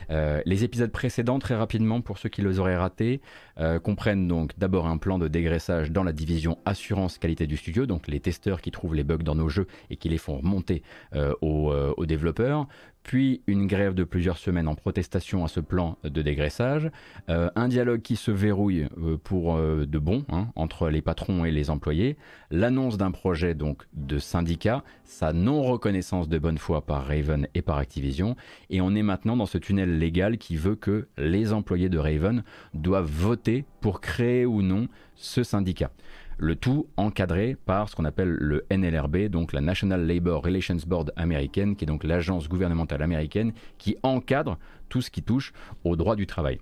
Euh, 0.10 0.42
les 0.46 0.64
épisodes 0.64 0.92
précédents, 0.92 1.38
très 1.38 1.56
rapidement, 1.56 2.02
pour 2.02 2.18
ceux 2.18 2.28
qui 2.28 2.42
les 2.42 2.58
auraient 2.58 2.76
ratés, 2.76 3.22
euh, 3.60 3.80
comprennent 3.80 4.28
donc 4.28 4.58
d'abord 4.58 4.88
un 4.88 4.98
plan 4.98 5.20
de 5.20 5.28
dégraissage 5.28 5.92
dans 5.92 6.04
la 6.04 6.12
division 6.12 6.58
assurance 6.66 7.20
qualité 7.20 7.46
du 7.46 7.56
studio, 7.56 7.86
donc 7.86 8.08
les 8.08 8.20
testeurs 8.20 8.62
qui 8.62 8.72
trouvent 8.72 8.96
les 8.96 9.04
bugs 9.04 9.18
dans 9.18 9.36
nos 9.36 9.48
jeux 9.48 9.68
et 9.92 9.96
qui 9.98 10.10
les 10.10 10.18
font 10.18 10.38
remonter 10.38 10.82
euh, 11.14 11.36
aux, 11.42 12.06
développeurs, 12.08 12.68
puis 13.06 13.44
une 13.46 13.68
grève 13.68 13.94
de 13.94 14.04
plusieurs 14.04 14.38
semaines 14.38 14.68
en 14.68 14.74
protestation 14.74 15.46
à 15.46 15.48
ce 15.48 15.60
plan 15.60 15.98
de 16.04 16.22
dégraissage, 16.24 16.90
un 17.28 17.68
dialogue 17.68 18.02
qui 18.02 18.16
se 18.16 18.32
verrouille 18.32 18.88
pour 19.24 19.58
de 19.58 20.00
bon 20.00 20.26
hein, 20.30 20.48
entre 20.56 20.90
les 20.90 21.04
patrons 21.04 21.46
et 21.46 21.52
les 21.52 21.70
employés, 21.70 22.18
l'annonce 22.50 22.98
d'un 22.98 23.12
projet 23.12 23.54
donc 23.54 23.84
de 23.94 24.18
syndicat, 24.18 24.84
sa 25.04 25.34
non-reconnaissance 25.34 26.28
de 26.28 26.40
bonne 26.40 26.58
foi 26.58 26.82
par 26.82 27.06
Raven 27.06 27.48
et 27.54 27.62
par 27.62 27.78
Activision, 27.78 28.36
et 28.72 28.82
on 28.82 28.96
est 28.96 29.04
maintenant 29.04 29.38
dans 29.38 29.46
ce 29.46 29.60
tunnel 29.60 30.00
légal 30.00 30.40
qui 30.40 30.58
veut 30.58 30.76
que 30.76 31.08
les 31.18 31.54
employés 31.54 31.90
de 31.90 32.00
Raven 32.00 32.44
doivent 32.74 33.12
voter 33.12 33.66
pour 33.82 34.02
créer 34.02 34.48
ou 34.48 34.64
non 34.64 34.88
ce 35.16 35.44
syndicat. 35.44 35.92
Le 36.38 36.56
tout 36.56 36.88
encadré 36.98 37.56
par 37.66 37.90
ce 37.90 37.96
qu'on 37.96 38.06
appelle 38.06 38.30
le 38.30 38.66
NLRB, 38.70 39.28
donc 39.28 39.54
la 39.54 39.62
National 39.62 40.06
Labor 40.06 40.44
Relations 40.44 40.78
Board 40.86 41.14
américaine, 41.16 41.76
qui 41.76 41.86
est 41.86 41.88
donc 41.88 42.04
l'agence 42.04 42.50
gouvernementale 42.50 43.02
américaine 43.02 43.54
qui 43.78 43.98
encadre 44.04 44.58
tout 44.90 45.02
ce 45.02 45.10
qui 45.10 45.24
touche 45.24 45.54
au 45.84 45.96
droit 45.96 46.16
du 46.16 46.28
travail. 46.28 46.60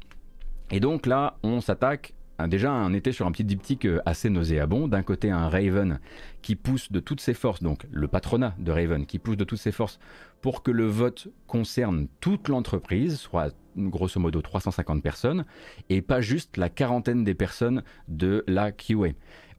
Et 0.71 0.79
donc 0.79 1.05
là, 1.05 1.37
on 1.43 1.61
s'attaque 1.61 2.13
déjà 2.47 2.71
un 2.71 2.93
été 2.93 3.11
sur 3.11 3.25
un 3.25 3.31
petit 3.31 3.43
diptyque 3.43 3.85
euh, 3.85 4.01
assez 4.05 4.29
nauséabond. 4.29 4.87
D'un 4.87 5.03
côté, 5.03 5.29
un 5.29 5.49
Raven 5.49 5.99
qui 6.41 6.55
pousse 6.55 6.91
de 6.91 6.99
toutes 6.99 7.21
ses 7.21 7.33
forces, 7.33 7.63
donc 7.63 7.85
le 7.91 8.07
patronat 8.07 8.55
de 8.59 8.71
Raven, 8.71 9.05
qui 9.05 9.19
pousse 9.19 9.37
de 9.37 9.43
toutes 9.43 9.59
ses 9.59 9.71
forces 9.71 9.99
pour 10.41 10.63
que 10.63 10.71
le 10.71 10.85
vote 10.85 11.29
concerne 11.47 12.07
toute 12.19 12.49
l'entreprise, 12.49 13.17
soit 13.17 13.55
grosso 13.77 14.19
modo 14.19 14.41
350 14.41 15.01
personnes, 15.01 15.45
et 15.89 16.01
pas 16.01 16.21
juste 16.21 16.57
la 16.57 16.69
quarantaine 16.69 17.23
des 17.23 17.33
personnes 17.33 17.83
de 18.07 18.43
la 18.47 18.71
QA. 18.71 19.13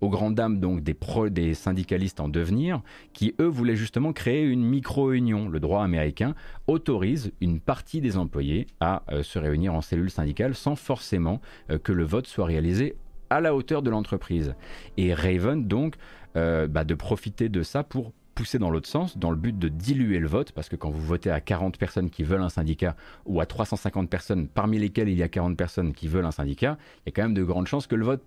Aux 0.05 0.11
grandes 0.11 0.35
dames 0.35 0.61
donc 0.61 0.83
des, 0.83 0.95
des 1.31 1.55
syndicalistes 1.55 2.21
en 2.21 2.29
devenir, 2.29 2.83
qui 3.15 3.35
eux 3.41 3.47
voulaient 3.47 3.75
justement 3.75 4.13
créer 4.13 4.43
une 4.43 4.63
micro-union. 4.63 5.49
Le 5.49 5.61
droit 5.61 5.83
américain 5.83 6.35
autorise 6.67 7.33
une 7.41 7.59
partie 7.59 8.03
des 8.03 8.19
employés 8.19 8.67
à 8.81 9.03
euh, 9.11 9.23
se 9.23 9.39
réunir 9.39 9.73
en 9.73 9.81
cellule 9.81 10.11
syndicale 10.11 10.55
sans 10.55 10.77
forcément 10.77 11.41
euh, 11.71 11.79
que 11.79 11.91
le 11.91 12.05
vote 12.05 12.27
soit 12.27 12.45
réalisé 12.45 12.97
à 13.31 13.41
la 13.41 13.55
hauteur 13.55 13.81
de 13.81 13.89
l'entreprise. 13.89 14.55
Et 14.99 15.15
Raven 15.15 15.67
donc 15.67 15.95
euh, 16.37 16.67
bah, 16.67 16.85
de 16.85 16.95
profiter 16.95 17.49
de 17.49 17.63
ça 17.63 17.83
pour 17.83 18.13
pousser 18.35 18.59
dans 18.59 18.69
l'autre 18.69 18.89
sens, 18.89 19.17
dans 19.17 19.31
le 19.31 19.39
but 19.39 19.59
de 19.59 19.69
diluer 19.69 20.19
le 20.19 20.29
vote, 20.29 20.53
parce 20.53 20.69
que 20.69 20.77
quand 20.77 20.91
vous 20.91 21.01
votez 21.01 21.31
à 21.31 21.41
40 21.41 21.79
personnes 21.79 22.11
qui 22.11 22.25
veulent 22.25 22.43
un 22.43 22.51
syndicat, 22.51 22.95
ou 23.25 23.41
à 23.41 23.47
350 23.47 24.11
personnes, 24.11 24.49
parmi 24.49 24.79
lesquelles 24.79 25.09
il 25.09 25.17
y 25.17 25.23
a 25.23 25.29
40 25.29 25.57
personnes 25.57 25.95
qui 25.95 26.09
veulent 26.09 26.27
un 26.27 26.31
syndicat, 26.31 26.77
il 26.99 27.09
y 27.09 27.09
a 27.09 27.13
quand 27.13 27.23
même 27.23 27.33
de 27.33 27.45
grandes 27.45 27.69
chances 27.69 27.87
que 27.87 27.95
le 27.95 28.05
vote, 28.05 28.23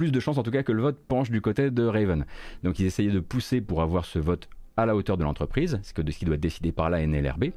plus 0.00 0.12
de 0.12 0.18
chances 0.18 0.38
en 0.38 0.42
tout 0.42 0.50
cas 0.50 0.62
que 0.62 0.72
le 0.72 0.80
vote 0.80 0.96
penche 1.08 1.30
du 1.30 1.42
côté 1.42 1.70
de 1.70 1.84
Raven. 1.84 2.24
Donc 2.62 2.78
ils 2.78 2.86
essayaient 2.86 3.10
de 3.10 3.20
pousser 3.20 3.60
pour 3.60 3.82
avoir 3.82 4.06
ce 4.06 4.18
vote 4.18 4.48
à 4.78 4.86
la 4.86 4.96
hauteur 4.96 5.18
de 5.18 5.24
l'entreprise, 5.24 5.78
c'est 5.82 5.94
que 5.94 6.10
ce 6.10 6.18
qui 6.18 6.24
doit 6.24 6.36
être 6.36 6.40
décidé 6.40 6.72
par 6.72 6.88
la 6.88 7.06
NLRB, 7.06 7.50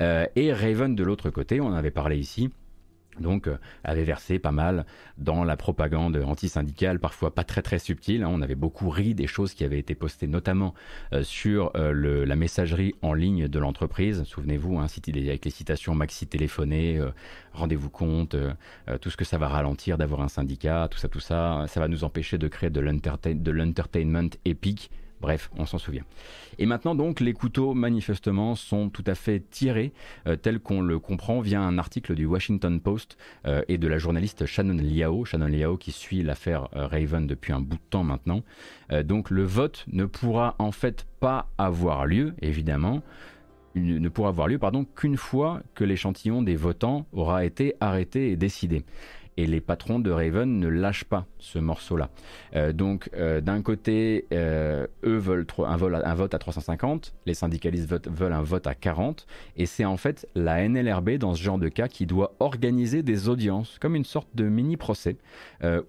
euh, 0.00 0.24
et 0.34 0.54
Raven 0.54 0.94
de 0.96 1.04
l'autre 1.04 1.28
côté, 1.28 1.60
on 1.60 1.66
en 1.66 1.74
avait 1.74 1.90
parlé 1.90 2.16
ici, 2.16 2.48
donc 3.20 3.46
euh, 3.46 3.58
avait 3.84 4.04
versé 4.04 4.38
pas 4.38 4.52
mal 4.52 4.86
dans 5.18 5.44
la 5.44 5.56
propagande 5.56 6.16
anti-syndicale, 6.16 6.98
parfois 6.98 7.34
pas 7.34 7.44
très 7.44 7.62
très 7.62 7.78
subtile. 7.78 8.22
Hein. 8.22 8.30
On 8.30 8.42
avait 8.42 8.54
beaucoup 8.54 8.88
ri 8.90 9.14
des 9.14 9.26
choses 9.26 9.54
qui 9.54 9.64
avaient 9.64 9.78
été 9.78 9.94
postées, 9.94 10.26
notamment 10.26 10.74
euh, 11.12 11.22
sur 11.22 11.72
euh, 11.76 12.24
la 12.26 12.36
messagerie 12.36 12.94
en 13.02 13.14
ligne 13.14 13.48
de 13.48 13.58
l'entreprise. 13.58 14.24
Souvenez-vous, 14.24 14.78
hein, 14.78 14.86
avec 14.86 15.44
les 15.44 15.50
citations 15.50 15.94
maxi 15.94 16.26
téléphoné, 16.26 17.00
rendez-vous 17.52 17.90
compte, 17.90 18.36
tout 19.00 19.10
ce 19.10 19.16
que 19.16 19.24
ça 19.24 19.38
va 19.38 19.48
ralentir 19.48 19.98
d'avoir 19.98 20.20
un 20.20 20.28
syndicat, 20.28 20.88
tout 20.90 20.98
ça, 20.98 21.08
tout 21.08 21.20
ça, 21.20 21.64
ça 21.68 21.80
va 21.80 21.88
nous 21.88 22.04
empêcher 22.04 22.38
de 22.38 22.48
créer 22.48 22.70
de 22.70 23.50
l'entertainment 23.50 24.30
épique 24.44 24.90
Bref, 25.22 25.50
on 25.56 25.66
s'en 25.66 25.78
souvient. 25.78 26.02
Et 26.58 26.66
maintenant 26.66 26.96
donc, 26.96 27.20
les 27.20 27.32
couteaux 27.32 27.74
manifestement 27.74 28.56
sont 28.56 28.90
tout 28.90 29.04
à 29.06 29.14
fait 29.14 29.38
tirés, 29.50 29.92
euh, 30.26 30.34
tel 30.34 30.58
qu'on 30.58 30.82
le 30.82 30.98
comprend 30.98 31.40
via 31.40 31.60
un 31.60 31.78
article 31.78 32.16
du 32.16 32.26
Washington 32.26 32.80
Post 32.80 33.16
euh, 33.46 33.62
et 33.68 33.78
de 33.78 33.86
la 33.86 33.98
journaliste 33.98 34.46
Shannon 34.46 34.82
Liao, 34.82 35.24
Shannon 35.24 35.46
Liao 35.46 35.76
qui 35.76 35.92
suit 35.92 36.24
l'affaire 36.24 36.68
euh, 36.74 36.88
Raven 36.88 37.28
depuis 37.28 37.52
un 37.52 37.60
bout 37.60 37.76
de 37.76 37.88
temps 37.88 38.02
maintenant. 38.02 38.42
donc 39.04 39.30
le 39.30 39.44
vote 39.44 39.84
ne 39.86 40.06
pourra 40.06 40.56
en 40.58 40.72
fait 40.72 41.06
pas 41.20 41.48
avoir 41.56 42.04
lieu, 42.04 42.34
évidemment, 42.42 43.00
ne 43.76 44.08
pourra 44.08 44.30
avoir 44.30 44.48
lieu 44.48 44.58
pardon 44.58 44.84
qu'une 44.84 45.16
fois 45.16 45.62
que 45.74 45.84
l'échantillon 45.84 46.42
des 46.42 46.56
votants 46.56 47.06
aura 47.12 47.44
été 47.44 47.74
arrêté 47.80 48.32
et 48.32 48.36
décidé 48.36 48.84
et 49.36 49.46
les 49.46 49.60
patrons 49.60 49.98
de 49.98 50.10
Raven 50.10 50.58
ne 50.58 50.68
lâchent 50.68 51.04
pas 51.04 51.26
ce 51.38 51.58
morceau-là. 51.58 52.10
Euh, 52.54 52.72
donc 52.72 53.10
euh, 53.14 53.40
d'un 53.40 53.62
côté, 53.62 54.26
euh, 54.32 54.86
eux 55.04 55.16
veulent 55.16 55.46
un, 55.58 55.64
un, 55.64 56.14
vote 56.14 56.34
à 56.34 56.38
350, 56.38 57.14
les 57.26 57.34
syndicalistes 57.34 58.08
veulent 58.08 58.32
un 58.32 58.42
vote 58.42 58.66
à 58.66 58.74
40, 58.74 59.26
et 59.56 59.66
c'est 59.66 59.84
en 59.84 59.96
fait 59.96 60.28
la 60.34 60.66
NLRB 60.68 61.12
dans 61.12 61.34
ce 61.34 61.42
genre 61.42 61.58
de 61.58 61.68
cas 61.68 61.88
qui 61.88 62.06
doit 62.06 62.34
organiser 62.40 63.02
des 63.02 63.28
audiences, 63.28 63.78
comme 63.80 63.96
une 63.96 64.04
sorte 64.04 64.28
de 64.34 64.44
mini-procès, 64.44 65.16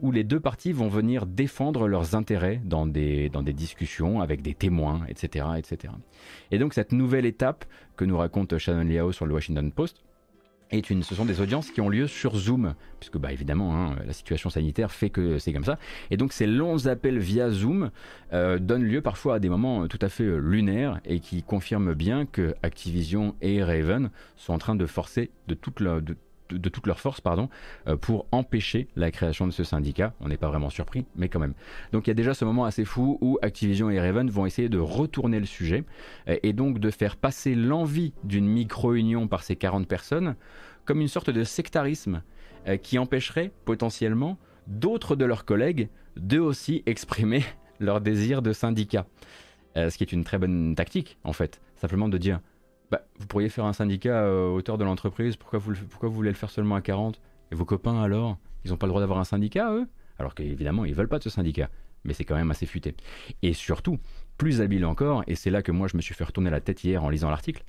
où 0.01 0.11
les 0.11 0.23
deux 0.23 0.39
parties 0.39 0.71
vont 0.71 0.87
venir 0.87 1.25
défendre 1.25 1.87
leurs 1.87 2.15
intérêts 2.15 2.61
dans 2.63 2.85
des, 2.85 3.29
dans 3.29 3.41
des 3.41 3.53
discussions 3.53 4.21
avec 4.21 4.41
des 4.41 4.53
témoins, 4.53 5.01
etc., 5.07 5.45
etc. 5.57 5.93
Et 6.51 6.59
donc 6.59 6.73
cette 6.73 6.91
nouvelle 6.91 7.25
étape 7.25 7.65
que 7.95 8.05
nous 8.05 8.17
raconte 8.17 8.57
Shannon 8.57 8.83
Liao 8.83 9.11
sur 9.11 9.25
le 9.25 9.33
Washington 9.33 9.71
Post, 9.71 10.03
ce 10.81 11.15
sont 11.15 11.25
des 11.25 11.41
audiences 11.41 11.69
qui 11.69 11.81
ont 11.81 11.89
lieu 11.89 12.07
sur 12.07 12.35
Zoom, 12.35 12.73
puisque 12.99 13.17
bah, 13.17 13.31
évidemment 13.31 13.75
hein, 13.75 13.95
la 14.05 14.13
situation 14.13 14.49
sanitaire 14.49 14.91
fait 14.91 15.09
que 15.09 15.37
c'est 15.37 15.53
comme 15.53 15.63
ça. 15.63 15.77
Et 16.09 16.17
donc 16.17 16.33
ces 16.33 16.47
longs 16.47 16.87
appels 16.87 17.19
via 17.19 17.49
Zoom 17.49 17.91
euh, 18.33 18.57
donnent 18.57 18.83
lieu 18.83 19.01
parfois 19.01 19.35
à 19.35 19.39
des 19.39 19.49
moments 19.49 19.87
tout 19.87 19.99
à 20.01 20.09
fait 20.09 20.23
euh, 20.23 20.37
lunaires 20.37 20.99
et 21.05 21.19
qui 21.19 21.43
confirment 21.43 21.93
bien 21.93 22.25
que 22.25 22.55
Activision 22.63 23.35
et 23.41 23.63
Raven 23.63 24.09
sont 24.35 24.53
en 24.53 24.57
train 24.57 24.75
de 24.75 24.85
forcer 24.85 25.29
de 25.47 25.53
toute 25.53 25.79
la, 25.79 25.99
de, 26.57 26.69
toute 26.69 26.87
leur 26.87 26.99
force 26.99 27.21
pardon, 27.21 27.49
euh, 27.87 27.97
pour 27.97 28.25
empêcher 28.31 28.87
la 28.95 29.11
création 29.11 29.47
de 29.47 29.51
ce 29.51 29.63
syndicat. 29.63 30.13
On 30.19 30.27
n'est 30.27 30.37
pas 30.37 30.49
vraiment 30.49 30.69
surpris, 30.69 31.05
mais 31.15 31.29
quand 31.29 31.39
même. 31.39 31.53
Donc 31.91 32.07
il 32.07 32.09
y 32.09 32.11
a 32.11 32.15
déjà 32.15 32.33
ce 32.33 32.45
moment 32.45 32.65
assez 32.65 32.85
fou 32.85 33.17
où 33.21 33.37
Activision 33.41 33.89
et 33.89 33.99
Raven 33.99 34.29
vont 34.29 34.45
essayer 34.45 34.69
de 34.69 34.79
retourner 34.79 35.39
le 35.39 35.45
sujet 35.45 35.83
euh, 36.27 36.37
et 36.43 36.53
donc 36.53 36.79
de 36.79 36.91
faire 36.91 37.17
passer 37.17 37.55
l'envie 37.55 38.13
d'une 38.23 38.47
micro-union 38.47 39.27
par 39.27 39.43
ces 39.43 39.55
40 39.55 39.87
personnes 39.87 40.35
comme 40.85 41.01
une 41.01 41.07
sorte 41.07 41.29
de 41.29 41.43
sectarisme 41.43 42.21
euh, 42.67 42.77
qui 42.77 42.97
empêcherait 42.97 43.51
potentiellement 43.65 44.37
d'autres 44.67 45.15
de 45.15 45.25
leurs 45.25 45.45
collègues 45.45 45.89
de 46.17 46.39
aussi 46.39 46.83
exprimer 46.85 47.43
leur 47.79 48.01
désir 48.01 48.41
de 48.41 48.53
syndicat. 48.53 49.05
ce 49.75 49.97
qui 49.97 50.03
est 50.03 50.11
une 50.11 50.23
très 50.23 50.37
bonne 50.37 50.75
tactique 50.75 51.17
en 51.23 51.33
fait, 51.33 51.59
simplement 51.75 52.07
de 52.07 52.17
dire 52.17 52.39
bah, 52.93 53.01
vous 53.17 53.25
pourriez 53.25 53.49
faire 53.49 53.65
un 53.65 53.73
syndicat 53.73 54.25
à 54.25 54.29
hauteur 54.29 54.77
de 54.77 54.83
l'entreprise, 54.83 55.35
pourquoi 55.35 55.57
vous, 55.57 55.73
voulez 56.11 56.29
le 56.29 56.35
faire 56.35 56.51
seulement 56.51 56.75
à 56.75 56.81
40 56.81 57.19
Et 57.51 57.55
vos 57.55 57.65
copains 57.65 57.99
alors? 57.99 58.37
Ils 58.63 58.69
n'ont 58.69 58.77
pas 58.77 58.85
le 58.85 58.91
droit 58.91 59.01
d'avoir 59.01 59.17
un 59.17 59.23
syndicat, 59.23 59.73
eux? 59.73 59.87
Alors 60.19 60.35
qu'évidemment, 60.35 60.85
ils 60.85 60.93
veulent 60.93 61.07
pas 61.07 61.17
de 61.17 61.23
ce 61.23 61.31
syndicat, 61.31 61.71
mais 62.03 62.13
c'est 62.13 62.23
quand 62.23 62.35
même 62.35 62.51
assez 62.51 62.67
futé. 62.67 62.95
Et 63.41 63.53
surtout, 63.53 63.97
plus 64.37 64.61
habile 64.61 64.85
encore, 64.85 65.23
et 65.25 65.33
c'est 65.33 65.49
là 65.49 65.63
que 65.63 65.71
moi 65.71 65.87
je 65.87 65.97
me 65.97 66.03
suis 66.03 66.13
fait 66.13 66.23
retourner 66.23 66.51
la 66.51 66.61
tête 66.61 66.83
hier 66.83 67.03
en 67.03 67.09
lisant 67.09 67.31
l'article, 67.31 67.63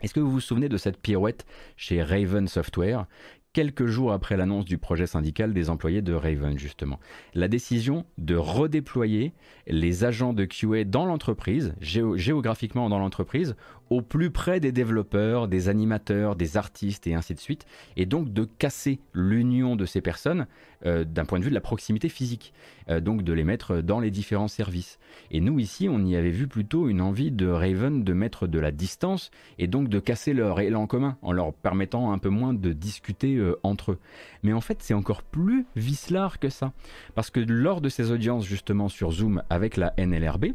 est-ce 0.00 0.14
que 0.14 0.20
vous 0.20 0.30
vous 0.30 0.40
souvenez 0.40 0.68
de 0.68 0.76
cette 0.76 0.96
pirouette 0.96 1.44
chez 1.76 2.00
Raven 2.00 2.46
Software 2.46 3.06
quelques 3.52 3.86
jours 3.86 4.12
après 4.12 4.36
l'annonce 4.36 4.64
du 4.64 4.78
projet 4.78 5.06
syndical 5.06 5.52
des 5.52 5.68
employés 5.70 6.02
de 6.02 6.14
Raven, 6.14 6.58
justement. 6.58 6.98
La 7.34 7.48
décision 7.48 8.06
de 8.18 8.34
redéployer 8.34 9.34
les 9.66 10.04
agents 10.04 10.32
de 10.32 10.44
QA 10.44 10.84
dans 10.84 11.04
l'entreprise, 11.04 11.74
géographiquement 11.80 12.88
dans 12.88 12.98
l'entreprise, 12.98 13.54
au 13.90 14.00
plus 14.00 14.30
près 14.30 14.58
des 14.58 14.72
développeurs, 14.72 15.48
des 15.48 15.68
animateurs, 15.68 16.34
des 16.34 16.56
artistes 16.56 17.06
et 17.06 17.14
ainsi 17.14 17.34
de 17.34 17.40
suite, 17.40 17.66
et 17.96 18.06
donc 18.06 18.32
de 18.32 18.44
casser 18.44 19.00
l'union 19.12 19.76
de 19.76 19.84
ces 19.84 20.00
personnes 20.00 20.46
euh, 20.86 21.04
d'un 21.04 21.24
point 21.24 21.38
de 21.38 21.44
vue 21.44 21.50
de 21.50 21.54
la 21.54 21.60
proximité 21.60 22.08
physique, 22.08 22.52
euh, 22.88 23.00
donc 23.00 23.22
de 23.22 23.32
les 23.32 23.44
mettre 23.44 23.82
dans 23.82 24.00
les 24.00 24.10
différents 24.10 24.48
services. 24.48 24.98
Et 25.30 25.40
nous 25.40 25.58
ici, 25.58 25.88
on 25.88 26.04
y 26.04 26.16
avait 26.16 26.30
vu 26.30 26.48
plutôt 26.48 26.88
une 26.88 27.00
envie 27.00 27.30
de 27.30 27.46
Raven 27.46 28.02
de 28.02 28.12
mettre 28.12 28.46
de 28.46 28.58
la 28.58 28.72
distance 28.72 29.30
et 29.58 29.66
donc 29.66 29.88
de 29.88 30.00
casser 30.00 30.32
leur 30.32 30.60
élan 30.60 30.86
commun 30.86 31.16
en 31.22 31.32
leur 31.32 31.52
permettant 31.52 32.12
un 32.12 32.18
peu 32.18 32.30
moins 32.30 32.52
de 32.54 32.72
discuter 32.72 33.36
euh, 33.36 33.58
entre 33.62 33.92
eux. 33.92 33.98
Mais 34.42 34.52
en 34.52 34.60
fait, 34.60 34.78
c'est 34.80 34.94
encore 34.94 35.22
plus 35.22 35.66
vicelard 35.76 36.38
que 36.38 36.48
ça, 36.48 36.72
parce 37.14 37.30
que 37.30 37.40
lors 37.40 37.80
de 37.80 37.88
ces 37.88 38.10
audiences 38.10 38.44
justement 38.44 38.88
sur 38.88 39.12
Zoom 39.12 39.42
avec 39.50 39.76
la 39.76 39.94
NLRB, 39.98 40.46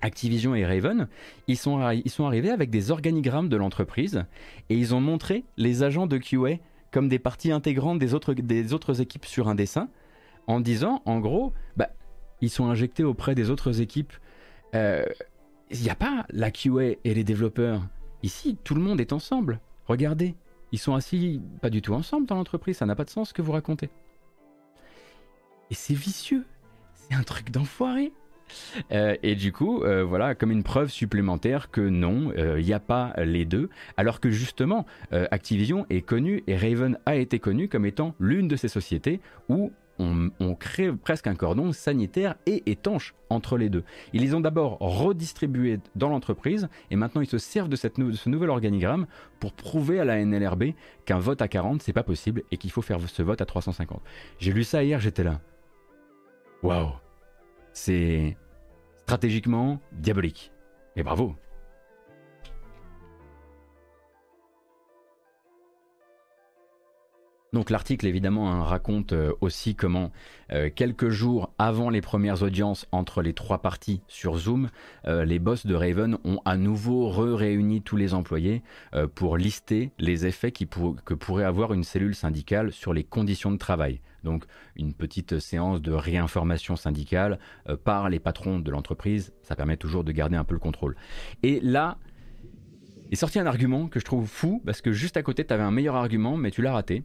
Activision 0.00 0.54
et 0.54 0.64
Raven, 0.64 1.08
ils 1.48 1.56
sont, 1.56 1.90
ils 1.90 2.10
sont 2.10 2.26
arrivés 2.26 2.50
avec 2.50 2.70
des 2.70 2.92
organigrammes 2.92 3.48
de 3.48 3.56
l'entreprise 3.56 4.24
et 4.70 4.76
ils 4.76 4.94
ont 4.94 5.00
montré 5.00 5.44
les 5.56 5.82
agents 5.82 6.06
de 6.06 6.18
QA 6.18 6.58
comme 6.98 7.08
des 7.08 7.20
parties 7.20 7.52
intégrantes 7.52 8.00
des 8.00 8.12
autres, 8.12 8.34
des 8.34 8.72
autres 8.72 9.00
équipes 9.00 9.24
sur 9.24 9.48
un 9.48 9.54
dessin, 9.54 9.88
en 10.48 10.58
disant, 10.58 11.00
en 11.04 11.20
gros, 11.20 11.52
bah, 11.76 11.90
ils 12.40 12.50
sont 12.50 12.66
injectés 12.66 13.04
auprès 13.04 13.36
des 13.36 13.50
autres 13.50 13.80
équipes. 13.80 14.12
Il 14.72 14.80
euh, 14.80 15.04
n'y 15.70 15.90
a 15.90 15.94
pas 15.94 16.26
la 16.30 16.50
QA 16.50 16.96
et 17.04 17.14
les 17.14 17.22
développeurs. 17.22 17.82
Ici, 18.24 18.58
tout 18.64 18.74
le 18.74 18.80
monde 18.80 19.00
est 19.00 19.12
ensemble. 19.12 19.60
Regardez, 19.86 20.34
ils 20.72 20.80
sont 20.80 20.96
assis 20.96 21.40
pas 21.62 21.70
du 21.70 21.82
tout 21.82 21.94
ensemble 21.94 22.26
dans 22.26 22.34
l'entreprise, 22.34 22.78
ça 22.78 22.84
n'a 22.84 22.96
pas 22.96 23.04
de 23.04 23.10
sens 23.10 23.28
ce 23.28 23.34
que 23.34 23.42
vous 23.42 23.52
racontez. 23.52 23.90
Et 25.70 25.74
c'est 25.74 25.94
vicieux, 25.94 26.44
c'est 26.96 27.14
un 27.14 27.22
truc 27.22 27.52
d'enfoiré. 27.52 28.12
Euh, 28.92 29.16
et 29.22 29.34
du 29.34 29.52
coup, 29.52 29.82
euh, 29.82 30.04
voilà, 30.04 30.34
comme 30.34 30.50
une 30.50 30.62
preuve 30.62 30.90
supplémentaire 30.90 31.70
que 31.70 31.80
non, 31.80 32.32
il 32.34 32.40
euh, 32.40 32.62
n'y 32.62 32.72
a 32.72 32.80
pas 32.80 33.12
les 33.18 33.44
deux, 33.44 33.68
alors 33.96 34.20
que 34.20 34.30
justement, 34.30 34.86
Activision 35.10 35.84
est 35.90 36.00
connu 36.00 36.42
et 36.46 36.56
Raven 36.56 36.98
a 37.06 37.16
été 37.16 37.38
connu 37.38 37.68
comme 37.68 37.84
étant 37.84 38.14
l'une 38.18 38.48
de 38.48 38.56
ces 38.56 38.68
sociétés 38.68 39.20
où 39.48 39.72
on, 39.98 40.54
crée 40.54 40.92
presque 40.92 41.26
un 41.26 41.34
cordon 41.34 41.72
sanitaire 41.72 42.36
et 42.46 42.70
étanche 42.70 43.14
entre 43.30 43.58
les 43.58 43.68
deux. 43.68 43.84
Ils 44.12 44.22
les 44.22 44.34
ont 44.34 44.40
d'abord 44.40 44.78
redistribués 44.78 45.80
dans 45.96 46.08
l'entreprise 46.08 46.68
et 46.90 46.96
maintenant 46.96 47.20
ils 47.20 47.28
se 47.28 47.38
servent 47.38 47.68
de, 47.68 47.76
de, 47.76 48.12
ce 48.12 48.28
nouvel 48.28 48.50
organigramme 48.50 49.06
pour 49.40 49.52
prouver 49.52 49.98
à 49.98 50.04
la 50.04 50.24
NLRB 50.24 50.66
qu'un 51.04 51.18
vote 51.18 51.42
à 51.42 51.48
40 51.48 51.82
c'est 51.82 51.92
pas 51.92 52.04
possible 52.04 52.44
et 52.50 52.56
qu'il 52.56 52.70
faut 52.70 52.82
faire 52.82 53.00
ce 53.08 53.22
vote 53.22 53.40
à 53.40 53.46
350. 53.46 54.00
J'ai 54.38 54.52
lu 54.52 54.62
ça 54.62 54.84
hier, 54.84 55.00
j'étais 55.00 55.24
là. 55.24 55.40
Waouh 56.62 56.92
c'est 57.78 58.36
stratégiquement 59.02 59.80
diabolique. 59.92 60.52
Et 60.96 61.02
bravo. 61.02 61.36
Donc 67.54 67.70
l'article 67.70 68.06
évidemment 68.06 68.52
hein, 68.52 68.62
raconte 68.62 69.14
euh, 69.14 69.32
aussi 69.40 69.74
comment 69.74 70.12
euh, 70.52 70.68
quelques 70.74 71.08
jours 71.08 71.50
avant 71.56 71.88
les 71.88 72.02
premières 72.02 72.42
audiences 72.42 72.86
entre 72.92 73.22
les 73.22 73.32
trois 73.32 73.62
parties 73.62 74.02
sur 74.06 74.36
Zoom, 74.36 74.68
euh, 75.06 75.24
les 75.24 75.38
boss 75.38 75.64
de 75.64 75.74
Raven 75.74 76.18
ont 76.24 76.40
à 76.44 76.58
nouveau 76.58 77.08
réuni 77.08 77.80
tous 77.80 77.96
les 77.96 78.12
employés 78.12 78.62
pour 79.14 79.36
lister 79.36 79.92
les 79.98 80.26
effets 80.26 80.52
que 80.52 81.14
pourrait 81.14 81.44
avoir 81.44 81.72
une 81.72 81.84
cellule 81.84 82.14
syndicale 82.14 82.72
sur 82.72 82.92
les 82.92 83.04
conditions 83.04 83.50
de 83.50 83.56
travail. 83.56 84.00
Donc 84.24 84.44
une 84.76 84.92
petite 84.92 85.38
séance 85.38 85.80
de 85.80 85.92
réinformation 85.92 86.76
syndicale 86.76 87.38
par 87.84 88.08
les 88.08 88.18
patrons 88.18 88.58
de 88.58 88.70
l'entreprise, 88.70 89.32
ça 89.42 89.56
permet 89.56 89.76
toujours 89.76 90.04
de 90.04 90.12
garder 90.12 90.36
un 90.36 90.44
peu 90.44 90.54
le 90.54 90.60
contrôle. 90.60 90.96
Et 91.42 91.60
là, 91.60 91.98
est 93.10 93.16
sorti 93.16 93.38
un 93.38 93.46
argument 93.46 93.88
que 93.88 94.00
je 94.00 94.04
trouve 94.04 94.26
fou 94.26 94.62
parce 94.64 94.80
que 94.80 94.92
juste 94.92 95.16
à 95.16 95.22
côté 95.22 95.44
tu 95.44 95.52
avais 95.52 95.62
un 95.62 95.70
meilleur 95.70 95.96
argument 95.96 96.36
mais 96.36 96.50
tu 96.50 96.62
l'as 96.62 96.72
raté. 96.72 97.04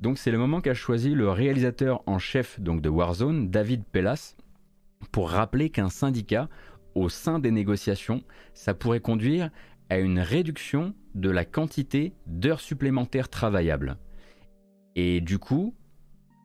Donc 0.00 0.18
c'est 0.18 0.30
le 0.30 0.38
moment 0.38 0.60
qu'a 0.60 0.74
choisi 0.74 1.14
le 1.14 1.28
réalisateur 1.28 2.02
en 2.06 2.18
chef 2.18 2.60
donc 2.60 2.80
de 2.80 2.88
Warzone, 2.88 3.50
David 3.50 3.84
Pellas, 3.84 4.36
pour 5.12 5.30
rappeler 5.30 5.70
qu'un 5.70 5.90
syndicat 5.90 6.48
au 6.94 7.08
sein 7.08 7.38
des 7.38 7.50
négociations, 7.50 8.22
ça 8.54 8.74
pourrait 8.74 9.00
conduire 9.00 9.50
à 9.88 9.98
une 9.98 10.20
réduction 10.20 10.94
de 11.14 11.30
la 11.30 11.44
quantité 11.44 12.14
d'heures 12.26 12.60
supplémentaires 12.60 13.28
travaillables. 13.28 13.96
Et 14.96 15.20
du 15.20 15.38
coup, 15.38 15.74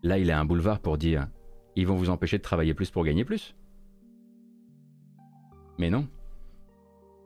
là 0.03 0.17
il 0.17 0.31
a 0.31 0.39
un 0.39 0.45
boulevard 0.45 0.79
pour 0.79 0.97
dire 0.97 1.27
ils 1.75 1.85
vont 1.85 1.95
vous 1.95 2.09
empêcher 2.09 2.37
de 2.37 2.43
travailler 2.43 2.73
plus 2.73 2.89
pour 2.89 3.03
gagner 3.03 3.25
plus. 3.25 3.55
Mais 5.77 5.89
non. 5.89 6.07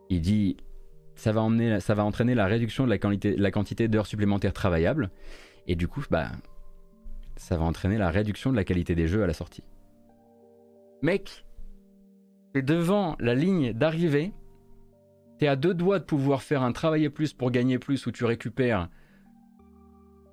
Il 0.10 0.22
dit 0.22 0.58
ça 1.20 1.32
va, 1.32 1.42
entraîner 2.04 2.36
la 2.36 2.46
réduction 2.46 2.86
de 2.86 2.90
la, 2.90 2.98
quantité, 2.98 3.36
la 3.36 3.52
quantité 3.52 3.88
d'heures 3.88 4.08
supplémentaires 4.08 4.54
travaillables. 4.54 5.12
Et 5.68 5.76
du 5.76 5.88
coup, 5.88 6.04
bah, 6.10 6.32
ça 7.36 7.58
va 7.58 7.66
entraîner 7.66 7.98
la 7.98 8.10
réduction 8.10 8.52
de 8.52 8.56
la 8.56 8.64
qualité 8.64 8.96
des 8.96 9.08
jeux 9.08 9.24
à 9.24 9.28
la 9.28 9.34
sortie. 9.34 9.64
Mec, 11.02 11.46
t'es 12.54 12.62
devant 12.62 13.16
la 13.20 13.36
ligne 13.36 13.74
d'arrivée, 13.74 14.34
t'es 15.38 15.48
à 15.48 15.56
deux 15.56 15.74
doigts 15.74 16.00
de 16.00 16.06
pouvoir 16.06 16.42
faire 16.42 16.64
un 16.64 16.72
travailler 16.72 17.10
plus 17.10 17.34
pour 17.34 17.52
gagner 17.52 17.80
plus 17.80 18.06
où 18.06 18.12
tu 18.12 18.26
récupères 18.26 18.90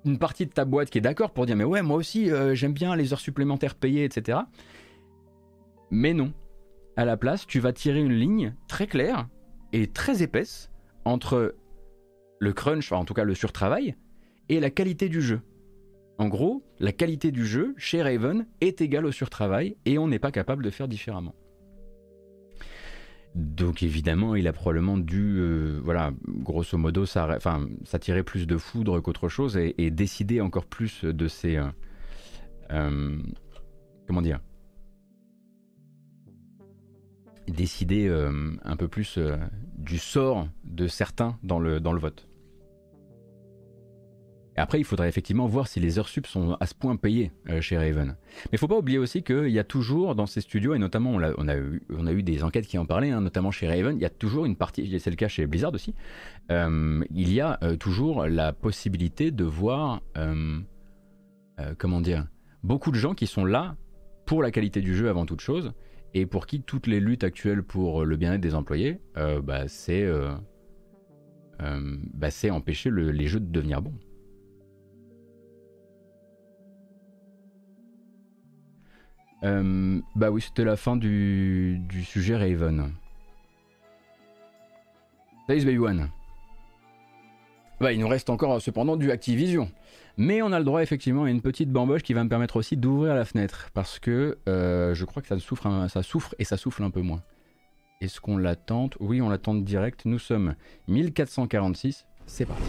une 0.05 0.19
partie 0.19 0.45
de 0.45 0.51
ta 0.51 0.63
boîte 0.63 0.89
qui 0.89 0.99
est 0.99 1.01
d'accord 1.01 1.31
pour 1.31 1.45
dire 1.45 1.57
mais 1.57 1.65
ouais 1.65 1.81
moi 1.81 1.97
aussi 1.97 2.31
euh, 2.31 2.55
j'aime 2.55 2.71
bien 2.71 2.95
les 2.95 3.11
heures 3.11 3.19
supplémentaires 3.19 3.75
payées 3.75 4.05
etc. 4.05 4.39
Mais 5.91 6.13
non. 6.13 6.33
À 6.95 7.05
la 7.05 7.15
place, 7.15 7.45
tu 7.45 7.59
vas 7.59 7.73
tirer 7.73 7.99
une 7.99 8.13
ligne 8.13 8.55
très 8.67 8.87
claire 8.87 9.27
et 9.71 9.87
très 9.87 10.23
épaisse 10.23 10.71
entre 11.07 11.55
le 12.39 12.53
crunch, 12.53 12.91
en 12.91 13.05
tout 13.05 13.13
cas 13.13 13.23
le 13.23 13.33
surtravail, 13.33 13.95
et 14.49 14.59
la 14.59 14.69
qualité 14.69 15.09
du 15.09 15.21
jeu. 15.21 15.41
En 16.19 16.27
gros, 16.27 16.63
la 16.79 16.91
qualité 16.91 17.31
du 17.31 17.45
jeu 17.45 17.73
chez 17.77 18.01
Raven 18.01 18.47
est 18.61 18.81
égale 18.81 19.05
au 19.05 19.11
surtravail 19.11 19.77
et 19.85 19.97
on 19.97 20.07
n'est 20.07 20.19
pas 20.19 20.31
capable 20.31 20.63
de 20.63 20.69
faire 20.69 20.87
différemment. 20.87 21.35
Donc 23.35 23.83
évidemment, 23.83 24.35
il 24.35 24.47
a 24.47 24.53
probablement 24.53 24.97
dû, 24.97 25.37
euh, 25.37 25.79
voilà, 25.83 26.11
grosso 26.27 26.75
modo, 26.75 27.05
s'attirer 27.05 28.23
plus 28.23 28.47
de 28.47 28.57
foudre 28.57 28.99
qu'autre 28.99 29.29
chose 29.29 29.57
et, 29.57 29.91
décider 29.91 30.41
encore 30.41 30.65
plus 30.65 31.03
de 31.03 31.27
ses, 31.27 31.57
euh, 31.57 31.67
euh, 32.71 33.21
comment 34.07 34.23
dire, 34.23 34.39
décider 37.47 38.09
un 38.63 38.75
peu 38.75 38.87
plus 38.87 39.19
du 39.87 39.97
sort 39.97 40.47
de 40.65 40.87
certains 40.87 41.37
dans 41.43 41.59
le, 41.59 41.79
vote. 41.97 42.27
Après, 44.57 44.79
il 44.79 44.83
faudrait 44.83 45.07
effectivement 45.07 45.45
voir 45.45 45.67
si 45.67 45.79
les 45.79 45.97
heures 45.97 46.09
sup 46.09 46.25
sont 46.27 46.57
à 46.59 46.65
ce 46.65 46.73
point 46.73 46.95
payées 46.95 47.31
euh, 47.47 47.61
chez 47.61 47.77
Raven. 47.77 48.07
Mais 48.45 48.49
il 48.53 48.57
faut 48.57 48.67
pas 48.67 48.77
oublier 48.77 48.97
aussi 48.97 49.23
qu'il 49.23 49.49
y 49.49 49.59
a 49.59 49.63
toujours 49.63 50.15
dans 50.15 50.25
ces 50.25 50.41
studios, 50.41 50.73
et 50.73 50.79
notamment 50.79 51.11
on 51.11 51.21
a, 51.21 51.31
on 51.37 51.47
a, 51.47 51.55
eu, 51.55 51.83
on 51.91 52.07
a 52.07 52.11
eu 52.11 52.23
des 52.23 52.43
enquêtes 52.43 52.65
qui 52.65 52.77
en 52.77 52.85
parlaient, 52.85 53.11
hein, 53.11 53.21
notamment 53.21 53.51
chez 53.51 53.67
Raven, 53.67 53.95
il 53.95 54.01
y 54.01 54.05
a 54.05 54.09
toujours 54.09 54.45
une 54.45 54.55
partie, 54.55 54.99
c'est 54.99 55.09
le 55.11 55.15
cas 55.15 55.27
chez 55.27 55.45
Blizzard 55.45 55.73
aussi, 55.73 55.93
euh, 56.51 57.03
il 57.11 57.31
y 57.31 57.39
a 57.39 57.59
euh, 57.63 57.75
toujours 57.77 58.25
la 58.25 58.51
possibilité 58.51 59.31
de 59.31 59.43
voir, 59.43 60.01
comment 61.77 62.01
dire, 62.01 62.27
beaucoup 62.63 62.91
de 62.91 62.97
gens 62.97 63.13
qui 63.13 63.27
sont 63.27 63.45
là 63.45 63.75
pour 64.25 64.41
la 64.41 64.51
qualité 64.51 64.81
du 64.81 64.95
jeu 64.95 65.07
avant 65.07 65.25
toute 65.25 65.41
chose, 65.41 65.71
et 66.13 66.25
pour 66.25 66.47
qui 66.47 66.61
toutes 66.61 66.87
les 66.87 66.99
luttes 66.99 67.23
actuelles 67.23 67.63
pour 67.63 68.05
le 68.05 68.17
bien-être 68.17 68.41
des 68.41 68.55
employés, 68.55 68.99
bah, 69.15 69.67
c'est 69.67 70.05
bah, 71.59 72.29
empêcher 72.51 72.91
les 72.91 73.27
jeux 73.27 73.39
de 73.39 73.51
devenir 73.51 73.81
bons. 73.81 73.93
Euh, 79.43 80.01
bah 80.15 80.31
oui, 80.31 80.41
c'était 80.41 80.63
la 80.63 80.75
fin 80.75 80.95
du, 80.95 81.77
du 81.87 82.03
sujet 82.03 82.35
Raven. 82.35 82.91
Salut 85.47 85.65
Baby 85.65 85.77
One. 85.77 86.09
Bah, 87.79 87.93
il 87.93 87.99
nous 87.99 88.07
reste 88.07 88.29
encore 88.29 88.59
cependant 88.61 88.97
du 88.97 89.11
Activision. 89.11 89.69
Mais 90.17 90.41
on 90.41 90.51
a 90.51 90.57
le 90.57 90.65
droit 90.65 90.81
effectivement 90.81 91.25
à 91.25 91.29
une 91.29 91.41
petite 91.41 91.69
bamboche 91.69 92.01
qui 92.01 92.13
va 92.13 92.23
me 92.23 92.29
permettre 92.29 92.55
aussi 92.55 92.75
d'ouvrir 92.75 93.13
la 93.13 93.23
fenêtre. 93.23 93.69
Parce 93.73 93.99
que 93.99 94.37
euh, 94.49 94.95
je 94.95 95.05
crois 95.05 95.21
que 95.21 95.27
ça 95.27 95.37
souffre, 95.37 95.87
ça 95.89 96.01
souffre 96.01 96.33
et 96.39 96.43
ça 96.43 96.57
souffle 96.57 96.83
un 96.83 96.89
peu 96.89 97.01
moins. 97.01 97.21
Est-ce 98.01 98.19
qu'on 98.19 98.37
l'attend 98.37 98.89
Oui, 98.99 99.21
on 99.21 99.29
l'attend 99.29 99.53
direct. 99.55 100.05
Nous 100.05 100.19
sommes 100.19 100.55
1446. 100.87 102.05
C'est 102.25 102.45
parti. 102.45 102.63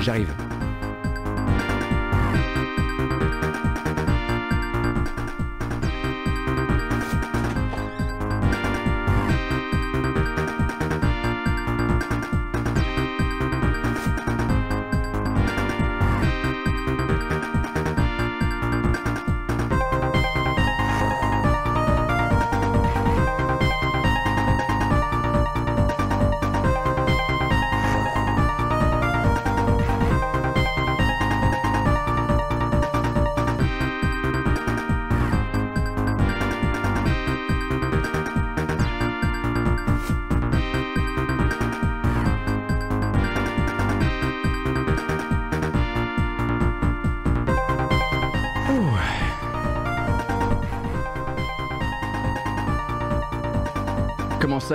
J'arrive. 0.00 0.55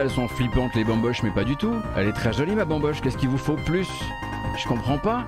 Elles 0.02 0.10
sont 0.10 0.28
flippantes 0.28 0.76
les 0.76 0.84
bamboches 0.84 1.22
Mais 1.24 1.32
pas 1.32 1.43
du 1.43 1.56
tout. 1.56 1.76
Elle 1.95 2.08
est 2.08 2.14
très 2.14 2.34
jolie 2.34 2.56
ma 2.56 2.66
bamboche. 2.66 3.02
Qu'est-ce 3.02 3.18
qu'il 3.18 3.30
vous 3.30 3.38
faut 3.38 3.56
plus? 3.56 3.88
Je 4.58 4.68
comprends 4.68 4.97
pas. 4.97 5.26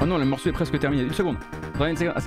Oh 0.00 0.06
non, 0.06 0.16
le 0.18 0.24
morceau 0.24 0.48
est 0.48 0.52
presque 0.52 0.78
terminé. 0.78 1.02
Une 1.02 1.12
seconde. 1.12 1.36
Une 1.80 1.96
seconde. 1.96 2.14
Ah, 2.16 2.20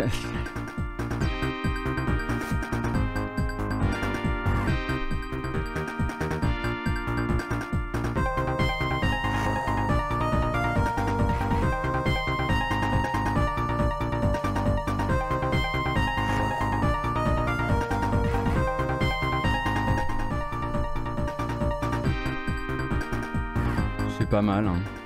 C'est 24.18 24.30
pas 24.30 24.42
mal, 24.42 24.68
hein. 24.68 25.01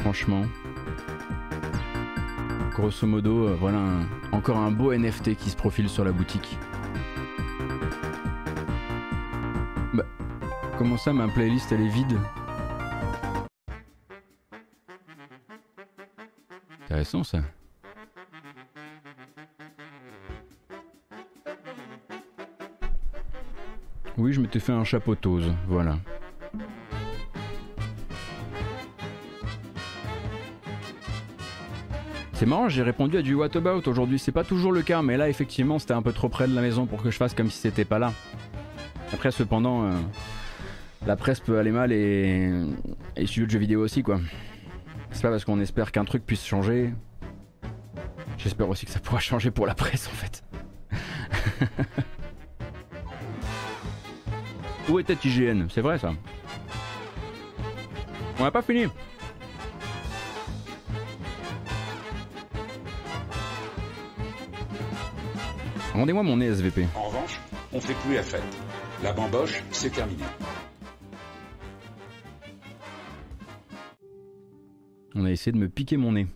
Franchement. 0.00 0.44
Grosso 2.72 3.06
modo, 3.06 3.48
euh, 3.48 3.56
voilà 3.60 3.80
encore 4.32 4.58
un 4.58 4.70
beau 4.70 4.92
NFT 4.92 5.34
qui 5.36 5.50
se 5.50 5.56
profile 5.56 5.88
sur 5.88 6.04
la 6.04 6.12
boutique. 6.12 6.58
Bah, 9.92 10.04
comment 10.78 10.96
ça, 10.96 11.12
ma 11.12 11.28
playlist 11.28 11.70
elle 11.72 11.82
est 11.82 11.88
vide? 11.88 12.18
Intéressant 16.84 17.22
ça. 17.22 17.40
Oui, 24.16 24.32
je 24.32 24.40
m'étais 24.40 24.60
fait 24.60 24.72
un 24.72 24.84
chapeau 24.84 25.14
tose, 25.14 25.52
voilà. 25.66 25.96
C'est 32.40 32.46
marrant, 32.46 32.70
j'ai 32.70 32.82
répondu 32.82 33.18
à 33.18 33.20
du 33.20 33.34
What 33.34 33.54
About 33.54 33.86
aujourd'hui. 33.86 34.18
C'est 34.18 34.32
pas 34.32 34.44
toujours 34.44 34.72
le 34.72 34.80
cas, 34.80 35.02
mais 35.02 35.18
là, 35.18 35.28
effectivement, 35.28 35.78
c'était 35.78 35.92
un 35.92 36.00
peu 36.00 36.14
trop 36.14 36.30
près 36.30 36.48
de 36.48 36.54
la 36.54 36.62
maison 36.62 36.86
pour 36.86 37.02
que 37.02 37.10
je 37.10 37.18
fasse 37.18 37.34
comme 37.34 37.50
si 37.50 37.58
c'était 37.58 37.84
pas 37.84 37.98
là. 37.98 38.14
Après, 39.12 39.30
cependant, 39.30 39.84
euh, 39.84 39.90
la 41.06 41.16
presse 41.16 41.40
peut 41.40 41.58
aller 41.58 41.70
mal 41.70 41.92
et, 41.92 42.50
et 43.14 43.20
les 43.20 43.26
studios 43.26 43.44
de 43.44 43.50
jeux 43.50 43.58
vidéo 43.58 43.82
aussi, 43.82 44.02
quoi. 44.02 44.20
C'est 45.10 45.20
pas 45.20 45.28
parce 45.28 45.44
qu'on 45.44 45.60
espère 45.60 45.92
qu'un 45.92 46.06
truc 46.06 46.24
puisse 46.24 46.46
changer. 46.46 46.94
J'espère 48.38 48.70
aussi 48.70 48.86
que 48.86 48.92
ça 48.92 49.00
pourra 49.00 49.20
changer 49.20 49.50
pour 49.50 49.66
la 49.66 49.74
presse, 49.74 50.08
en 50.08 50.16
fait. 50.16 50.42
Où 54.88 54.98
était 54.98 55.18
IGN 55.22 55.66
C'est 55.68 55.82
vrai, 55.82 55.98
ça. 55.98 56.14
On 58.38 58.44
n'a 58.44 58.50
pas 58.50 58.62
fini. 58.62 58.86
Rendez-moi 65.94 66.22
mon 66.22 66.36
nez 66.36 66.46
SVP. 66.46 66.86
En 66.96 67.08
revanche, 67.08 67.40
on 67.72 67.80
fait 67.80 67.94
plus 68.04 68.14
la 68.14 68.22
fête. 68.22 68.42
La 69.02 69.12
bamboche, 69.12 69.64
c'est 69.70 69.90
terminé. 69.90 70.22
On 75.14 75.24
a 75.24 75.30
essayé 75.30 75.52
de 75.52 75.58
me 75.58 75.68
piquer 75.68 75.96
mon 75.96 76.12
nez. 76.12 76.26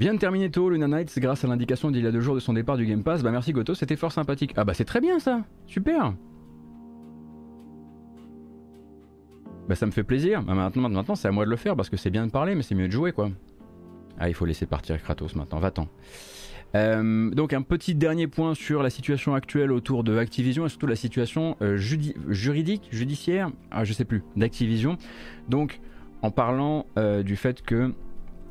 Vient 0.00 0.14
de 0.14 0.18
terminer 0.18 0.50
tôt 0.50 0.70
Luna 0.70 0.88
Knights 0.88 1.18
grâce 1.18 1.44
à 1.44 1.46
l'indication 1.46 1.90
d'il 1.90 2.02
y 2.02 2.06
a 2.06 2.10
deux 2.10 2.20
jours 2.20 2.34
de 2.34 2.40
son 2.40 2.54
départ 2.54 2.78
du 2.78 2.86
Game 2.86 3.02
Pass. 3.02 3.22
Bah 3.22 3.30
merci 3.30 3.52
Goto, 3.52 3.74
c'était 3.74 3.96
fort 3.96 4.12
sympathique. 4.12 4.54
Ah 4.56 4.64
bah 4.64 4.74
c'est 4.74 4.86
très 4.86 5.00
bien 5.00 5.20
ça, 5.20 5.44
super. 5.66 6.14
Bah 9.68 9.76
ça 9.76 9.86
me 9.86 9.90
fait 9.92 10.02
plaisir. 10.02 10.42
Bah, 10.42 10.54
maintenant, 10.54 10.88
maintenant 10.88 11.14
c'est 11.14 11.28
à 11.28 11.32
moi 11.32 11.44
de 11.44 11.50
le 11.50 11.56
faire 11.56 11.76
parce 11.76 11.90
que 11.90 11.98
c'est 11.98 12.10
bien 12.10 12.26
de 12.26 12.32
parler 12.32 12.54
mais 12.54 12.62
c'est 12.62 12.74
mieux 12.74 12.88
de 12.88 12.92
jouer 12.92 13.12
quoi. 13.12 13.30
Ah 14.20 14.28
il 14.28 14.34
faut 14.34 14.44
laisser 14.44 14.66
partir 14.66 15.02
Kratos 15.02 15.34
maintenant, 15.34 15.58
va-t'en. 15.58 15.88
Euh, 16.76 17.30
donc 17.30 17.52
un 17.52 17.62
petit 17.62 17.96
dernier 17.96 18.28
point 18.28 18.54
sur 18.54 18.82
la 18.82 18.90
situation 18.90 19.34
actuelle 19.34 19.72
autour 19.72 20.04
de 20.04 20.16
Activision 20.16 20.66
et 20.66 20.68
surtout 20.68 20.86
la 20.86 20.94
situation 20.94 21.56
euh, 21.62 21.76
juridique, 21.76 22.88
judiciaire, 22.92 23.50
ah, 23.72 23.84
je 23.84 23.92
sais 23.92 24.04
plus, 24.04 24.22
d'Activision. 24.36 24.96
Donc 25.48 25.80
en 26.22 26.30
parlant 26.30 26.86
euh, 26.98 27.22
du 27.22 27.34
fait 27.34 27.62
que 27.62 27.94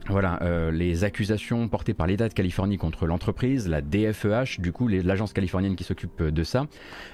voilà, 0.09 0.39
euh, 0.41 0.71
les 0.71 1.03
accusations 1.03 1.67
portées 1.67 1.93
par 1.93 2.07
l'État 2.07 2.27
de 2.27 2.33
Californie 2.33 2.77
contre 2.77 3.05
l'entreprise, 3.05 3.67
la 3.67 3.81
DFEH, 3.81 4.59
du 4.59 4.71
coup 4.71 4.87
l'agence 4.87 5.33
californienne 5.33 5.75
qui 5.75 5.83
s'occupe 5.83 6.23
de 6.23 6.43
ça, 6.43 6.65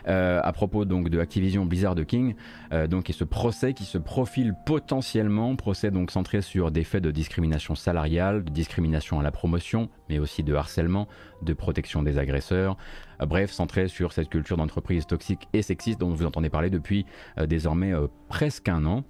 euh, 0.07 0.39
à 0.43 0.53
propos 0.53 0.85
donc 0.85 1.09
de 1.09 1.19
Activision 1.19 1.65
Blizzard 1.65 1.95
King, 2.07 2.35
euh, 2.71 2.87
donc 2.87 3.09
et 3.09 3.13
ce 3.13 3.23
procès 3.23 3.73
qui 3.73 3.83
se 3.83 3.97
profile 3.97 4.53
potentiellement, 4.65 5.55
procès 5.55 5.91
donc 5.91 6.11
centré 6.11 6.41
sur 6.41 6.71
des 6.71 6.83
faits 6.83 7.03
de 7.03 7.11
discrimination 7.11 7.75
salariale, 7.75 8.43
de 8.43 8.51
discrimination 8.51 9.19
à 9.19 9.23
la 9.23 9.31
promotion, 9.31 9.89
mais 10.09 10.19
aussi 10.19 10.43
de 10.43 10.53
harcèlement, 10.53 11.07
de 11.41 11.53
protection 11.53 12.01
des 12.01 12.17
agresseurs, 12.17 12.77
Euh, 13.21 13.25
bref, 13.25 13.51
centré 13.51 13.87
sur 13.87 14.11
cette 14.11 14.29
culture 14.29 14.57
d'entreprise 14.57 15.05
toxique 15.05 15.47
et 15.53 15.61
sexiste 15.61 15.99
dont 15.99 16.09
vous 16.09 16.25
entendez 16.25 16.49
parler 16.49 16.69
depuis 16.69 17.05
euh, 17.37 17.45
désormais 17.45 17.93
presque 18.27 18.67
un 18.67 18.85
an. 18.85 19.05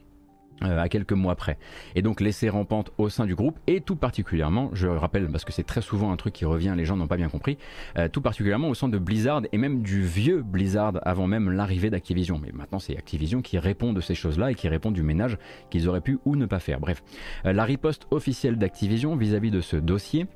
Euh, 0.64 0.80
à 0.80 0.88
quelques 0.90 1.14
mois 1.14 1.36
près. 1.36 1.58
Et 1.96 2.02
donc 2.02 2.22
laisser 2.22 2.50
rampante 2.50 2.92
au 2.98 3.10
sein 3.10 3.26
du 3.26 3.36
groupe, 3.36 3.60
et 3.68 3.82
tout 3.82 3.96
particulièrement, 3.96 4.70
je 4.74 4.88
rappelle 4.88 5.28
parce 5.28 5.44
que 5.44 5.52
c'est 5.52 5.64
très 5.64 5.82
souvent 5.82 6.12
un 6.12 6.16
truc 6.16 6.34
qui 6.34 6.46
revient, 6.46 6.74
les 6.78 6.86
gens 6.86 6.96
n'ont 6.96 7.08
pas 7.08 7.18
bien 7.18 7.30
compris, 7.30 7.58
euh, 7.98 8.08
tout 8.08 8.22
particulièrement 8.22 8.70
au 8.70 8.74
sein 8.74 8.88
de 8.88 8.98
Blizzard 8.98 9.42
et 9.52 9.58
même 9.58 9.82
du 9.82 10.02
vieux 10.02 10.42
Blizzard 10.42 10.94
avant 11.04 11.28
même 11.28 11.52
l'arrivée 11.52 11.90
d'Activision. 11.90 12.40
Mais 12.42 12.52
maintenant 12.54 12.80
c'est 12.80 12.98
Activision 12.98 13.42
qui 13.42 13.60
répond 13.60 13.94
de 13.94 14.02
ces 14.02 14.16
choses-là 14.16 14.52
et 14.52 14.56
qui 14.56 14.70
répond 14.70 14.92
du 14.92 15.04
ménage 15.04 15.38
qu'ils 15.70 15.90
auraient 15.90 16.02
pu 16.02 16.20
ou 16.26 16.36
ne 16.36 16.46
pas 16.46 16.60
faire. 16.60 16.80
Bref, 16.80 17.04
Euh, 17.46 17.54
la 17.54 17.66
riposte 17.66 18.08
officielle 18.12 18.58
d'Activision 18.58 19.16
vis-à-vis 19.16 19.52
de 19.52 19.62
ce 19.62 19.76
dossier, 19.78 20.28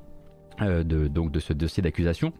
donc 0.60 1.32
de 1.32 1.40
ce 1.40 1.54
dossier 1.54 1.82
d'accusation, 1.82 2.32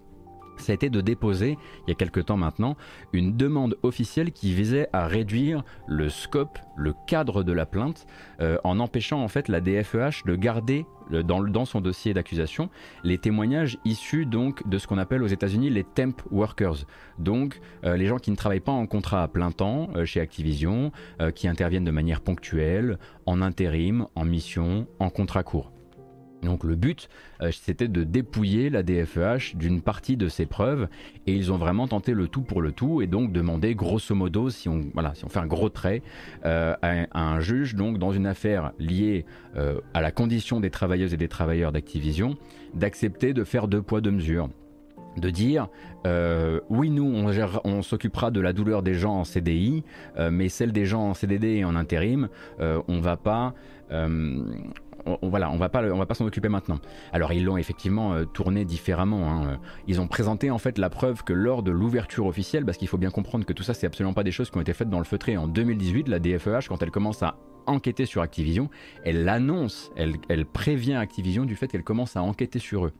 ça 0.61 0.72
a 0.72 0.74
été 0.74 0.90
de 0.90 1.00
déposer, 1.00 1.56
il 1.86 1.90
y 1.90 1.92
a 1.92 1.94
quelque 1.94 2.20
temps 2.20 2.36
maintenant, 2.36 2.76
une 3.12 3.36
demande 3.36 3.76
officielle 3.82 4.32
qui 4.32 4.52
visait 4.54 4.88
à 4.92 5.06
réduire 5.06 5.64
le 5.86 6.08
scope, 6.08 6.58
le 6.76 6.94
cadre 7.06 7.42
de 7.42 7.52
la 7.52 7.66
plainte, 7.66 8.06
euh, 8.40 8.58
en 8.64 8.78
empêchant 8.78 9.22
en 9.22 9.28
fait 9.28 9.48
la 9.48 9.61
DFEH 9.61 10.24
de 10.26 10.34
garder 10.34 10.86
dans, 11.11 11.64
son 11.64 11.80
dossier 11.80 12.14
d'accusation 12.14 12.70
les 13.02 13.18
témoignages 13.18 13.78
issus 13.84 14.26
donc 14.26 14.68
de 14.68 14.78
ce 14.78 14.86
qu'on 14.86 14.98
appelle 14.98 15.24
aux 15.24 15.28
États-Unis 15.28 15.68
les 15.68 15.82
temp 15.82 16.22
workers, 16.30 16.86
donc 17.18 17.61
euh, 17.84 17.96
les 17.96 18.06
gens 18.06 18.18
qui 18.18 18.30
ne 18.30 18.36
travaillent 18.36 18.61
pas 18.61 18.72
en 18.72 18.86
contrat 18.86 19.22
à 19.22 19.28
plein 19.28 19.50
temps 19.50 19.90
euh, 19.96 20.04
chez 20.04 20.20
Activision, 20.20 20.92
qui 21.34 21.48
interviennent 21.48 21.84
de 21.84 21.90
manière 21.90 22.20
ponctuelle, 22.20 22.98
en 23.26 23.42
intérim, 23.42 24.06
en 24.14 24.24
mission, 24.24 24.86
en 24.98 25.10
contrat 25.10 25.43
court. 25.43 25.72
Donc 26.42 26.64
le 26.64 26.74
but, 26.74 27.08
euh, 27.42 27.50
c'était 27.52 27.88
de 27.88 28.02
dépouiller 28.02 28.70
la 28.70 28.82
DFEH 28.82 29.54
d'une 29.56 29.82
partie 29.82 30.16
de 30.16 30.28
ses 30.28 30.46
preuves, 30.46 30.88
et 31.26 31.34
ils 31.34 31.52
ont 31.52 31.58
vraiment 31.58 31.86
tenté 31.86 32.14
le 32.14 32.28
tout 32.28 32.42
pour 32.42 32.62
le 32.62 32.72
tout, 32.72 33.02
et 33.02 33.06
donc 33.06 33.32
demandé 33.32 33.74
grosso 33.74 34.14
modo, 34.14 34.48
si 34.50 34.68
on, 34.68 34.80
voilà, 34.94 35.14
si 35.14 35.24
on 35.24 35.28
fait 35.28 35.40
un 35.40 35.46
gros 35.46 35.68
trait, 35.68 36.02
euh, 36.46 36.74
à, 36.82 37.06
un 37.20 37.40
juge, 37.40 37.74
donc 37.74 37.98
dans 37.98 38.12
une 38.12 38.26
affaire 38.26 38.72
liée 38.78 39.26
euh, 39.56 39.80
à 39.92 40.00
la 40.00 40.12
condition 40.12 40.60
des 40.60 40.70
travailleuses 40.70 41.12
et 41.12 41.18
des 41.18 41.28
travailleurs 41.28 41.72
d'Activision, 41.72 42.36
d'accepter 42.74 43.34
de 43.34 43.44
faire 43.44 43.68
deux 43.68 43.82
poids 43.82 44.00
deux 44.00 44.10
mesures. 44.10 44.48
De 45.16 45.28
dire 45.28 45.68
oui 46.70 46.88
nous 46.88 47.04
on, 47.04 47.32
gérera- 47.32 47.60
on 47.64 47.82
s'occupera 47.82 48.30
de 48.30 48.40
la 48.40 48.52
douleur 48.52 48.84
des 48.84 48.94
gens 48.94 49.14
en 49.16 49.24
CDI 49.24 49.82
mais 50.30 50.48
celle 50.48 50.70
des 50.70 50.86
gens 50.86 51.02
en 51.02 51.14
CDD 51.14 51.56
et 51.56 51.64
en 51.64 51.74
intérim 51.74 52.28
euh, 52.60 52.80
on 52.86 53.00
va 53.00 53.16
pas 53.16 53.54
on, 55.06 55.18
on- 55.22 55.28
voilà 55.28 55.51
on 55.51 55.56
va 55.56 55.68
pas 55.68 55.82
on 55.85 55.98
va 55.98 56.06
pas 56.06 56.14
s'en 56.14 56.27
occuper 56.27 56.48
maintenant. 56.48 56.78
Alors 57.12 57.32
ils 57.32 57.44
l'ont 57.44 57.56
effectivement 57.56 58.12
euh, 58.14 58.24
tourné 58.24 58.64
différemment 58.64 59.31
hein. 59.31 59.60
ils 59.86 60.01
ont 60.01 60.06
présenté 60.09 60.51
en 60.51 60.59
fait 60.59 60.78
la 60.78 60.90
preuve 60.90 61.24
que 61.24 61.32
lors 61.32 61.62
de 61.62 61.70
l'ouverture 61.70 62.27
officielle 62.27 62.64
parce 62.64 62.77
qu'il 62.78 62.89
faut 62.89 62.98
bien 62.98 63.10
comprendre 63.10 63.44
que 63.44 63.52
tout 63.52 63.62
ça 63.62 63.74
c'est 63.74 63.86
absolument 63.86 64.14
pas 64.14 64.24
des 64.24 64.32
choses 64.32 64.51
qui 64.51 64.59
ont 64.59 64.60
été 64.62 64.72
faites 64.72 64.90
dans 64.90 64.98
le 64.98 65.05
feutré. 65.05 65.36
En 65.36 65.47
2018 65.48 66.09
la 66.09 66.18
DFEH 66.18 66.68
quand 66.68 66.82
elle 66.82 66.90
commence 66.90 67.22
à 67.22 67.36
enquêter 67.66 68.06
sur 68.06 68.22
Activision 68.22 68.70
elle 69.05 69.28
annonce 69.28 69.90
elle, 69.97 70.14
elle 70.28 70.47
prévient 70.47 70.94
Activision 70.94 71.44
du 71.44 71.56
fait 71.56 71.68
qu'elle 71.68 71.85
commence 71.85 72.16
à 72.16 72.22
enquêter 72.22 72.59
sur 72.59 72.86
eux 72.86 72.93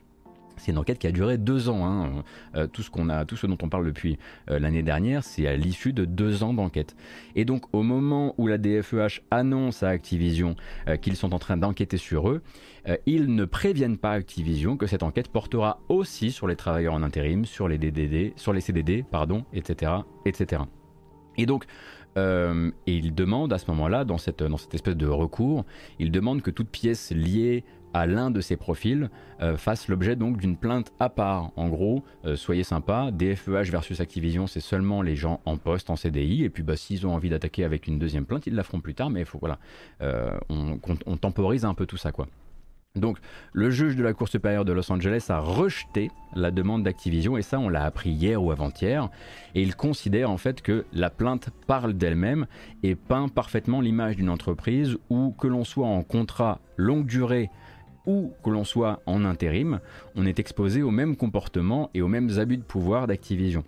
C'est 0.61 0.73
une 0.73 0.79
enquête 0.79 0.99
qui 0.99 1.07
a 1.07 1.13
duré 1.13 1.39
deux 1.39 1.69
ans. 1.71 1.87
Hein. 1.87 2.23
Euh, 2.55 2.67
tout, 2.67 2.83
ce 2.83 2.91
qu'on 2.91 3.09
a, 3.09 3.25
tout 3.25 3.37
ce 3.37 3.47
dont 3.47 3.57
on 3.63 3.69
parle 3.69 3.87
depuis 3.87 4.19
euh, 4.51 4.59
l'année 4.59 4.83
dernière, 4.83 5.25
c'est 5.25 5.47
à 5.47 5.57
l'issue 5.57 5.93
de 5.93 6.05
deux 6.05 6.43
ans 6.43 6.53
d'enquête. 6.53 6.97
Et 7.35 7.47
donc, 7.47 7.65
au 7.73 7.83
moment 7.83 8.35
où 8.37 8.47
la 8.47 8.59
DFEH 8.59 9.23
annonce 9.31 9.83
à 9.83 9.89
Activision 9.89 10.57
euh, 10.89 10.97
qu'ils 10.97 11.17
sont 11.17 11.33
en 11.33 11.39
train 11.39 11.57
d'enquêter 11.57 11.97
sur 11.97 12.29
eux, 12.29 12.43
ils 13.07 13.35
ne 13.35 13.45
préviennent 13.45 13.99
pas 13.99 14.13
Activision 14.13 14.77
que 14.77 14.87
cette 14.87 15.03
enquête 15.03 15.29
portera 15.29 15.81
aussi 15.89 16.33
sur 16.33 16.47
les 16.47 16.57
travailleurs 16.57 16.95
en 16.95 17.03
intérim, 17.03 17.45
sur 17.45 17.69
les 17.69 17.77
DDD, 17.77 18.33
sur 18.37 18.55
les 18.55 18.63
CDD, 18.63 19.05
pardon, 19.09 19.45
etc., 19.53 19.93
etc. 20.25 20.63
Et 21.37 21.45
donc, 21.45 21.67
et 22.17 22.71
ils 22.87 23.15
demandent 23.15 23.53
à 23.53 23.59
ce 23.59 23.71
moment-là, 23.71 24.05
dans 24.05 24.19
cette, 24.19 24.43
dans 24.43 24.57
cette 24.57 24.75
espèce 24.75 24.97
de 24.97 25.07
recours, 25.07 25.65
ils 25.99 26.11
demandent 26.11 26.43
que 26.43 26.51
toute 26.51 26.69
pièce 26.69 27.13
liée 27.13 27.65
à 27.95 28.07
l'un 28.07 28.31
de 28.31 28.41
ces 28.41 28.57
profils 28.57 29.11
euh, 29.41 29.57
fasse 29.57 29.89
l'objet 29.89 30.17
donc 30.17 30.37
d'une 30.37 30.57
plainte 30.57 30.93
à 30.99 31.09
part. 31.09 31.53
En 31.57 31.69
gros, 31.69 32.05
euh, 32.25 32.37
soyez 32.37 32.65
sympa, 32.65 33.11
DFEH 33.13 33.71
versus 33.71 34.01
Activision, 34.01 34.47
c'est 34.47 34.61
seulement 34.61 35.03
les 35.03 35.17
gens 35.17 35.41
en 35.45 35.57
poste, 35.57 35.91
en 35.91 35.97
CDI, 35.97 36.45
et 36.45 36.51
puis 36.51 36.63
bah, 36.63 36.77
s'ils 36.77 37.07
ont 37.07 37.15
envie 37.15 37.31
d'attaquer 37.31 37.65
avec 37.65 37.87
une 37.87 37.99
deuxième 37.99 38.27
plainte, 38.27 38.47
ils 38.47 38.55
la 38.55 38.63
feront 38.63 38.81
plus 38.81 38.95
tard, 38.95 39.11
mais 39.11 39.25
faut 39.25 39.39
voilà, 39.39 39.59
euh, 40.03 40.31
on, 40.49 40.79
on, 41.07 41.17
temporise 41.17 41.65
un 41.65 41.75
peu 41.75 41.87
tout 41.87 41.97
ça 41.97 42.13
quoi. 42.13 42.27
Donc, 42.97 43.19
le 43.53 43.71
juge 43.71 43.95
de 43.95 44.03
la 44.03 44.13
Cour 44.13 44.27
supérieure 44.27 44.65
de 44.65 44.73
Los 44.73 44.91
Angeles 44.91 45.27
a 45.29 45.39
rejeté 45.39 46.11
la 46.35 46.51
demande 46.51 46.83
d'Activision, 46.83 47.37
et 47.37 47.43
ça, 47.43 47.61
on 47.61 47.69
l'a 47.69 47.85
appris 47.85 48.11
hier 48.11 48.43
ou 48.43 48.51
avant-hier, 48.51 49.09
et 49.55 49.63
il 49.63 49.77
considère 49.77 50.29
en 50.29 50.39
fait 50.39 50.61
que 50.61 50.85
la 50.93 51.09
plainte 51.09 51.51
parle 51.69 51.93
d'elle-même 51.93 52.47
et 52.83 52.97
peint 52.97 53.29
parfaitement 53.29 53.81
l'image 53.81 54.17
d'une 54.17 54.29
entreprise 54.29 54.99
où, 55.09 55.31
que 55.31 55.47
l'on 55.47 55.63
soit 55.63 55.87
en 55.87 56.03
contrat 56.03 56.59
longue 56.77 57.07
durée 57.07 57.49
ou 58.07 58.33
que 58.43 58.51
l'on 58.51 58.65
soit 58.65 59.01
en 59.07 59.25
intérim, 59.25 59.81
on 60.17 60.27
est 60.27 60.39
exposé 60.39 60.83
aux 60.83 60.91
mêmes 60.91 61.17
comportements 61.17 61.91
et 61.95 62.03
aux 62.03 62.09
mêmes 62.09 62.31
abus 62.39 62.57
de 62.57 62.63
pouvoir 62.63 63.07
d'Activision. 63.07 63.65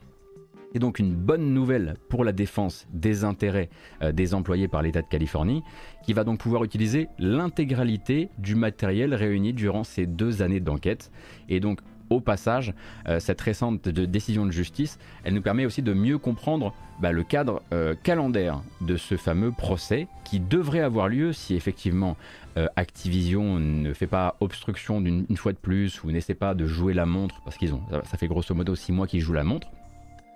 C'est 0.73 0.79
donc 0.79 0.99
une 0.99 1.15
bonne 1.15 1.53
nouvelle 1.53 1.97
pour 2.09 2.25
la 2.25 2.33
défense 2.33 2.87
des 2.93 3.25
intérêts 3.25 3.69
euh, 4.01 4.11
des 4.11 4.33
employés 4.33 4.69
par 4.69 4.81
l'État 4.81 5.03
de 5.03 5.07
Californie, 5.07 5.63
qui 6.03 6.15
va 6.15 6.25
donc 6.25 6.41
pouvoir 6.41 6.65
utiliser 6.65 7.09
l'intégralité 7.19 8.31
du 8.39 8.55
matériel 8.55 9.15
réuni 9.15 9.53
durant 9.53 9.85
ces 9.85 10.07
deux 10.07 10.41
années 10.41 10.61
d'enquête. 10.61 11.11
Et 11.51 11.61
donc 11.61 11.81
au 12.13 12.21
passage, 12.21 12.75
euh, 13.09 13.21
cette 13.21 13.41
récente 13.41 13.89
décision 13.89 14.47
de 14.47 14.51
justice, 14.51 14.99
elle 15.25 15.35
nous 15.35 15.43
permet 15.43 15.67
aussi 15.67 15.83
de 15.83 15.93
mieux 15.93 16.19
comprendre 16.19 16.75
bah, 17.01 17.13
le 17.13 17.25
cadre 17.25 17.63
euh, 17.73 17.95
calendaire 18.03 18.63
de 18.81 18.97
ce 18.97 19.17
fameux 19.17 19.51
procès 19.51 20.07
qui 20.25 20.41
devrait 20.41 20.81
avoir 20.81 21.09
lieu 21.09 21.33
si 21.33 21.55
effectivement 21.55 22.17
euh, 22.57 22.67
Activision 22.77 23.59
ne 23.59 23.93
fait 23.93 24.07
pas 24.07 24.37
obstruction 24.41 25.01
d'une 25.01 25.37
fois 25.37 25.53
de 25.53 25.59
plus 25.59 26.05
ou 26.05 26.11
n'essaie 26.11 26.35
pas 26.35 26.55
de 26.55 26.67
jouer 26.67 26.93
la 26.93 27.07
montre, 27.07 27.41
parce 27.45 27.57
qu'ils 27.57 27.75
ont, 27.75 27.83
ça, 28.05 28.19
fait 28.19 28.29
grosso 28.29 28.55
modo 28.55 28.75
six 28.75 28.93
mois 28.93 29.07
qu'ils 29.07 29.21
jouent 29.21 29.33
la 29.33 29.45
montre. 29.45 29.69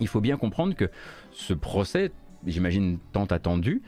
Il 0.01 0.09
faut 0.09 0.21
bien 0.21 0.37
comprendre 0.37 0.75
que 0.75 0.91
ce 1.33 1.53
procès, 1.55 2.11
j'imagine 2.47 2.99
tant 3.13 3.27
attendu, 3.27 3.83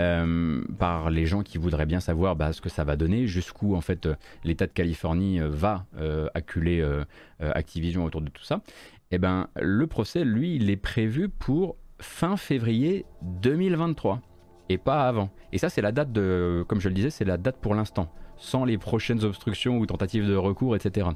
euh, 0.00 0.62
par 0.78 1.10
les 1.10 1.26
gens 1.26 1.42
qui 1.42 1.58
voudraient 1.58 1.86
bien 1.86 2.00
savoir 2.00 2.36
bah, 2.36 2.52
ce 2.52 2.60
que 2.60 2.68
ça 2.68 2.84
va 2.84 2.96
donner, 2.96 3.26
jusqu'où 3.26 3.74
en 3.74 3.80
fait 3.80 4.06
euh, 4.06 4.14
l'État 4.44 4.66
de 4.66 4.72
Californie 4.72 5.40
va 5.40 5.86
acculer 6.34 6.84
Activision 7.40 8.04
autour 8.04 8.20
de 8.20 8.30
tout 8.30 8.44
ça. 8.44 8.62
Et 9.10 9.16
eh 9.16 9.18
ben 9.18 9.48
le 9.60 9.86
procès, 9.86 10.24
lui, 10.24 10.56
il 10.56 10.70
est 10.70 10.76
prévu 10.76 11.28
pour 11.28 11.76
fin 12.00 12.36
février 12.36 13.04
2023 13.22 14.22
et 14.68 14.78
pas 14.78 15.06
avant. 15.06 15.30
Et 15.52 15.58
ça, 15.58 15.68
c'est 15.68 15.82
la 15.82 15.92
date 15.92 16.12
de, 16.12 16.64
comme 16.66 16.80
je 16.80 16.88
le 16.88 16.94
disais, 16.94 17.10
c'est 17.10 17.24
la 17.24 17.36
date 17.36 17.58
pour 17.60 17.74
l'instant, 17.74 18.10
sans 18.36 18.64
les 18.64 18.78
prochaines 18.78 19.22
obstructions 19.24 19.78
ou 19.78 19.86
tentatives 19.86 20.26
de 20.26 20.34
recours, 20.34 20.76
etc. 20.76 21.08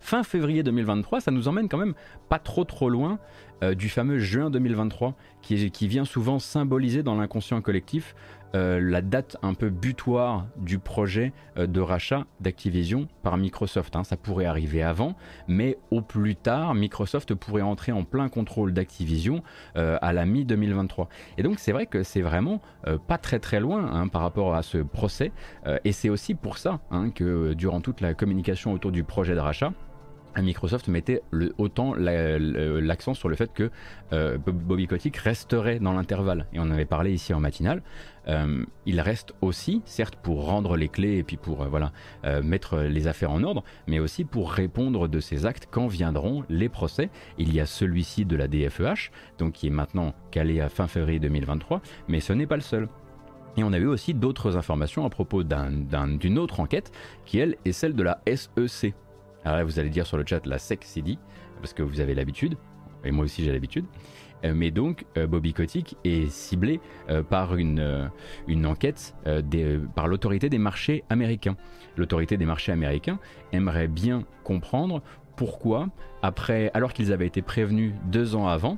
Fin 0.00 0.22
février 0.22 0.62
2023, 0.62 1.20
ça 1.20 1.30
nous 1.30 1.48
emmène 1.48 1.68
quand 1.68 1.78
même 1.78 1.94
pas 2.28 2.38
trop 2.38 2.64
trop 2.64 2.90
loin 2.90 3.18
euh, 3.62 3.74
du 3.74 3.88
fameux 3.88 4.18
juin 4.18 4.50
2023 4.50 5.14
qui, 5.42 5.70
qui 5.70 5.88
vient 5.88 6.04
souvent 6.04 6.38
symboliser 6.38 7.02
dans 7.02 7.16
l'inconscient 7.16 7.60
collectif 7.60 8.14
euh, 8.54 8.80
la 8.80 9.02
date 9.02 9.36
un 9.42 9.52
peu 9.52 9.68
butoir 9.68 10.46
du 10.56 10.78
projet 10.78 11.32
euh, 11.58 11.66
de 11.66 11.80
rachat 11.80 12.24
d'Activision 12.40 13.08
par 13.22 13.36
Microsoft. 13.36 13.94
Hein. 13.96 14.04
Ça 14.04 14.16
pourrait 14.16 14.46
arriver 14.46 14.82
avant, 14.82 15.16
mais 15.48 15.76
au 15.90 16.00
plus 16.00 16.34
tard, 16.34 16.74
Microsoft 16.74 17.34
pourrait 17.34 17.62
entrer 17.62 17.92
en 17.92 18.04
plein 18.04 18.28
contrôle 18.28 18.72
d'Activision 18.72 19.42
à 19.74 20.12
la 20.12 20.24
mi-2023. 20.24 21.08
Et 21.36 21.42
donc 21.42 21.58
c'est 21.58 21.72
vrai 21.72 21.86
que 21.86 22.02
c'est 22.02 22.22
vraiment 22.22 22.60
pas 23.06 23.18
très 23.18 23.38
très 23.38 23.60
loin 23.60 23.90
hein, 23.92 24.08
par 24.08 24.22
rapport 24.22 24.54
à 24.54 24.62
ce 24.62 24.78
procès, 24.78 25.32
et 25.84 25.92
c'est 25.92 26.08
aussi 26.08 26.34
pour 26.34 26.58
ça 26.58 26.80
hein, 26.90 27.10
que 27.10 27.52
durant 27.54 27.80
toute 27.80 28.00
la 28.00 28.14
communication 28.14 28.72
autour 28.72 28.92
du 28.92 29.04
projet 29.04 29.34
de 29.34 29.40
rachat, 29.40 29.72
Microsoft 30.42 30.88
mettait 30.88 31.22
autant 31.58 31.94
l'accent 31.94 33.14
sur 33.14 33.28
le 33.28 33.36
fait 33.36 33.52
que 33.52 33.70
euh, 34.12 34.38
Bobby 34.38 34.86
Kotick 34.86 35.16
resterait 35.16 35.78
dans 35.78 35.92
l'intervalle. 35.92 36.46
Et 36.52 36.60
on 36.60 36.70
avait 36.70 36.84
parlé 36.84 37.12
ici 37.12 37.34
en 37.34 37.40
matinale. 37.40 37.82
Euh, 38.28 38.64
il 38.84 39.00
reste 39.00 39.34
aussi, 39.40 39.82
certes, 39.84 40.16
pour 40.16 40.46
rendre 40.46 40.76
les 40.76 40.88
clés 40.88 41.16
et 41.16 41.22
puis 41.22 41.36
pour 41.36 41.62
euh, 41.62 41.68
voilà, 41.68 41.92
mettre 42.42 42.80
les 42.80 43.06
affaires 43.06 43.30
en 43.30 43.42
ordre, 43.42 43.64
mais 43.86 43.98
aussi 43.98 44.24
pour 44.24 44.52
répondre 44.52 45.08
de 45.08 45.20
ces 45.20 45.46
actes 45.46 45.68
quand 45.70 45.86
viendront 45.86 46.44
les 46.48 46.68
procès. 46.68 47.10
Il 47.38 47.54
y 47.54 47.60
a 47.60 47.66
celui-ci 47.66 48.24
de 48.24 48.36
la 48.36 48.48
DFEH, 48.48 49.10
donc 49.38 49.52
qui 49.52 49.66
est 49.68 49.70
maintenant 49.70 50.14
calé 50.30 50.60
à 50.60 50.68
fin 50.68 50.86
février 50.86 51.18
2023, 51.20 51.80
mais 52.08 52.20
ce 52.20 52.32
n'est 52.32 52.46
pas 52.46 52.56
le 52.56 52.62
seul. 52.62 52.88
Et 53.56 53.64
on 53.64 53.72
a 53.72 53.78
eu 53.78 53.86
aussi 53.86 54.14
d'autres 54.14 54.56
informations 54.56 55.04
à 55.04 55.10
propos 55.10 55.42
d'une 55.42 56.38
autre 56.38 56.60
enquête 56.60 56.92
qui, 57.24 57.38
elle, 57.38 57.56
est 57.64 57.72
celle 57.72 57.94
de 57.94 58.04
la 58.04 58.20
SEC, 58.26 58.94
alors 59.44 59.58
là, 59.58 59.64
vous 59.64 59.78
allez 59.78 59.90
dire 59.90 60.06
sur 60.06 60.16
le 60.16 60.24
chat 60.26 60.44
la 60.46 60.58
SEC 60.58 60.84
dit, 61.02 61.18
parce 61.60 61.72
que 61.72 61.82
vous 61.82 62.00
avez 62.00 62.14
l'habitude, 62.14 62.56
et 63.04 63.10
moi 63.10 63.24
aussi 63.24 63.44
j'ai 63.44 63.52
l'habitude. 63.52 63.84
Euh, 64.44 64.52
mais 64.54 64.70
donc, 64.70 65.04
euh, 65.16 65.26
Bobby 65.26 65.52
Kotick 65.52 65.96
est 66.04 66.30
ciblé 66.30 66.80
euh, 67.08 67.22
par 67.22 67.56
une, 67.56 68.10
une 68.46 68.66
enquête 68.66 69.14
par 69.94 70.08
l'autorité 70.08 70.48
des 70.48 70.58
marchés 70.58 71.04
américains. 71.10 71.56
L'autorité 71.96 72.36
des 72.36 72.46
marchés 72.46 72.72
américains 72.72 73.18
aimerait 73.52 73.88
bien 73.88 74.24
comprendre 74.44 75.02
pourquoi, 75.36 75.88
après, 76.22 76.70
alors 76.74 76.92
qu'ils 76.92 77.12
avaient 77.12 77.26
été 77.26 77.42
prévenus 77.42 77.92
deux 78.06 78.34
ans 78.34 78.48
avant, 78.48 78.76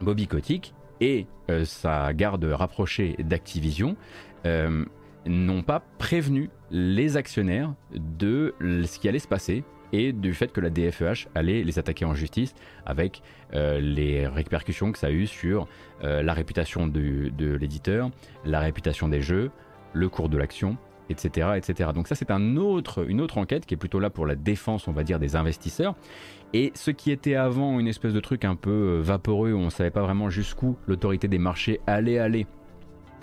Bobby 0.00 0.26
Kotick 0.26 0.74
et 1.00 1.26
sa 1.64 2.12
garde 2.14 2.44
rapprochée 2.44 3.16
d'Activision 3.18 3.96
n'ont 4.44 5.62
pas 5.62 5.82
prévenu 5.98 6.48
les 6.70 7.16
actionnaires 7.16 7.74
de 7.94 8.54
ce 8.60 8.98
qui 8.98 9.08
allait 9.08 9.18
se 9.18 9.28
passer 9.28 9.64
et 9.92 10.12
du 10.12 10.34
fait 10.34 10.52
que 10.52 10.60
la 10.60 10.70
DFEH 10.70 11.28
allait 11.34 11.62
les 11.62 11.78
attaquer 11.78 12.04
en 12.04 12.14
justice 12.14 12.54
avec 12.86 13.22
euh, 13.54 13.80
les 13.80 14.26
répercussions 14.26 14.92
que 14.92 14.98
ça 14.98 15.08
a 15.08 15.10
eu 15.10 15.26
sur 15.26 15.68
euh, 16.02 16.22
la 16.22 16.32
réputation 16.32 16.86
de, 16.86 17.30
l'éditeur, 17.38 18.10
la 18.44 18.60
réputation 18.60 19.08
des 19.08 19.20
jeux, 19.20 19.50
le 19.92 20.08
cours 20.08 20.28
de 20.28 20.38
l'action, 20.38 20.76
etc., 21.10 21.50
etc. 21.56 21.90
Donc 21.94 22.08
ça 22.08 22.14
c'est 22.14 22.30
une 22.30 22.58
autre 22.58 23.38
enquête 23.38 23.66
qui 23.66 23.74
est 23.74 23.76
plutôt 23.76 24.00
là 24.00 24.10
pour 24.10 24.26
la 24.26 24.34
défense, 24.34 24.88
on 24.88 24.92
va 24.92 25.04
dire, 25.04 25.18
des 25.18 25.36
investisseurs. 25.36 25.94
Et 26.54 26.70
ce 26.74 26.90
qui 26.90 27.10
était 27.10 27.34
avant 27.34 27.80
une 27.80 27.88
espèce 27.88 28.12
de 28.12 28.20
truc 28.20 28.44
un 28.44 28.56
peu 28.56 28.70
euh, 28.70 29.00
vaporeux 29.02 29.52
où 29.52 29.58
on 29.58 29.66
ne 29.66 29.70
savait 29.70 29.90
pas 29.90 30.02
vraiment 30.02 30.30
jusqu'où 30.30 30.76
l'autorité 30.86 31.28
des 31.28 31.38
marchés 31.38 31.80
allait 31.86 32.18
aller 32.18 32.46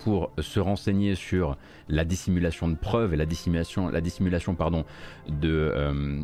pour 0.00 0.30
se 0.38 0.60
renseigner 0.60 1.14
sur 1.14 1.56
la 1.88 2.04
dissimulation 2.04 2.68
de 2.68 2.74
preuves 2.74 3.12
et 3.14 3.16
la 3.16 3.26
dissimulation, 3.26 3.88
la 3.88 4.00
dissimulation 4.00 4.54
pardon, 4.54 4.84
de, 5.28 5.72
euh, 5.74 6.22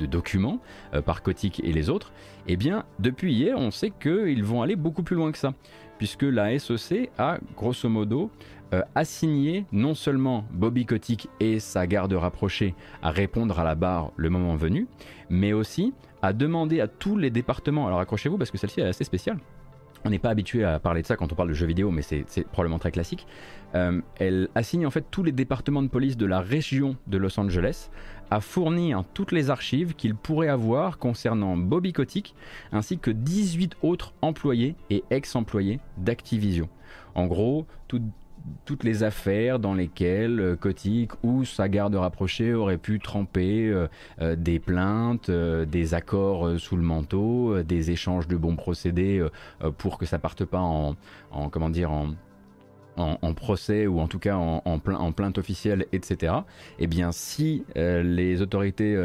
documents 0.00 0.60
euh, 0.94 1.02
par 1.02 1.22
Kotick 1.22 1.60
et 1.62 1.72
les 1.72 1.90
autres, 1.90 2.12
eh 2.46 2.56
bien, 2.56 2.84
depuis 2.98 3.34
hier, 3.34 3.58
on 3.58 3.70
sait 3.70 3.90
qu'ils 3.90 4.44
vont 4.44 4.62
aller 4.62 4.76
beaucoup 4.76 5.02
plus 5.02 5.16
loin 5.16 5.30
que 5.30 5.38
ça, 5.38 5.52
puisque 5.98 6.22
la 6.22 6.58
SEC 6.58 7.10
a, 7.18 7.38
grosso 7.56 7.88
modo, 7.88 8.30
euh, 8.72 8.82
assigné 8.94 9.66
non 9.70 9.94
seulement 9.94 10.46
Bobby 10.50 10.86
Kotick 10.86 11.28
et 11.40 11.60
sa 11.60 11.86
garde 11.86 12.14
rapprochée 12.14 12.74
à 13.02 13.10
répondre 13.10 13.60
à 13.60 13.64
la 13.64 13.74
barre 13.74 14.12
le 14.16 14.30
moment 14.30 14.56
venu, 14.56 14.86
mais 15.28 15.52
aussi 15.52 15.92
à 16.22 16.32
demander 16.32 16.80
à 16.80 16.88
tous 16.88 17.18
les 17.18 17.30
départements, 17.30 17.86
alors 17.86 18.00
accrochez-vous 18.00 18.38
parce 18.38 18.50
que 18.50 18.56
celle-ci 18.56 18.80
est 18.80 18.84
assez 18.84 19.04
spéciale, 19.04 19.38
on 20.04 20.10
n'est 20.10 20.18
pas 20.18 20.30
habitué 20.30 20.64
à 20.64 20.78
parler 20.78 21.02
de 21.02 21.06
ça 21.06 21.16
quand 21.16 21.32
on 21.32 21.34
parle 21.34 21.48
de 21.48 21.54
jeux 21.54 21.66
vidéo, 21.66 21.90
mais 21.90 22.02
c'est 22.02 22.24
probablement 22.48 22.78
très 22.78 22.90
classique. 22.90 23.26
Euh, 23.74 24.00
elle 24.18 24.48
assigne 24.54 24.86
en 24.86 24.90
fait 24.90 25.04
tous 25.10 25.22
les 25.22 25.32
départements 25.32 25.82
de 25.82 25.88
police 25.88 26.16
de 26.16 26.26
la 26.26 26.40
région 26.40 26.96
de 27.06 27.18
Los 27.18 27.38
Angeles 27.38 27.90
à 28.30 28.40
fournir 28.40 29.04
toutes 29.14 29.32
les 29.32 29.50
archives 29.50 29.94
qu'ils 29.94 30.14
pourraient 30.14 30.48
avoir 30.48 30.98
concernant 30.98 31.56
Bobby 31.56 31.92
Kotick, 31.92 32.34
ainsi 32.72 32.98
que 32.98 33.10
18 33.10 33.76
autres 33.82 34.14
employés 34.22 34.74
et 34.90 35.04
ex-employés 35.10 35.80
d'Activision. 35.98 36.68
En 37.14 37.26
gros, 37.26 37.66
tout, 37.88 38.00
toutes 38.64 38.84
les 38.84 39.02
affaires 39.02 39.58
dans 39.58 39.74
lesquelles 39.74 40.40
euh, 40.40 40.56
Kotick 40.56 41.12
ou 41.22 41.44
sa 41.44 41.68
garde 41.68 41.94
rapprochée 41.94 42.54
auraient 42.54 42.78
pu 42.78 42.98
tremper 42.98 43.68
euh, 43.68 43.88
euh, 44.20 44.36
des 44.36 44.58
plaintes, 44.58 45.30
des 45.30 45.94
accords 45.94 46.58
sous 46.58 46.76
le 46.76 46.82
manteau, 46.82 47.62
des 47.62 47.90
échanges 47.90 48.28
de 48.28 48.36
bons 48.36 48.56
procédés 48.56 49.24
pour 49.78 49.98
que 49.98 50.06
ça 50.06 50.18
parte 50.18 50.44
pas 50.44 50.60
en, 50.60 50.96
comment 51.50 51.70
dire 51.70 51.90
en 51.90 53.34
procès 53.34 53.86
ou 53.86 54.00
en 54.00 54.08
tout 54.08 54.18
cas 54.18 54.36
en, 54.36 54.80
plainte 54.80 55.38
officielle, 55.38 55.86
etc. 55.92 56.34
Eh 56.78 56.86
bien, 56.86 57.12
si 57.12 57.64
les 57.74 58.42
autorités 58.42 58.96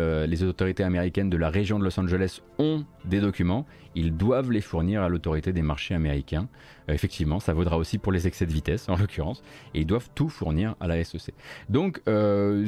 américaines 0.84 1.30
de 1.30 1.38
la 1.38 1.49
région 1.49 1.80
de 1.80 1.84
Los 1.84 1.99
Angeles 1.99 2.41
ont 2.59 2.85
des 3.05 3.19
documents, 3.19 3.65
ils 3.95 4.15
doivent 4.15 4.51
les 4.51 4.61
fournir 4.61 5.01
à 5.03 5.09
l'autorité 5.09 5.53
des 5.53 5.61
marchés 5.61 5.95
américains. 5.95 6.47
Euh, 6.89 6.93
effectivement, 6.93 7.39
ça 7.39 7.53
vaudra 7.53 7.77
aussi 7.77 7.97
pour 7.97 8.11
les 8.11 8.27
excès 8.27 8.45
de 8.45 8.53
vitesse, 8.53 8.89
en 8.89 8.95
l'occurrence, 8.95 9.43
et 9.73 9.81
ils 9.81 9.85
doivent 9.85 10.09
tout 10.15 10.30
fournir 10.30 10.76
à 10.80 10.88
la 10.88 11.03
SEC. 11.03 11.34
Donc, 11.69 12.01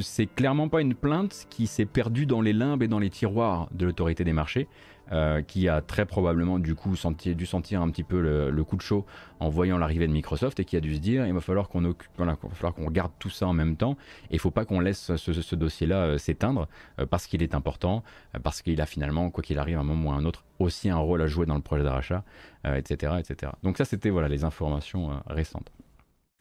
c'est 0.00 0.26
clairement 0.26 0.68
pas 0.68 0.80
une 0.80 0.94
plainte 0.94 1.46
qui 1.50 1.66
s'est 1.66 1.86
perdue 1.86 2.26
dans 2.26 2.40
les 2.40 2.52
limbes 2.52 2.82
et 2.82 2.88
dans 2.88 2.98
les 2.98 3.10
tiroirs 3.10 3.68
de 3.72 3.86
l'autorité 3.86 4.24
des 4.24 4.32
marchés. 4.32 4.68
Euh, 5.12 5.42
qui 5.42 5.68
a 5.68 5.80
très 5.80 6.06
probablement 6.06 6.60
du 6.60 6.76
coup 6.76 6.94
senti, 6.94 7.34
dû 7.34 7.44
sentir 7.44 7.82
un 7.82 7.90
petit 7.90 8.04
peu 8.04 8.20
le, 8.20 8.62
coup 8.62 8.76
de 8.76 8.80
chaud 8.80 9.04
en 9.40 9.48
voyant 9.48 9.76
l'arrivée 9.76 10.06
de 10.06 10.12
Microsoft 10.12 10.60
et 10.60 10.64
qui 10.64 10.76
a 10.76 10.80
dû 10.80 10.94
se 10.94 11.00
dire 11.00 11.26
il 11.26 11.34
va 11.34 11.40
falloir 11.40 11.68
qu'on 11.68 11.92
voilà, 12.16 12.36
qu'on 12.36 12.84
regarde 12.86 13.10
tout 13.18 13.28
ça 13.28 13.48
en 13.48 13.52
même 13.52 13.74
temps 13.74 13.96
et 14.30 14.34
il 14.34 14.38
faut 14.38 14.52
pas 14.52 14.64
qu'on 14.64 14.78
laisse 14.78 15.16
ce, 15.16 15.54
dossier-là 15.56 15.96
euh, 15.96 16.18
s'éteindre 16.18 16.68
euh, 17.00 17.06
parce 17.06 17.26
qu'il 17.26 17.42
est 17.42 17.56
important, 17.56 18.04
parce 18.44 18.62
qu'il 18.62 18.80
a 18.80 18.86
finalement, 18.86 19.30
quoi 19.30 19.42
qu'il 19.42 19.58
arrive, 19.58 19.78
à 19.78 19.80
un 19.80 19.84
moment 19.84 20.10
ou 20.10 20.12
à 20.12 20.16
un 20.16 20.24
autre, 20.24 20.44
aussi 20.60 20.90
un 20.90 20.98
rôle 20.98 21.22
à 21.22 21.26
jouer 21.26 21.44
dans 21.44 21.56
le 21.56 21.60
projet 21.60 21.82
d'achat, 21.82 22.22
etc., 22.64 23.14
etc. 23.18 23.50
Donc 23.64 23.78
ça 23.78 23.84
c'était 23.84 24.10
voilà 24.10 24.28
les 24.28 24.44
informations 24.44 25.10
récentes. 25.26 25.72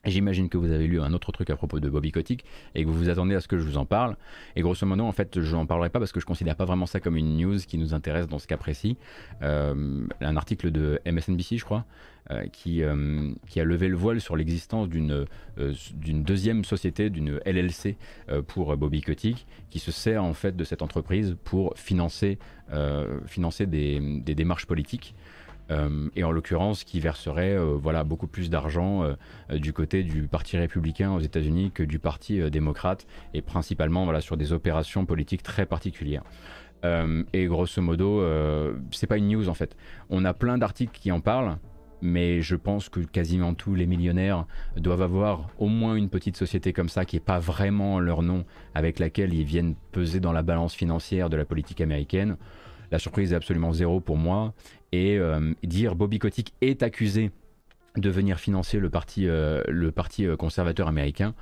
J'imagine 0.06 0.48
que 0.48 0.58
vous 0.58 0.72
avez 0.72 0.88
lu 0.88 1.02
un 1.02 1.12
autre 1.12 1.34
truc 1.34 1.50
à 1.50 1.58
propos 1.58 1.82
de 1.82 1.90
Bobby 1.90 2.12
Kotick 2.12 2.46
et 2.74 2.84
que 2.84 2.90
vous 2.90 2.98
vous 2.98 3.10
attendez 3.10 3.36
à 3.36 3.42
ce 3.42 3.50
que 3.50 3.58
je 3.58 3.64
vous 3.64 3.78
en 3.78 3.86
parle. 3.86 4.16
Et 4.56 4.62
grosso 4.62 4.86
modo, 4.86 5.04
en 5.04 5.12
fait, 5.12 5.42
je 5.42 5.56
n'en 5.56 5.66
parlerai 5.66 5.90
pas 5.90 6.00
parce 6.00 6.14
que 6.14 6.22
je 6.22 6.26
ne 6.26 6.28
considère 6.28 6.56
pas 6.56 6.64
vraiment 6.64 6.86
ça 6.86 7.02
comme 7.02 7.18
une 7.18 7.36
news 7.36 7.58
qui 7.58 7.78
nous 7.78 7.94
intéresse 7.94 8.28
dans 8.28 8.40
ce 8.40 8.48
cas 8.48 8.56
précis. 8.56 8.96
Euh, 9.42 10.08
un 10.22 10.38
article 10.38 10.72
de 10.72 11.02
MSNBC, 11.06 11.58
je 11.58 11.66
crois, 11.66 11.86
euh, 12.32 12.46
qui, 12.48 12.82
euh, 12.82 13.34
qui 13.50 13.60
a 13.60 13.66
levé 13.66 13.90
le 13.90 13.98
voile 13.98 14.22
sur 14.22 14.38
l'existence 14.38 14.88
d'une 14.88 15.26
deuxième 16.24 16.64
société, 16.64 17.10
d'une 17.10 17.42
LLC 17.46 17.98
pour 18.48 18.78
Bobby 18.78 19.02
Kotick, 19.02 19.48
qui 19.70 19.80
se 19.80 19.92
sert 19.92 20.24
en 20.24 20.34
fait 20.34 20.56
de 20.56 20.64
cette 20.64 20.82
entreprise 20.82 21.36
pour 21.44 21.74
financer, 21.76 22.40
financer 23.26 23.66
des, 23.66 24.22
des 24.22 24.36
démarches 24.36 24.66
politiques. 24.66 25.14
Euh, 25.72 26.10
et 26.16 26.24
en 26.24 26.32
l'occurrence 26.32 26.84
qui 26.84 27.00
verserait 27.00 27.56
euh, 27.56 27.78
voilà, 27.80 28.04
beaucoup 28.04 28.28
plus 28.28 28.50
d'argent 28.50 29.04
euh, 29.04 29.58
du 29.58 29.74
côté 29.74 30.04
du 30.04 30.24
Parti 30.24 30.58
républicain 30.58 31.12
aux 31.12 31.20
États-Unis 31.20 31.72
que 31.74 31.84
du 31.84 32.00
Parti 32.00 32.50
démocrate, 32.50 33.06
et 33.34 33.42
principalement 33.42 34.04
voilà, 34.04 34.22
sur 34.22 34.38
des 34.38 34.54
opérations 34.54 35.06
politiques 35.06 35.44
très 35.44 35.66
particulières. 35.66 36.24
et 36.84 37.46
grosso 37.46 37.82
modo, 37.82 38.24
c'est 38.92 39.08
pas 39.08 39.18
une 39.18 39.28
news 39.28 39.50
en 39.50 39.54
fait. 39.54 39.76
On 40.10 40.26
a 40.26 40.34
plein 40.34 40.58
d'articles 40.58 40.98
qui 40.98 41.12
en 41.12 41.20
parlent, 41.20 41.58
mais 42.02 42.42
je 42.42 42.56
pense 42.56 42.90
que 42.90 43.02
quasiment 43.02 43.54
tous 43.54 43.76
les 43.76 43.86
millionnaires 43.86 44.46
doivent 44.78 45.02
avoir 45.02 45.50
au 45.58 45.68
moins 45.68 45.96
une 45.96 46.10
petite 46.10 46.38
société 46.38 46.72
comme 46.74 46.90
ça 46.90 47.06
qui 47.06 47.16
n'est 47.16 47.22
pas 47.22 47.40
vraiment 47.40 48.00
leur 48.00 48.22
nom, 48.22 48.46
avec 48.74 49.00
laquelle 49.00 49.34
ils 49.34 49.44
viennent 49.44 49.76
peser 49.92 50.20
dans 50.20 50.32
la 50.32 50.44
balance 50.44 50.74
financière 50.74 51.30
de 51.30 51.38
la 51.38 51.46
politique 51.46 51.82
américaine. 51.82 52.38
La 52.92 53.00
surprise 53.00 53.34
est 53.34 53.36
absolument 53.36 53.72
zéro 53.72 54.00
pour 54.00 54.18
moi 54.18 54.54
et 54.92 55.18
euh, 55.18 55.54
dire 55.64 55.96
Bobby 55.96 56.20
Kotick 56.20 56.54
est 56.62 56.82
accusé 56.84 57.32
de 57.98 58.10
venir 58.10 58.40
financer 58.40 58.80
le 58.80 58.90
parti, 58.90 59.28
euh, 59.28 59.62
euh, 59.68 60.36
conservateur 60.38 60.88
américain 60.88 61.34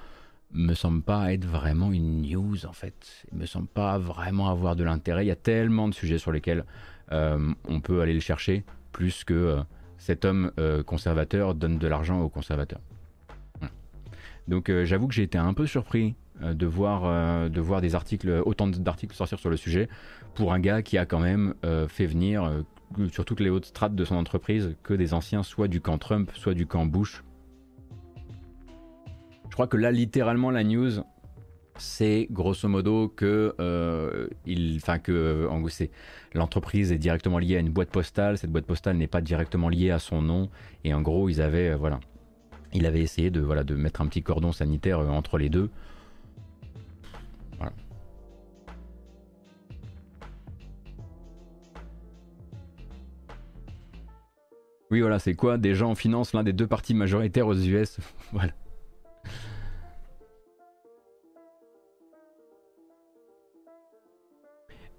me 0.51 0.73
semble 0.73 1.01
pas 1.01 1.33
être 1.33 1.45
vraiment 1.45 1.91
une 1.91 2.21
news 2.21 2.65
en 2.65 2.71
fait. 2.71 3.25
Il 3.31 3.37
me 3.37 3.45
semble 3.45 3.67
pas 3.67 3.97
vraiment 3.97 4.49
avoir 4.49 4.77
de 4.77 4.83
l'intérêt. 4.83 5.25
Il 5.25 5.27
y 5.27 5.31
a 5.31 5.35
tellement 5.35 5.89
de 5.89 5.93
sujets 5.93 6.17
sur 6.17 6.31
lesquels 6.31 6.63
on 7.11 7.81
peut 7.81 7.99
aller 7.99 8.13
le 8.13 8.21
chercher, 8.21 8.63
plus 8.93 9.25
que 9.25 9.57
cet 9.97 10.23
homme 10.23 10.53
conservateur 10.85 11.53
donne 11.53 11.77
de 11.77 11.87
l'argent 11.87 12.21
aux 12.21 12.29
conservateurs. 12.29 12.79
Donc 14.47 14.71
j'avoue 14.85 15.09
que 15.09 15.13
j'ai 15.13 15.23
été 15.23 15.37
un 15.37 15.53
peu 15.53 15.67
surpris 15.67 16.15
de 16.41 16.65
voir, 16.65 17.49
de 17.49 17.61
voir 17.61 17.81
des 17.81 17.95
articles, 17.95 18.41
autant 18.45 18.67
d'articles 18.67 19.15
sortir 19.15 19.39
sur 19.39 19.49
le 19.49 19.57
sujet 19.57 19.89
pour 20.35 20.53
un 20.53 20.59
gars 20.59 20.81
qui 20.81 20.97
a 20.97 21.05
quand 21.05 21.19
même 21.19 21.53
fait 21.87 22.05
venir 22.05 22.63
sur 23.11 23.25
toutes 23.25 23.39
les 23.39 23.49
hautes 23.49 23.65
strates 23.65 23.95
de 23.95 24.05
son 24.05 24.15
entreprise 24.15 24.75
que 24.83 24.93
des 24.93 25.13
anciens, 25.13 25.43
soit 25.43 25.67
du 25.67 25.81
camp 25.81 25.97
Trump, 25.97 26.31
soit 26.33 26.53
du 26.53 26.65
camp 26.65 26.85
Bush. 26.85 27.23
Je 29.49 29.53
crois 29.53 29.67
que 29.67 29.77
là, 29.77 29.91
littéralement, 29.91 30.51
la 30.51 30.63
news, 30.63 31.01
c'est 31.77 32.27
grosso 32.31 32.67
modo 32.67 33.07
que, 33.07 33.55
euh, 33.59 34.27
que 35.03 35.47
en 35.49 35.63
l'entreprise 36.33 36.91
est 36.91 36.97
directement 36.97 37.39
liée 37.39 37.57
à 37.57 37.59
une 37.59 37.69
boîte 37.69 37.89
postale. 37.89 38.37
Cette 38.37 38.51
boîte 38.51 38.65
postale 38.65 38.97
n'est 38.97 39.07
pas 39.07 39.21
directement 39.21 39.69
liée 39.69 39.91
à 39.91 39.99
son 39.99 40.21
nom. 40.21 40.49
Et 40.83 40.93
en 40.93 41.01
gros, 41.01 41.29
ils 41.29 41.41
avaient, 41.41 41.69
euh, 41.69 41.75
voilà, 41.75 41.99
il 42.73 42.85
avait 42.85 43.01
essayé 43.01 43.31
de, 43.31 43.41
voilà, 43.41 43.63
de 43.63 43.75
mettre 43.75 44.01
un 44.01 44.07
petit 44.07 44.23
cordon 44.23 44.51
sanitaire 44.51 44.99
euh, 44.99 45.07
entre 45.07 45.37
les 45.37 45.49
deux. 45.49 45.69
Oui, 54.89 55.01
voilà, 55.01 55.19
c'est 55.19 55.33
quoi 55.33 55.57
Des 55.57 55.75
gens 55.75 55.95
financent 55.95 56.33
l'un 56.33 56.43
des 56.43 56.53
deux 56.53 56.67
partis 56.67 56.93
majoritaires 56.93 57.47
aux 57.47 57.55
US. 57.55 57.97
voilà. 58.31 58.53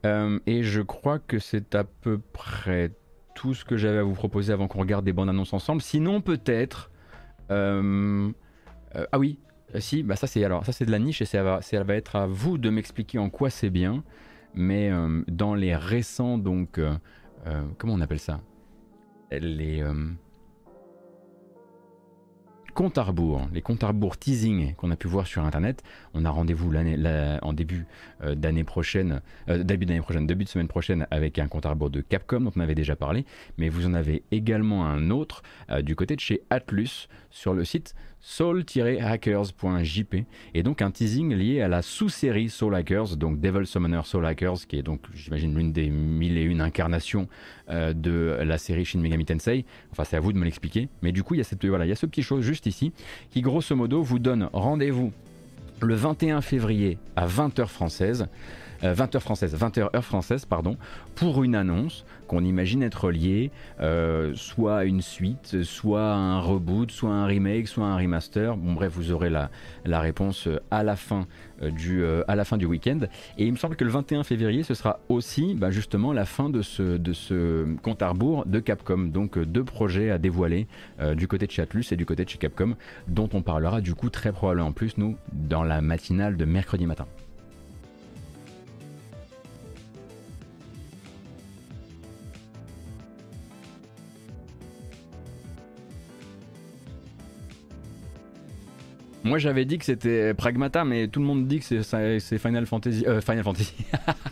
Euh, 0.06 0.39
et 0.47 0.62
je 0.62 0.81
crois 0.81 1.19
que 1.19 1.39
c'est 1.39 1.74
à 1.74 1.85
peu 1.85 2.19
près 2.19 2.93
tout 3.35 3.55
ce 3.55 3.65
que 3.65 3.77
j'avais 3.77 3.98
à 3.98 4.02
vous 4.02 4.15
proposer 4.15 4.52
avant 4.52 4.69
qu'on 4.69 4.81
regarde 4.81 5.05
des 5.05 5.12
bandes 5.12 5.28
annonces 5.28 5.52
ensemble. 5.52 5.82
Sinon, 5.82 6.20
peut-être. 6.20 6.90
Euh, 7.51 8.31
euh, 8.94 9.06
ah 9.10 9.19
oui, 9.19 9.39
si, 9.78 10.02
bah 10.02 10.16
ça 10.16 10.27
c'est 10.27 10.44
alors 10.44 10.65
ça 10.66 10.73
c'est 10.73 10.85
de 10.85 10.90
la 10.90 10.98
niche 10.98 11.23
et 11.23 11.24
ça 11.24 11.43
va, 11.43 11.62
ça 11.62 11.82
va 11.82 11.94
être 11.94 12.16
à 12.16 12.27
vous 12.27 12.59
de 12.59 12.70
m'expliquer 12.70 13.19
en 13.19 13.31
quoi 13.31 13.51
c'est 13.51 13.70
bien. 13.70 14.05
Mais 14.55 14.90
dans 15.28 15.55
les 15.55 15.77
récents 15.77 16.39
donc, 16.39 16.81
comment 17.77 17.93
on 17.93 18.01
appelle 18.01 18.19
ça? 18.19 18.40
Les 19.31 19.83
euh, 19.83 19.93
comptes 22.75 22.99
à 22.99 23.03
rebours, 23.03 23.49
les 23.53 23.61
comptes 23.61 23.83
à 23.85 23.89
rebours 23.89 24.17
teasing 24.17 24.75
qu'on 24.75 24.91
a 24.91 24.97
pu 24.97 25.09
voir 25.09 25.27
sur 25.27 25.45
internet. 25.45 25.83
On 26.15 26.25
a 26.25 26.31
rendez-vous 26.31 26.73
en 26.75 27.53
début 27.53 27.87
euh, 28.23 28.35
d'année 28.35 28.65
prochaine, 28.65 29.21
euh, 29.49 29.63
début 29.63 29.87
d'année 29.87 30.01
prochaine, 30.01 30.27
début 30.27 30.45
de 30.45 30.49
semaine 30.49 30.69
prochaine 30.69 31.07
avec 31.11 31.39
un 31.39 31.49
compte 31.49 31.67
à 31.67 31.71
rebours 31.71 31.91
de 31.91 32.01
Capcom 32.01 32.41
dont 32.41 32.53
on 32.57 32.61
avait 32.61 32.75
déjà 32.75 32.97
parlé, 32.97 33.25
mais 33.59 33.69
vous 33.69 33.87
en 33.87 33.95
avez 33.95 34.23
également 34.31 34.87
un 34.87 35.11
autre 35.11 35.43
du 35.83 35.97
côté 35.97 36.15
de 36.15 36.21
chez 36.21 36.43
Atlus 36.51 37.09
sur 37.31 37.53
le 37.53 37.65
site 37.65 37.95
soul-hackers.jp 38.20 40.24
et 40.55 40.62
donc 40.62 40.82
un 40.82 40.90
teasing 40.90 41.35
lié 41.35 41.61
à 41.61 41.69
la 41.69 41.82
sous-série 41.82 42.49
Soul 42.49 42.74
Hackers, 42.74 43.16
donc 43.16 43.40
Devil 43.40 43.66
Summoner 43.66 44.01
Soul 44.05 44.27
Hackers, 44.27 44.66
qui 44.66 44.77
est 44.77 44.82
donc 44.82 45.01
j'imagine 45.15 45.57
l'une 45.57 45.73
des 45.73 45.89
mille 45.89 46.36
et 46.36 46.43
une 46.43 46.61
incarnations 46.61 47.28
euh, 47.70 47.93
de 47.93 48.39
la 48.43 48.59
série 48.59 48.85
Shin 48.85 49.01
Megami 49.01 49.24
Tensei. 49.24 49.65
Enfin 49.93 50.05
c'est 50.05 50.16
à 50.16 50.20
vous 50.20 50.32
de 50.32 50.39
me 50.39 50.45
l'expliquer, 50.45 50.89
mais 51.03 51.12
du 51.12 51.23
coup 51.23 51.35
il 51.35 51.39
y 51.39 51.40
a 51.40 51.45
cette 51.45 51.65
voilà 51.65 51.86
il 51.86 51.89
y 51.89 51.93
a 51.93 51.97
ce 51.97 52.07
petit 52.07 52.23
chose 52.23 52.45
juste 52.45 52.66
ici 52.66 52.93
qui 53.31 53.40
grosso 53.40 53.74
modo 53.74 54.03
vous 54.03 54.19
donne 54.19 54.49
rendez-vous 54.53 55.12
le 55.81 55.95
21 55.95 56.40
février 56.40 56.99
à 57.16 57.27
20h 57.27 57.66
française 57.66 58.28
20h 58.83 59.17
euh, 59.17 59.21
française, 59.21 59.57
20h 59.57 59.95
heure 59.95 60.05
française, 60.05 60.45
pardon, 60.45 60.77
pour 61.15 61.43
une 61.43 61.55
annonce 61.55 62.05
qu'on 62.27 62.45
imagine 62.45 62.83
être 62.83 63.11
liée 63.11 63.51
euh, 63.81 64.33
soit 64.35 64.79
à 64.79 64.85
une 64.85 65.01
suite, 65.01 65.63
soit 65.63 66.13
à 66.13 66.17
un 66.17 66.41
reboot, 66.41 66.91
soit 66.91 67.11
à 67.11 67.15
un 67.15 67.27
remake, 67.27 67.69
soit 67.69 67.87
à 67.87 67.89
un 67.89 67.97
remaster. 67.97 68.57
Bon 68.57 68.75
bref, 68.75 68.93
vous 68.95 69.13
aurez 69.13 69.31
la, 69.31 69.51
réponse 70.01 70.47
euh, 70.47 70.61
à 70.71 70.83
la 70.83 70.97
fin 70.97 71.27
du, 71.63 72.05
à 72.05 72.57
du 72.57 72.67
week-end. 72.67 73.01
Et 73.37 73.47
il 73.47 73.53
me 73.53 73.57
semble 73.57 73.77
que 73.77 73.85
le 73.85 73.91
21 73.91 74.23
février, 74.23 74.63
ce 74.63 74.75
sera 74.75 75.01
aussi 75.09 75.55
bah, 75.55 75.71
justement 75.71 76.13
la 76.13 76.25
fin 76.25 76.51
de 76.51 76.63
ce, 76.63 76.97
de 76.97 77.13
ce 77.13 77.67
compte 77.83 78.03
à 78.03 78.11
rebours 78.11 78.47
de 78.47 78.61
Capcom. 78.61 78.99
Donc 78.99 79.39
deux 79.39 79.65
projets 79.65 80.11
à 80.11 80.19
dévoiler 80.19 80.69
du 81.17 81.27
côté 81.27 81.47
de 81.47 81.51
chez 81.51 81.63
Atlus 81.63 81.87
et 81.91 81.97
du 81.97 82.07
côté 82.07 82.25
de 82.25 82.31
chez 82.31 82.39
Capcom, 82.39 82.75
dont 83.09 83.29
on 83.33 83.43
parlera 83.43 83.81
du 83.81 83.95
coup 83.95 84.11
très 84.11 84.33
probablement 84.33 84.69
en 84.69 84.73
plus, 84.73 84.99
nous, 84.99 85.17
dans 85.33 85.65
la 85.65 85.81
matinale 85.81 86.37
de 86.37 86.45
mercredi 86.45 86.87
matin. 86.87 87.07
Moi 99.24 99.39
j'avais 99.39 99.65
dit 99.65 99.78
que 99.78 99.85
c'était 99.85 100.32
Pragmata, 100.35 100.85
mais 100.85 101.09
tout 101.09 101.20
le 101.20 101.27
monde 101.27 101.47
dit 101.47 101.61
que 101.61 101.82
c'est 101.82 102.39
Final 102.39 102.66
Fantasy. 102.66 103.05
Euh, 103.07 103.20
Final 103.20 103.45
Fantasy. 103.45 103.74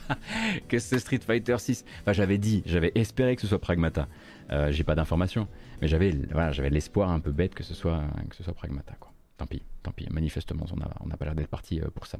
que 0.68 0.78
c'est 0.78 0.98
Street 0.98 1.20
Fighter 1.26 1.56
6. 1.58 1.84
Enfin, 2.02 2.12
j'avais 2.12 2.38
dit, 2.38 2.62
j'avais 2.66 2.92
espéré 2.94 3.36
que 3.36 3.42
ce 3.42 3.48
soit 3.48 3.58
Pragmata. 3.58 4.08
Euh, 4.50 4.70
j'ai 4.70 4.84
pas 4.84 4.94
d'informations, 4.94 5.48
mais 5.80 5.88
j'avais 5.88 6.12
voilà, 6.30 6.50
l'espoir 6.68 7.10
un 7.10 7.20
peu 7.20 7.32
bête 7.32 7.54
que 7.54 7.64
ce 7.64 7.74
soit, 7.74 8.02
que 8.30 8.36
ce 8.36 8.44
soit 8.44 8.54
Pragmata. 8.54 8.94
Quoi. 9.00 9.12
Tant 9.36 9.46
pis, 9.46 9.62
tant 9.82 9.92
pis. 9.92 10.06
Manifestement, 10.10 10.64
on 10.72 10.76
n'a 10.76 10.88
on 11.00 11.10
a 11.10 11.16
pas 11.16 11.26
l'air 11.26 11.34
d'être 11.34 11.48
parti 11.48 11.80
euh, 11.80 11.88
pour 11.94 12.06
ça. 12.06 12.18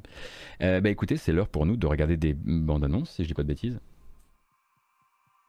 Euh, 0.62 0.80
bah 0.80 0.90
écoutez, 0.90 1.16
c'est 1.16 1.32
l'heure 1.32 1.48
pour 1.48 1.64
nous 1.66 1.76
de 1.76 1.86
regarder 1.86 2.16
des 2.16 2.34
bandes 2.34 2.84
annonces, 2.84 3.10
si 3.10 3.22
je 3.22 3.28
dis 3.28 3.34
pas 3.34 3.43
de 3.43 3.48
bêtises. 3.48 3.80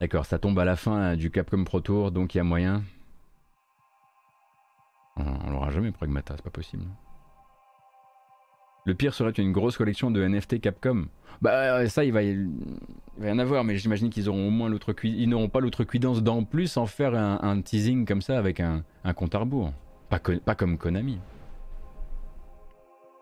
D'accord, 0.00 0.24
ça 0.24 0.38
tombe 0.38 0.58
à 0.58 0.64
la 0.64 0.76
fin 0.76 1.16
du 1.16 1.30
Capcom 1.30 1.64
Pro 1.64 1.80
Tour, 1.80 2.12
donc 2.12 2.34
il 2.34 2.38
y 2.38 2.40
a 2.40 2.44
moyen. 2.44 2.84
On, 5.16 5.50
l'aura 5.50 5.70
jamais 5.70 5.90
Pragmata, 5.90 6.34
c'est 6.36 6.44
pas 6.44 6.50
possible. 6.50 6.84
Le 8.88 8.94
pire 8.94 9.12
serait 9.12 9.32
une 9.32 9.52
grosse 9.52 9.76
collection 9.76 10.10
de 10.10 10.26
NFT 10.26 10.62
Capcom. 10.62 11.08
Bah 11.42 11.86
ça 11.90 12.06
il 12.06 12.12
va 12.14 12.22
y, 12.22 12.38
en 13.22 13.38
avoir, 13.38 13.62
mais 13.62 13.76
j'imagine 13.76 14.08
qu'ils 14.08 14.30
auront 14.30 14.48
au 14.48 14.50
moins 14.50 14.70
l'autre 14.70 14.94
ils 15.04 15.28
n'auront 15.28 15.50
pas 15.50 15.60
l'autre 15.60 15.84
cuidance 15.84 16.22
d'en 16.22 16.42
plus 16.42 16.78
en 16.78 16.86
faire 16.86 17.14
un, 17.14 17.60
teasing 17.60 18.06
comme 18.06 18.22
ça 18.22 18.38
avec 18.38 18.60
un, 18.60 18.82
compte 19.14 19.34
à 19.34 19.40
rebours. 19.40 19.74
Pas, 20.08 20.18
pas 20.18 20.54
comme 20.54 20.78
Konami. 20.78 21.18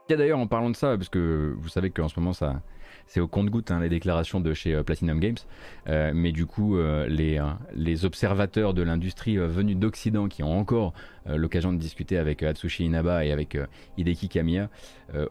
A 0.09 0.15
d'ailleurs 0.15 0.39
en 0.39 0.47
parlant 0.47 0.71
de 0.71 0.77
ça, 0.77 0.97
parce 0.97 1.09
que 1.09 1.55
vous 1.59 1.69
savez 1.69 1.91
qu'en 1.91 2.09
ce 2.09 2.21
moment 2.21 2.33
ça, 2.33 2.63
c'est 3.09 3.21
au 3.21 3.27
compte-goutte 3.27 3.71
hein, 3.71 3.81
les 3.81 3.89
déclarations 3.89 4.41
de 4.41 4.55
chez 4.55 4.75
euh, 4.75 4.83
Platinum 4.83 5.19
Games. 5.19 5.37
Euh, 5.89 6.13
mais 6.15 6.31
du 6.31 6.47
coup, 6.47 6.77
euh, 6.77 7.07
les, 7.09 7.41
les, 7.75 8.05
observateurs 8.05 8.73
de 8.73 8.83
l'industrie 8.83 9.37
venus 9.37 9.77
d'Occident 9.77 10.29
qui 10.29 10.43
ont 10.43 10.57
encore 10.57 10.93
l'occasion 11.29 11.73
de 11.73 11.79
discuter 11.79 12.19
avec 12.19 12.45
Atsushi 12.45 12.85
Inaba 12.85 13.25
et 13.25 13.33
avec 13.33 13.59
Hideki 13.97 14.29
Kamiya 14.29 14.69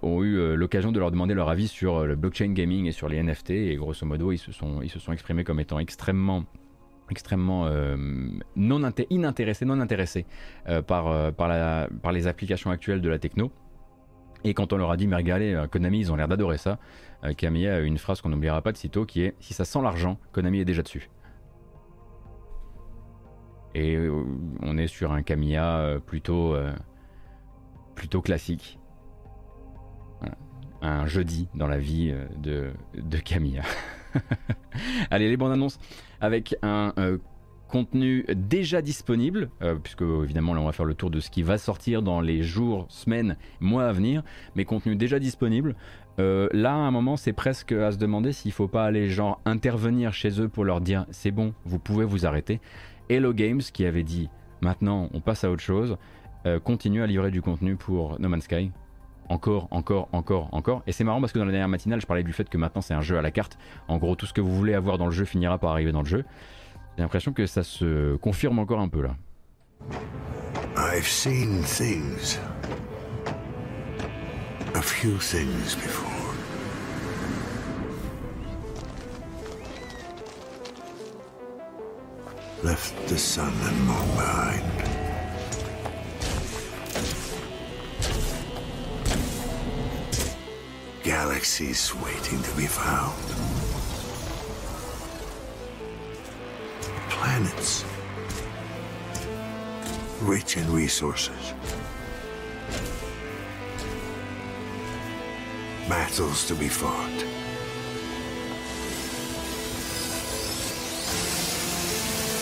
ont 0.02 0.24
eu 0.24 0.56
l'occasion 0.58 0.92
de 0.92 1.00
leur 1.00 1.10
demander 1.10 1.34
leur 1.34 1.48
avis 1.48 1.70
sur 1.70 2.06
le 2.06 2.16
blockchain 2.18 2.52
gaming 2.52 2.86
et 2.86 2.92
sur 2.92 3.08
les 3.08 3.22
NFT. 3.24 3.52
Et 3.52 3.76
grosso 3.78 4.06
modo, 4.06 4.34
ils 4.34 4.38
se 4.38 4.52
sont, 4.52 4.82
ils 4.82 4.90
se 4.90 5.00
sont 5.00 5.14
exprimés 5.14 5.46
comme 5.46 5.62
étant 5.62 5.80
extrêmement 5.80 6.44
extrêmement 7.10 7.70
non 8.58 8.92
inintéressés, 9.10 9.64
non 9.64 9.80
intéressés 9.80 10.26
par, 10.88 11.32
par, 11.34 11.48
la, 11.48 11.88
par 12.02 12.12
les 12.12 12.28
applications 12.28 12.72
actuelles 12.72 13.02
de 13.02 13.10
la 13.10 13.20
techno. 13.20 13.52
Et 14.46 14.54
quand 14.54 14.72
on 14.72 14.78
leur 14.78 14.92
a 14.92 14.98
dit, 14.98 15.08
mais 15.08 15.18
regardez, 15.18 15.66
Konami, 15.70 16.00
ils 16.00 16.12
ont 16.12 16.16
l'air 16.16 16.28
d'adorer 16.30 16.58
ça, 16.58 16.78
Camille 17.36 17.68
a 17.68 17.80
une 17.80 17.98
phrase 17.98 18.22
qu'on 18.22 18.30
n'oubliera 18.30 18.62
pas 18.62 18.72
de 18.72 18.78
sitôt 18.78 19.06
qui 19.06 19.24
est 19.24 19.36
Si 19.40 19.54
ça 19.54 19.66
sent 19.66 19.82
l'argent, 19.82 20.18
Konami 20.32 20.60
est 20.60 20.66
déjà 20.66 20.84
dessus. 20.84 21.10
Et 23.76 23.96
euh, 23.98 24.24
on 24.62 24.78
est 24.78 24.88
sur 24.88 25.12
un 25.12 25.22
Camilla 25.22 25.80
euh, 25.80 26.00
plutôt, 26.00 26.56
euh, 26.56 26.72
plutôt 27.94 28.22
classique. 28.22 28.80
Un 30.82 31.08
jeudi 31.08 31.50
dans 31.56 31.68
la 31.68 31.80
vie 31.80 32.14
de, 32.38 32.72
de 32.94 33.18
Camilla. 33.18 33.64
Allez, 35.12 35.30
les 35.30 35.36
bandes 35.36 35.52
annonces 35.52 35.80
avec 36.22 36.56
un 36.62 36.94
contenu 37.76 38.24
déjà 38.34 38.82
disponible, 38.82 39.50
euh, 39.62 39.76
puisque 39.76 40.02
évidemment 40.02 40.54
là 40.54 40.62
on 40.62 40.66
va 40.66 40.72
faire 40.72 40.86
le 40.86 40.94
tour 40.94 41.10
de 41.10 41.20
ce 41.20 41.30
qui 41.30 41.44
va 41.44 41.58
sortir 41.58 42.02
dans 42.02 42.22
les 42.22 42.42
jours, 42.42 42.86
semaines, 42.88 43.36
mois 43.60 43.86
à 43.86 43.92
venir, 43.92 44.24
mais 44.56 44.64
contenu 44.64 44.96
déjà 44.96 45.20
disponible. 45.20 45.76
Euh, 46.18 46.48
là 46.54 46.72
à 46.72 46.78
un 46.78 46.92
moment 46.92 47.18
c'est 47.18 47.34
presque 47.34 47.74
à 47.74 47.92
se 47.92 47.98
demander 47.98 48.32
s'il 48.32 48.54
faut 48.54 48.70
pas 48.70 48.86
aller 48.86 49.10
genre 49.10 49.42
intervenir 49.44 50.14
chez 50.14 50.40
eux 50.40 50.48
pour 50.48 50.64
leur 50.64 50.80
dire 50.80 51.06
c'est 51.12 51.32
bon, 51.32 51.54
vous 51.66 51.78
pouvez 51.78 52.06
vous 52.06 52.26
arrêter. 52.26 52.62
Hello 53.10 53.34
Games 53.34 53.60
qui 53.60 53.86
avait 53.86 54.04
dit 54.04 54.30
maintenant 54.62 55.10
on 55.14 55.20
passe 55.20 55.44
à 55.44 55.52
autre 55.52 55.62
chose, 55.62 55.98
euh, 56.46 56.62
continue 56.62 57.04
à 57.04 57.08
livrer 57.08 57.30
du 57.30 57.42
contenu 57.42 57.76
pour 57.76 58.18
No 58.22 58.30
Man's 58.30 58.46
Sky. 58.46 58.72
Encore, 59.28 59.68
encore, 59.72 60.08
encore, 60.14 60.48
encore. 60.54 60.82
Et 60.88 60.94
c'est 60.94 61.04
marrant 61.04 61.20
parce 61.20 61.34
que 61.34 61.40
dans 61.40 61.46
la 61.46 61.52
dernière 61.52 61.68
matinale, 61.68 62.00
je 62.00 62.06
parlais 62.06 62.24
du 62.24 62.32
fait 62.32 62.48
que 62.48 62.58
maintenant 62.58 62.82
c'est 62.82 62.94
un 62.94 63.02
jeu 63.02 63.18
à 63.18 63.22
la 63.22 63.32
carte. 63.32 63.58
En 63.90 63.98
gros, 63.98 64.16
tout 64.16 64.28
ce 64.28 64.34
que 64.34 64.40
vous 64.40 64.56
voulez 64.56 64.76
avoir 64.76 64.98
dans 64.98 65.08
le 65.08 65.12
jeu 65.12 65.26
finira 65.26 65.58
par 65.58 65.72
arriver 65.72 65.92
dans 65.92 66.04
le 66.04 66.08
jeu. 66.08 66.24
J'ai 66.96 67.02
l'impression 67.02 67.34
que 67.34 67.46
ça 67.46 67.64
se 67.64 68.16
confirme 68.18 68.60
encore 68.60 68.80
un 68.80 68.88
peu 68.88 69.02
là. 69.02 69.16
I've 70.78 71.08
seen 71.08 71.62
things. 71.64 72.40
A 74.74 74.82
few 74.82 75.18
things 75.20 75.76
before. 75.76 76.12
Left 82.64 82.94
the 83.08 83.18
sun 83.18 83.54
and 83.68 83.78
moon 83.86 84.16
behind. 84.16 84.64
Galaxies 91.04 91.94
waiting 91.96 92.42
to 92.42 92.52
be 92.56 92.68
found. 92.68 93.65
Planets, 97.10 97.86
rich 100.22 100.58
in 100.58 100.72
resources. 100.74 101.54
Battles 105.88 106.48
to 106.48 106.56
be 106.56 106.68
fought. 106.68 107.26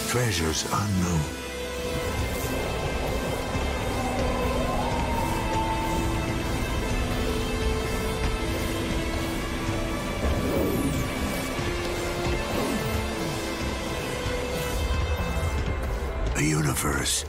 Treasures 0.10 0.66
unknown. 0.72 2.33
Universe 16.74 17.26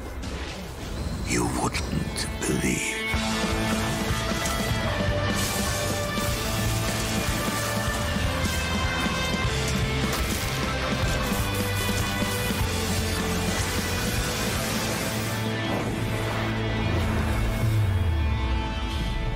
you 1.29 1.45
wouldn't 1.61 2.27
believe. 2.41 2.95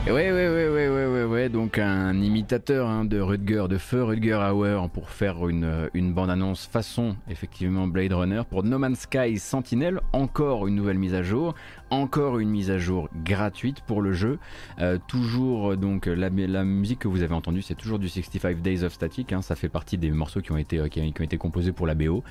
Ouais, 0.07 0.33
ouais, 0.33 0.49
ouais, 0.49 0.58
un 1.77 2.21
imitateur 2.23 2.89
hein, 2.89 3.05
de 3.05 3.21
Rutger, 3.21 3.67
de 3.69 3.77
feu 3.77 4.03
Rutger 4.03 4.41
Hauer 4.51 4.89
pour 4.93 5.11
faire 5.11 5.49
une, 5.49 5.91
une 5.93 6.15
bande-annonce 6.15 6.67
façon 6.67 7.17
effectivement 7.29 7.87
Blade 7.87 8.13
Runner 8.13 8.43
pour 8.49 8.63
No 8.63 8.79
Man's 8.79 9.01
Sky 9.01 9.39
Sentinel, 9.39 10.01
encore 10.13 10.67
une 10.67 10.77
nouvelle 10.77 10.99
mise 10.99 11.15
à 11.15 11.23
jour, 11.23 11.55
encore 11.91 12.39
une 12.39 12.49
mise 12.49 12.71
à 12.71 12.79
jour 12.79 13.09
gratuite 13.25 13.81
pour 13.83 14.01
le 14.01 14.13
jeu. 14.13 14.39
Euh, 14.79 14.99
toujours 15.09 15.77
donc 15.77 16.07
la, 16.07 16.31
musique 16.31 17.01
que 17.01 17.09
vous 17.09 17.23
avez 17.23 17.35
entendue, 17.35 17.61
c'est 17.61 17.75
toujours 17.75 17.99
du 17.99 18.09
65 18.09 18.63
Days 18.63 18.85
of 18.85 18.93
Static, 18.93 19.33
hein, 19.33 19.43
ça 19.43 19.57
fait 19.57 19.69
partie 19.69 19.99
des 19.99 20.11
morceaux 20.11 20.41
qui 20.41 20.53
ont 20.53 20.57
été, 20.57 20.79
euh, 20.79 20.89
qui, 20.89 21.01
ont 21.01 21.25
été 21.25 21.37
composés 21.37 21.73
pour 21.73 21.87
la 21.87 21.95
BO. 21.95 22.23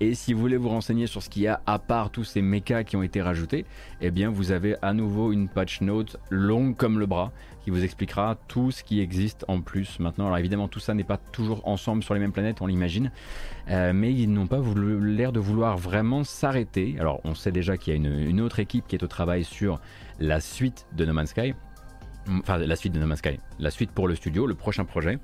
Et 0.00 0.14
si 0.14 0.32
vous 0.32 0.40
voulez 0.40 0.56
vous 0.56 0.68
renseigner 0.68 1.06
sur 1.06 1.22
ce 1.22 1.30
qu'il 1.30 1.42
y 1.42 1.46
a 1.46 1.62
à 1.66 1.78
part 1.78 2.10
tous 2.10 2.24
ces 2.24 2.42
mechas 2.42 2.82
qui 2.82 2.96
ont 2.96 3.02
été 3.02 3.22
rajoutés, 3.22 3.64
eh 4.00 4.10
bien 4.10 4.30
vous 4.30 4.50
avez 4.50 4.76
à 4.82 4.92
nouveau 4.92 5.32
une 5.32 5.48
patch 5.48 5.80
note 5.80 6.16
longue 6.30 6.76
comme 6.76 6.98
le 6.98 7.06
bras 7.06 7.32
qui 7.62 7.70
vous 7.70 7.84
expliquera 7.84 8.36
tout 8.48 8.70
ce 8.70 8.82
qui 8.82 9.00
existe 9.00 9.44
en 9.48 9.60
plus 9.60 9.98
maintenant. 10.00 10.26
Alors 10.26 10.38
évidemment 10.38 10.68
tout 10.68 10.80
ça 10.80 10.94
n'est 10.94 11.04
pas 11.04 11.16
toujours 11.16 11.66
ensemble 11.66 12.02
sur 12.02 12.14
les 12.14 12.20
mêmes 12.20 12.32
planètes, 12.32 12.60
on 12.60 12.66
l'imagine, 12.66 13.10
euh, 13.70 13.92
mais 13.92 14.12
ils 14.12 14.32
n'ont 14.32 14.46
pas 14.46 14.60
l'air 15.00 15.32
de 15.32 15.40
vouloir 15.40 15.76
vraiment 15.76 16.24
s'arrêter. 16.24 16.96
Alors 16.98 17.20
on 17.24 17.34
sait 17.34 17.52
déjà 17.52 17.76
qu'il 17.76 17.92
y 17.92 17.96
a 17.96 17.98
une, 17.98 18.40
autre 18.40 18.58
équipe 18.58 18.86
qui 18.88 18.96
est 18.96 19.02
au 19.02 19.08
travail 19.08 19.44
sur 19.44 19.80
la 20.18 20.40
suite 20.40 20.86
de 20.96 21.04
No 21.04 21.12
Man's 21.12 21.30
Sky, 21.30 21.54
enfin 22.28 22.58
la 22.58 22.76
suite 22.76 22.92
de 22.92 22.98
No 22.98 23.06
Man's 23.06 23.20
Sky, 23.20 23.38
la 23.58 23.70
suite 23.70 23.92
pour 23.92 24.08
le 24.08 24.14
studio, 24.14 24.46
le 24.46 24.54
prochain 24.54 24.84
projet. 24.84 25.18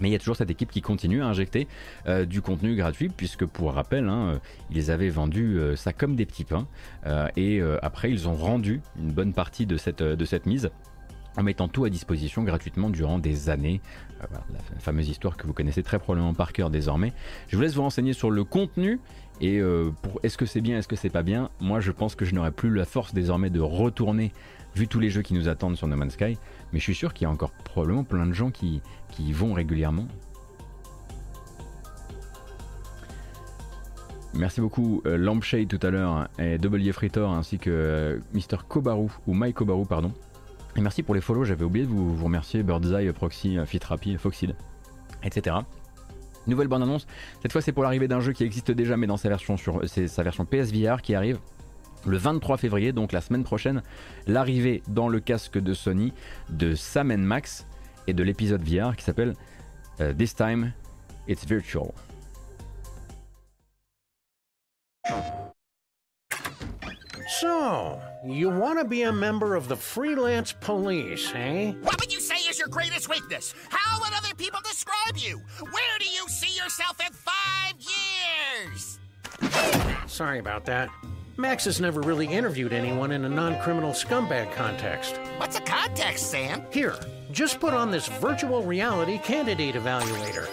Mais 0.00 0.08
il 0.08 0.12
y 0.12 0.16
a 0.16 0.18
toujours 0.18 0.36
cette 0.36 0.50
équipe 0.50 0.70
qui 0.70 0.80
continue 0.80 1.22
à 1.22 1.26
injecter 1.26 1.68
euh, 2.06 2.24
du 2.24 2.40
contenu 2.40 2.74
gratuit, 2.74 3.10
puisque 3.10 3.44
pour 3.44 3.74
rappel, 3.74 4.08
hein, 4.08 4.28
euh, 4.28 4.38
ils 4.70 4.90
avaient 4.90 5.10
vendu 5.10 5.60
ça 5.76 5.92
comme 5.92 6.16
des 6.16 6.24
petits 6.24 6.44
pains, 6.44 6.66
et 7.36 7.60
après 7.82 8.10
ils 8.10 8.26
ont 8.26 8.34
rendu 8.34 8.80
une 8.98 9.12
bonne 9.12 9.34
partie 9.34 9.66
de 9.66 9.76
cette 9.76 10.46
mise 10.46 10.70
en 11.36 11.42
mettant 11.42 11.68
tout 11.68 11.84
à 11.84 11.90
disposition 11.90 12.42
gratuitement 12.42 12.90
durant 12.90 13.18
des 13.18 13.50
années. 13.50 13.80
la 14.20 14.58
fameuse 14.78 15.08
histoire 15.08 15.36
que 15.36 15.46
vous 15.46 15.52
connaissez 15.52 15.82
très 15.82 15.98
probablement 15.98 16.34
par 16.34 16.52
cœur 16.52 16.70
désormais. 16.70 17.12
Je 17.48 17.56
vous 17.56 17.62
laisse 17.62 17.74
vous 17.74 17.82
renseigner 17.82 18.12
sur 18.12 18.30
le 18.30 18.44
contenu 18.44 19.00
et 19.40 19.60
pour 20.02 20.20
est-ce 20.22 20.36
que 20.36 20.44
c'est 20.44 20.60
bien, 20.60 20.78
est-ce 20.78 20.88
que 20.88 20.96
c'est 20.96 21.10
pas 21.10 21.22
bien? 21.22 21.50
Moi 21.60 21.80
je 21.80 21.92
pense 21.92 22.14
que 22.14 22.24
je 22.24 22.34
n'aurai 22.34 22.50
plus 22.50 22.74
la 22.74 22.84
force 22.84 23.14
désormais 23.14 23.50
de 23.50 23.60
retourner, 23.60 24.32
vu 24.74 24.86
tous 24.86 25.00
les 25.00 25.10
jeux 25.10 25.22
qui 25.22 25.34
nous 25.34 25.48
attendent 25.48 25.76
sur 25.76 25.86
No 25.86 25.96
Man's 25.96 26.14
Sky, 26.14 26.36
mais 26.72 26.78
je 26.78 26.84
suis 26.84 26.94
sûr 26.94 27.14
qu'il 27.14 27.24
y 27.24 27.26
a 27.26 27.30
encore 27.30 27.52
probablement 27.64 28.04
plein 28.04 28.26
de 28.26 28.32
gens 28.32 28.50
qui, 28.50 28.82
y 29.18 29.32
vont 29.32 29.52
régulièrement. 29.52 30.06
Merci 34.34 34.60
beaucoup 34.60 35.02
euh, 35.06 35.16
Lampshade 35.16 35.66
tout 35.66 35.84
à 35.84 35.90
l'heure 35.90 36.28
et 36.38 36.56
W 36.58 36.92
Fritor 36.92 37.32
ainsi 37.32 37.58
que 37.58 37.70
euh, 37.70 38.18
Mr 38.32 38.58
Kobaru 38.68 39.08
ou 39.26 39.34
Mike 39.34 39.56
Kobaru 39.56 39.86
pardon. 39.86 40.12
Et 40.76 40.80
merci 40.80 41.02
pour 41.02 41.14
les 41.14 41.20
follows, 41.20 41.44
j'avais 41.44 41.64
oublié 41.64 41.84
de 41.84 41.90
vous, 41.90 42.22
remercier 42.22 42.62
Birdseye, 42.62 43.12
Proxy, 43.12 43.58
Fitrapi, 43.66 44.16
Foxid, 44.16 44.54
etc. 45.24 45.56
Nouvelle 46.46 46.68
bande 46.68 46.82
annonce, 46.82 47.06
cette 47.42 47.52
fois 47.52 47.60
c'est 47.60 47.72
pour 47.72 47.82
l'arrivée 47.82 48.08
d'un 48.08 48.20
jeu 48.20 48.32
qui 48.32 48.44
existe 48.44 48.70
déjà 48.70 48.96
mais 48.96 49.06
dans 49.06 49.16
sa 49.16 49.28
version 49.28 49.56
sur 49.56 49.82
sa 49.86 50.22
version 50.22 50.44
PSVR 50.46 51.02
qui 51.02 51.14
arrive 51.14 51.38
le 52.06 52.16
23 52.16 52.56
février, 52.56 52.92
donc 52.92 53.12
la 53.12 53.20
semaine 53.20 53.44
prochaine, 53.44 53.82
l'arrivée 54.26 54.82
dans 54.88 55.08
le 55.08 55.20
casque 55.20 55.58
de 55.58 55.74
Sony 55.74 56.12
de 56.48 56.74
Sam 56.74 57.14
Max 57.16 57.66
et 58.06 58.12
de 58.12 58.22
l'épisode 58.22 58.62
VR 58.62 58.96
qui 58.96 59.04
s'appelle 59.04 59.34
euh, 60.00 60.14
This 60.14 60.34
Time 60.34 60.72
It's 61.28 61.44
Virtual. 61.44 61.92
So, 67.38 68.02
you 68.24 68.50
want 68.50 68.80
to 68.80 68.84
be 68.84 69.02
a 69.02 69.12
member 69.12 69.54
of 69.54 69.68
the 69.68 69.76
freelance 69.76 70.52
police, 70.52 71.30
eh? 71.32 71.70
What 71.82 72.00
would 72.00 72.12
you 72.12 72.18
say 72.18 72.34
is 72.34 72.58
your 72.58 72.66
greatest 72.66 73.08
weakness? 73.08 73.54
How 73.70 74.00
would 74.00 74.12
other 74.12 74.34
people 74.34 74.58
describe 74.64 75.16
you? 75.16 75.40
Where 75.60 75.98
do 76.00 76.06
you 76.06 76.26
see 76.28 76.52
yourself 76.60 76.98
in 76.98 77.12
five 77.12 77.74
years? 77.78 78.98
Sorry 80.08 80.40
about 80.40 80.64
that. 80.64 80.90
Max 81.36 81.64
has 81.66 81.80
never 81.80 82.00
really 82.00 82.26
interviewed 82.26 82.72
anyone 82.72 83.12
in 83.12 83.24
a 83.24 83.28
non 83.28 83.60
criminal 83.60 83.92
scumbag 83.92 84.52
context. 84.52 85.16
What's 85.36 85.56
a 85.56 85.62
context, 85.62 86.32
Sam? 86.32 86.64
Here, 86.72 86.98
just 87.30 87.60
put 87.60 87.72
on 87.72 87.92
this 87.92 88.08
virtual 88.08 88.64
reality 88.64 89.18
candidate 89.18 89.76
evaluator. 89.76 90.48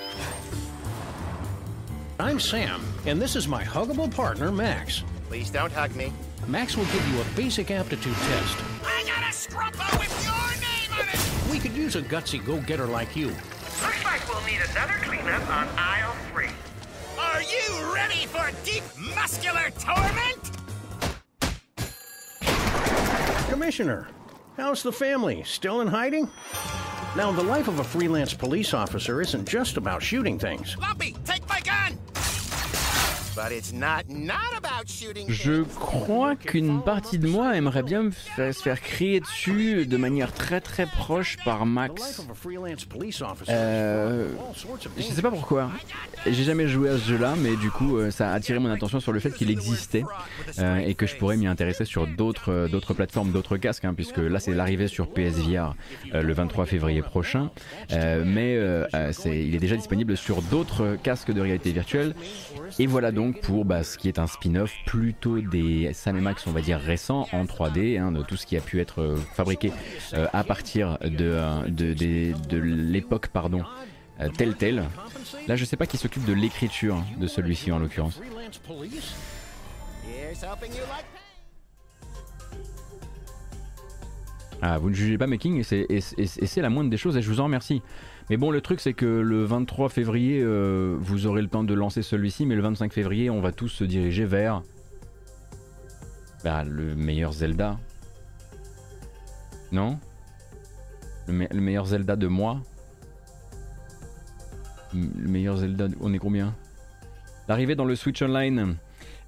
I'm 2.20 2.40
Sam, 2.40 2.84
and 3.08 3.20
this 3.20 3.36
is 3.36 3.48
my 3.48 3.64
huggable 3.64 4.14
partner, 4.14 4.52
Max. 4.52 5.04
Please 5.28 5.49
don't 5.49 5.72
hug 5.72 5.95
me. 5.95 6.14
Max 6.48 6.78
will 6.78 6.86
give 6.86 7.06
you 7.10 7.19
a 7.19 7.26
basic 7.36 7.72
aptitude 7.72 8.15
test. 8.15 8.57
I 8.86 9.03
got 9.06 9.22
a 9.22 9.36
scrumpo 9.36 9.99
with 9.99 10.24
your 10.24 10.34
name 10.61 10.94
on 10.98 11.10
it! 11.10 11.52
We 11.52 11.60
could 11.60 11.76
use 11.76 11.98
a 11.98 12.02
gutsy 12.02 12.44
go 12.44 12.61
getter 12.61 12.86
like 12.86 13.18
you. 13.18 13.28
Looks 13.28 14.03
like 14.06 14.28
we'll 14.30 14.41
need 14.45 14.61
another 14.72 14.94
cleanup 15.02 15.45
on 15.49 15.68
aisle 15.78 16.15
three. 16.32 16.48
Are 17.19 17.41
you 17.41 17.94
ready 17.94 18.26
for 18.28 18.49
deep 18.64 18.84
muscular 19.14 19.69
torment? 19.78 20.52
Commissioner, 23.49 24.07
how's 24.56 24.84
the 24.84 24.91
family? 24.94 25.44
Still 25.44 25.82
in 25.82 25.88
hiding? 25.88 26.30
Now, 27.18 27.34
the 27.34 27.44
life 27.44 27.68
of 27.68 27.80
a 27.80 27.84
freelance 27.84 28.34
police 28.34 28.74
officer 28.74 29.22
isn't 29.22 29.49
just 29.49 29.76
about 29.76 30.02
shooting 30.02 30.40
things. 30.40 30.78
Lumpy, 30.78 31.14
take 31.26 31.48
my 31.49 31.60
gun! 31.60 31.98
Je 35.30 35.61
crois 35.64 36.35
qu'une 36.35 36.81
partie 36.81 37.19
de 37.19 37.27
moi 37.27 37.55
aimerait 37.55 37.84
bien 37.84 38.03
me 38.03 38.11
faire, 38.11 38.53
se 38.53 38.61
faire 38.61 38.81
crier 38.81 39.19
dessus 39.19 39.85
de 39.85 39.97
manière 39.97 40.34
très 40.34 40.61
très 40.61 40.85
proche 40.85 41.38
par 41.45 41.65
Max. 41.65 42.22
Euh, 43.49 44.30
Je 44.97 45.03
sais 45.03 45.22
pas 45.22 45.30
pourquoi. 45.31 45.69
J'ai 46.26 46.43
jamais 46.43 46.68
joué 46.68 46.89
à 46.89 46.97
ce 46.97 47.07
jeu-là, 47.09 47.35
mais 47.38 47.55
du 47.55 47.69
coup, 47.72 47.97
euh, 47.97 48.11
ça 48.11 48.31
a 48.31 48.34
attiré 48.34 48.59
mon 48.59 48.72
attention 48.72 48.99
sur 48.99 49.11
le 49.11 49.19
fait 49.19 49.31
qu'il 49.31 49.49
existait 49.51 50.03
euh, 50.59 50.77
et 50.77 50.93
que 50.95 51.05
je 51.05 51.15
pourrais 51.15 51.38
m'y 51.38 51.47
intéresser 51.47 51.85
sur 51.85 52.07
d'autres 52.07 52.51
euh, 52.51 52.68
d'autres 52.68 52.93
plateformes, 52.93 53.31
d'autres 53.31 53.57
casques, 53.57 53.85
hein, 53.85 53.93
puisque 53.93 54.18
là 54.18 54.39
c'est 54.39 54.53
l'arrivée 54.53 54.88
sur 54.88 55.07
PSVR 55.09 55.76
euh, 56.14 56.22
le 56.22 56.34
23 56.34 56.65
février 56.65 57.01
prochain, 57.01 57.49
Euh, 57.91 58.23
mais 58.26 58.57
c'est- 59.14 59.45
il 59.45 59.55
est 59.55 59.59
déjà 59.59 59.76
disponible 59.76 60.18
sur 60.18 60.41
d'autres 60.41 60.97
casques 61.03 61.31
de 61.31 61.41
réalité 61.41 61.72
virtuelle. 61.72 62.15
Et 62.80 62.88
voilà 62.88 63.11
donc 63.11 63.27
pour 63.34 63.66
bah, 63.66 63.84
ce 63.84 63.98
qui 63.98 64.08
est 64.08 64.20
un 64.20 64.28
spin-off 64.28 64.74
plutôt 64.86 65.40
des 65.40 65.91
Sam 65.94 66.18
on 66.45 66.52
va 66.52 66.62
dire 66.62 66.80
récents 66.80 67.28
en 67.32 67.45
3D, 67.45 67.99
hein, 67.99 68.12
de 68.12 68.24
tout 68.24 68.36
ce 68.36 68.45
qui 68.45 68.58
a 68.58 68.62
pu 68.62 68.80
être 68.82 69.02
euh, 69.02 69.18
fabriqué 69.34 69.72
euh, 70.14 70.28
à 70.34 70.44
partir 70.44 70.98
de, 71.02 71.32
euh, 71.32 72.44
l'époque 72.52 73.28
pardon 73.28 73.64
euh, 74.20 74.30
Telltale. 74.30 74.86
Là, 75.48 75.56
je 75.56 75.66
sais 75.66 75.78
pas 75.78 75.86
qui 75.86 75.98
s'occupe 75.98 76.26
de 76.26 76.34
l'écriture 76.34 77.04
de 77.18 77.28
celui-ci 77.28 77.72
en 77.72 77.80
l'occurrence. 77.80 78.20
Ah, 84.61 84.77
vous 84.79 84.89
ne 84.89 84.95
jugez 84.95 85.17
pas 85.19 85.27
Making 85.27 85.63
et 85.69 86.01
c'est 86.01 86.61
la 86.61 86.69
moindre 86.69 86.89
des 86.89 86.97
choses 86.97 87.15
et 87.15 87.21
je 87.21 87.29
vous 87.29 87.39
en 87.39 87.43
remercie. 87.45 87.81
Mais 88.29 88.38
bon, 88.38 88.49
le 88.51 88.59
truc 88.61 88.79
c'est 88.79 88.93
que 88.93 89.05
le 89.05 89.43
23 89.45 89.89
février, 89.89 90.41
euh, 90.41 90.97
vous 90.99 91.27
aurez 91.27 91.41
le 91.43 91.47
temps 91.47 91.63
de 91.63 91.73
lancer 91.73 92.01
celui-ci, 92.01 92.45
mais 92.45 92.55
le 92.55 92.61
25 92.63 92.91
février, 92.91 93.29
on 93.29 93.39
va 93.39 93.51
tous 93.51 93.69
se 93.69 93.84
diriger 93.84 94.25
vers 94.25 94.63
bah, 96.43 96.63
le 96.63 96.95
meilleur 96.95 97.34
Zelda. 97.34 97.77
Non? 99.71 99.99
Le, 101.27 101.34
me- 101.34 101.47
le 101.51 101.61
meilleur 101.61 101.85
Zelda 101.85 102.15
de 102.15 102.27
moi? 102.27 102.61
M- 104.93 105.11
Le 105.19 105.29
meilleur 105.29 105.57
Zelda, 105.57 105.88
de- 105.88 105.97
on 106.01 106.13
est 106.13 106.19
combien? 106.19 106.55
L'arrivée 107.47 107.75
dans 107.75 107.85
le 107.85 107.95
Switch 107.95 108.21
Online, 108.21 108.75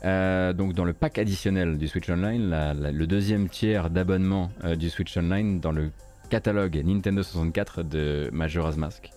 euh, 0.05 0.53
donc 0.53 0.73
dans 0.73 0.85
le 0.85 0.93
pack 0.93 1.17
additionnel 1.17 1.77
du 1.77 1.87
Switch 1.87 2.09
Online, 2.09 2.73
le 2.91 3.07
deuxième 3.07 3.49
tiers 3.49 3.89
d'abonnement 3.89 4.51
euh, 4.63 4.75
du 4.75 4.89
Switch 4.89 5.15
Online 5.17 5.59
dans 5.59 5.71
le 5.71 5.91
catalogue 6.29 6.81
Nintendo 6.85 7.21
64 7.21 7.83
de 7.83 8.29
Majora's 8.31 8.77
Mask, 8.77 9.03
qui 9.03 9.11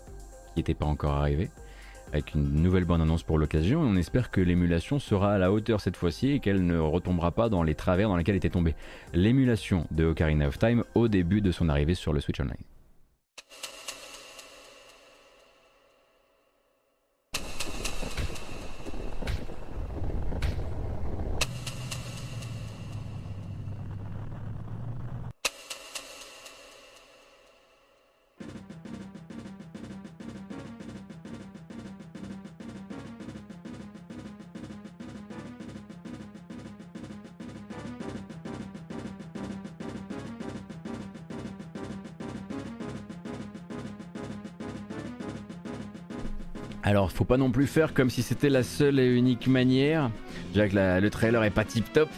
n'était 0.58 0.74
pas 0.74 0.86
encore 0.86 1.12
arrivé, 1.12 1.50
avec 2.12 2.34
une 2.34 2.62
nouvelle 2.62 2.84
bonne 2.84 3.00
annonce 3.00 3.22
pour 3.22 3.38
l'occasion. 3.38 3.80
On 3.80 3.96
espère 3.96 4.30
que 4.30 4.40
l'émulation 4.40 4.98
sera 4.98 5.34
à 5.34 5.38
la 5.38 5.52
hauteur 5.52 5.80
cette 5.80 5.96
fois-ci 5.96 6.30
et 6.30 6.40
qu'elle 6.40 6.66
ne 6.66 6.78
retombera 6.78 7.30
pas 7.30 7.48
dans 7.48 7.62
les 7.62 7.74
travers 7.74 8.08
dans 8.08 8.16
lesquels 8.16 8.36
était 8.36 8.50
tombée 8.50 8.74
l'émulation 9.14 9.86
de 9.92 10.06
Ocarina 10.06 10.48
of 10.48 10.58
Time 10.58 10.82
au 10.94 11.06
début 11.06 11.40
de 11.40 11.52
son 11.52 11.68
arrivée 11.68 11.94
sur 11.94 12.12
le 12.12 12.20
Switch 12.20 12.40
Online. 12.40 12.56
Pas 47.32 47.38
non 47.38 47.50
plus 47.50 47.66
faire 47.66 47.94
comme 47.94 48.10
si 48.10 48.20
c'était 48.20 48.50
la 48.50 48.62
seule 48.62 49.00
et 49.00 49.06
unique 49.06 49.46
manière, 49.46 50.10
déjà 50.52 50.68
que 50.68 51.00
le 51.00 51.08
trailer 51.08 51.42
est 51.44 51.50
pas 51.50 51.64
tip 51.64 51.90
top, 51.90 52.10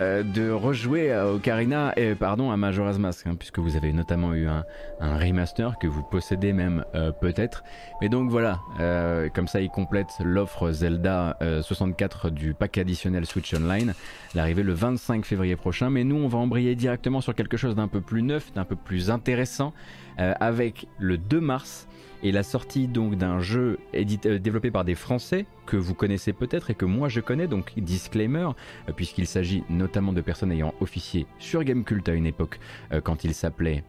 euh, 0.00 0.24
de 0.24 0.50
rejouer 0.50 1.12
à 1.12 1.28
Ocarina, 1.28 1.92
et 1.96 2.16
pardon, 2.16 2.50
à 2.50 2.56
Majora's 2.56 2.98
Mask, 2.98 3.28
hein, 3.28 3.36
puisque 3.38 3.60
vous 3.60 3.76
avez 3.76 3.92
notamment 3.92 4.34
eu 4.34 4.48
un, 4.48 4.64
remaster 5.00 5.78
que 5.78 5.86
vous 5.86 6.02
possédez 6.02 6.52
même 6.52 6.84
euh, 6.96 7.12
peut-être. 7.12 7.62
Mais 8.00 8.08
donc 8.08 8.28
voilà, 8.28 8.58
euh, 8.80 9.28
comme 9.32 9.46
ça 9.46 9.60
il 9.60 9.70
complète 9.70 10.08
l'offre 10.24 10.72
Zelda 10.72 11.36
euh, 11.42 11.62
64 11.62 12.30
du 12.30 12.52
pack 12.52 12.76
additionnel 12.76 13.24
Switch 13.24 13.54
Online, 13.54 13.94
l'arrivée 14.34 14.64
le 14.64 14.72
25 14.72 15.24
février 15.24 15.54
prochain. 15.54 15.90
Mais 15.90 16.02
nous, 16.02 16.16
on 16.16 16.26
va 16.26 16.38
embrayer 16.38 16.74
directement 16.74 17.20
sur 17.20 17.36
quelque 17.36 17.56
chose 17.56 17.76
d'un 17.76 17.86
peu 17.86 18.00
plus 18.00 18.22
neuf, 18.24 18.52
d'un 18.52 18.64
peu 18.64 18.74
plus 18.74 19.10
intéressant, 19.12 19.72
avec 20.18 20.88
le 20.98 21.18
2 21.18 21.40
mars 21.40 21.86
et 22.22 22.32
la 22.32 22.42
sortie 22.42 22.88
donc 22.88 23.16
d'un 23.16 23.40
jeu 23.40 23.78
édité- 23.92 24.30
euh, 24.30 24.38
développé 24.38 24.70
par 24.70 24.84
des 24.84 24.94
Français 24.94 25.46
que 25.66 25.76
vous 25.76 25.94
connaissez 25.94 26.32
peut-être 26.32 26.70
et 26.70 26.74
que 26.74 26.84
moi 26.84 27.08
je 27.08 27.20
connais, 27.20 27.46
donc 27.46 27.72
disclaimer, 27.78 28.48
euh, 28.88 28.92
puisqu'il 28.94 29.26
s'agit 29.26 29.64
notamment 29.68 30.12
de 30.12 30.20
personnes 30.20 30.52
ayant 30.52 30.74
officié 30.80 31.26
sur 31.38 31.62
Gamecult 31.64 32.08
à 32.08 32.12
une 32.12 32.26
époque 32.26 32.58
euh, 32.92 33.00
quand 33.00 33.24
il 33.24 33.34
s'appelait 33.34 33.84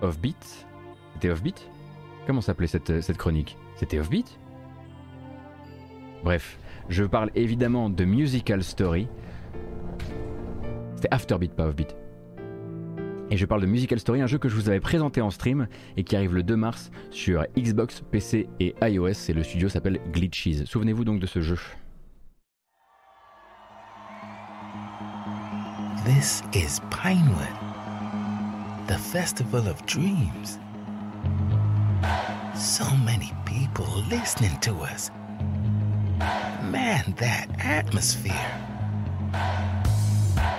Offbeat. 0.00 0.66
C'était 1.14 1.30
Offbeat? 1.30 1.68
Comment 2.26 2.40
s'appelait 2.40 2.66
cette, 2.66 3.00
cette 3.00 3.18
chronique? 3.18 3.56
C'était 3.76 3.98
Offbeat? 3.98 4.38
Bref, 6.24 6.58
je 6.88 7.04
parle 7.04 7.30
évidemment 7.34 7.90
de 7.90 8.04
Musical 8.04 8.62
Story. 8.62 9.08
C'était 10.94 11.08
Afterbeat, 11.10 11.52
pas 11.54 11.66
Offbeat. 11.66 11.96
Et 13.32 13.38
je 13.38 13.46
parle 13.46 13.62
de 13.62 13.66
Musical 13.66 13.98
Story, 13.98 14.20
un 14.20 14.26
jeu 14.26 14.36
que 14.36 14.50
je 14.50 14.54
vous 14.54 14.68
avais 14.68 14.78
présenté 14.78 15.22
en 15.22 15.30
stream 15.30 15.66
et 15.96 16.04
qui 16.04 16.16
arrive 16.16 16.34
le 16.34 16.42
2 16.42 16.54
mars 16.54 16.90
sur 17.10 17.46
Xbox, 17.56 18.02
PC 18.10 18.46
et 18.60 18.74
iOS. 18.82 19.30
Et 19.30 19.32
le 19.32 19.42
studio 19.42 19.70
s'appelle 19.70 20.00
Glitches. 20.12 20.66
Souvenez-vous 20.66 21.06
donc 21.06 21.18
de 21.18 21.24
ce 21.24 21.40
jeu. 21.40 21.56
This 26.04 26.42
is 26.52 26.78
Pinewood, 26.90 27.56
the 28.86 28.98
festival 28.98 29.66
of 29.66 29.82
dreams. 29.86 30.58
So 32.54 32.84
many 33.06 33.32
people 33.46 33.86
listening 34.10 34.60
to 34.60 34.72
us. 34.82 35.10
Man, 36.70 37.14
that 37.16 37.46
atmosphere. 37.58 38.34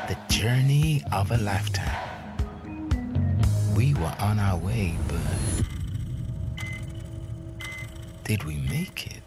The 0.07 0.17
journey 0.27 1.03
of 1.11 1.31
a 1.31 1.37
lifetime. 1.37 2.12
We 3.75 3.95
were 3.95 4.13
on 4.19 4.37
our 4.37 4.57
way, 4.57 4.95
but 5.07 5.17
did 8.23 8.43
we 8.43 8.57
make 8.57 9.07
it? 9.07 9.23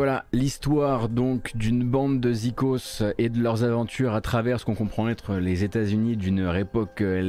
Voilà, 0.00 0.24
l'histoire 0.32 1.10
donc 1.10 1.54
d'une 1.54 1.84
bande 1.84 2.20
de 2.20 2.32
Zikos 2.32 3.02
et 3.18 3.28
de 3.28 3.38
leurs 3.38 3.64
aventures 3.64 4.14
à 4.14 4.22
travers 4.22 4.58
ce 4.58 4.64
qu'on 4.64 4.74
comprend 4.74 5.10
être 5.10 5.34
les 5.34 5.62
États-Unis 5.62 6.16
d'une 6.16 6.38
époque, 6.56 7.02
euh, 7.02 7.20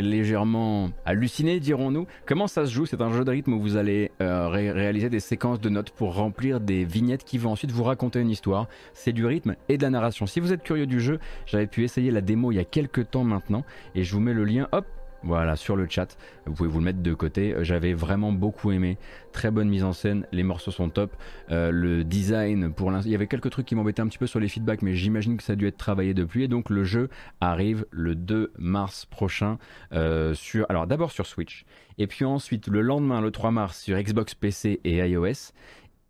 légèrement 0.00 0.90
hallucinée, 1.04 1.58
dirons-nous. 1.58 2.06
Comment 2.26 2.46
ça 2.46 2.64
se 2.66 2.70
joue? 2.70 2.86
C'est 2.86 3.00
un 3.00 3.10
jeu 3.10 3.24
de 3.24 3.30
rythme 3.32 3.54
où 3.54 3.60
vous 3.60 3.76
allez 3.76 4.12
euh, 4.20 4.46
ré- 4.48 4.70
réaliser 4.70 5.10
des 5.10 5.18
séquences 5.18 5.60
de 5.60 5.68
notes 5.68 5.90
pour 5.90 6.14
remplir 6.14 6.60
des 6.60 6.84
vignettes 6.84 7.24
qui 7.24 7.38
vont 7.38 7.50
ensuite 7.50 7.72
vous 7.72 7.82
raconter 7.82 8.20
une 8.20 8.30
histoire. 8.30 8.68
C'est 8.92 9.12
du 9.12 9.26
rythme 9.26 9.56
et 9.68 9.76
de 9.76 9.82
la 9.82 9.90
narration. 9.90 10.26
Si 10.26 10.38
vous 10.38 10.52
êtes 10.52 10.62
curieux 10.62 10.86
du 10.86 11.00
jeu, 11.00 11.18
j'avais 11.44 11.66
pu 11.66 11.82
essayer 11.82 12.12
la 12.12 12.20
démo 12.20 12.52
il 12.52 12.54
y 12.54 12.60
a 12.60 12.64
quelques 12.64 13.10
temps 13.10 13.24
maintenant 13.24 13.64
et 13.96 14.04
je 14.04 14.14
vous 14.14 14.20
mets 14.20 14.32
le 14.32 14.44
lien. 14.44 14.68
Hop, 14.70 14.86
voilà, 15.24 15.56
sur 15.56 15.74
le 15.74 15.86
chat, 15.88 16.16
vous 16.46 16.52
pouvez 16.52 16.68
vous 16.68 16.78
le 16.78 16.84
mettre 16.84 17.02
de 17.02 17.14
côté. 17.14 17.54
J'avais 17.60 17.94
vraiment 17.94 18.32
beaucoup 18.32 18.70
aimé. 18.72 18.98
Très 19.32 19.50
bonne 19.50 19.68
mise 19.68 19.82
en 19.82 19.92
scène, 19.92 20.26
les 20.32 20.42
morceaux 20.42 20.70
sont 20.70 20.90
top. 20.90 21.16
Euh, 21.50 21.70
le 21.70 22.04
design, 22.04 22.72
pour 22.72 22.90
l'instant, 22.90 23.08
il 23.08 23.12
y 23.12 23.14
avait 23.14 23.26
quelques 23.26 23.50
trucs 23.50 23.66
qui 23.66 23.74
m'embêtaient 23.74 24.02
un 24.02 24.06
petit 24.06 24.18
peu 24.18 24.26
sur 24.26 24.38
les 24.38 24.48
feedbacks, 24.48 24.82
mais 24.82 24.94
j'imagine 24.94 25.36
que 25.36 25.42
ça 25.42 25.54
a 25.54 25.56
dû 25.56 25.66
être 25.66 25.78
travaillé 25.78 26.14
depuis. 26.14 26.44
Et 26.44 26.48
donc 26.48 26.70
le 26.70 26.84
jeu 26.84 27.08
arrive 27.40 27.86
le 27.90 28.14
2 28.14 28.52
mars 28.58 29.06
prochain 29.06 29.58
euh, 29.92 30.34
sur, 30.34 30.66
alors 30.68 30.86
d'abord 30.86 31.10
sur 31.10 31.26
Switch, 31.26 31.64
et 31.98 32.06
puis 32.06 32.24
ensuite 32.24 32.68
le 32.68 32.82
lendemain, 32.82 33.20
le 33.20 33.30
3 33.30 33.50
mars, 33.50 33.80
sur 33.80 33.98
Xbox 33.98 34.34
PC 34.34 34.80
et 34.84 34.98
iOS. 34.98 35.52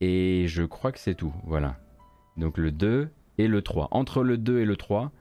Et 0.00 0.46
je 0.48 0.64
crois 0.64 0.92
que 0.92 0.98
c'est 0.98 1.14
tout. 1.14 1.32
Voilà. 1.44 1.76
Donc 2.36 2.58
le 2.58 2.72
2 2.72 3.08
et 3.38 3.48
le 3.48 3.62
3. 3.62 3.88
Entre 3.90 4.22
le 4.22 4.38
2 4.38 4.60
et 4.60 4.64
le 4.64 4.76
3. 4.76 5.12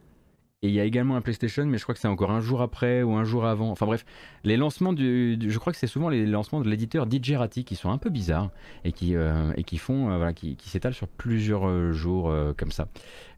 Et 0.64 0.69
il 0.69 0.73
y 0.73 0.80
a 0.80 0.85
également 0.85 1.18
un 1.18 1.22
PlayStation, 1.22 1.65
mais 1.65 1.77
je 1.77 1.84
crois 1.84 1.94
que 1.94 1.99
c'est 1.99 2.07
encore 2.07 2.31
un 2.31 2.40
jour 2.40 2.61
après 2.61 3.03
ou 3.03 3.15
un 3.15 3.26
jour 3.26 3.45
avant. 3.45 3.69
Enfin 3.69 3.85
bref, 3.85 4.06
les 4.45 4.56
lancements 4.56 4.94
du, 4.94 5.38
je 5.45 5.60
crois 5.60 5.73
que 5.73 5.77
c'est 5.77 5.88
souvent 5.88 6.07
les 6.07 6.26
lancements 6.26 6.61
de 6.61 6.69
l'éditeur 6.69 7.06
Digerati 7.06 7.65
qui 7.65 7.76
sont 7.76 7.91
un 7.91 7.98
peu 7.98 8.10
bizarres 8.10 8.49
et 8.85 8.94
qui 8.94 9.18
euh, 9.18 9.52
font 9.77 10.10
euh, 10.10 10.15
voilà 10.15 10.31
qui, 10.31 10.56
s'étalent 10.65 10.94
sur 10.94 11.10
plusieurs 11.10 11.68
euh, 11.68 11.91
jours 11.91 12.34
comme 12.57 12.72
ça. 12.72 12.88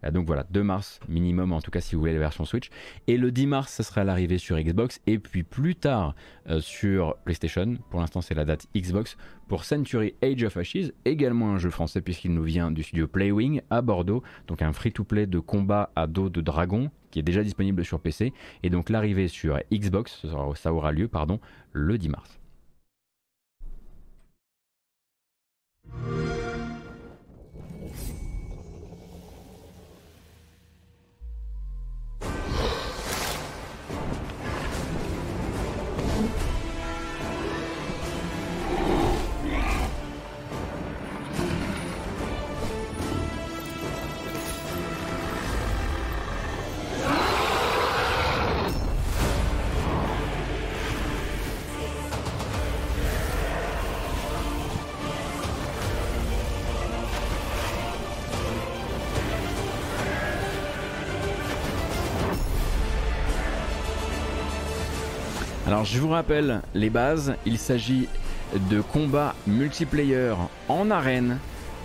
Euh, 0.05 0.11
donc 0.11 0.27
voilà, 0.27 0.45
2 0.51 0.63
mars 0.63 0.99
minimum 1.07 1.53
en 1.53 1.61
tout 1.61 1.71
cas 1.71 1.81
si 1.81 1.95
vous 1.95 2.01
voulez 2.01 2.13
la 2.13 2.19
version 2.19 2.45
Switch. 2.45 2.69
Et 3.07 3.17
le 3.17 3.31
10 3.31 3.47
mars, 3.47 3.71
ça 3.73 3.83
sera 3.83 4.03
l'arrivée 4.03 4.37
sur 4.37 4.57
Xbox 4.57 5.01
et 5.07 5.19
puis 5.19 5.43
plus 5.43 5.75
tard 5.75 6.15
euh, 6.49 6.59
sur 6.59 7.15
PlayStation. 7.25 7.77
Pour 7.89 7.99
l'instant, 7.99 8.21
c'est 8.21 8.35
la 8.35 8.45
date 8.45 8.67
Xbox 8.75 9.17
pour 9.47 9.63
Century 9.63 10.15
Age 10.23 10.43
of 10.43 10.57
Ashes, 10.57 10.91
également 11.05 11.53
un 11.53 11.57
jeu 11.57 11.69
français 11.69 12.01
puisqu'il 12.01 12.33
nous 12.33 12.43
vient 12.43 12.71
du 12.71 12.83
studio 12.83 13.07
Playwing 13.07 13.61
à 13.69 13.81
Bordeaux, 13.81 14.23
donc 14.47 14.61
un 14.61 14.73
free-to-play 14.73 15.27
de 15.27 15.39
combat 15.39 15.91
à 15.95 16.07
dos 16.07 16.29
de 16.29 16.41
dragon 16.41 16.89
qui 17.11 17.19
est 17.19 17.23
déjà 17.23 17.43
disponible 17.43 17.85
sur 17.85 17.99
PC 17.99 18.33
et 18.63 18.69
donc 18.69 18.89
l'arrivée 18.89 19.27
sur 19.27 19.59
Xbox, 19.71 20.25
ça 20.55 20.73
aura 20.73 20.91
lieu 20.91 21.07
pardon 21.07 21.39
le 21.73 21.97
10 21.97 22.09
mars. 22.09 22.39
Je 65.85 65.99
vous 65.99 66.09
rappelle 66.09 66.61
les 66.73 66.89
bases, 66.89 67.35
il 67.45 67.59
s'agit 67.59 68.07
de 68.71 68.81
combats 68.81 69.35
multiplayer 69.45 70.33
en 70.67 70.89
arène 70.89 71.37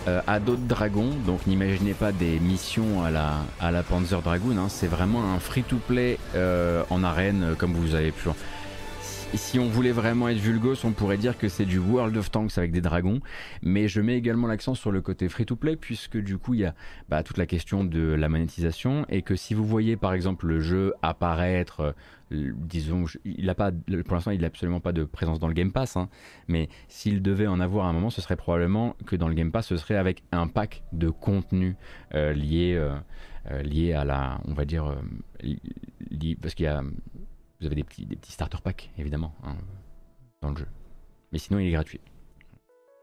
euh, 0.07 0.21
à 0.25 0.39
d'autres 0.39 0.65
dragons, 0.67 1.11
donc 1.27 1.45
n'imaginez 1.45 1.93
pas 1.93 2.11
des 2.11 2.39
missions 2.39 3.03
à 3.03 3.11
la, 3.11 3.83
Panzer 3.83 4.19
Dragoon, 4.23 4.57
hein, 4.57 4.69
c'est 4.69 4.87
vraiment 4.87 5.23
un 5.31 5.39
free-to-play 5.39 6.17
euh, 6.33 6.83
en 6.89 7.03
arène 7.03 7.43
euh, 7.43 7.55
comme 7.55 7.73
vous 7.73 7.93
avez 7.93 8.11
pu... 8.11 8.29
Si, 9.33 9.59
on 9.59 9.67
voulait 9.67 9.93
vraiment 9.93 10.27
être 10.27 10.37
vulgos, 10.37 10.83
on 10.83 10.91
pourrait 10.91 11.17
dire 11.17 11.37
que 11.37 11.47
c'est 11.47 11.65
du 11.65 11.79
World 11.79 12.17
of 12.17 12.31
Tanks 12.31 12.57
avec 12.57 12.71
des 12.71 12.81
dragons, 12.81 13.21
mais 13.61 13.87
je 13.87 14.01
mets 14.01 14.17
également 14.17 14.45
l'accent 14.45 14.75
sur 14.75 14.91
le 14.91 15.01
côté 15.01 15.29
free-to-play 15.29 15.77
puisque 15.77 16.17
du 16.17 16.37
coup 16.37 16.53
il 16.53 16.61
y 16.61 16.65
a 16.65 16.75
bah, 17.07 17.23
toute 17.23 17.37
la 17.37 17.45
question 17.45 17.85
de 17.85 18.01
la 18.01 18.27
monétisation. 18.27 19.05
Et 19.07 19.21
que 19.21 19.37
si 19.37 19.53
vous 19.53 19.65
voyez 19.65 19.95
par 19.95 20.13
exemple 20.13 20.47
le 20.47 20.59
jeu 20.59 20.93
apparaître 21.01 21.95
euh, 22.31 22.51
disons, 22.55 23.05
il 23.23 23.49
a 23.49 23.55
pas, 23.55 23.71
pour 23.71 24.15
l'instant, 24.15 24.31
il 24.31 24.41
n'a 24.41 24.47
absolument 24.47 24.81
pas 24.81 24.91
de 24.91 25.05
présence 25.05 25.39
dans 25.39 25.47
le 25.47 25.53
Game 25.53 25.71
Pass, 25.71 25.95
hein, 25.95 26.09
mais 26.47 26.69
s'il 26.87 27.21
devait 27.21 27.47
en 27.47 27.59
avoir 27.59 27.85
à 27.85 27.89
un 27.89 27.93
moment, 27.93 28.09
ce 28.09 28.21
serait 28.21 28.35
probablement 28.35 28.95
que 29.05 29.15
dans 29.15 29.27
le 29.27 29.33
Game 29.33 29.51
Pass, 29.51 29.67
ce 29.67 29.77
serait 29.77 29.97
avec 29.97 30.23
un 30.31 30.47
pack 30.47 30.83
de 30.91 31.09
contenu 31.09 31.75
euh, 32.15 32.33
lié, 32.33 32.73
euh, 32.75 33.61
lié 33.63 33.93
à 33.93 34.05
la, 34.05 34.41
on 34.45 34.53
va 34.53 34.65
dire, 34.65 34.95
parce 36.41 36.53
qu'il 36.53 36.65
y 36.65 36.69
a, 36.69 36.83
vous 37.61 37.67
avez 37.67 37.75
des 37.75 37.83
petits, 37.83 38.05
petits 38.05 38.31
starter 38.31 38.57
packs, 38.63 38.89
évidemment, 38.97 39.35
hein, 39.43 39.55
dans 40.41 40.49
le 40.49 40.57
jeu. 40.57 40.67
Mais 41.31 41.37
sinon, 41.37 41.59
il 41.59 41.67
est 41.67 41.71
gratuit. 41.71 42.01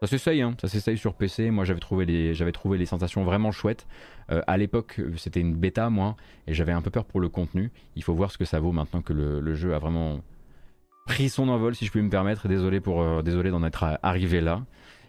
Ça 0.01 0.07
s'essaye, 0.07 0.41
hein, 0.41 0.55
ça 0.61 0.67
s'essaye 0.69 0.97
sur 0.97 1.13
PC. 1.13 1.49
Moi, 1.51 1.65
j'avais 1.65 1.79
trouvé 1.79 2.05
les, 2.05 2.33
j'avais 2.33 2.51
trouvé 2.53 2.77
les 2.77 2.85
sensations 2.85 3.23
vraiment 3.23 3.51
chouettes. 3.51 3.85
Euh, 4.31 4.41
à 4.47 4.57
l'époque, 4.57 4.95
euh, 4.99 5.13
c'était 5.17 5.41
une 5.41 5.55
bêta, 5.55 5.89
moi, 5.89 6.15
et 6.47 6.53
j'avais 6.53 6.71
un 6.71 6.81
peu 6.81 6.89
peur 6.89 7.03
pour 7.05 7.19
le 7.19 7.27
contenu. 7.27 7.71
Il 7.95 8.03
faut 8.03 8.13
voir 8.13 8.31
ce 8.31 8.37
que 8.37 8.45
ça 8.45 8.59
vaut 8.59 8.71
maintenant 8.71 9.01
que 9.01 9.11
le, 9.11 9.55
jeu 9.55 9.73
a 9.73 9.79
vraiment 9.79 10.21
pris 11.05 11.27
son 11.27 11.49
envol, 11.49 11.75
si 11.75 11.85
je 11.85 11.91
puis 11.91 12.01
me 12.01 12.09
permettre. 12.09 12.47
Désolé 12.47 12.81
euh, 12.87 13.21
désolé 13.21 13.49
d'en 13.49 13.63
être 13.63 13.83
à- 13.83 13.99
arrivé 14.03 14.39
là. 14.39 14.63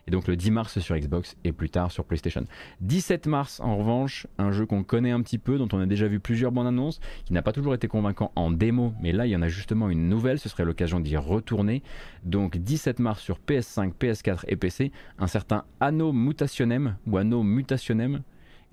Et 0.06 0.10
donc 0.10 0.26
le 0.26 0.36
10 0.36 0.50
mars 0.50 0.78
sur 0.78 0.96
Xbox 0.96 1.36
et 1.44 1.52
plus 1.52 1.70
tard 1.70 1.90
sur 1.90 2.04
PlayStation. 2.04 2.44
17 2.80 3.26
mars, 3.26 3.60
en 3.60 3.76
revanche, 3.76 4.26
un 4.38 4.50
jeu 4.52 4.66
qu'on 4.66 4.82
connaît 4.82 5.10
un 5.10 5.20
petit 5.22 5.38
peu, 5.38 5.58
dont 5.58 5.68
on 5.72 5.80
a 5.80 5.86
déjà 5.86 6.08
vu 6.08 6.20
plusieurs 6.20 6.52
bandes 6.52 6.66
annonces, 6.66 7.00
qui 7.24 7.32
n'a 7.32 7.42
pas 7.42 7.52
toujours 7.52 7.74
été 7.74 7.88
convaincant 7.88 8.32
en 8.36 8.50
démo, 8.50 8.94
mais 9.00 9.12
là 9.12 9.26
il 9.26 9.30
y 9.30 9.36
en 9.36 9.42
a 9.42 9.48
justement 9.48 9.88
une 9.90 10.08
nouvelle, 10.08 10.38
ce 10.38 10.48
serait 10.48 10.64
l'occasion 10.64 11.00
d'y 11.00 11.16
retourner. 11.16 11.82
Donc 12.24 12.56
17 12.56 12.98
mars 12.98 13.20
sur 13.20 13.38
PS5, 13.38 13.92
PS4 13.98 14.44
et 14.48 14.56
PC, 14.56 14.92
un 15.18 15.26
certain 15.26 15.64
Anno 15.80 16.12
Mutationem 16.12 16.96
ou 17.06 17.16
Anno 17.16 17.42
Mutationem, 17.42 18.22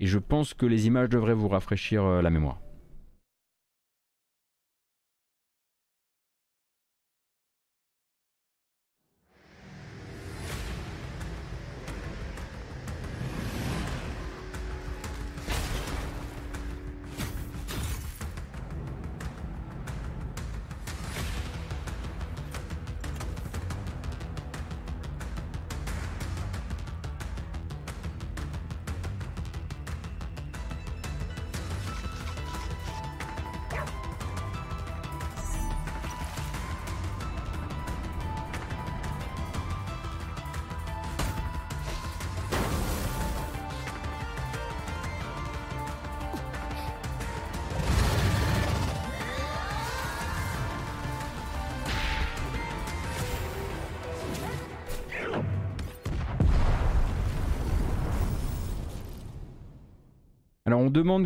et 0.00 0.06
je 0.06 0.18
pense 0.18 0.54
que 0.54 0.66
les 0.66 0.86
images 0.86 1.08
devraient 1.08 1.34
vous 1.34 1.48
rafraîchir 1.48 2.04
euh, 2.04 2.22
la 2.22 2.30
mémoire. 2.30 2.58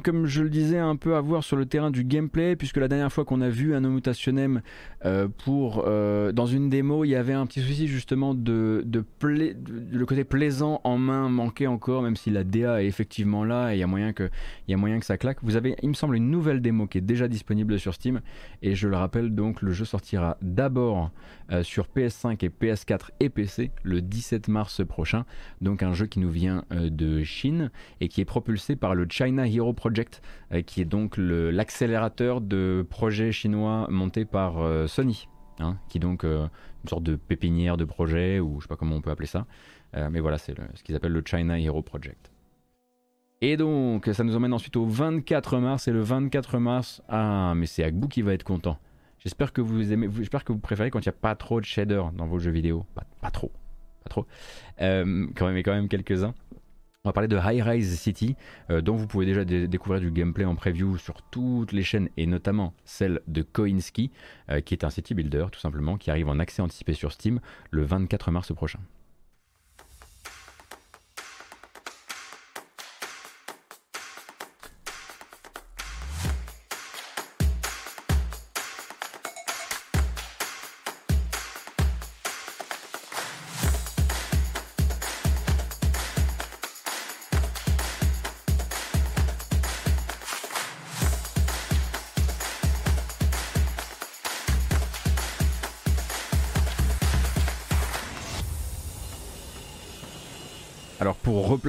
Comme 0.02 0.26
je 0.26 0.42
le 0.42 0.50
disais, 0.50 0.78
un 0.78 0.94
peu 0.94 1.16
à 1.16 1.20
voir 1.20 1.42
sur 1.42 1.56
le 1.56 1.66
terrain 1.66 1.90
du 1.90 2.04
gameplay, 2.04 2.54
puisque 2.54 2.76
la 2.76 2.86
dernière 2.86 3.12
fois 3.12 3.24
qu'on 3.24 3.40
a 3.40 3.48
vu 3.48 3.74
un 3.74 3.84
Omutationem 3.84 4.62
euh, 5.04 5.26
pour 5.44 5.84
euh, 5.86 6.30
dans 6.30 6.46
une 6.46 6.68
démo, 6.68 7.04
il 7.04 7.08
y 7.08 7.16
avait 7.16 7.32
un 7.32 7.46
petit 7.46 7.60
souci 7.60 7.88
justement 7.88 8.34
de, 8.34 8.82
de, 8.86 9.04
le 9.22 10.06
côté 10.06 10.22
plaisant 10.22 10.80
en 10.84 10.98
main 10.98 11.28
manquait 11.28 11.66
encore, 11.66 12.02
même 12.02 12.14
si 12.14 12.30
la 12.30 12.44
DA 12.44 12.82
est 12.82 12.86
effectivement 12.86 13.44
là 13.44 13.72
et 13.72 13.76
il 13.76 13.80
y 13.80 13.82
a 13.82 13.88
moyen 13.88 14.12
que 14.12 14.30
il 14.68 14.70
y 14.70 14.74
a 14.74 14.76
moyen 14.76 15.00
que 15.00 15.06
ça 15.06 15.18
claque. 15.18 15.38
Vous 15.42 15.56
avez, 15.56 15.74
il 15.82 15.88
me 15.88 15.94
semble, 15.94 16.16
une 16.16 16.30
nouvelle 16.30 16.62
démo 16.62 16.86
qui 16.86 16.98
est 16.98 17.02
déjà 17.02 17.26
disponible 17.26 17.78
sur 17.80 17.92
Steam 17.92 18.20
et 18.62 18.76
je 18.76 18.86
le 18.86 18.96
rappelle 18.96 19.34
donc, 19.34 19.62
le 19.62 19.72
jeu 19.72 19.84
sortira 19.84 20.36
d'abord 20.42 21.10
euh, 21.50 21.64
sur 21.64 21.88
PS5 21.88 22.44
et 22.44 22.50
PS4 22.50 23.08
et 23.18 23.30
PC 23.30 23.72
le 23.82 24.00
17 24.00 24.46
mars 24.46 24.86
prochain. 24.86 25.24
Donc 25.60 25.82
un 25.82 25.92
jeu 25.92 26.06
qui 26.06 26.20
nous 26.20 26.30
vient 26.30 26.64
de 26.70 27.24
Chine 27.24 27.70
et 28.00 28.08
qui 28.08 28.20
est 28.20 28.24
propulsé 28.24 28.76
par 28.76 28.94
le 28.94 29.06
China 29.08 29.46
Hero 29.46 29.71
Project, 29.72 30.22
euh, 30.52 30.62
qui 30.62 30.80
est 30.80 30.84
donc 30.84 31.14
l'accélérateur 31.16 32.40
de 32.40 32.86
projets 32.88 33.32
chinois 33.32 33.86
monté 33.90 34.24
par 34.24 34.60
euh, 34.60 34.86
Sony. 34.86 35.28
hein, 35.58 35.76
qui 35.88 35.98
est 35.98 36.00
donc 36.00 36.24
euh, 36.24 36.46
une 36.84 36.88
sorte 36.88 37.02
de 37.02 37.16
pépinière 37.16 37.76
de 37.76 37.84
projet, 37.84 38.40
ou 38.40 38.60
je 38.60 38.64
sais 38.64 38.68
pas 38.68 38.76
comment 38.76 38.96
on 38.96 39.00
peut 39.00 39.10
appeler 39.10 39.28
ça. 39.28 39.46
Mais 39.94 40.20
voilà, 40.20 40.38
c'est 40.38 40.54
ce 40.74 40.82
qu'ils 40.82 40.96
appellent 40.96 41.12
le 41.12 41.22
China 41.22 41.60
Hero 41.60 41.82
Project. 41.82 42.32
Et 43.42 43.58
donc, 43.58 44.08
ça 44.10 44.24
nous 44.24 44.34
emmène 44.34 44.54
ensuite 44.54 44.74
au 44.76 44.86
24 44.86 45.58
mars. 45.58 45.86
Et 45.86 45.92
le 45.92 46.00
24 46.00 46.58
mars, 46.58 47.02
ah, 47.10 47.52
mais 47.54 47.66
c'est 47.66 47.84
Agbu 47.84 48.08
qui 48.08 48.22
va 48.22 48.32
être 48.32 48.42
content. 48.42 48.78
J'espère 49.18 49.52
que 49.52 49.60
vous 49.60 49.92
aimez, 49.92 50.08
j'espère 50.16 50.44
que 50.44 50.52
vous 50.54 50.60
préférez 50.60 50.90
quand 50.90 51.00
il 51.00 51.08
n'y 51.08 51.14
a 51.14 51.20
pas 51.20 51.34
trop 51.34 51.60
de 51.60 51.66
shaders 51.66 52.10
dans 52.12 52.26
vos 52.26 52.38
jeux 52.38 52.50
vidéo. 52.50 52.86
Pas, 53.20 53.30
trop, 53.30 53.52
pas 54.02 54.08
trop. 54.08 54.26
Quand 54.78 54.86
même, 54.86 55.52
mais 55.52 55.62
quand 55.62 55.74
même 55.74 55.88
quelques-uns. 55.88 56.32
On 57.04 57.08
va 57.08 57.14
parler 57.14 57.26
de 57.26 57.36
High 57.36 57.60
Rise 57.62 57.98
City, 57.98 58.36
euh, 58.70 58.80
dont 58.80 58.94
vous 58.94 59.08
pouvez 59.08 59.26
déjà 59.26 59.44
dé- 59.44 59.66
découvrir 59.66 60.00
du 60.00 60.12
gameplay 60.12 60.44
en 60.44 60.54
preview 60.54 60.98
sur 60.98 61.20
toutes 61.20 61.72
les 61.72 61.82
chaînes 61.82 62.08
et 62.16 62.26
notamment 62.28 62.74
celle 62.84 63.22
de 63.26 63.42
Koinski, 63.42 64.12
euh, 64.50 64.60
qui 64.60 64.72
est 64.72 64.84
un 64.84 64.90
city 64.90 65.12
builder 65.12 65.46
tout 65.50 65.58
simplement, 65.58 65.96
qui 65.96 66.12
arrive 66.12 66.28
en 66.28 66.38
accès 66.38 66.62
anticipé 66.62 66.92
sur 66.92 67.10
Steam 67.10 67.40
le 67.72 67.82
24 67.82 68.30
mars 68.30 68.54
prochain. 68.54 68.78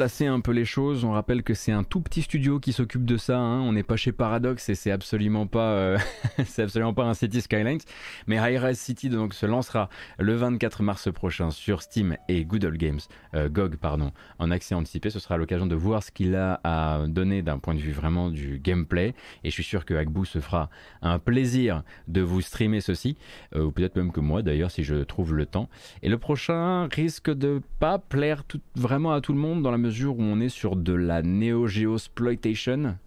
Replacer 0.03 0.27
un 0.27 0.41
peu 0.41 0.51
les 0.51 0.65
choses, 0.65 1.05
on 1.05 1.11
rappelle 1.11 1.43
que 1.43 1.53
c'est 1.53 1.71
un 1.71 1.85
tout 1.85 2.01
petit 2.01 2.23
studio 2.23 2.59
qui 2.59 2.73
s'occupe 2.73 3.05
de 3.05 3.15
ça. 3.15 3.38
hein. 3.38 3.61
On 3.61 3.71
n'est 3.71 3.84
pas 3.84 3.95
chez 3.95 4.11
Paradox 4.11 4.67
et 4.67 4.75
c'est 4.75 4.91
absolument 4.91 5.47
pas, 5.47 5.71
euh, 5.71 5.97
c'est 6.45 6.63
absolument 6.63 6.93
pas 6.93 7.05
un 7.05 7.13
City 7.13 7.39
Skylines. 7.39 7.80
Mais 8.27 8.35
High 8.35 8.73
City 8.73 9.07
donc 9.07 9.34
se 9.34 9.45
lancera 9.45 9.88
le 10.19 10.35
24 10.35 10.84
mars 10.84 11.09
prochain 11.09 11.51
sur 11.51 11.81
Steam 11.81 12.17
et 12.27 12.43
Good 12.43 12.65
Old 12.65 12.75
Games, 12.75 12.99
euh, 13.34 13.47
GOG 13.47 13.77
pardon, 13.77 14.11
en 14.39 14.51
accès 14.51 14.75
anticipé. 14.75 15.09
Ce 15.09 15.19
sera 15.19 15.38
l'occasion 15.38 15.67
de 15.67 15.75
voir 15.75 16.03
ce 16.03 16.11
qu'il 16.11 16.35
a 16.35 16.59
à 16.65 17.07
donner 17.07 17.41
d'un 17.41 17.59
point 17.59 17.73
de 17.73 17.80
vue 17.80 17.93
vraiment 17.93 18.30
du 18.30 18.59
gameplay. 18.59 19.15
Et 19.45 19.51
je 19.51 19.53
suis 19.53 19.63
sûr 19.63 19.85
que 19.85 19.93
Agbu 19.93 20.25
se 20.25 20.39
fera 20.39 20.69
un 21.01 21.17
plaisir 21.17 21.81
de 22.09 22.19
vous 22.19 22.41
streamer 22.41 22.81
ceci, 22.81 23.15
euh, 23.55 23.63
ou 23.63 23.71
peut-être 23.71 23.95
même 23.95 24.11
que 24.11 24.19
moi 24.19 24.41
d'ailleurs 24.41 24.69
si 24.69 24.84
je 24.84 24.95
trouve 24.95 25.34
le 25.34 25.45
temps. 25.45 25.69
Et 26.01 26.09
le 26.09 26.17
prochain 26.17 26.89
risque 26.91 27.30
de 27.34 27.61
pas 27.80 27.99
plaire 27.99 28.43
vraiment 28.75 29.13
à 29.13 29.21
tout 29.21 29.31
le 29.31 29.39
monde 29.39 29.63
dans 29.63 29.71
la 29.71 29.77
mesure 29.77 29.92
où 30.01 30.21
on 30.21 30.39
est 30.39 30.49
sur 30.49 30.75
de 30.75 30.93
la 30.93 31.21
Neo 31.21 31.67
Geo 31.67 31.95
Exploitation. 31.95 32.97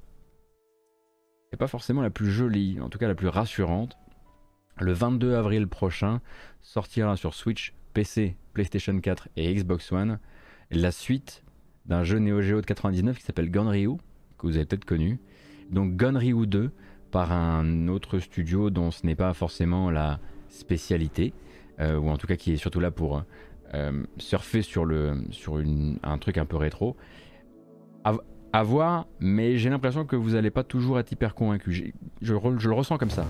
C'est 1.50 1.58
pas 1.58 1.66
forcément 1.66 2.02
la 2.02 2.10
plus 2.10 2.30
jolie, 2.30 2.80
en 2.80 2.88
tout 2.88 2.98
cas 2.98 3.08
la 3.08 3.14
plus 3.14 3.28
rassurante. 3.28 3.96
Le 4.78 4.92
22 4.92 5.34
avril 5.34 5.66
prochain 5.66 6.20
sortira 6.62 7.16
sur 7.16 7.34
Switch, 7.34 7.74
PC, 7.92 8.36
PlayStation 8.52 8.98
4 8.98 9.28
et 9.36 9.52
Xbox 9.52 9.90
One 9.90 10.18
la 10.70 10.90
suite 10.90 11.42
d'un 11.86 12.04
jeu 12.04 12.18
Neo 12.18 12.40
Geo 12.40 12.60
de 12.60 12.66
99 12.66 13.18
qui 13.18 13.24
s'appelle 13.24 13.50
Gunryu, 13.50 13.96
que 14.38 14.46
vous 14.46 14.56
avez 14.56 14.66
peut-être 14.66 14.84
connu. 14.84 15.20
Donc 15.70 15.96
Gunryu 15.96 16.46
2 16.46 16.70
par 17.10 17.32
un 17.32 17.88
autre 17.88 18.18
studio 18.18 18.70
dont 18.70 18.90
ce 18.90 19.06
n'est 19.06 19.14
pas 19.14 19.32
forcément 19.34 19.90
la 19.90 20.20
spécialité, 20.48 21.32
euh, 21.80 21.98
ou 21.98 22.10
en 22.10 22.16
tout 22.16 22.26
cas 22.26 22.36
qui 22.36 22.52
est 22.52 22.56
surtout 22.56 22.80
là 22.80 22.90
pour 22.90 23.18
euh, 23.18 23.22
surfer 24.18 24.62
sur, 24.62 24.84
le, 24.84 25.24
sur 25.30 25.60
un 26.02 26.18
truc 26.18 26.38
un 26.38 26.46
peu 26.46 26.56
rétro. 26.56 26.96
À, 28.52 28.62
voir, 28.62 29.06
mais 29.20 29.58
j'ai 29.58 29.68
l'impression 29.68 30.06
que 30.06 30.16
vous 30.16 30.30
n'allez 30.30 30.50
pas 30.50 30.64
toujours 30.64 30.98
être 30.98 31.12
hyper 31.12 31.34
convaincu. 31.34 31.92
Je 32.22 32.32
le 32.32 32.72
ressens 32.74 32.96
comme 32.96 33.10
ça. 33.10 33.26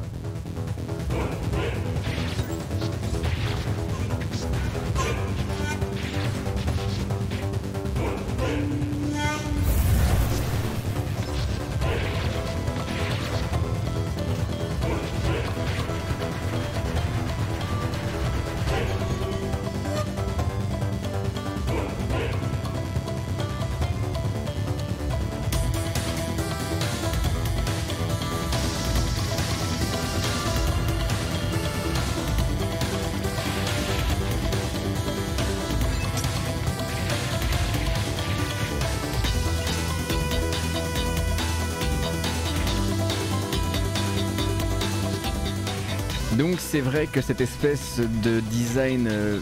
Vrai 46.96 47.06
que 47.06 47.20
cette 47.20 47.42
espèce 47.42 48.00
de 48.24 48.40
design 48.40 49.06
euh, 49.06 49.38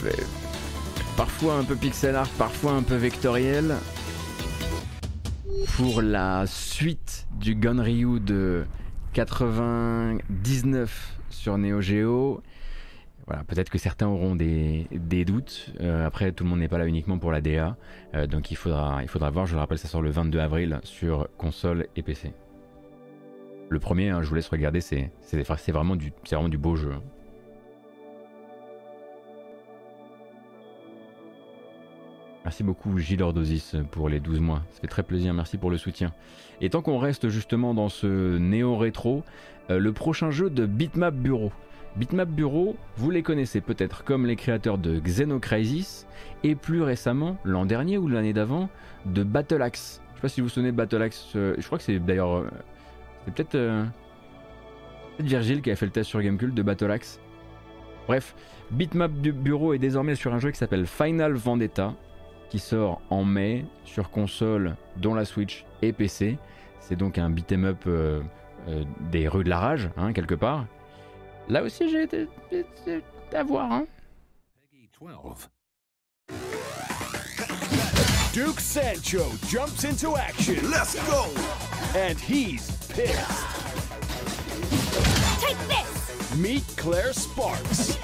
parfois 1.17 1.55
un 1.55 1.63
peu 1.63 1.77
pixel 1.77 2.17
art, 2.17 2.29
parfois 2.31 2.73
un 2.73 2.83
peu 2.83 2.97
vectoriel, 2.97 3.77
pour 5.77 6.03
la 6.03 6.47
suite 6.47 7.29
du 7.39 7.55
Gunryu 7.55 8.19
de 8.19 8.65
99 9.13 11.17
sur 11.31 11.57
Neo 11.57 11.81
Geo, 11.81 12.43
voilà, 13.29 13.45
peut-être 13.45 13.71
que 13.71 13.79
certains 13.79 14.09
auront 14.09 14.35
des, 14.35 14.89
doutes. 15.25 15.73
Euh, 15.81 16.05
après, 16.05 16.33
tout 16.33 16.43
le 16.43 16.51
monde 16.51 16.59
n'est 16.59 16.67
pas 16.67 16.79
là 16.79 16.89
uniquement 16.89 17.19
pour 17.19 17.31
la 17.31 17.41
DA, 17.41 17.77
euh, 18.17 18.27
donc 18.27 18.51
il 18.51 18.57
faudra, 18.57 18.99
il 19.03 19.09
faudra 19.09 19.31
voir. 19.31 19.47
Je 19.47 19.55
le 19.55 19.61
rappelle, 19.61 19.79
ça 19.79 19.87
sort 19.87 20.03
le 20.03 20.11
22 20.11 20.41
avril 20.41 20.81
sur 20.83 21.29
console 21.39 21.87
et 21.95 22.03
PC. 22.03 22.33
Le 23.69 23.79
premier, 23.79 24.11
hein, 24.11 24.23
je 24.23 24.29
vous 24.29 24.35
laisse 24.35 24.49
regarder, 24.49 24.81
c'est 24.81 25.13
vraiment 25.69 25.95
du 25.95 26.59
beau 26.59 26.75
jeu. 26.75 26.95
Merci 32.45 32.63
beaucoup 32.63 32.99
Gilles 32.99 33.23
Ordosis 33.23 33.75
pour 33.91 34.11
les 34.11 34.21
12 34.21 34.41
mois, 34.41 34.63
ça 34.71 34.83
fait 34.83 34.87
très 34.87 35.03
plaisir, 35.03 35.33
merci 35.33 35.57
pour 35.57 35.71
le 35.71 35.79
soutien. 35.79 36.13
Et 36.61 36.69
tant 36.69 36.83
qu'on 36.83 36.99
reste 36.99 37.31
justement 37.31 37.73
dans 37.73 37.89
ce 37.89 38.37
néo-rétro, 38.37 39.25
euh, 39.71 39.79
le 39.79 39.93
prochain 39.95 40.31
jeu 40.31 40.51
de 40.51 40.67
Bitmap 40.67 41.15
Bureau. 41.15 41.53
Bitmap 41.97 42.29
Bureau, 42.29 42.77
vous 42.99 43.11
les 43.11 43.23
connaissez 43.23 43.63
peut-être 43.63 44.05
comme 44.05 44.27
les 44.27 44.37
créateurs 44.37 44.77
de 44.77 44.99
Xenocrisis 44.99 46.07
et 46.43 46.55
plus 46.55 46.83
récemment, 46.83 47.39
l'an 47.45 47.65
dernier 47.65 47.97
ou 47.97 48.09
l'année 48.09 48.35
d'avant, 48.35 48.69
de 49.07 49.23
Battle 49.23 49.63
Axe. 49.63 50.03
Je 50.11 50.17
sais 50.17 50.23
pas 50.23 50.29
si 50.29 50.41
vous 50.43 50.49
vous 50.49 50.53
souvenez 50.53 50.73
Battle 50.73 51.01
Axe, 51.01 51.33
euh, 51.37 51.55
je 51.57 51.65
crois 51.65 51.79
que 51.79 51.85
c'est 51.85 51.99
d'ailleurs... 51.99 52.37
euh, 52.37 52.51
c'est 53.25 53.33
peut-être 53.33 53.53
peut-être 53.53 53.89
Virgile 55.21 55.63
qui 55.63 55.71
a 55.71 55.77
fait 55.77 55.87
le 55.87 55.93
test 55.93 56.11
sur 56.11 56.21
Gamecult 56.21 56.53
de 56.53 56.63
Battle 56.63 56.91
Axe. 56.91 57.21
Bref, 58.07 58.35
Bitmap 58.71 59.13
Bureau 59.13 59.73
est 59.73 59.79
désormais 59.79 60.15
sur 60.15 60.35
un 60.35 60.41
jeu 60.41 60.51
qui 60.51 60.59
s'appelle 60.59 60.87
Final 60.87 61.33
Vendetta, 61.33 61.95
qui 62.55 62.61
sort 62.61 63.03
en 63.11 63.25
mai 63.25 63.65
sur 63.85 64.11
console, 64.11 64.77
dont 64.99 65.13
la 65.13 65.25
Switch 65.25 65.65
et 65.83 65.93
PC. 65.93 66.39
C'est 66.79 66.95
donc 66.95 67.19
un 67.19 67.29
beat'em 67.29 67.65
up 67.65 67.83
euh, 67.89 68.23
euh, 68.69 68.85
des 69.11 69.27
rues 69.27 69.43
de 69.43 69.49
la 69.49 69.59
rage, 69.59 69.91
hein, 69.97 70.13
quelque 70.13 70.37
part. 70.37 70.65
Là 71.49 71.65
aussi, 71.65 71.91
j'ai 71.91 72.05
été 72.05 72.29
à 73.33 73.43
voir. 73.43 73.73
Hein. 73.73 73.87
12. 75.01 75.51
Duke 78.33 78.61
Sancho 78.61 79.25
jumps 79.49 79.83
into 79.83 80.17
action. 80.17 80.71
Let's 80.71 80.95
go! 81.11 81.25
and 81.99 82.17
he's 82.21 82.71
pissed. 82.87 83.31
Take 85.41 85.59
this! 85.67 86.37
Meet 86.37 86.63
Claire 86.77 87.13
Sparks. 87.13 87.99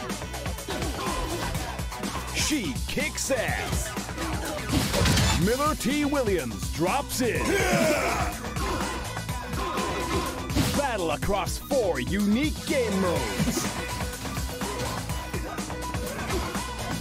She 2.35 2.75
kicks 2.89 3.31
ass. 3.31 4.10
Miller 5.45 5.75
T. 5.75 6.05
Williams 6.05 6.71
drops 6.73 7.23
in. 7.23 7.43
Battle 10.77 11.13
across 11.13 11.57
four 11.57 11.99
unique 11.99 12.55
game 12.67 12.93
modes. 13.01 13.65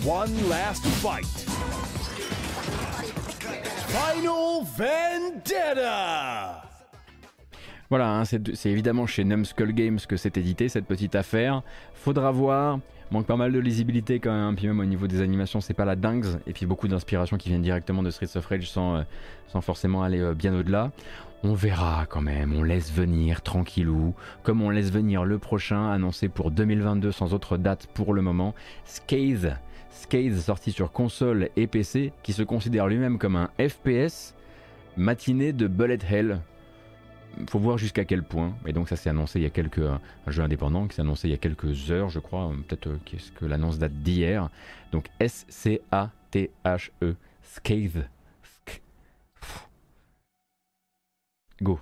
One 0.06 0.48
last 0.48 0.86
fight. 1.02 1.26
Final 3.90 4.64
Vendetta! 4.78 6.64
Voilà, 7.90 8.10
hein, 8.10 8.24
c'est 8.24 8.56
c'est 8.56 8.70
évidemment 8.70 9.06
chez 9.06 9.26
Numskull 9.26 9.74
Games 9.74 10.00
que 10.08 10.16
c'est 10.16 10.38
édité 10.38 10.70
cette 10.70 10.86
petite 10.86 11.16
affaire. 11.16 11.62
Faudra 11.94 12.32
voir. 12.32 12.80
Manque 13.12 13.26
pas 13.26 13.38
mal 13.38 13.52
de 13.52 13.58
lisibilité 13.58 14.20
quand 14.20 14.32
même, 14.32 14.56
puis 14.56 14.68
même 14.68 14.80
au 14.80 14.86
niveau 14.86 15.08
des 15.08 15.22
animations, 15.22 15.62
c'est 15.62 15.74
pas 15.74 15.86
la 15.86 15.96
dingue. 15.96 16.26
Et 16.46 16.54
puis 16.54 16.68
beaucoup 16.68 16.88
d'inspiration 16.88 17.38
qui 17.38 17.50
viennent 17.50 17.64
directement 17.64 18.04
de 18.04 18.12
Streets 18.12 18.38
of 18.38 18.48
euh, 18.52 19.04
sans 19.48 19.62
forcément 19.62 20.04
aller 20.04 20.20
euh, 20.20 20.36
bien 20.36 20.54
au-delà. 20.54 20.92
On 21.42 21.54
verra 21.54 22.06
quand 22.08 22.22
même, 22.22 22.54
on 22.54 22.62
laisse 22.62 22.92
venir 22.92 23.42
tranquillou, 23.42 24.14
comme 24.44 24.62
on 24.62 24.70
laisse 24.70 24.92
venir 24.92 25.24
le 25.24 25.40
prochain 25.40 25.90
annoncé 25.90 26.28
pour 26.28 26.52
2022 26.52 27.12
sans 27.12 27.34
autre 27.34 27.58
date 27.58 27.88
pour 27.94 28.14
le 28.14 28.22
moment, 28.22 28.54
Scathe. 28.86 29.56
Scathe 29.90 30.36
sorti 30.36 30.72
sur 30.72 30.92
console 30.92 31.50
et 31.56 31.66
PC, 31.66 32.14
qui 32.22 32.34
se 32.34 32.44
considère 32.44 32.88
lui-même 32.88 33.18
comme 33.18 33.38
un 33.38 33.50
FPS 33.58 34.36
matinée 34.98 35.54
de 35.54 35.68
Bullet 35.68 36.00
Hell. 36.08 36.42
Faut 37.50 37.60
voir 37.60 37.78
jusqu'à 37.78 38.06
quel 38.06 38.24
point. 38.24 38.56
Et 38.66 38.74
donc 38.74 38.90
ça 38.90 38.96
s'est 38.96 39.10
annoncé 39.10 39.40
il 39.40 39.44
y 39.44 39.46
a 39.46 39.50
quelques 39.50 39.80
un 39.80 40.02
jeu 40.28 40.44
indépendant 40.44 40.88
qui 40.88 40.96
s'est 40.96 41.02
annoncé 41.02 41.28
il 41.28 41.32
y 41.32 41.34
a 41.34 41.38
quelques 41.38 41.90
heures, 41.92 42.10
je 42.10 42.20
crois. 42.20 42.52
Peut-être 42.68 42.88
euh, 42.88 42.98
qu'est-ce 43.06 43.32
que 43.32 43.46
l'annonce 43.46 43.80
date 43.80 43.94
d'hier. 43.94 44.50
Donc 44.92 45.08
S 45.20 45.46
C 45.50 45.82
A 45.92 46.12
T 46.32 46.52
H 46.66 46.92
E 47.02 47.16
Scathe. 47.42 48.08
Sc- 48.44 48.82
Go. 51.62 51.80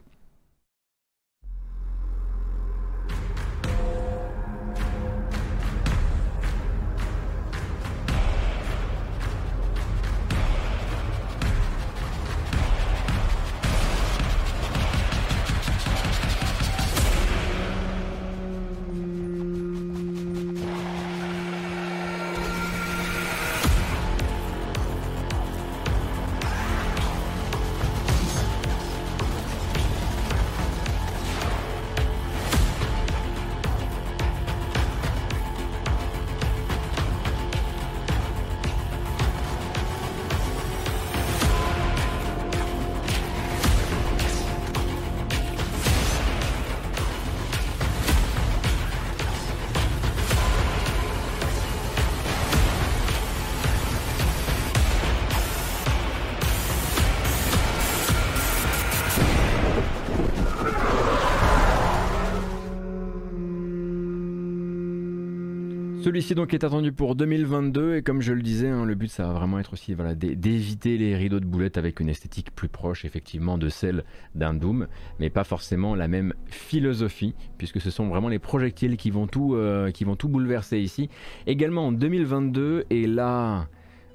Celui-ci 66.07 66.35
donc 66.35 66.53
est 66.53 66.63
attendu 66.63 66.93
pour 66.93 67.15
2022 67.15 67.97
et 67.97 68.01
comme 68.01 68.21
je 68.21 68.31
le 68.31 68.41
disais, 68.41 68.69
hein, 68.69 68.85
le 68.85 68.95
but 68.95 69.11
ça 69.11 69.27
va 69.27 69.33
vraiment 69.33 69.59
être 69.59 69.73
aussi 69.73 69.93
d'éviter 69.93 70.97
les 70.97 71.17
rideaux 71.17 71.41
de 71.41 71.45
boulettes 71.45 71.77
avec 71.77 71.99
une 71.99 72.07
esthétique 72.07 72.55
plus 72.55 72.69
proche 72.69 73.03
effectivement 73.03 73.57
de 73.57 73.67
celle 73.67 74.05
d'un 74.33 74.53
Doom, 74.53 74.87
mais 75.19 75.29
pas 75.29 75.43
forcément 75.43 75.95
la 75.95 76.07
même 76.07 76.33
philosophie 76.45 77.35
puisque 77.57 77.81
ce 77.81 77.89
sont 77.89 78.07
vraiment 78.07 78.29
les 78.29 78.39
projectiles 78.39 78.95
qui 78.95 79.11
vont 79.11 79.27
tout, 79.27 79.55
euh, 79.55 79.91
qui 79.91 80.05
vont 80.05 80.15
tout 80.15 80.29
bouleverser 80.29 80.79
ici. 80.79 81.09
Également 81.45 81.87
en 81.87 81.91
2022 81.91 82.85
et 82.89 83.05
là 83.05 83.67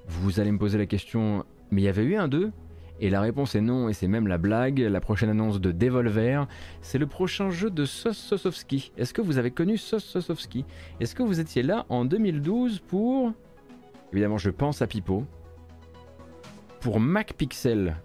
vous 0.08 0.40
allez 0.40 0.50
me 0.50 0.58
poser 0.58 0.78
la 0.78 0.86
question, 0.86 1.44
mais 1.70 1.82
il 1.82 1.84
y 1.84 1.88
avait 1.88 2.04
eu 2.04 2.16
un 2.16 2.26
2 2.26 2.52
et 3.00 3.10
la 3.10 3.20
réponse 3.20 3.54
est 3.54 3.60
non, 3.60 3.88
et 3.88 3.92
c'est 3.92 4.08
même 4.08 4.28
la 4.28 4.38
blague. 4.38 4.78
La 4.78 5.00
prochaine 5.00 5.30
annonce 5.30 5.60
de 5.60 5.72
Devolver, 5.72 6.46
c'est 6.80 6.98
le 6.98 7.06
prochain 7.06 7.50
jeu 7.50 7.70
de 7.70 7.84
Sos 7.84 8.12
Sosowski. 8.12 8.92
Est-ce 8.96 9.12
que 9.12 9.20
vous 9.20 9.38
avez 9.38 9.50
connu 9.50 9.76
Sos 9.76 9.98
Sosowski 9.98 10.64
Est-ce 11.00 11.14
que 11.14 11.22
vous 11.22 11.40
étiez 11.40 11.62
là 11.62 11.84
en 11.88 12.04
2012 12.04 12.80
pour. 12.80 13.32
Évidemment, 14.12 14.38
je 14.38 14.50
pense 14.50 14.82
à 14.82 14.86
Pipo. 14.86 15.24
Pour 16.80 17.00
Mac 17.00 17.34
Pixel. 17.34 17.96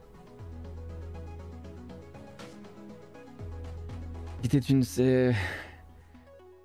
C'était 4.41 4.59
une. 4.59 4.83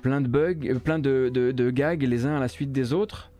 Plein 0.02 0.20
de 0.20 0.26
bugs, 0.26 0.66
euh, 0.66 0.78
plein 0.78 0.98
de 0.98 1.70
gags 1.70 2.02
les 2.02 2.26
uns 2.26 2.36
à 2.36 2.40
la 2.40 2.48
suite 2.48 2.72
des 2.72 2.92
autres. 2.92 3.30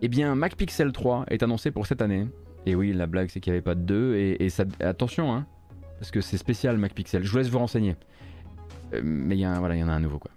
Eh 0.00 0.08
bien, 0.08 0.34
Mac 0.36 0.54
Pixel 0.54 0.92
3 0.92 1.24
est 1.28 1.42
annoncé 1.42 1.70
pour 1.72 1.86
cette 1.86 2.02
année. 2.02 2.28
Et 2.68 2.74
oui, 2.74 2.92
la 2.92 3.06
blague, 3.06 3.30
c'est 3.30 3.40
qu'il 3.40 3.50
n'y 3.50 3.56
avait 3.56 3.64
pas 3.64 3.74
de 3.74 3.80
2. 3.80 4.36
Et, 4.38 4.50
ça, 4.50 4.64
attention, 4.80 5.32
hein, 5.32 5.46
parce 5.98 6.10
que 6.10 6.20
c'est 6.20 6.36
spécial 6.36 6.76
Mac 6.76 6.92
Pixel. 6.92 7.24
Je 7.24 7.30
vous 7.30 7.38
laisse 7.38 7.48
vous 7.48 7.58
renseigner. 7.58 7.96
Euh, 8.92 9.00
mais 9.02 9.36
il 9.36 9.40
y 9.40 9.46
en 9.46 9.64
a 9.64 9.92
un 9.92 10.00
nouveau, 10.00 10.18
quoi. 10.18 10.30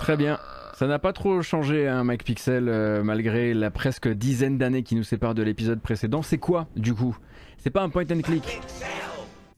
Très 0.00 0.16
bien. 0.16 0.38
Ça 0.74 0.86
n'a 0.86 0.98
pas 0.98 1.12
trop 1.12 1.42
changé, 1.42 1.86
un 1.86 2.04
Mac 2.04 2.24
Pixel, 2.24 2.68
euh, 2.68 3.02
malgré 3.02 3.52
la 3.52 3.70
presque 3.70 4.08
dizaine 4.08 4.56
d'années 4.56 4.82
qui 4.82 4.96
nous 4.96 5.04
séparent 5.04 5.34
de 5.34 5.42
l'épisode 5.42 5.80
précédent. 5.80 6.22
C'est 6.22 6.38
quoi, 6.38 6.68
du 6.74 6.94
coup? 6.94 7.16
C'est 7.58 7.70
pas 7.70 7.82
un 7.82 7.90
point 7.90 8.06
and 8.10 8.22
click? 8.22 8.60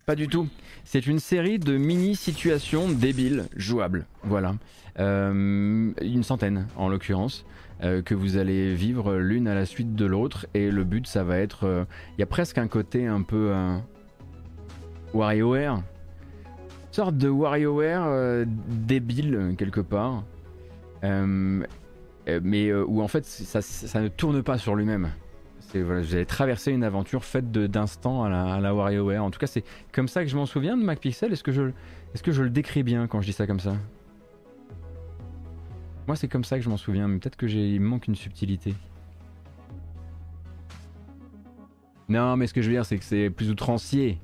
Pas 0.04 0.16
du 0.16 0.26
tout. 0.26 0.48
C'est 0.84 1.06
une 1.06 1.20
série 1.20 1.60
de 1.60 1.76
mini-situations 1.76 2.88
débiles, 2.88 3.44
jouables. 3.54 4.04
Voilà. 4.24 4.56
Euh, 4.98 5.92
une 6.02 6.24
centaine, 6.24 6.66
en 6.76 6.88
l'occurrence, 6.88 7.46
euh, 7.84 8.02
que 8.02 8.14
vous 8.16 8.36
allez 8.36 8.74
vivre 8.74 9.14
l'une 9.14 9.46
à 9.46 9.54
la 9.54 9.64
suite 9.64 9.94
de 9.94 10.04
l'autre. 10.04 10.46
Et 10.54 10.72
le 10.72 10.82
but, 10.82 11.06
ça 11.06 11.22
va 11.22 11.38
être... 11.38 11.66
euh, 11.68 11.84
Il 12.18 12.20
y 12.20 12.24
a 12.24 12.26
presque 12.26 12.58
un 12.58 12.66
côté 12.66 13.06
un 13.06 13.22
peu... 13.22 13.52
euh, 13.52 13.76
WarioWare 15.14 15.82
sorte 16.92 17.16
de 17.16 17.28
WarioWare 17.28 18.04
euh, 18.06 18.44
débile 18.68 19.54
quelque 19.58 19.80
part, 19.80 20.24
Euh, 21.04 21.64
euh, 22.28 22.40
mais 22.42 22.68
euh, 22.68 22.84
où 22.86 23.02
en 23.02 23.08
fait 23.08 23.24
ça, 23.24 24.00
ne 24.00 24.08
tourne 24.08 24.42
pas 24.42 24.58
sur 24.58 24.74
lui-même. 24.74 25.10
Voilà, 25.74 26.02
vous 26.02 26.14
avez 26.14 26.26
traversé 26.26 26.70
une 26.70 26.84
aventure 26.84 27.24
faite 27.24 27.50
d'instants 27.50 28.24
à 28.24 28.28
la, 28.28 28.68
à 28.68 28.74
WarioWare. 28.74 29.24
En 29.24 29.30
tout 29.30 29.38
cas, 29.38 29.46
c'est 29.46 29.64
comme 29.90 30.06
ça 30.06 30.22
que 30.22 30.28
je 30.28 30.36
m'en 30.36 30.44
souviens 30.44 30.76
de 30.76 30.84
MacPixel. 30.84 31.32
Est-ce 31.32 31.42
que, 31.42 31.50
je, 31.50 31.62
est-ce 32.12 32.22
que 32.22 32.30
je 32.30 32.42
le 32.42 32.50
décris 32.50 32.82
bien 32.82 33.06
quand 33.06 33.22
je 33.22 33.26
dis 33.26 33.32
ça 33.32 33.46
comme 33.46 33.60
ça? 33.60 33.74
Moi, 36.06 36.14
c'est 36.14 36.28
comme 36.28 36.44
ça 36.44 36.58
que 36.58 36.64
je 36.64 36.68
m'en 36.68 36.76
souviens, 36.76 37.08
mais 37.08 37.18
peut-être 37.18 37.36
que 37.36 37.46
j'ai, 37.46 37.78
manque 37.78 38.06
une 38.06 38.16
subtilité. 38.16 38.74
Non, 42.10 42.36
mais 42.36 42.46
ce 42.46 42.52
que 42.52 42.60
je 42.60 42.68
veux 42.68 42.74
dire, 42.74 42.84
c'est 42.84 42.98
que 42.98 43.04
c'est 43.04 43.30
plus 43.30 43.50
outrancier 43.50 44.18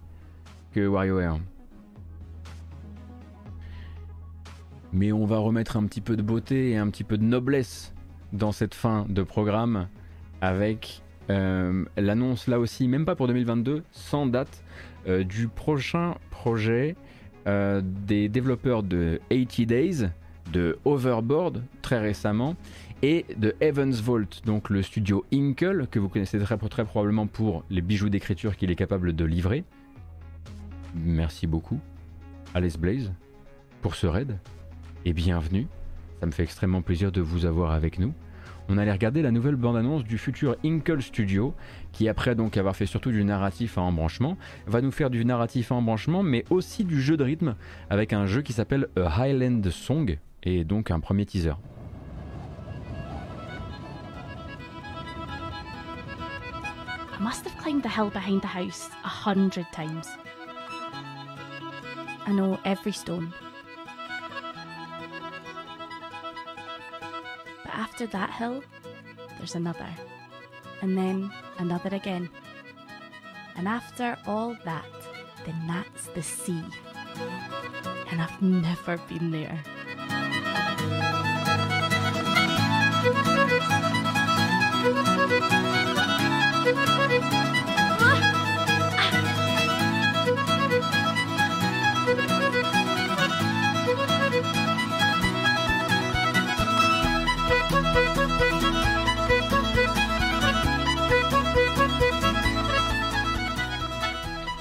que 0.73 0.87
WarioWare. 0.87 1.39
Mais 4.93 5.13
on 5.13 5.27
va 5.27 5.39
remettre 5.39 5.77
un 5.77 5.85
petit 5.85 6.01
peu 6.01 6.17
de 6.17 6.23
beauté 6.23 6.71
et 6.71 6.77
un 6.77 6.89
petit 6.89 7.05
peu 7.05 7.19
de 7.19 7.25
noblesse 7.25 7.95
dans 8.33 8.53
cette 8.53 8.75
fin 8.75 9.07
de 9.09 9.23
programme 9.23 9.89
avec 10.41 11.03
euh, 11.31 11.85
l'annonce 11.97 12.47
là 12.47 12.59
aussi, 12.59 12.89
même 12.89 13.05
pas 13.05 13.15
pour 13.15 13.27
2022, 13.27 13.83
sans 13.93 14.27
date, 14.27 14.63
euh, 15.07 15.25
du 15.25 15.49
prochain 15.49 16.15
projet 16.31 16.97
euh, 17.47 17.83
des 17.85 18.29
développeurs 18.29 18.83
de 18.83 19.21
80 19.31 19.65
Days, 19.67 20.09
de 20.53 20.79
Overboard 20.85 21.63
très 21.83 21.99
récemment, 21.99 22.57
et 23.03 23.27
de 23.37 23.55
Evans 23.61 23.93
Vault, 23.93 24.43
donc 24.45 24.71
le 24.71 24.83
studio 24.83 25.25
Inkle, 25.33 25.87
que 25.91 25.99
vous 25.99 26.09
connaissez 26.09 26.39
très, 26.39 26.57
très 26.57 26.85
probablement 26.85 27.27
pour 27.27 27.65
les 27.71 27.81
bijoux 27.81 28.09
d'écriture 28.09 28.57
qu'il 28.57 28.71
est 28.71 28.77
capable 28.77 29.15
de 29.15 29.25
livrer. 29.25 29.65
Merci 30.95 31.47
beaucoup, 31.47 31.79
Alice 32.55 32.79
Blaze, 32.79 33.13
pour 33.83 33.95
ce 33.95 34.07
raid, 34.07 34.39
et 35.05 35.13
bienvenue. 35.13 35.67
Ça 36.21 36.27
me 36.27 36.33
fait 36.33 36.43
extrêmement 36.43 36.83
plaisir 36.83 37.13
de 37.13 37.21
vous 37.21 37.47
avoir 37.47 37.73
avec 37.73 37.99
nous 37.99 38.13
on 38.69 38.77
allait 38.77 38.93
regarder 38.93 39.23
la 39.23 39.31
nouvelle 39.31 39.57
bande-annonce 39.57 40.05
du 40.05 40.19
futur 40.19 40.57
Inkle 40.65 41.01
Studio, 41.01 41.55
qui 41.93 42.09
après 42.09 42.35
donc 42.35 42.57
avoir 42.57 42.77
fait 42.77 42.87
surtout 42.87 43.11
du 43.11 43.25
narratif 43.25 43.79
à 43.79 43.81
embranchement, 43.81 44.37
va 44.67 44.83
nous 44.83 44.91
faire 44.91 45.09
du 45.09 45.25
narratif 45.25 45.73
à 45.73 45.75
embranchement, 45.75 46.23
mais 46.23 46.45
aussi 46.51 46.85
du 46.85 47.01
jeu 47.01 47.17
de 47.17 47.25
rythme, 47.25 47.55
avec 47.89 48.13
un 48.13 48.27
jeu 48.27 48.43
qui 48.43 48.53
s'appelle 48.53 48.89
A 48.97 49.23
Highland 49.23 49.71
Song, 49.71 50.19
et 50.43 50.65
donc 50.65 50.91
un 50.91 51.01
premier 51.01 51.25
teaser. 51.25 51.55
I 57.11 57.21
must 57.21 57.47
have 57.47 57.57
climbed 57.57 57.83
the 57.83 57.89
hill 57.89 58.11
behind 58.11 58.43
the 58.43 58.47
house 58.47 58.91
a 59.03 59.09
hundred 59.09 59.67
times. 59.73 60.07
I 62.27 62.33
know 62.33 62.59
stone. 62.93 63.33
But 67.69 67.77
after 67.77 68.07
that 68.07 68.31
hill, 68.31 68.63
there's 69.37 69.55
another. 69.55 69.89
And 70.81 70.97
then 70.97 71.31
another 71.59 71.95
again. 71.95 72.31
And 73.57 73.69
after 73.69 74.17
all 74.27 74.57
that, 74.65 74.87
then 75.45 75.67
that's 75.67 76.07
the 76.09 76.23
sea. 76.23 76.65
And 78.11 78.23
I've 78.23 78.41
never 78.41 78.97
been 78.97 79.31
there. 79.31 79.63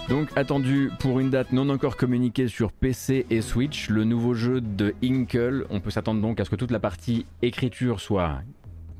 Donc 0.10 0.30
attendu 0.38 0.90
pour 1.00 1.20
une 1.20 1.30
date 1.30 1.52
non 1.52 1.68
encore 1.70 1.98
communiquée 1.98 2.48
sur 2.48 2.72
PC 2.72 3.26
et 3.30 3.42
Switch, 3.42 3.90
le 3.90 4.06
nouveau 4.06 4.34
jeu 4.34 4.62
de 4.62 4.96
Inkle. 5.04 5.66
On 5.70 5.82
peut 5.82 5.92
s'attendre 5.92 6.22
donc 6.22 6.40
à 6.40 6.46
ce 6.46 6.50
que 6.50 6.56
toute 6.56 6.72
la 6.72 6.80
partie 6.80 7.26
écriture 7.42 8.00
soit 8.00 8.40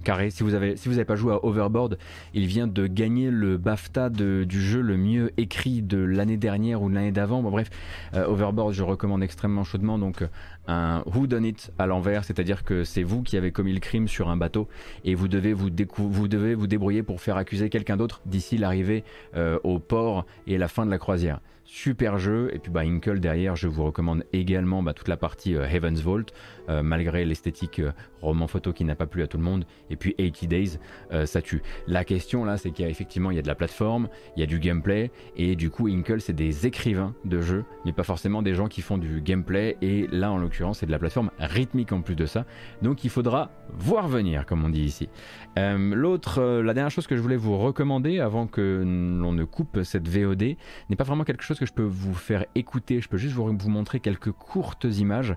carré. 0.04 0.30
Si 0.32 0.44
vous 0.44 0.52
n'avez 0.52 1.06
pas 1.06 1.16
joué 1.16 1.34
à 1.34 1.46
Overboard, 1.46 1.98
il 2.34 2.46
vient 2.46 2.68
de 2.68 2.88
gagner 2.88 3.32
le 3.32 3.58
BAFTA 3.58 4.10
du 4.10 4.62
jeu 4.62 4.82
le 4.82 4.98
mieux 4.98 5.32
écrit 5.38 5.82
de 5.82 5.98
l'année 5.98 6.38
dernière 6.38 6.82
ou 6.82 6.90
l'année 6.90 7.12
d'avant. 7.12 7.42
Bref, 7.42 7.70
euh, 8.14 8.26
Overboard, 8.28 8.74
je 8.74 8.84
recommande 8.84 9.24
extrêmement 9.24 9.64
chaudement. 9.64 9.98
Donc 9.98 10.24
un 10.68 11.04
Who 11.06 11.28
Done 11.28 11.46
It 11.46 11.72
à 11.80 11.88
l'envers, 11.88 12.24
c'est-à-dire 12.24 12.64
que 12.64 12.84
c'est 12.84 13.04
vous 13.04 13.24
qui 13.24 13.38
avez 13.38 13.52
commis 13.52 13.74
le 13.74 13.80
crime 13.80 14.08
sur 14.08 14.30
un 14.30 14.38
bateau 14.38 14.68
et 15.06 15.16
vous 15.16 15.28
devez 15.28 15.54
vous, 15.54 15.70
débrouiller 15.70 17.04
pour 17.04 17.22
faire 17.22 17.38
accuser 17.38 17.70
quelqu'un 17.70 17.98
d'autre 17.98 18.22
d'ici 18.26 18.58
l'arrivée 18.58 19.04
euh, 19.36 19.60
au 19.64 19.80
port 19.80 20.26
et 20.46 20.58
la 20.58 20.68
fin 20.68 20.86
de 20.86 20.92
la 20.92 20.98
croisière. 20.98 21.40
Super 21.70 22.18
jeu, 22.18 22.50
et 22.54 22.60
puis 22.60 22.72
bah, 22.72 22.82
Inkle 22.82 23.20
derrière, 23.20 23.58
je 23.58 23.68
vous 23.68 23.84
recommande 23.84 24.24
également 24.32 24.82
bah, 24.82 24.94
toute 24.94 25.10
la 25.10 25.18
partie 25.18 25.54
euh, 25.54 25.68
Heaven's 25.68 26.02
Vault, 26.02 26.28
euh, 26.70 26.84
malgré 26.84 27.24
l'esthétique 27.24 27.80
euh, 27.80 27.92
roman 28.22 28.48
photo 28.48 28.74
qui 28.74 28.84
n'a 28.84 28.96
pas 28.96 29.06
plu 29.06 29.24
à 29.24 29.28
tout 29.28 29.38
le 29.38 29.44
monde, 29.44 29.66
et 29.90 29.96
puis 29.96 30.14
80 30.16 30.48
Days, 30.48 30.80
euh, 31.14 31.26
ça 31.26 31.42
tue. 31.42 31.62
La 31.88 32.04
question 32.04 32.44
là, 32.44 32.58
c'est 32.58 32.72
qu'il 32.72 32.84
y 32.84 32.88
a 32.88 32.92
effectivement 32.92 33.32
il 33.32 33.36
y 33.36 33.40
a 33.40 33.42
de 33.42 33.48
la 33.48 33.56
plateforme, 33.56 34.10
il 34.36 34.42
y 34.42 34.44
a 34.44 34.46
du 34.46 34.60
gameplay, 34.60 35.12
et 35.38 35.56
du 35.56 35.70
coup 35.70 35.88
Inkle 35.88 36.20
c'est 36.20 36.34
des 36.34 36.68
écrivains 36.68 37.14
de 37.24 37.40
jeux, 37.42 37.64
mais 37.86 37.94
pas 37.94 38.04
forcément 38.04 38.42
des 38.42 38.54
gens 38.54 38.68
qui 38.68 38.82
font 38.82 38.98
du 38.98 39.22
gameplay, 39.22 39.78
et 39.82 40.08
là 40.12 40.32
en 40.32 40.38
l'occurrence 40.38 40.80
c'est 40.80 40.86
de 40.86 40.92
la 40.92 41.00
plateforme 41.00 41.32
rythmique 41.40 41.92
en 41.92 42.02
plus 42.02 42.16
de 42.16 42.26
ça, 42.26 42.46
donc 42.82 43.04
il 43.04 43.10
faudra 43.10 43.52
voir 43.70 44.08
venir 44.08 44.46
comme 44.46 44.66
on 44.66 44.70
dit 44.70 44.84
ici. 44.84 45.10
L'autre, 45.56 46.62
la 46.62 46.74
dernière 46.74 46.92
chose 46.92 47.08
que 47.08 47.16
je 47.16 47.22
voulais 47.22 47.38
vous 47.38 47.58
recommander 47.58 48.20
avant 48.20 48.46
que 48.46 48.84
l'on 48.86 49.34
ne 49.34 49.44
coupe 49.44 49.80
cette 49.84 50.08
VOD 50.08 50.56
n'est 50.90 50.96
pas 50.96 51.04
vraiment 51.04 51.24
quelque 51.24 51.44
chose 51.44 51.58
que 51.58 51.66
je 51.66 51.74
peux 51.74 51.84
vous 51.84 52.14
faire 52.14 52.46
écouter. 52.56 53.02
Je 53.02 53.10
peux 53.10 53.18
juste 53.18 53.34
vous, 53.34 53.70
montrer 53.70 54.00
quelques 54.00 54.32
courtes 54.32 54.86
images 54.86 55.36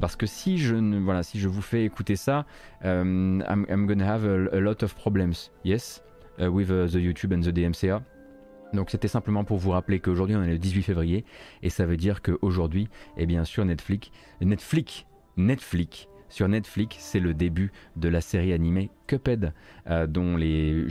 parce 0.00 0.16
que 0.16 0.26
si 0.26 0.58
je 0.58 0.71
voilà, 0.80 1.22
si 1.22 1.38
je 1.38 1.48
vous 1.48 1.62
fais 1.62 1.84
écouter 1.84 2.16
ça, 2.16 2.46
euh, 2.84 3.40
I'm, 3.48 3.86
gonna 3.86 4.06
have 4.06 4.24
a, 4.24 4.60
lot 4.60 4.82
of 4.82 4.94
problems. 4.94 5.50
Yes, 5.64 6.02
uh, 6.40 6.48
with 6.48 6.70
uh, 6.70 6.86
the 6.86 7.00
YouTube 7.00 7.32
and 7.32 7.42
the 7.42 7.52
DMCA. 7.52 8.02
Donc 8.72 8.90
c'était 8.90 9.08
simplement 9.08 9.44
pour 9.44 9.58
vous 9.58 9.70
rappeler 9.70 10.00
qu'aujourd'hui 10.00 10.34
on 10.34 10.42
est 10.42 10.50
le 10.50 10.58
18 10.58 10.82
février 10.82 11.26
et 11.62 11.68
ça 11.68 11.84
veut 11.84 11.98
dire 11.98 12.22
qu'aujourd'hui, 12.22 12.88
eh 13.18 13.26
bien 13.26 13.44
sur 13.44 13.64
Netflix, 13.64 14.10
Netflix, 14.40 15.04
Netflix, 15.36 16.08
sur 16.32 16.48
Netflix, 16.48 16.96
c'est 16.98 17.20
le 17.20 17.34
début 17.34 17.72
de 17.96 18.08
la 18.08 18.22
série 18.22 18.54
animée 18.54 18.90
Cuphead, 19.06 19.52
euh, 19.90 20.06
dont 20.06 20.36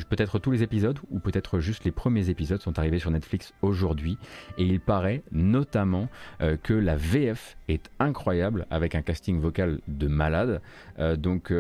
peut-être 0.07 0.37
tous 0.37 0.51
les 0.51 0.61
épisodes 0.61 0.99
ou 1.09 1.19
peut-être 1.19 1.59
juste 1.59 1.83
les 1.83 1.91
premiers 1.91 2.29
épisodes 2.29 2.61
sont 2.61 2.77
arrivés 2.77 2.99
sur 2.99 3.09
Netflix 3.09 3.53
aujourd'hui. 3.63 4.19
Et 4.59 4.63
il 4.63 4.79
paraît 4.79 5.23
notamment 5.31 6.09
euh, 6.41 6.57
que 6.61 6.73
la 6.73 6.95
VF 6.95 7.57
est 7.67 7.89
incroyable 7.99 8.67
avec 8.69 8.93
un 8.93 9.01
casting 9.01 9.39
vocal 9.39 9.79
de 9.87 10.07
malade. 10.07 10.61
Euh, 10.99 11.15
donc 11.15 11.51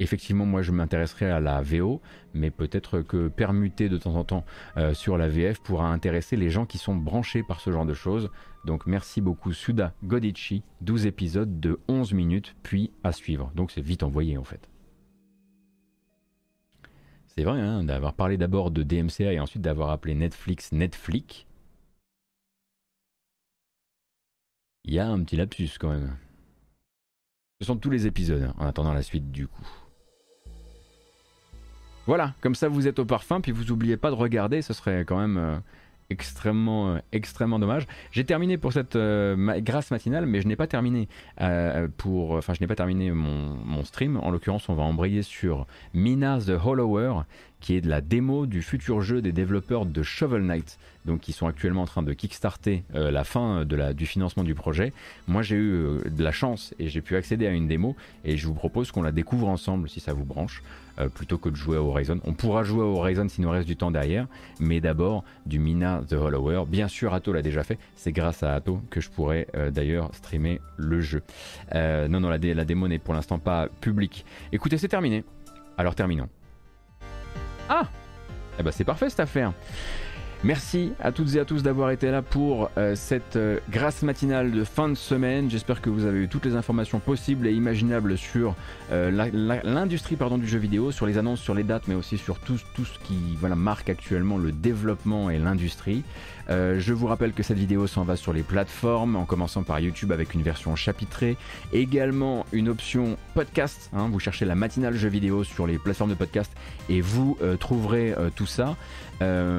Effectivement, 0.00 0.46
moi 0.46 0.62
je 0.62 0.70
m'intéresserai 0.70 1.30
à 1.30 1.40
la 1.40 1.60
VO, 1.60 2.00
mais 2.34 2.50
peut-être 2.50 3.00
que 3.00 3.28
permuter 3.28 3.88
de 3.88 3.98
temps 3.98 4.14
en 4.14 4.24
temps 4.24 4.44
euh, 4.76 4.94
sur 4.94 5.18
la 5.18 5.28
VF 5.28 5.60
pourra 5.60 5.88
intéresser 5.88 6.36
les 6.36 6.50
gens 6.50 6.66
qui 6.66 6.78
sont 6.78 6.94
branchés 6.94 7.42
par 7.42 7.60
ce 7.60 7.72
genre 7.72 7.86
de 7.86 7.94
choses. 7.94 8.30
Donc 8.64 8.86
merci 8.86 9.20
beaucoup 9.20 9.52
Suda 9.52 9.94
Godichi, 10.04 10.62
12 10.82 11.06
épisodes 11.06 11.60
de 11.60 11.80
11 11.88 12.12
minutes, 12.12 12.54
puis 12.62 12.92
à 13.02 13.12
suivre. 13.12 13.50
Donc 13.54 13.70
c'est 13.70 13.80
vite 13.80 14.02
envoyé 14.02 14.38
en 14.38 14.44
fait. 14.44 14.68
C'est 17.26 17.44
vrai 17.44 17.60
hein, 17.60 17.84
d'avoir 17.84 18.14
parlé 18.14 18.36
d'abord 18.36 18.70
de 18.70 18.82
DMCA 18.82 19.32
et 19.32 19.40
ensuite 19.40 19.62
d'avoir 19.62 19.90
appelé 19.90 20.14
Netflix 20.14 20.72
Netflix. 20.72 21.46
Il 24.84 24.94
y 24.94 24.98
a 24.98 25.08
un 25.08 25.22
petit 25.22 25.36
lapsus 25.36 25.70
quand 25.78 25.90
même. 25.90 26.16
Ce 27.60 27.66
sont 27.66 27.76
tous 27.76 27.90
les 27.90 28.06
épisodes 28.06 28.42
hein, 28.42 28.54
en 28.58 28.66
attendant 28.66 28.92
la 28.92 29.02
suite 29.02 29.30
du 29.30 29.48
coup. 29.48 29.87
Voilà, 32.08 32.32
comme 32.40 32.54
ça 32.54 32.70
vous 32.70 32.88
êtes 32.88 32.98
au 33.00 33.04
parfum, 33.04 33.42
puis 33.42 33.52
vous 33.52 33.70
oubliez 33.70 33.98
pas 33.98 34.08
de 34.08 34.14
regarder, 34.14 34.62
ce 34.62 34.72
serait 34.72 35.04
quand 35.04 35.18
même 35.18 35.36
euh, 35.36 35.58
extrêmement, 36.08 36.94
euh, 36.94 36.98
extrêmement 37.12 37.58
dommage. 37.58 37.86
J'ai 38.12 38.24
terminé 38.24 38.56
pour 38.56 38.72
cette 38.72 38.96
euh, 38.96 39.60
grâce 39.60 39.90
matinale, 39.90 40.24
mais 40.24 40.40
je 40.40 40.48
n'ai 40.48 40.56
pas 40.56 40.66
terminé 40.66 41.06
pour, 41.98 42.30
enfin 42.30 42.54
je 42.54 42.62
n'ai 42.62 42.66
pas 42.66 42.76
terminé 42.76 43.10
mon, 43.10 43.84
stream. 43.84 44.16
En 44.16 44.30
l'occurrence, 44.30 44.70
on 44.70 44.74
va 44.74 44.84
embrayer 44.84 45.20
sur 45.20 45.66
Mina 45.92 46.38
the 46.38 46.58
Hollower, 46.64 47.24
qui 47.60 47.74
est 47.74 47.82
de 47.82 47.90
la 47.90 48.00
démo 48.00 48.46
du 48.46 48.62
futur 48.62 49.02
jeu 49.02 49.20
des 49.20 49.32
développeurs 49.32 49.84
de 49.84 50.02
Shovel 50.02 50.46
Knight, 50.46 50.78
donc 51.04 51.20
qui 51.20 51.32
sont 51.32 51.46
actuellement 51.46 51.82
en 51.82 51.86
train 51.86 52.02
de 52.02 52.14
kickstarter 52.14 52.84
la 52.94 53.24
fin 53.24 53.66
du 53.66 54.06
financement 54.06 54.44
du 54.44 54.54
projet. 54.54 54.94
Moi, 55.26 55.42
j'ai 55.42 55.56
eu 55.56 56.00
de 56.10 56.24
la 56.24 56.32
chance 56.32 56.74
et 56.78 56.88
j'ai 56.88 57.02
pu 57.02 57.16
accéder 57.16 57.46
à 57.46 57.50
une 57.50 57.68
démo, 57.68 57.96
et 58.24 58.38
je 58.38 58.46
vous 58.46 58.54
propose 58.54 58.92
qu'on 58.92 59.02
la 59.02 59.12
découvre 59.12 59.48
ensemble 59.48 59.90
si 59.90 60.00
ça 60.00 60.14
vous 60.14 60.24
branche 60.24 60.62
euh, 60.98 61.08
plutôt 61.08 61.38
que 61.38 61.48
de 61.48 61.56
jouer 61.56 61.76
à 61.76 61.82
Horizon. 61.82 62.20
On 62.24 62.32
pourra 62.32 62.62
jouer 62.64 62.82
à 62.82 62.86
Horizon 62.86 63.28
s'il 63.28 63.44
nous 63.44 63.50
reste 63.50 63.66
du 63.66 63.76
temps 63.76 63.90
derrière, 63.90 64.26
mais 64.60 64.80
d'abord 64.80 65.24
du 65.46 65.58
Mina 65.58 66.02
The 66.08 66.14
Hollower. 66.14 66.64
Bien 66.66 66.88
sûr, 66.88 67.14
Atto 67.14 67.32
l'a 67.32 67.42
déjà 67.42 67.62
fait, 67.64 67.78
c'est 67.96 68.12
grâce 68.12 68.42
à 68.42 68.54
Atto 68.54 68.80
que 68.90 69.00
je 69.00 69.10
pourrais 69.10 69.46
euh, 69.56 69.70
d'ailleurs 69.70 70.14
streamer 70.14 70.60
le 70.76 71.00
jeu. 71.00 71.22
Euh, 71.74 72.08
non, 72.08 72.20
non, 72.20 72.28
la, 72.28 72.38
dé- 72.38 72.54
la 72.54 72.64
démo 72.64 72.88
n'est 72.88 72.98
pour 72.98 73.14
l'instant 73.14 73.38
pas 73.38 73.68
publique. 73.80 74.24
Écoutez, 74.52 74.78
c'est 74.78 74.88
terminé. 74.88 75.24
Alors 75.76 75.94
terminons. 75.94 76.28
Ah 77.68 77.86
Eh 78.58 78.62
ben 78.62 78.70
c'est 78.72 78.84
parfait 78.84 79.10
cette 79.10 79.20
affaire. 79.20 79.52
Merci 80.44 80.92
à 81.00 81.10
toutes 81.10 81.34
et 81.34 81.40
à 81.40 81.44
tous 81.44 81.64
d'avoir 81.64 81.90
été 81.90 82.12
là 82.12 82.22
pour 82.22 82.70
euh, 82.78 82.94
cette 82.94 83.34
euh, 83.34 83.58
grâce 83.70 84.02
matinale 84.02 84.52
de 84.52 84.62
fin 84.62 84.88
de 84.88 84.94
semaine. 84.94 85.50
J'espère 85.50 85.82
que 85.82 85.90
vous 85.90 86.04
avez 86.04 86.20
eu 86.20 86.28
toutes 86.28 86.46
les 86.46 86.54
informations 86.54 87.00
possibles 87.00 87.48
et 87.48 87.52
imaginables 87.52 88.16
sur 88.16 88.54
euh, 88.92 89.10
l'industrie 89.64 90.16
du 90.16 90.46
jeu 90.46 90.60
vidéo, 90.60 90.92
sur 90.92 91.06
les 91.06 91.18
annonces, 91.18 91.40
sur 91.40 91.54
les 91.54 91.64
dates, 91.64 91.88
mais 91.88 91.96
aussi 91.96 92.18
sur 92.18 92.38
tout, 92.38 92.56
ce 92.56 92.98
qui 93.02 93.36
marque 93.56 93.90
actuellement 93.90 94.38
le 94.38 94.52
développement 94.52 95.28
et 95.28 95.38
l'industrie. 95.38 96.04
Euh, 96.50 96.78
je 96.78 96.92
vous 96.92 97.06
rappelle 97.06 97.32
que 97.32 97.42
cette 97.42 97.58
vidéo 97.58 97.86
s'en 97.86 98.04
va 98.04 98.16
sur 98.16 98.32
les 98.32 98.42
plateformes, 98.42 99.16
en 99.16 99.24
commençant 99.24 99.62
par 99.62 99.80
YouTube 99.80 100.12
avec 100.12 100.34
une 100.34 100.42
version 100.42 100.76
chapitrée, 100.76 101.36
également 101.72 102.46
une 102.52 102.68
option 102.68 103.16
podcast. 103.34 103.90
hein, 103.92 104.08
vous 104.10 104.20
cherchez 104.20 104.44
la 104.44 104.54
matinale 104.54 104.94
jeu 104.94 105.08
vidéo 105.08 105.44
sur 105.44 105.66
les 105.66 105.78
plateformes 105.78 106.10
de 106.10 106.14
podcast 106.14 106.50
et 106.88 107.00
vous 107.00 107.36
euh, 107.42 107.56
trouverez 107.56 108.12
euh, 108.12 108.30
tout 108.34 108.46
ça. 108.46 108.76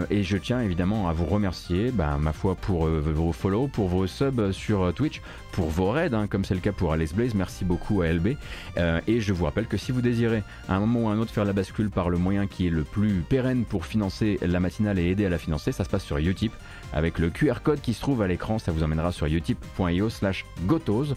Et 0.09 0.23
je 0.23 0.37
tiens 0.37 0.61
évidemment 0.61 1.09
à 1.09 1.13
vous 1.13 1.25
remercier, 1.25 1.91
bah, 1.91 2.17
ma 2.17 2.31
foi, 2.31 2.55
pour 2.55 2.85
vos 2.85 3.33
follow, 3.33 3.67
pour 3.67 3.89
vos 3.89 4.07
subs 4.07 4.53
sur 4.53 4.93
Twitch, 4.93 5.21
pour 5.51 5.69
vos 5.69 5.91
raids, 5.91 6.13
hein, 6.13 6.27
comme 6.27 6.45
c'est 6.45 6.53
le 6.53 6.59
cas 6.59 6.71
pour 6.71 6.93
Alice 6.93 7.13
Blaze. 7.13 7.33
Merci 7.33 7.65
beaucoup 7.65 8.01
à 8.01 8.07
LB. 8.07 8.35
Euh, 8.77 9.01
et 9.07 9.21
je 9.21 9.33
vous 9.33 9.45
rappelle 9.45 9.67
que 9.67 9.77
si 9.77 9.91
vous 9.91 10.01
désirez 10.01 10.43
à 10.67 10.75
un 10.75 10.79
moment 10.79 11.01
ou 11.01 11.09
à 11.09 11.13
un 11.13 11.19
autre 11.19 11.31
faire 11.31 11.45
la 11.45 11.53
bascule 11.53 11.89
par 11.89 12.09
le 12.09 12.17
moyen 12.17 12.47
qui 12.47 12.67
est 12.67 12.69
le 12.69 12.83
plus 12.83 13.21
pérenne 13.27 13.65
pour 13.65 13.85
financer 13.85 14.39
la 14.41 14.59
matinale 14.59 14.99
et 14.99 15.09
aider 15.09 15.25
à 15.25 15.29
la 15.29 15.37
financer, 15.37 15.71
ça 15.71 15.83
se 15.83 15.89
passe 15.89 16.03
sur 16.03 16.17
Utip 16.17 16.53
avec 16.93 17.19
le 17.19 17.29
QR 17.29 17.61
code 17.63 17.81
qui 17.81 17.93
se 17.93 18.01
trouve 18.01 18.21
à 18.21 18.27
l'écran. 18.27 18.59
Ça 18.59 18.71
vous 18.71 18.83
emmènera 18.83 19.11
sur 19.11 19.27
utip.io 19.27 20.09
slash 20.09 20.45
gotos. 20.65 21.15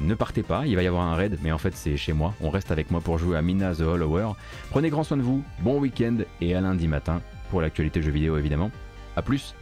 Ne 0.00 0.14
partez 0.14 0.42
pas, 0.42 0.66
il 0.66 0.76
va 0.76 0.82
y 0.82 0.86
avoir 0.86 1.04
un 1.04 1.14
raid, 1.14 1.38
mais 1.42 1.52
en 1.52 1.58
fait 1.58 1.76
c'est 1.76 1.96
chez 1.96 2.12
moi. 2.12 2.34
On 2.40 2.50
reste 2.50 2.70
avec 2.70 2.90
moi 2.90 3.00
pour 3.00 3.18
jouer 3.18 3.36
à 3.36 3.42
Mina 3.42 3.74
the 3.74 3.80
Hollower. 3.80 4.28
Prenez 4.70 4.90
grand 4.90 5.04
soin 5.04 5.16
de 5.16 5.22
vous, 5.22 5.42
bon 5.60 5.78
week-end 5.78 6.16
et 6.40 6.54
à 6.54 6.60
lundi 6.60 6.88
matin 6.88 7.20
pour 7.50 7.60
l'actualité 7.60 8.02
jeux 8.02 8.10
vidéo 8.10 8.36
évidemment. 8.36 8.70
A 9.16 9.22
plus 9.22 9.54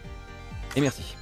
et 0.77 0.81
merci. 0.81 1.17